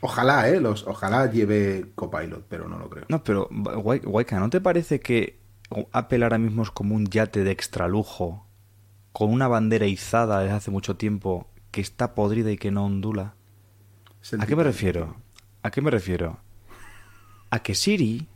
Ojalá, 0.00 0.48
¿eh? 0.48 0.60
Los, 0.60 0.86
ojalá 0.86 1.30
lleve 1.30 1.86
Copilot, 1.94 2.44
pero 2.48 2.68
no 2.68 2.78
lo 2.78 2.90
creo. 2.90 3.06
No, 3.08 3.22
pero 3.22 3.48
Wai- 3.50 4.04
Waika, 4.04 4.38
¿no 4.40 4.50
te 4.50 4.60
parece 4.60 5.00
que 5.00 5.38
Apple 5.92 6.24
ahora 6.24 6.38
mismo 6.38 6.62
es 6.62 6.70
como 6.70 6.94
un 6.94 7.06
yate 7.06 7.44
de 7.44 7.52
extra 7.52 7.88
lujo 7.88 8.46
con 9.12 9.30
una 9.30 9.48
bandera 9.48 9.86
izada 9.86 10.40
desde 10.40 10.56
hace 10.56 10.70
mucho 10.70 10.96
tiempo 10.96 11.48
que 11.70 11.80
está 11.80 12.14
podrida 12.14 12.50
y 12.50 12.58
que 12.58 12.70
no 12.72 12.84
ondula? 12.84 13.34
¿A 14.38 14.46
qué 14.46 14.56
me 14.56 14.64
refiero? 14.64 15.16
¿A 15.62 15.70
qué 15.70 15.80
me 15.80 15.90
refiero? 15.90 16.38
A 17.54 17.62
que 17.62 17.76
Siri 17.76 18.26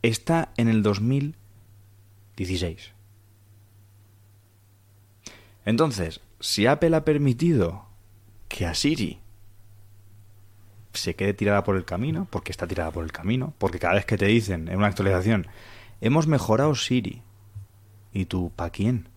está 0.00 0.48
en 0.56 0.68
el 0.68 0.82
2016. 0.82 2.94
Entonces, 5.66 6.22
si 6.40 6.66
Apple 6.66 6.96
ha 6.96 7.04
permitido 7.04 7.84
que 8.48 8.64
a 8.64 8.72
Siri 8.72 9.20
se 10.94 11.14
quede 11.14 11.34
tirada 11.34 11.62
por 11.62 11.76
el 11.76 11.84
camino, 11.84 12.26
porque 12.30 12.52
está 12.52 12.66
tirada 12.66 12.90
por 12.90 13.04
el 13.04 13.12
camino, 13.12 13.52
porque 13.58 13.78
cada 13.78 13.96
vez 13.96 14.06
que 14.06 14.16
te 14.16 14.24
dicen 14.24 14.68
en 14.68 14.78
una 14.78 14.86
actualización, 14.86 15.46
hemos 16.00 16.26
mejorado 16.26 16.74
Siri, 16.74 17.20
¿y 18.14 18.24
tú, 18.24 18.50
pa' 18.56 18.70
quién? 18.70 19.10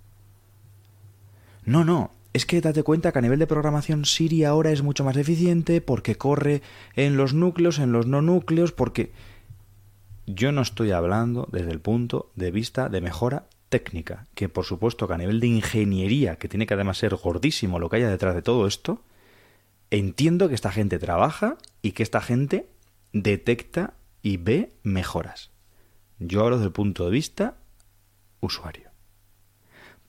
No, 1.64 1.86
no, 1.86 2.12
es 2.34 2.46
que 2.46 2.62
date 2.62 2.84
cuenta 2.84 3.12
que 3.12 3.20
a 3.20 3.22
nivel 3.22 3.40
de 3.40 3.48
programación 3.48 4.06
Siri 4.06 4.44
ahora 4.44 4.72
es 4.72 4.84
mucho 4.84 5.04
más 5.04 5.18
eficiente 5.18 5.82
porque 5.82 6.16
corre 6.16 6.62
en 6.96 7.18
los 7.18 7.34
núcleos, 7.34 7.80
en 7.80 7.92
los 7.92 8.06
no 8.06 8.22
núcleos, 8.22 8.72
porque 8.72 9.12
yo 10.28 10.52
no 10.52 10.62
estoy 10.62 10.92
hablando 10.92 11.48
desde 11.52 11.72
el 11.72 11.80
punto 11.80 12.32
de 12.36 12.52
vista 12.52 12.88
de 12.90 13.02
mejora 13.02 13.48
técnica, 13.70 14.28
que 14.36 14.50
por 14.50 14.66
supuesto 14.66 15.08
que 15.08 15.14
a 15.14 15.18
nivel 15.18 15.40
de 15.40 15.48
ingeniería, 15.48 16.36
que 16.38 16.48
tiene 16.48 16.68
que 16.68 16.76
además 16.76 16.98
ser 16.98 17.16
gordísimo 17.16 17.80
lo 17.80 17.90
que 17.90 17.98
haya 17.98 18.10
detrás 18.10 18.36
de 18.36 18.42
todo 18.42 18.68
esto, 18.68 19.02
entiendo 19.90 20.48
que 20.50 20.56
esta 20.56 20.72
gente 20.72 21.00
trabaja 21.00 21.58
y 21.82 21.94
que 21.94 22.04
esta 22.04 22.22
gente 22.22 22.70
detecta 23.12 23.94
y 24.22 24.38
ve 24.38 24.74
mejoras. 24.84 25.50
Yo 26.20 26.42
hablo 26.42 26.58
desde 26.58 26.68
el 26.68 26.74
punto 26.74 27.06
de 27.06 27.12
vista 27.12 27.58
usuario. 28.40 28.89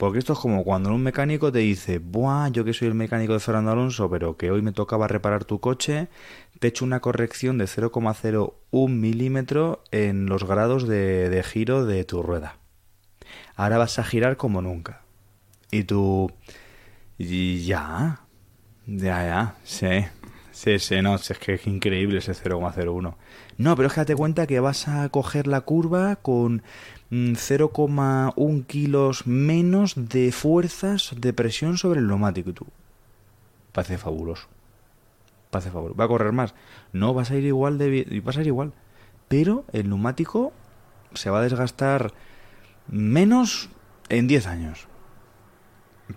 Porque 0.00 0.18
esto 0.18 0.32
es 0.32 0.38
como 0.38 0.64
cuando 0.64 0.94
un 0.94 1.02
mecánico 1.02 1.52
te 1.52 1.58
dice, 1.58 1.98
Buah, 1.98 2.48
yo 2.48 2.64
que 2.64 2.72
soy 2.72 2.88
el 2.88 2.94
mecánico 2.94 3.34
de 3.34 3.38
Fernando 3.38 3.72
Alonso, 3.72 4.08
pero 4.08 4.38
que 4.38 4.50
hoy 4.50 4.62
me 4.62 4.72
tocaba 4.72 5.08
reparar 5.08 5.44
tu 5.44 5.60
coche, 5.60 6.08
te 6.58 6.68
echo 6.68 6.86
una 6.86 7.00
corrección 7.00 7.58
de 7.58 7.66
0,01 7.66 8.88
milímetro 8.88 9.84
en 9.90 10.24
los 10.24 10.44
grados 10.44 10.88
de, 10.88 11.44
giro 11.46 11.84
de 11.84 12.04
tu 12.04 12.22
rueda. 12.22 12.56
Ahora 13.56 13.76
vas 13.76 13.98
a 13.98 14.04
girar 14.04 14.38
como 14.38 14.62
nunca. 14.62 15.02
Y 15.70 15.84
tú, 15.84 16.32
y 17.18 17.66
ya, 17.66 18.20
Ya, 18.86 19.22
ya, 19.22 19.54
sí. 19.64 20.06
Sí, 20.52 20.78
sí, 20.78 21.02
no, 21.02 21.14
es 21.14 21.28
que 21.38 21.54
es 21.54 21.66
increíble 21.66 22.20
ese 22.20 22.32
0,01. 22.32 23.16
No, 23.58 23.76
pero 23.76 23.88
es 23.88 23.92
que 23.92 24.00
date 24.00 24.16
cuenta 24.16 24.46
que 24.46 24.60
vas 24.60 24.88
a 24.88 25.06
coger 25.10 25.46
la 25.46 25.60
curva 25.60 26.16
con 26.16 26.62
0,1 27.10 28.34
mm, 28.36 28.60
kilos 28.62 29.26
menos 29.26 29.94
de 29.96 30.32
fuerzas 30.32 31.12
de 31.16 31.32
presión 31.32 31.76
sobre 31.76 32.00
el 32.00 32.06
neumático. 32.06 32.50
Y 32.50 32.52
tú, 32.52 32.66
parece 33.72 33.98
fabuloso. 33.98 34.46
Parece 35.50 35.70
fabuloso. 35.70 35.96
¿Va 35.96 36.04
a 36.04 36.08
correr 36.08 36.32
más? 36.32 36.54
No, 36.92 37.12
vas 37.14 37.30
a 37.30 37.36
ir 37.36 37.44
igual 37.44 37.78
de 37.78 38.20
vas 38.24 38.36
a 38.36 38.40
ir 38.40 38.46
igual. 38.46 38.72
Pero 39.28 39.64
el 39.72 39.88
neumático 39.88 40.52
se 41.14 41.30
va 41.30 41.40
a 41.40 41.42
desgastar 41.42 42.12
menos 42.88 43.68
en 44.08 44.26
10 44.26 44.46
años. 44.46 44.86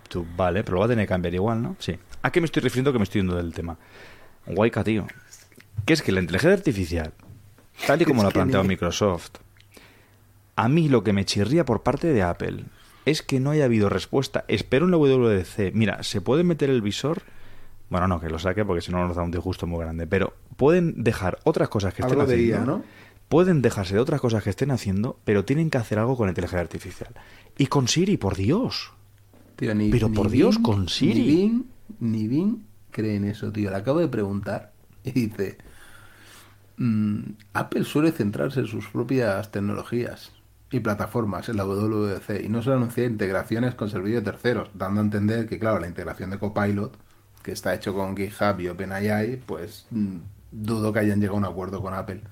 Tú, 0.08 0.26
vale, 0.36 0.64
pero 0.64 0.74
lo 0.74 0.80
va 0.80 0.86
a 0.86 0.88
tener 0.88 1.06
que 1.06 1.08
cambiar 1.08 1.34
igual, 1.34 1.62
¿no? 1.62 1.76
Sí. 1.78 1.96
¿A 2.22 2.30
qué 2.30 2.40
me 2.40 2.46
estoy 2.46 2.62
refiriendo 2.62 2.92
que 2.92 2.98
me 2.98 3.04
estoy 3.04 3.20
yendo 3.20 3.36
del 3.36 3.52
tema? 3.52 3.76
Guayca, 4.46 4.82
tío. 4.82 5.06
Que 5.84 5.92
es 5.92 6.02
que 6.02 6.12
la 6.12 6.20
inteligencia 6.20 6.56
artificial, 6.56 7.12
tal 7.86 8.02
y 8.02 8.04
como 8.04 8.22
lo 8.22 8.28
ha 8.28 8.32
planteado 8.32 8.64
Microsoft, 8.64 9.30
a 10.56 10.68
mí 10.68 10.88
lo 10.88 11.02
que 11.02 11.12
me 11.12 11.24
chirría 11.24 11.64
por 11.64 11.82
parte 11.82 12.12
de 12.12 12.22
Apple 12.22 12.64
es 13.04 13.22
que 13.22 13.40
no 13.40 13.50
haya 13.50 13.64
habido 13.64 13.88
respuesta. 13.88 14.44
Espero 14.48 14.86
en 14.86 14.92
la 14.92 14.96
WWDC. 14.96 15.72
Mira, 15.74 16.02
¿se 16.02 16.20
puede 16.20 16.44
meter 16.44 16.70
el 16.70 16.80
visor? 16.80 17.22
Bueno, 17.90 18.08
no, 18.08 18.20
que 18.20 18.30
lo 18.30 18.38
saque 18.38 18.64
porque 18.64 18.80
si 18.80 18.92
no 18.92 19.06
nos 19.06 19.16
da 19.16 19.22
un 19.22 19.30
disgusto 19.30 19.66
muy 19.66 19.80
grande. 19.80 20.06
Pero 20.06 20.34
pueden 20.56 21.02
dejar 21.04 21.38
otras 21.44 21.68
cosas 21.68 21.92
que 21.92 22.02
estén 22.02 22.20
haciendo. 22.20 22.64
¿no? 22.64 22.84
Pueden 23.28 23.62
dejarse 23.62 23.94
de 23.94 24.00
otras 24.00 24.20
cosas 24.20 24.42
que 24.42 24.50
estén 24.50 24.70
haciendo, 24.70 25.18
pero 25.24 25.44
tienen 25.44 25.70
que 25.70 25.78
hacer 25.78 25.98
algo 25.98 26.16
con 26.16 26.28
inteligencia 26.28 26.60
artificial. 26.60 27.10
Y 27.58 27.66
con 27.66 27.88
Siri, 27.88 28.16
por 28.16 28.36
Dios. 28.36 28.92
pero 29.56 30.10
por 30.12 30.30
Dios, 30.30 30.58
con 30.58 30.88
Siri. 30.88 31.64
Ni 32.00 32.28
Bing, 32.28 32.64
cree 32.90 33.16
en 33.16 33.24
eso, 33.24 33.52
tío. 33.52 33.70
Le 33.70 33.76
acabo 33.76 34.00
de 34.00 34.08
preguntar 34.08 34.72
y 35.04 35.12
dice, 35.12 35.58
mm, 36.78 37.20
Apple 37.52 37.84
suele 37.84 38.12
centrarse 38.12 38.60
en 38.60 38.66
sus 38.66 38.88
propias 38.88 39.50
tecnologías 39.50 40.32
y 40.74 40.80
plataformas 40.80 41.48
en 41.48 41.56
la 41.56 41.64
WWDC 41.64 42.44
y 42.44 42.48
no 42.48 42.62
suele 42.62 42.78
anunciar 42.78 43.06
integraciones 43.06 43.74
con 43.74 43.88
servicios 43.88 44.24
terceros, 44.24 44.70
dando 44.74 45.00
a 45.00 45.04
entender 45.04 45.48
que, 45.48 45.58
claro, 45.58 45.78
la 45.78 45.86
integración 45.86 46.30
de 46.30 46.38
Copilot, 46.38 46.96
que 47.42 47.52
está 47.52 47.74
hecho 47.74 47.94
con 47.94 48.16
GitHub 48.16 48.60
y 48.60 48.68
OpenAI, 48.68 49.36
pues 49.46 49.86
mm, 49.90 50.16
dudo 50.50 50.92
que 50.92 51.00
hayan 51.00 51.20
llegado 51.20 51.36
a 51.36 51.40
un 51.40 51.44
acuerdo 51.44 51.80
con 51.80 51.94
Apple. 51.94 52.22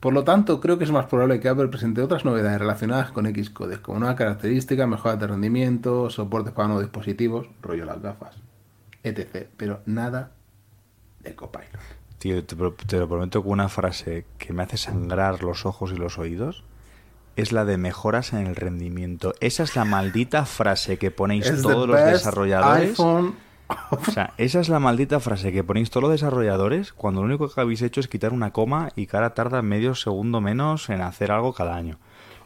Por 0.00 0.14
lo 0.14 0.24
tanto, 0.24 0.60
creo 0.60 0.78
que 0.78 0.84
es 0.84 0.90
más 0.90 1.06
probable 1.06 1.40
que 1.40 1.48
Apple 1.48 1.68
presente 1.68 2.02
otras 2.02 2.24
novedades 2.24 2.58
relacionadas 2.58 3.12
con 3.12 3.26
Xcode, 3.26 3.82
como 3.82 3.98
nuevas 3.98 4.16
características, 4.16 4.88
mejoras 4.88 5.20
de 5.20 5.26
rendimiento, 5.26 6.08
soportes 6.10 6.54
para 6.54 6.68
nuevos 6.68 6.84
dispositivos, 6.84 7.48
rollo 7.62 7.84
las 7.84 8.00
gafas 8.00 8.36
etc. 9.02 9.48
Pero 9.56 9.80
nada 9.86 10.32
de 11.20 11.34
Copilot. 11.34 11.80
Tío, 12.18 12.44
te, 12.44 12.54
lo 12.54 13.08
prometo 13.08 13.42
que 13.42 13.48
una 13.48 13.68
frase 13.68 14.26
que 14.38 14.52
me 14.52 14.62
hace 14.62 14.76
sangrar 14.76 15.42
los 15.42 15.64
ojos 15.64 15.92
y 15.92 15.96
los 15.96 16.18
oídos 16.18 16.64
es 17.36 17.52
la 17.52 17.64
de 17.64 17.76
mejoras 17.76 18.32
en 18.32 18.46
el 18.46 18.56
rendimiento. 18.56 19.34
Esa 19.40 19.62
es 19.62 19.76
la 19.76 19.84
maldita 19.84 20.44
frase 20.46 20.98
que 20.98 21.10
ponéis 21.10 21.50
todos 21.62 21.88
los 21.88 22.00
desarrolladores. 22.04 22.98
O 23.90 24.04
sea, 24.10 24.34
esa 24.36 24.60
es 24.60 24.68
la 24.68 24.80
maldita 24.80 25.20
frase 25.20 25.52
que 25.52 25.64
ponéis 25.64 25.90
todos 25.90 26.02
los 26.02 26.12
desarrolladores 26.12 26.92
cuando 26.92 27.20
lo 27.20 27.26
único 27.26 27.48
que 27.48 27.60
habéis 27.60 27.82
hecho 27.82 28.00
es 28.00 28.08
quitar 28.08 28.32
una 28.32 28.52
coma 28.52 28.90
y 28.96 29.06
cara 29.06 29.34
tarda 29.34 29.62
medio 29.62 29.94
segundo 29.94 30.40
menos 30.40 30.88
en 30.90 31.00
hacer 31.00 31.30
algo 31.30 31.52
cada 31.52 31.76
año. 31.76 31.98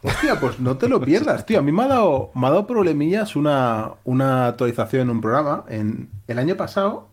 Hostia, 0.03 0.39
pues 0.39 0.61
no 0.61 0.77
te 0.77 0.87
lo 0.87 1.01
pierdas, 1.01 1.47
tío. 1.47 1.59
A 1.59 1.63
mí 1.63 1.73
me 1.73 1.85
ha 1.85 1.89
dado, 1.89 2.31
me 2.35 2.47
ha 2.47 2.51
dado 2.51 2.67
problemillas 2.67 3.37
una, 3.37 3.93
una 4.05 4.49
actualización 4.49 5.03
en 5.03 5.11
un 5.11 5.21
programa. 5.23 5.65
En, 5.69 6.11
el 6.29 6.39
año 6.39 6.57
pasado 6.57 7.09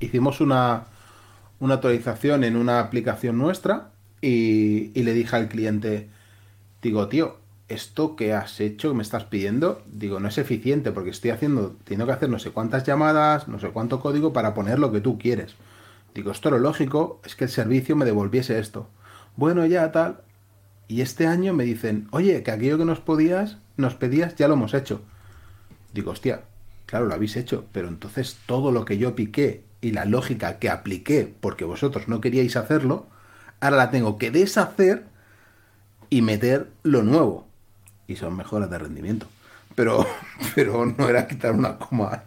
hicimos 0.00 0.40
una, 0.40 0.86
una 1.60 1.74
actualización 1.74 2.42
en 2.42 2.56
una 2.56 2.80
aplicación 2.80 3.38
nuestra 3.38 3.90
y, 4.20 4.90
y, 4.98 5.04
le 5.04 5.14
dije 5.14 5.36
al 5.36 5.48
cliente, 5.48 6.08
digo, 6.82 7.08
tío, 7.08 7.36
esto 7.68 8.16
que 8.16 8.32
has 8.32 8.60
hecho, 8.60 8.88
que 8.88 8.96
me 8.96 9.02
estás 9.02 9.24
pidiendo, 9.24 9.82
digo, 9.86 10.20
no 10.20 10.28
es 10.28 10.38
eficiente 10.38 10.90
porque 10.90 11.10
estoy 11.10 11.30
haciendo, 11.30 11.76
tengo 11.84 12.06
que 12.06 12.12
hacer 12.12 12.30
no 12.30 12.38
sé 12.38 12.50
cuántas 12.50 12.84
llamadas, 12.84 13.46
no 13.48 13.58
sé 13.60 13.68
cuánto 13.68 14.00
código 14.00 14.32
para 14.32 14.54
poner 14.54 14.78
lo 14.78 14.90
que 14.90 15.00
tú 15.00 15.18
quieres. 15.18 15.54
Digo, 16.14 16.32
esto 16.32 16.50
lo 16.50 16.58
lógico 16.58 17.20
es 17.24 17.36
que 17.36 17.44
el 17.44 17.50
servicio 17.50 17.94
me 17.94 18.04
devolviese 18.04 18.58
esto. 18.58 18.88
Bueno, 19.36 19.66
ya 19.66 19.92
tal, 19.92 20.22
y 20.88 21.02
este 21.02 21.26
año 21.26 21.52
me 21.52 21.64
dicen, 21.64 22.08
oye, 22.10 22.42
que 22.42 22.50
aquello 22.50 22.78
que 22.78 22.86
nos 22.86 23.00
podías, 23.00 23.58
nos 23.76 23.94
pedías, 23.94 24.34
ya 24.36 24.48
lo 24.48 24.54
hemos 24.54 24.72
hecho. 24.72 25.02
Digo, 25.92 26.12
hostia, 26.12 26.42
claro, 26.86 27.06
lo 27.06 27.14
habéis 27.14 27.36
hecho, 27.36 27.66
pero 27.72 27.88
entonces 27.88 28.38
todo 28.46 28.72
lo 28.72 28.86
que 28.86 28.96
yo 28.96 29.14
piqué 29.14 29.64
y 29.80 29.92
la 29.92 30.06
lógica 30.06 30.58
que 30.58 30.70
apliqué 30.70 31.32
porque 31.40 31.64
vosotros 31.64 32.08
no 32.08 32.20
queríais 32.20 32.56
hacerlo, 32.56 33.06
ahora 33.60 33.76
la 33.76 33.90
tengo 33.90 34.16
que 34.16 34.30
deshacer 34.30 35.04
y 36.10 36.22
meter 36.22 36.68
lo 36.82 37.02
nuevo. 37.02 37.46
Y 38.06 38.16
son 38.16 38.36
mejoras 38.36 38.70
de 38.70 38.78
rendimiento. 38.78 39.26
Pero, 39.74 40.06
pero 40.54 40.86
no 40.86 41.08
era 41.08 41.26
quitar 41.26 41.52
una 41.52 41.78
coma 41.78 42.24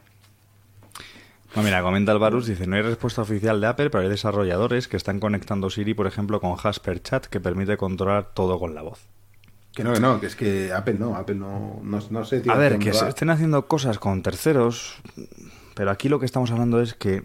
no, 1.56 1.64
mira, 1.64 1.82
comenta 1.82 2.14
Alvarus, 2.14 2.48
dice, 2.48 2.66
no 2.66 2.78
hay 2.78 2.82
respuesta 2.82 3.22
oficial 3.22 3.60
de 3.60 3.68
Apple, 3.68 3.90
pero 3.90 4.04
hay 4.04 4.10
desarrolladores 4.10 4.88
que 4.88 4.96
están 4.96 5.20
conectando 5.20 5.70
Siri, 5.70 5.94
por 5.94 6.08
ejemplo, 6.08 6.40
con 6.40 6.56
Jasper 6.56 7.02
Chat, 7.02 7.26
que 7.26 7.42
permite 7.42 7.76
controlar 7.76 8.30
todo 8.34 8.58
con 8.58 8.74
la 8.74 8.82
voz. 8.82 9.00
Que 9.74 9.84
no, 9.84 9.94
que 9.94 10.00
no, 10.00 10.20
que 10.20 10.28
es 10.28 10.36
que 10.36 10.72
Apple 10.72 10.96
no, 10.98 11.16
Apple 11.16 11.36
no, 11.36 11.82
no, 11.84 12.26
sé. 12.26 12.44
a 12.48 12.56
ver, 12.56 12.80
que 12.80 12.94
se 12.94 13.08
estén 13.08 13.30
haciendo 13.30 13.68
cosas 13.68 14.00
con 14.00 14.22
terceros, 14.22 14.96
pero 15.76 15.92
aquí 15.92 16.08
lo 16.08 16.20
que 16.20 16.26
estamos 16.26 16.52
hablando 16.52 16.82
es 16.82 16.94
que, 16.94 17.24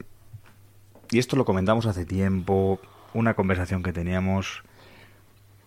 y 1.11 1.19
esto 1.19 1.37
lo 1.37 1.45
comentamos 1.45 1.87
hace 1.87 2.05
tiempo, 2.05 2.81
una 3.15 3.35
conversación 3.35 3.85
que 3.85 3.93
teníamos, 3.93 4.65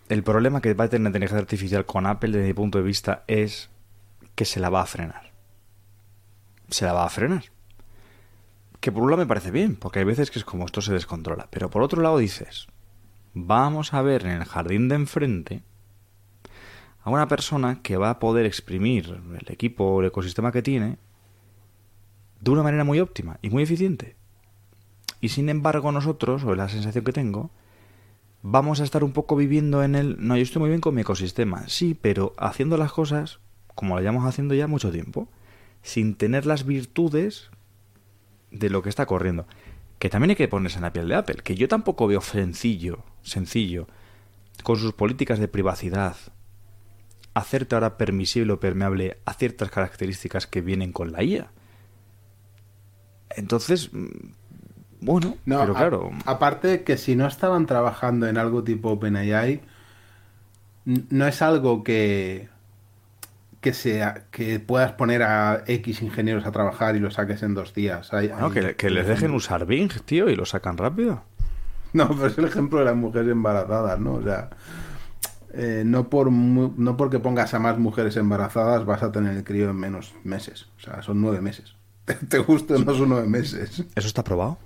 el 0.10 0.24
problema 0.24 0.62
que 0.62 0.74
va 0.74 0.86
a 0.86 0.90
tener 0.90 1.04
la 1.04 1.10
inteligencia 1.10 1.40
artificial 1.40 1.86
con 1.86 2.06
Apple 2.06 2.32
desde 2.32 2.48
mi 2.48 2.54
punto 2.54 2.78
de 2.78 2.84
vista 2.84 3.24
es 3.28 3.70
que 4.36 4.46
se 4.46 4.60
la 4.60 4.70
va 4.70 4.82
a 4.82 4.86
frenar. 4.86 5.32
Se 6.70 6.86
la 6.86 6.94
va 6.94 7.06
a 7.06 7.10
frenar 7.10 7.44
que 8.80 8.92
por 8.92 9.04
un 9.04 9.10
lado 9.10 9.22
me 9.22 9.28
parece 9.28 9.52
bien, 9.52 9.76
porque 9.76 10.00
hay 10.00 10.06
veces 10.06 10.32
que 10.32 10.40
es 10.40 10.46
como 10.46 10.66
esto 10.66 10.82
se 10.82 10.94
descontrola. 10.94 11.48
Pero 11.52 11.70
por 11.70 11.82
otro 11.82 12.02
lado 12.02 12.18
dices, 12.18 12.68
vamos 13.34 13.94
a 13.94 14.02
ver 14.02 14.26
en 14.26 14.32
el 14.32 14.46
jardín 14.46 14.88
de 14.88 14.96
enfrente 14.96 15.64
a 17.04 17.10
una 17.10 17.28
persona 17.28 17.82
que 17.82 17.98
va 17.98 18.10
a 18.10 18.20
poder 18.20 18.46
exprimir 18.46 19.22
el 19.40 19.52
equipo 19.52 19.86
o 19.86 20.02
el 20.02 20.08
ecosistema 20.08 20.52
que 20.52 20.62
tiene 20.62 20.98
de 22.40 22.52
una 22.52 22.64
manera 22.64 22.84
muy 22.84 23.00
óptima 23.00 23.38
y 23.42 23.50
muy 23.50 23.64
eficiente. 23.64 24.16
Y 25.22 25.30
sin 25.30 25.50
embargo 25.50 25.92
nosotros, 25.92 26.44
o 26.46 26.56
la 26.56 26.70
sensación 26.70 27.04
que 27.04 27.12
tengo, 27.12 27.52
vamos 28.42 28.82
a 28.82 28.84
estar 28.84 29.04
un 29.04 29.12
poco 29.12 29.36
viviendo 29.36 29.84
en 29.84 29.96
el... 29.96 30.16
No, 30.20 30.36
yo 30.36 30.44
estoy 30.44 30.60
muy 30.60 30.70
bien 30.70 30.82
con 30.82 30.96
mi 30.96 31.02
ecosistema, 31.02 31.68
sí, 31.68 31.98
pero 32.00 32.34
haciendo 32.38 32.78
las 32.78 32.92
cosas 32.92 33.40
como 33.80 33.96
lo 33.96 34.02
llevamos 34.02 34.26
haciendo 34.26 34.54
ya 34.56 34.68
mucho 34.68 34.92
tiempo, 34.92 35.30
sin 35.84 36.16
tener 36.16 36.46
las 36.46 36.66
virtudes 36.66 37.50
de 38.52 38.70
lo 38.70 38.84
que 38.84 38.90
está 38.90 39.06
corriendo. 39.06 39.48
Que 40.00 40.10
también 40.10 40.32
hay 40.32 40.36
que 40.36 40.50
ponerse 40.50 40.80
en 40.80 40.82
la 40.82 40.92
piel 40.92 41.08
de 41.08 41.16
Apple, 41.16 41.38
que 41.42 41.56
yo 41.56 41.70
tampoco 41.70 42.06
veo 42.06 42.20
sencillo, 42.20 43.06
sencillo, 43.22 43.88
con 44.64 44.76
sus 44.76 44.92
políticas 44.92 45.40
de 45.40 45.48
privacidad, 45.48 46.18
hacerte 47.34 47.74
ahora 47.76 47.98
permisible 47.98 48.52
o 48.52 48.60
permeable 48.60 49.22
a 49.24 49.34
ciertas 49.34 49.72
características 49.72 50.46
que 50.46 50.60
vienen 50.60 50.92
con 50.92 51.14
la 51.14 51.24
IA. 51.24 51.54
Entonces, 53.30 53.92
bueno, 55.02 55.36
pero 55.46 55.74
claro. 55.74 56.12
aparte 56.26 56.84
que 56.84 56.98
si 56.98 57.16
no 57.16 57.28
estaban 57.28 57.66
trabajando 57.66 58.28
en 58.28 58.38
algo 58.38 58.64
tipo 58.64 58.92
OpenAI, 58.92 59.62
no 60.86 61.28
es 61.28 61.42
algo 61.42 61.84
que 61.84 62.50
que 63.62 63.74
sea 63.74 64.24
que 64.32 64.60
puedas 64.60 64.94
poner 64.94 65.24
a 65.24 65.64
X 65.68 66.02
ingenieros 66.02 66.46
a 66.46 66.52
trabajar 66.52 66.96
y 66.96 67.00
lo 67.00 67.12
saques 67.12 67.44
en 67.44 67.54
dos 67.54 67.74
días. 67.74 68.10
que, 68.78 68.90
les 68.90 69.08
dejen 69.08 69.32
usar 69.32 69.66
Bing, 69.66 69.92
tío, 70.06 70.30
y 70.30 70.36
lo 70.36 70.46
sacan 70.46 70.78
rápido. 70.78 71.24
No, 71.92 72.08
pero 72.08 72.28
es 72.28 72.38
el 72.38 72.46
ejemplo 72.46 72.80
de 72.80 72.86
las 72.86 72.96
mujeres 72.96 73.30
embarazadas, 73.30 74.00
¿no? 74.00 74.14
O 74.14 74.24
sea, 74.24 74.50
eh, 75.54 75.84
no, 75.86 76.10
por 76.10 76.32
no 76.32 76.98
porque 76.98 77.20
pongas 77.20 77.54
a 77.54 77.60
más 77.60 77.78
mujeres 77.78 78.16
embarazadas 78.16 78.86
vas 78.86 79.04
a 79.04 79.12
tener 79.12 79.36
el 79.36 79.44
crío 79.44 79.70
en 79.72 79.76
menos 79.76 80.14
meses. 80.24 80.68
O 80.78 80.82
sea, 80.82 81.02
son 81.02 81.20
nueve 81.20 81.42
meses. 81.42 81.76
Te, 82.10 82.16
te 82.32 82.40
guste 82.40 82.74
no 82.80 82.96
son 82.96 83.10
nueve 83.10 83.28
meses. 83.28 83.86
¿Eso 83.96 84.08
está 84.08 84.24
probado? 84.24 84.58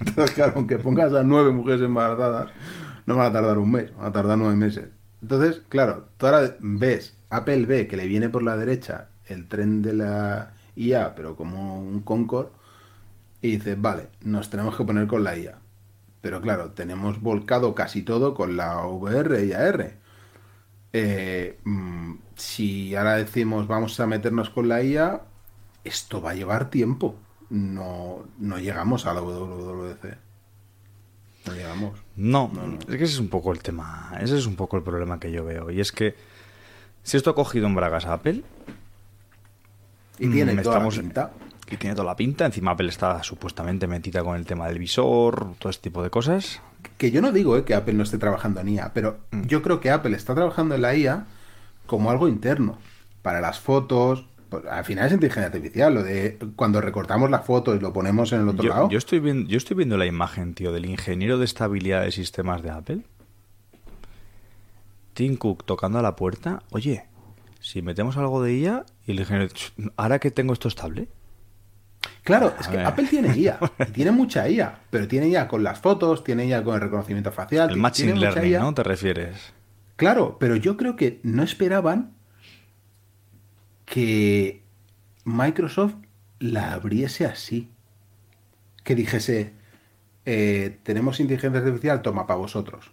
Entonces, 0.00 0.34
claro, 0.34 0.52
aunque 0.56 0.78
pongas 0.78 1.12
a 1.14 1.22
nueve 1.22 1.52
mujeres 1.52 1.80
embarazadas, 1.82 2.50
no 3.06 3.16
van 3.16 3.26
a 3.28 3.32
tardar 3.32 3.58
un 3.58 3.70
mes, 3.70 3.94
van 3.96 4.06
a 4.06 4.12
tardar 4.12 4.38
nueve 4.38 4.56
meses. 4.56 4.88
Entonces, 5.22 5.62
claro, 5.68 6.08
tú 6.16 6.26
ahora 6.26 6.56
ves 6.60 7.16
Apple 7.30 7.66
ve 7.66 7.86
que 7.86 7.96
le 7.96 8.06
viene 8.06 8.28
por 8.28 8.42
la 8.42 8.56
derecha 8.56 9.08
el 9.26 9.48
tren 9.48 9.82
de 9.82 9.94
la 9.94 10.52
IA, 10.76 11.14
pero 11.14 11.36
como 11.36 11.80
un 11.80 12.00
Concord, 12.00 12.48
y 13.42 13.52
dice, 13.58 13.76
vale, 13.76 14.08
nos 14.22 14.50
tenemos 14.50 14.76
que 14.76 14.84
poner 14.84 15.06
con 15.06 15.24
la 15.24 15.36
IA. 15.38 15.58
Pero 16.22 16.40
claro, 16.42 16.72
tenemos 16.72 17.20
volcado 17.22 17.74
casi 17.74 18.02
todo 18.02 18.34
con 18.34 18.56
la 18.56 18.86
VR 18.86 19.46
y 19.46 19.52
AR. 19.52 19.98
Eh, 20.92 21.58
mm, 21.64 22.14
si 22.36 22.94
ahora 22.96 23.16
decimos 23.16 23.66
vamos 23.68 23.98
a 24.00 24.06
meternos 24.06 24.50
con 24.50 24.68
la 24.68 24.82
IA, 24.82 25.22
esto 25.84 26.20
va 26.20 26.30
a 26.30 26.34
llevar 26.34 26.70
tiempo. 26.70 27.16
no, 27.50 28.24
no 28.38 28.58
llegamos 28.58 29.06
a 29.06 29.14
la 29.14 29.20
WWDC. 29.22 30.16
No 31.46 31.52
llegamos. 31.54 31.98
No, 32.16 32.50
es 32.80 32.96
que 32.96 33.04
ese 33.04 33.14
es 33.14 33.18
un 33.18 33.28
poco 33.28 33.50
el 33.52 33.60
tema, 33.60 34.12
ese 34.20 34.38
es 34.38 34.46
un 34.46 34.54
poco 34.56 34.76
el 34.76 34.82
problema 34.84 35.18
que 35.18 35.32
yo 35.32 35.44
veo. 35.44 35.70
Y 35.70 35.80
es 35.80 35.90
que 35.90 36.14
si 37.02 37.16
esto 37.16 37.30
ha 37.30 37.34
cogido 37.34 37.66
en 37.66 37.74
bragas 37.74 38.06
a 38.06 38.12
Apple, 38.12 38.44
Y 40.18 40.28
tiene 40.28 40.52
Mm, 40.52 40.62
toda 40.62 40.74
estamos- 40.76 40.96
la 40.96 41.02
pinta. 41.02 41.30
y 41.70 41.76
tiene 41.78 41.96
toda 41.96 42.06
la 42.06 42.14
pinta, 42.16 42.44
encima 42.44 42.72
Apple 42.72 42.88
está 42.90 43.22
supuestamente 43.22 43.86
metida 43.86 44.22
con 44.22 44.36
el 44.36 44.44
tema 44.44 44.68
del 44.68 44.78
visor, 44.78 45.54
todo 45.58 45.70
este 45.70 45.84
tipo 45.84 46.02
de 46.02 46.10
cosas. 46.10 46.60
Que 46.98 47.10
yo 47.10 47.22
no 47.22 47.32
digo 47.32 47.56
eh, 47.56 47.64
que 47.64 47.74
Apple 47.74 47.94
no 47.94 48.02
esté 48.02 48.18
trabajando 48.18 48.60
en 48.60 48.68
IA, 48.68 48.92
pero 48.92 49.18
Mm. 49.30 49.42
yo 49.44 49.62
creo 49.62 49.80
que 49.80 49.90
Apple 49.90 50.14
está 50.14 50.34
trabajando 50.34 50.74
en 50.74 50.82
la 50.82 50.94
IA 50.94 51.24
como 51.86 52.10
algo 52.10 52.28
interno. 52.28 52.78
Para 53.22 53.40
las 53.40 53.58
fotos. 53.60 54.26
Pues, 54.50 54.64
al 54.66 54.84
final 54.84 55.06
es 55.06 55.12
inteligencia 55.12 55.46
artificial. 55.46 55.94
Lo 55.94 56.02
de 56.02 56.38
cuando 56.56 56.80
recortamos 56.80 57.30
la 57.30 57.38
foto 57.38 57.74
y 57.74 57.80
lo 57.80 57.92
ponemos 57.92 58.32
en 58.32 58.40
el 58.42 58.48
otro 58.48 58.64
Yo, 58.64 58.68
lado. 58.70 58.90
yo 58.90 58.98
estoy 58.98 59.20
viendo, 59.20 59.48
yo 59.48 59.56
estoy 59.56 59.76
viendo 59.76 59.96
la 59.96 60.06
imagen, 60.06 60.52
tío, 60.54 60.72
del 60.72 60.84
ingeniero 60.86 61.38
de 61.38 61.44
estabilidad 61.46 62.02
de 62.02 62.12
sistemas 62.12 62.62
de 62.62 62.70
Apple. 62.70 63.00
Tim 65.14 65.36
Cook 65.36 65.64
tocando 65.64 65.98
a 65.98 66.02
la 66.02 66.16
puerta. 66.16 66.62
Oye, 66.70 67.04
si 67.60 67.82
metemos 67.82 68.16
algo 68.16 68.42
de 68.42 68.54
ella 68.54 68.84
y 69.06 69.12
el 69.12 69.20
ingeniero, 69.20 69.52
"Ch, 69.52 69.72
ahora 69.96 70.18
que 70.18 70.30
tengo 70.30 70.52
esto 70.52 70.68
estable. 70.68 71.08
Claro, 72.22 72.54
es 72.58 72.68
que. 72.68 72.78
Apple 72.78 73.06
tiene 73.08 73.36
IA. 73.36 73.58
y 73.88 73.92
tiene 73.92 74.10
mucha 74.10 74.48
IA. 74.48 74.78
Pero 74.90 75.08
tiene 75.08 75.28
IA 75.28 75.48
con 75.48 75.62
las 75.62 75.80
fotos, 75.80 76.24
tiene 76.24 76.46
IA 76.46 76.62
con 76.64 76.74
el 76.74 76.80
reconocimiento 76.80 77.32
facial. 77.32 77.70
El 77.70 77.76
machine 77.76 78.14
learning, 78.16 78.52
IA. 78.52 78.60
¿no? 78.60 78.72
¿Te 78.74 78.82
refieres? 78.82 79.52
Claro, 79.96 80.36
pero 80.40 80.56
yo 80.56 80.76
creo 80.78 80.96
que 80.96 81.20
no 81.22 81.42
esperaban 81.42 82.12
que 83.90 84.62
Microsoft 85.24 85.96
la 86.38 86.74
abriese 86.74 87.26
así. 87.26 87.72
Que 88.84 88.94
dijese, 88.94 89.52
eh, 90.24 90.78
tenemos 90.84 91.18
inteligencia 91.18 91.58
artificial, 91.58 92.00
toma 92.00 92.28
para 92.28 92.38
vosotros. 92.38 92.92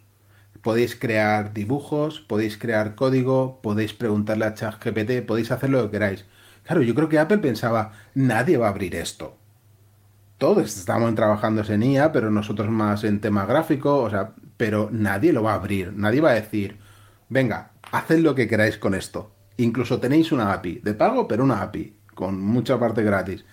Podéis 0.64 0.96
crear 0.96 1.54
dibujos, 1.54 2.20
podéis 2.20 2.58
crear 2.58 2.96
código, 2.96 3.62
podéis 3.62 3.94
preguntarle 3.94 4.46
a 4.46 4.56
ChatGPT, 4.56 5.22
podéis 5.26 5.52
hacer 5.52 5.70
lo 5.70 5.84
que 5.84 5.92
queráis. 5.92 6.26
Claro, 6.64 6.82
yo 6.82 6.96
creo 6.96 7.10
que 7.10 7.20
Apple 7.20 7.38
pensaba, 7.38 7.94
nadie 8.16 8.58
va 8.58 8.66
a 8.66 8.72
abrir 8.72 8.96
esto. 8.96 9.38
Todos 10.40 10.76
estamos 10.78 11.14
trabajando 11.14 11.64
en 11.64 11.84
IA, 11.84 12.12
pero 12.12 12.32
nosotros 12.32 12.70
más 12.70 13.04
en 13.04 13.22
tema 13.22 13.46
gráfico, 13.46 14.02
o 14.02 14.10
sea, 14.10 14.34
pero 14.58 14.90
nadie 14.92 15.32
lo 15.32 15.44
va 15.44 15.52
a 15.52 15.56
abrir, 15.56 15.94
nadie 15.94 16.22
va 16.22 16.32
a 16.32 16.42
decir, 16.42 16.80
venga, 17.30 17.72
haced 17.92 18.20
lo 18.20 18.34
que 18.34 18.48
queráis 18.48 18.80
con 18.80 18.96
esto. 18.96 19.37
Incluso 19.58 20.00
tenéis 20.00 20.32
una 20.32 20.54
API 20.54 20.80
de 20.84 20.94
pago, 20.94 21.28
pero 21.28 21.44
una 21.44 21.62
API, 21.64 21.96
con 22.16 22.40
mucha 22.42 22.80
parte 22.80 23.04
gratis. 23.04 23.46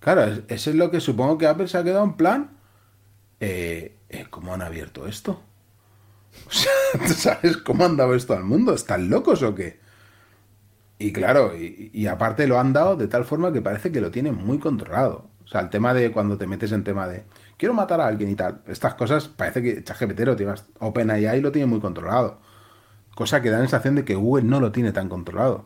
Claro, 0.00 0.24
es- 0.24 0.42
eso 0.48 0.70
es 0.70 0.76
lo 0.76 0.90
que 0.90 1.00
supongo 1.00 1.38
que 1.38 1.46
Apple 1.48 1.68
se 1.68 1.78
ha 1.78 1.84
quedado 1.84 2.04
en 2.04 2.14
plan, 2.14 2.50
eh, 3.40 3.96
eh, 4.10 4.26
¿cómo 4.30 4.54
han 4.54 4.62
abierto 4.62 5.06
esto? 5.06 5.42
O 6.48 6.52
sea, 6.52 6.72
¿tú 7.06 7.12
sabes 7.14 7.56
cómo 7.58 7.84
han 7.84 7.96
dado 7.96 8.14
esto 8.14 8.34
al 8.34 8.44
mundo? 8.44 8.74
¿Están 8.74 9.08
locos 9.10 9.42
o 9.42 9.54
qué? 9.54 9.80
Y 10.98 11.12
claro, 11.12 11.52
y, 11.56 12.06
aparte 12.06 12.46
lo 12.46 12.58
han 12.58 12.72
dado 12.72 12.96
de 12.96 13.06
tal 13.08 13.24
forma 13.26 13.52
que 13.52 13.60
parece 13.60 13.92
que 13.92 14.00
lo 14.00 14.10
tienen 14.10 14.34
muy 14.34 14.58
controlado. 14.58 15.28
O 15.44 15.48
sea, 15.48 15.60
el 15.60 15.68
tema 15.70 15.92
de 15.92 16.10
cuando 16.10 16.38
te 16.38 16.46
metes 16.46 16.72
en 16.72 16.84
tema 16.84 17.06
de 17.06 17.24
quiero 17.58 17.74
matar 17.74 18.00
a 18.00 18.06
alguien 18.06 18.30
y 18.30 18.34
tal. 18.34 18.62
Estas 18.66 18.94
cosas 18.94 19.28
parece 19.28 19.62
que 19.62 19.84
ChatGPT 19.84 20.20
lo 20.20 20.36
tiene, 20.36 20.54
OpenAI 20.80 21.40
lo 21.42 21.52
tiene 21.52 21.66
muy 21.66 21.80
controlado. 21.80 22.40
Cosa 23.16 23.40
que 23.42 23.48
da 23.50 23.56
la 23.56 23.64
sensación 23.64 23.94
de 23.96 24.04
que 24.04 24.14
Google 24.14 24.44
no 24.44 24.60
lo 24.60 24.70
tiene 24.72 24.92
tan 24.92 25.08
controlado. 25.08 25.64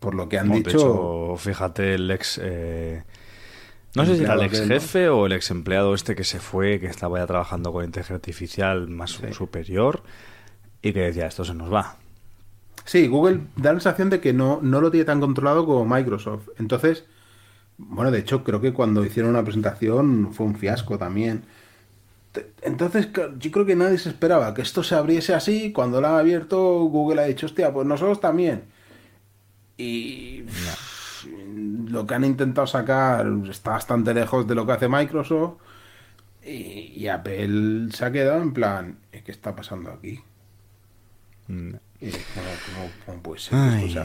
Por 0.00 0.14
lo 0.14 0.28
que 0.28 0.38
han 0.38 0.48
No, 0.48 0.54
dicho, 0.56 0.70
hecho, 0.70 1.34
fíjate, 1.38 1.94
el 1.94 2.10
ex. 2.10 2.38
eh, 2.42 3.04
no 3.94 4.04
sé 4.04 4.16
si 4.16 4.24
era 4.24 4.34
el 4.34 4.42
ex 4.42 4.66
jefe 4.66 5.08
o 5.08 5.26
el 5.26 5.32
ex 5.32 5.50
empleado 5.52 5.94
este 5.94 6.14
que 6.16 6.24
se 6.24 6.40
fue, 6.40 6.78
que 6.80 6.86
estaba 6.86 7.18
ya 7.20 7.26
trabajando 7.26 7.72
con 7.72 7.84
inteligencia 7.84 8.16
artificial 8.16 8.88
más 8.88 9.12
Sí. 9.12 9.32
superior 9.32 10.02
y 10.82 10.92
que 10.92 11.00
decía: 11.00 11.26
Esto 11.26 11.44
se 11.44 11.54
nos 11.54 11.72
va. 11.72 11.96
Sí, 12.84 13.06
Google 13.06 13.40
da 13.56 13.72
la 13.72 13.80
sensación 13.80 14.10
de 14.10 14.20
que 14.20 14.32
no, 14.32 14.58
no 14.60 14.80
lo 14.80 14.90
tiene 14.90 15.04
tan 15.04 15.20
controlado 15.20 15.64
como 15.64 15.84
Microsoft. 15.96 16.48
Entonces, 16.58 17.04
bueno, 17.76 18.10
de 18.10 18.18
hecho, 18.18 18.42
creo 18.42 18.60
que 18.60 18.72
cuando 18.72 19.04
hicieron 19.04 19.30
una 19.30 19.44
presentación 19.44 20.32
fue 20.32 20.44
un 20.46 20.56
fiasco 20.56 20.98
también. 20.98 21.44
Entonces, 22.62 23.08
yo 23.38 23.50
creo 23.50 23.64
que 23.66 23.74
nadie 23.76 23.98
se 23.98 24.10
esperaba 24.10 24.54
que 24.54 24.62
esto 24.62 24.82
se 24.82 24.94
abriese 24.94 25.34
así. 25.34 25.72
Cuando 25.72 26.00
lo 26.00 26.08
han 26.08 26.14
abierto, 26.16 26.58
Google 26.84 27.22
ha 27.22 27.26
dicho, 27.26 27.46
hostia, 27.46 27.72
pues 27.72 27.86
nosotros 27.86 28.20
también. 28.20 28.64
Y 29.76 30.44
lo 31.88 32.06
que 32.06 32.14
han 32.14 32.24
intentado 32.24 32.66
sacar 32.66 33.26
está 33.48 33.70
bastante 33.72 34.12
lejos 34.14 34.46
de 34.46 34.54
lo 34.54 34.66
que 34.66 34.72
hace 34.72 34.88
Microsoft. 34.88 35.54
Y, 36.44 36.92
y 36.96 37.08
Apple 37.08 37.88
se 37.92 38.04
ha 38.04 38.12
quedado 38.12 38.40
en 38.42 38.52
plan, 38.52 38.98
"¿Eh, 39.12 39.22
¿qué 39.24 39.32
está 39.32 39.54
pasando 39.54 39.90
aquí? 39.90 40.20
Mm. 41.48 41.74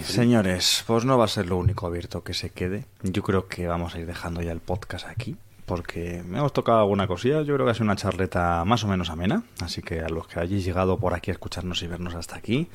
Señores, 0.01 0.83
pues 0.87 1.05
no 1.05 1.17
va 1.17 1.25
a 1.25 1.27
ser 1.27 1.47
lo 1.47 1.57
único 1.57 1.85
abierto 1.85 2.23
que 2.23 2.33
se 2.33 2.49
quede. 2.49 2.85
Yo 3.03 3.21
creo 3.21 3.47
que 3.47 3.67
vamos 3.67 3.93
a 3.93 3.99
ir 3.99 4.07
dejando 4.07 4.41
ya 4.41 4.51
el 4.51 4.59
podcast 4.61 5.05
aquí, 5.07 5.37
porque 5.65 6.23
me 6.27 6.37
hemos 6.39 6.53
tocado 6.53 6.79
alguna 6.79 7.07
cosilla. 7.07 7.41
Yo 7.43 7.53
creo 7.55 7.65
que 7.65 7.71
ha 7.71 7.73
sido 7.73 7.85
una 7.85 7.95
charleta 7.95 8.63
más 8.65 8.83
o 8.83 8.87
menos 8.87 9.09
amena, 9.09 9.43
así 9.61 9.81
que 9.81 10.01
a 10.01 10.09
los 10.09 10.27
que 10.27 10.39
hayáis 10.39 10.63
llegado 10.65 10.97
por 10.99 11.13
aquí 11.13 11.31
a 11.31 11.33
escucharnos 11.33 11.81
y 11.83 11.87
vernos 11.87 12.15
hasta 12.15 12.35
aquí, 12.35 12.67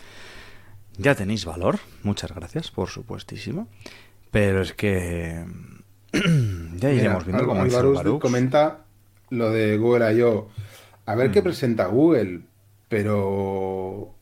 ya 0.96 1.14
tenéis 1.14 1.44
valor. 1.44 1.78
Muchas 2.02 2.32
gracias, 2.34 2.70
por 2.70 2.88
supuestísimo. 2.88 3.68
Pero 4.30 4.60
es 4.62 4.72
que 4.74 5.44
ya 6.12 6.20
Mira, 6.88 6.92
iremos 6.92 7.24
viendo 7.24 7.46
cómo 7.46 7.66
Barux. 7.66 8.20
comenta 8.20 8.84
lo 9.30 9.50
de 9.50 9.76
Google 9.78 10.14
I.O. 10.14 10.48
A 11.06 11.14
ver 11.14 11.28
Mm. 11.30 11.32
qué 11.32 11.42
presenta 11.42 11.86
Google, 11.86 12.40
pero 12.88 14.14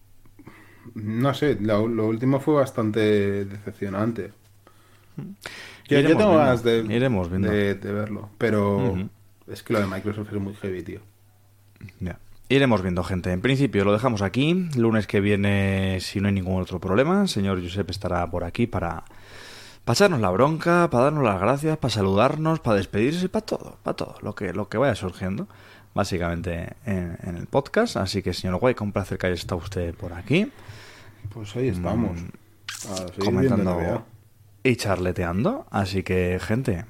no 0.95 1.35
sé, 1.35 1.57
lo, 1.61 1.89
lo 1.89 2.07
último 2.07 2.41
fue 2.41 2.55
bastante 2.55 3.45
decepcionante. 3.45 4.33
Yo, 5.89 6.01
yo 6.01 6.17
tengo 6.17 6.37
ganas 6.37 6.63
de, 6.63 6.79
iremos 6.91 7.29
viendo. 7.31 7.49
de- 7.51 7.75
de 7.75 7.93
verlo, 7.93 8.31
pero 8.39 8.97
es 9.49 9.63
que 9.63 9.73
lo 9.73 9.81
de 9.81 9.87
Microsoft 9.87 10.33
es 10.33 10.41
muy 10.41 10.55
heavy, 10.55 10.83
tío. 10.83 11.01
Ya. 12.01 12.19
Iremos 12.49 12.81
viendo, 12.83 13.03
gente. 13.05 13.33
En 13.33 13.41
principio 13.41 13.85
lo 13.85 13.93
dejamos 13.93 14.23
aquí. 14.23 14.69
Lunes 14.77 15.07
que 15.07 15.21
viene, 15.21 15.99
si 16.01 16.21
no 16.21 16.29
hay 16.29 16.35
ningún 16.35 16.61
otro 16.63 16.79
problema, 16.81 17.23
el 17.23 17.29
señor 17.29 17.61
Josep 17.61 17.91
estará 17.91 18.29
por 18.31 18.45
aquí 18.45 18.67
para 18.69 19.05
pasarnos 19.85 20.21
la 20.21 20.31
bronca, 20.31 20.89
para 20.91 21.05
darnos 21.05 21.25
las 21.25 21.41
gracias, 21.41 21.77
para 21.79 21.93
saludarnos, 21.93 22.61
para 22.61 22.77
despedirse, 22.77 23.29
para 23.29 23.45
todo, 23.47 23.79
para 23.83 23.97
todo, 23.97 24.17
lo 24.23 24.35
que, 24.35 24.53
lo 24.53 24.69
que 24.69 24.79
vaya 24.79 24.95
surgiendo, 24.95 25.49
básicamente 25.95 26.75
en, 26.85 27.17
en 27.23 27.37
el 27.37 27.47
podcast. 27.47 27.97
Así 27.97 28.23
que, 28.23 28.33
señor 28.33 28.59
Guay, 28.59 28.75
con 28.75 28.93
placer 28.93 29.19
que 29.19 29.27
haya 29.27 29.35
estado 29.35 29.61
usted 29.61 29.95
por 29.95 30.13
aquí, 30.13 30.51
Pues 31.33 31.55
ahí 31.57 31.69
estamos. 31.69 32.19
Mm, 32.21 33.25
comentando. 33.25 34.05
Y 34.69 34.77
charleteando. 34.77 35.67
Así 35.71 36.03
que, 36.03 36.39
gente, 36.41 36.85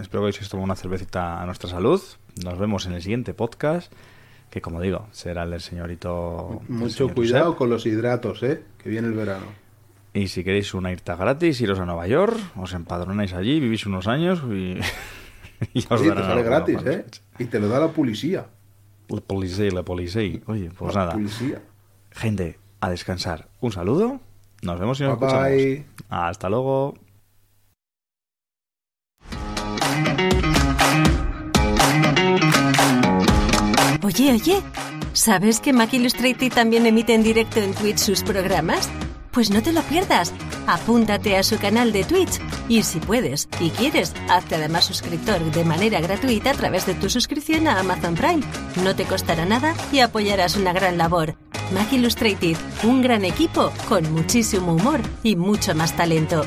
espero 0.00 0.22
que 0.22 0.28
hayáis 0.28 0.48
tomado 0.48 0.64
una 0.64 0.76
cervecita 0.76 1.40
a 1.42 1.46
nuestra 1.46 1.68
salud. 1.70 2.00
Nos 2.44 2.58
vemos 2.58 2.86
en 2.86 2.92
el 2.92 3.02
siguiente 3.02 3.34
podcast, 3.34 3.92
que 4.50 4.60
como 4.60 4.80
digo, 4.80 5.06
será 5.12 5.42
el 5.44 5.50
del 5.50 5.60
señorito. 5.60 6.60
Mucho 6.68 6.90
señor 6.94 7.14
cuidado 7.14 7.44
Josep. 7.46 7.58
con 7.58 7.70
los 7.70 7.86
hidratos, 7.86 8.42
¿eh? 8.42 8.62
Que 8.82 8.88
viene 8.90 9.08
el 9.08 9.14
verano. 9.14 9.46
Y 10.12 10.28
si 10.28 10.42
queréis 10.42 10.74
una 10.74 10.90
irta 10.90 11.14
gratis, 11.14 11.60
iros 11.60 11.78
a 11.78 11.84
Nueva 11.86 12.06
York, 12.08 12.36
os 12.56 12.72
empadronáis 12.72 13.32
allí, 13.32 13.60
vivís 13.60 13.86
unos 13.86 14.08
años 14.08 14.42
y, 14.50 14.78
y 15.74 15.78
os 15.88 16.00
Oye, 16.00 16.10
te 16.12 16.22
sale 16.22 16.42
gratis. 16.42 16.78
¿eh? 16.84 17.04
Y 17.38 17.44
te 17.44 17.60
lo 17.60 17.68
da 17.68 17.78
la 17.80 17.88
policía. 17.88 18.46
La 19.08 19.20
policía, 19.20 19.70
la 19.70 19.82
policía. 19.84 20.40
Oye, 20.46 20.70
pues 20.76 20.94
La 20.94 21.00
nada. 21.02 21.12
policía. 21.12 21.62
Gente, 22.10 22.58
a 22.80 22.90
descansar. 22.90 23.48
Un 23.60 23.70
saludo. 23.72 24.20
Nos 24.62 24.78
vemos 24.80 25.00
y 25.00 25.04
nos 25.04 25.18
Bye, 25.18 25.28
escuchamos. 25.28 25.48
bye. 25.50 25.84
Hasta 26.08 26.48
luego. 26.48 26.94
Oye, 34.02 34.32
oye, 34.32 34.62
¿sabes 35.12 35.60
que 35.60 35.74
Mac 35.74 35.92
Illustrated 35.92 36.52
también 36.52 36.86
emite 36.86 37.12
en 37.12 37.22
directo 37.22 37.60
en 37.60 37.74
Twitch 37.74 37.98
sus 37.98 38.22
programas? 38.22 38.88
Pues 39.30 39.50
no 39.50 39.62
te 39.62 39.72
lo 39.72 39.82
pierdas. 39.82 40.32
Apúntate 40.66 41.36
a 41.36 41.42
su 41.42 41.58
canal 41.58 41.92
de 41.92 42.04
Twitch 42.04 42.40
y 42.68 42.82
si 42.82 42.98
puedes 42.98 43.48
y 43.60 43.68
quieres, 43.70 44.14
hazte 44.28 44.54
además 44.54 44.86
suscriptor 44.86 45.40
de 45.52 45.64
manera 45.64 46.00
gratuita 46.00 46.50
a 46.50 46.54
través 46.54 46.86
de 46.86 46.94
tu 46.94 47.10
suscripción 47.10 47.68
a 47.68 47.78
Amazon 47.78 48.14
Prime. 48.14 48.42
No 48.82 48.96
te 48.96 49.04
costará 49.04 49.44
nada 49.44 49.74
y 49.92 50.00
apoyarás 50.00 50.56
una 50.56 50.72
gran 50.72 50.96
labor. 50.96 51.36
Mac 51.72 51.92
Illustrated, 51.92 52.56
un 52.82 53.02
gran 53.02 53.24
equipo 53.24 53.70
con 53.88 54.10
muchísimo 54.12 54.74
humor 54.74 55.00
y 55.22 55.36
mucho 55.36 55.74
más 55.74 55.94
talento. 55.94 56.44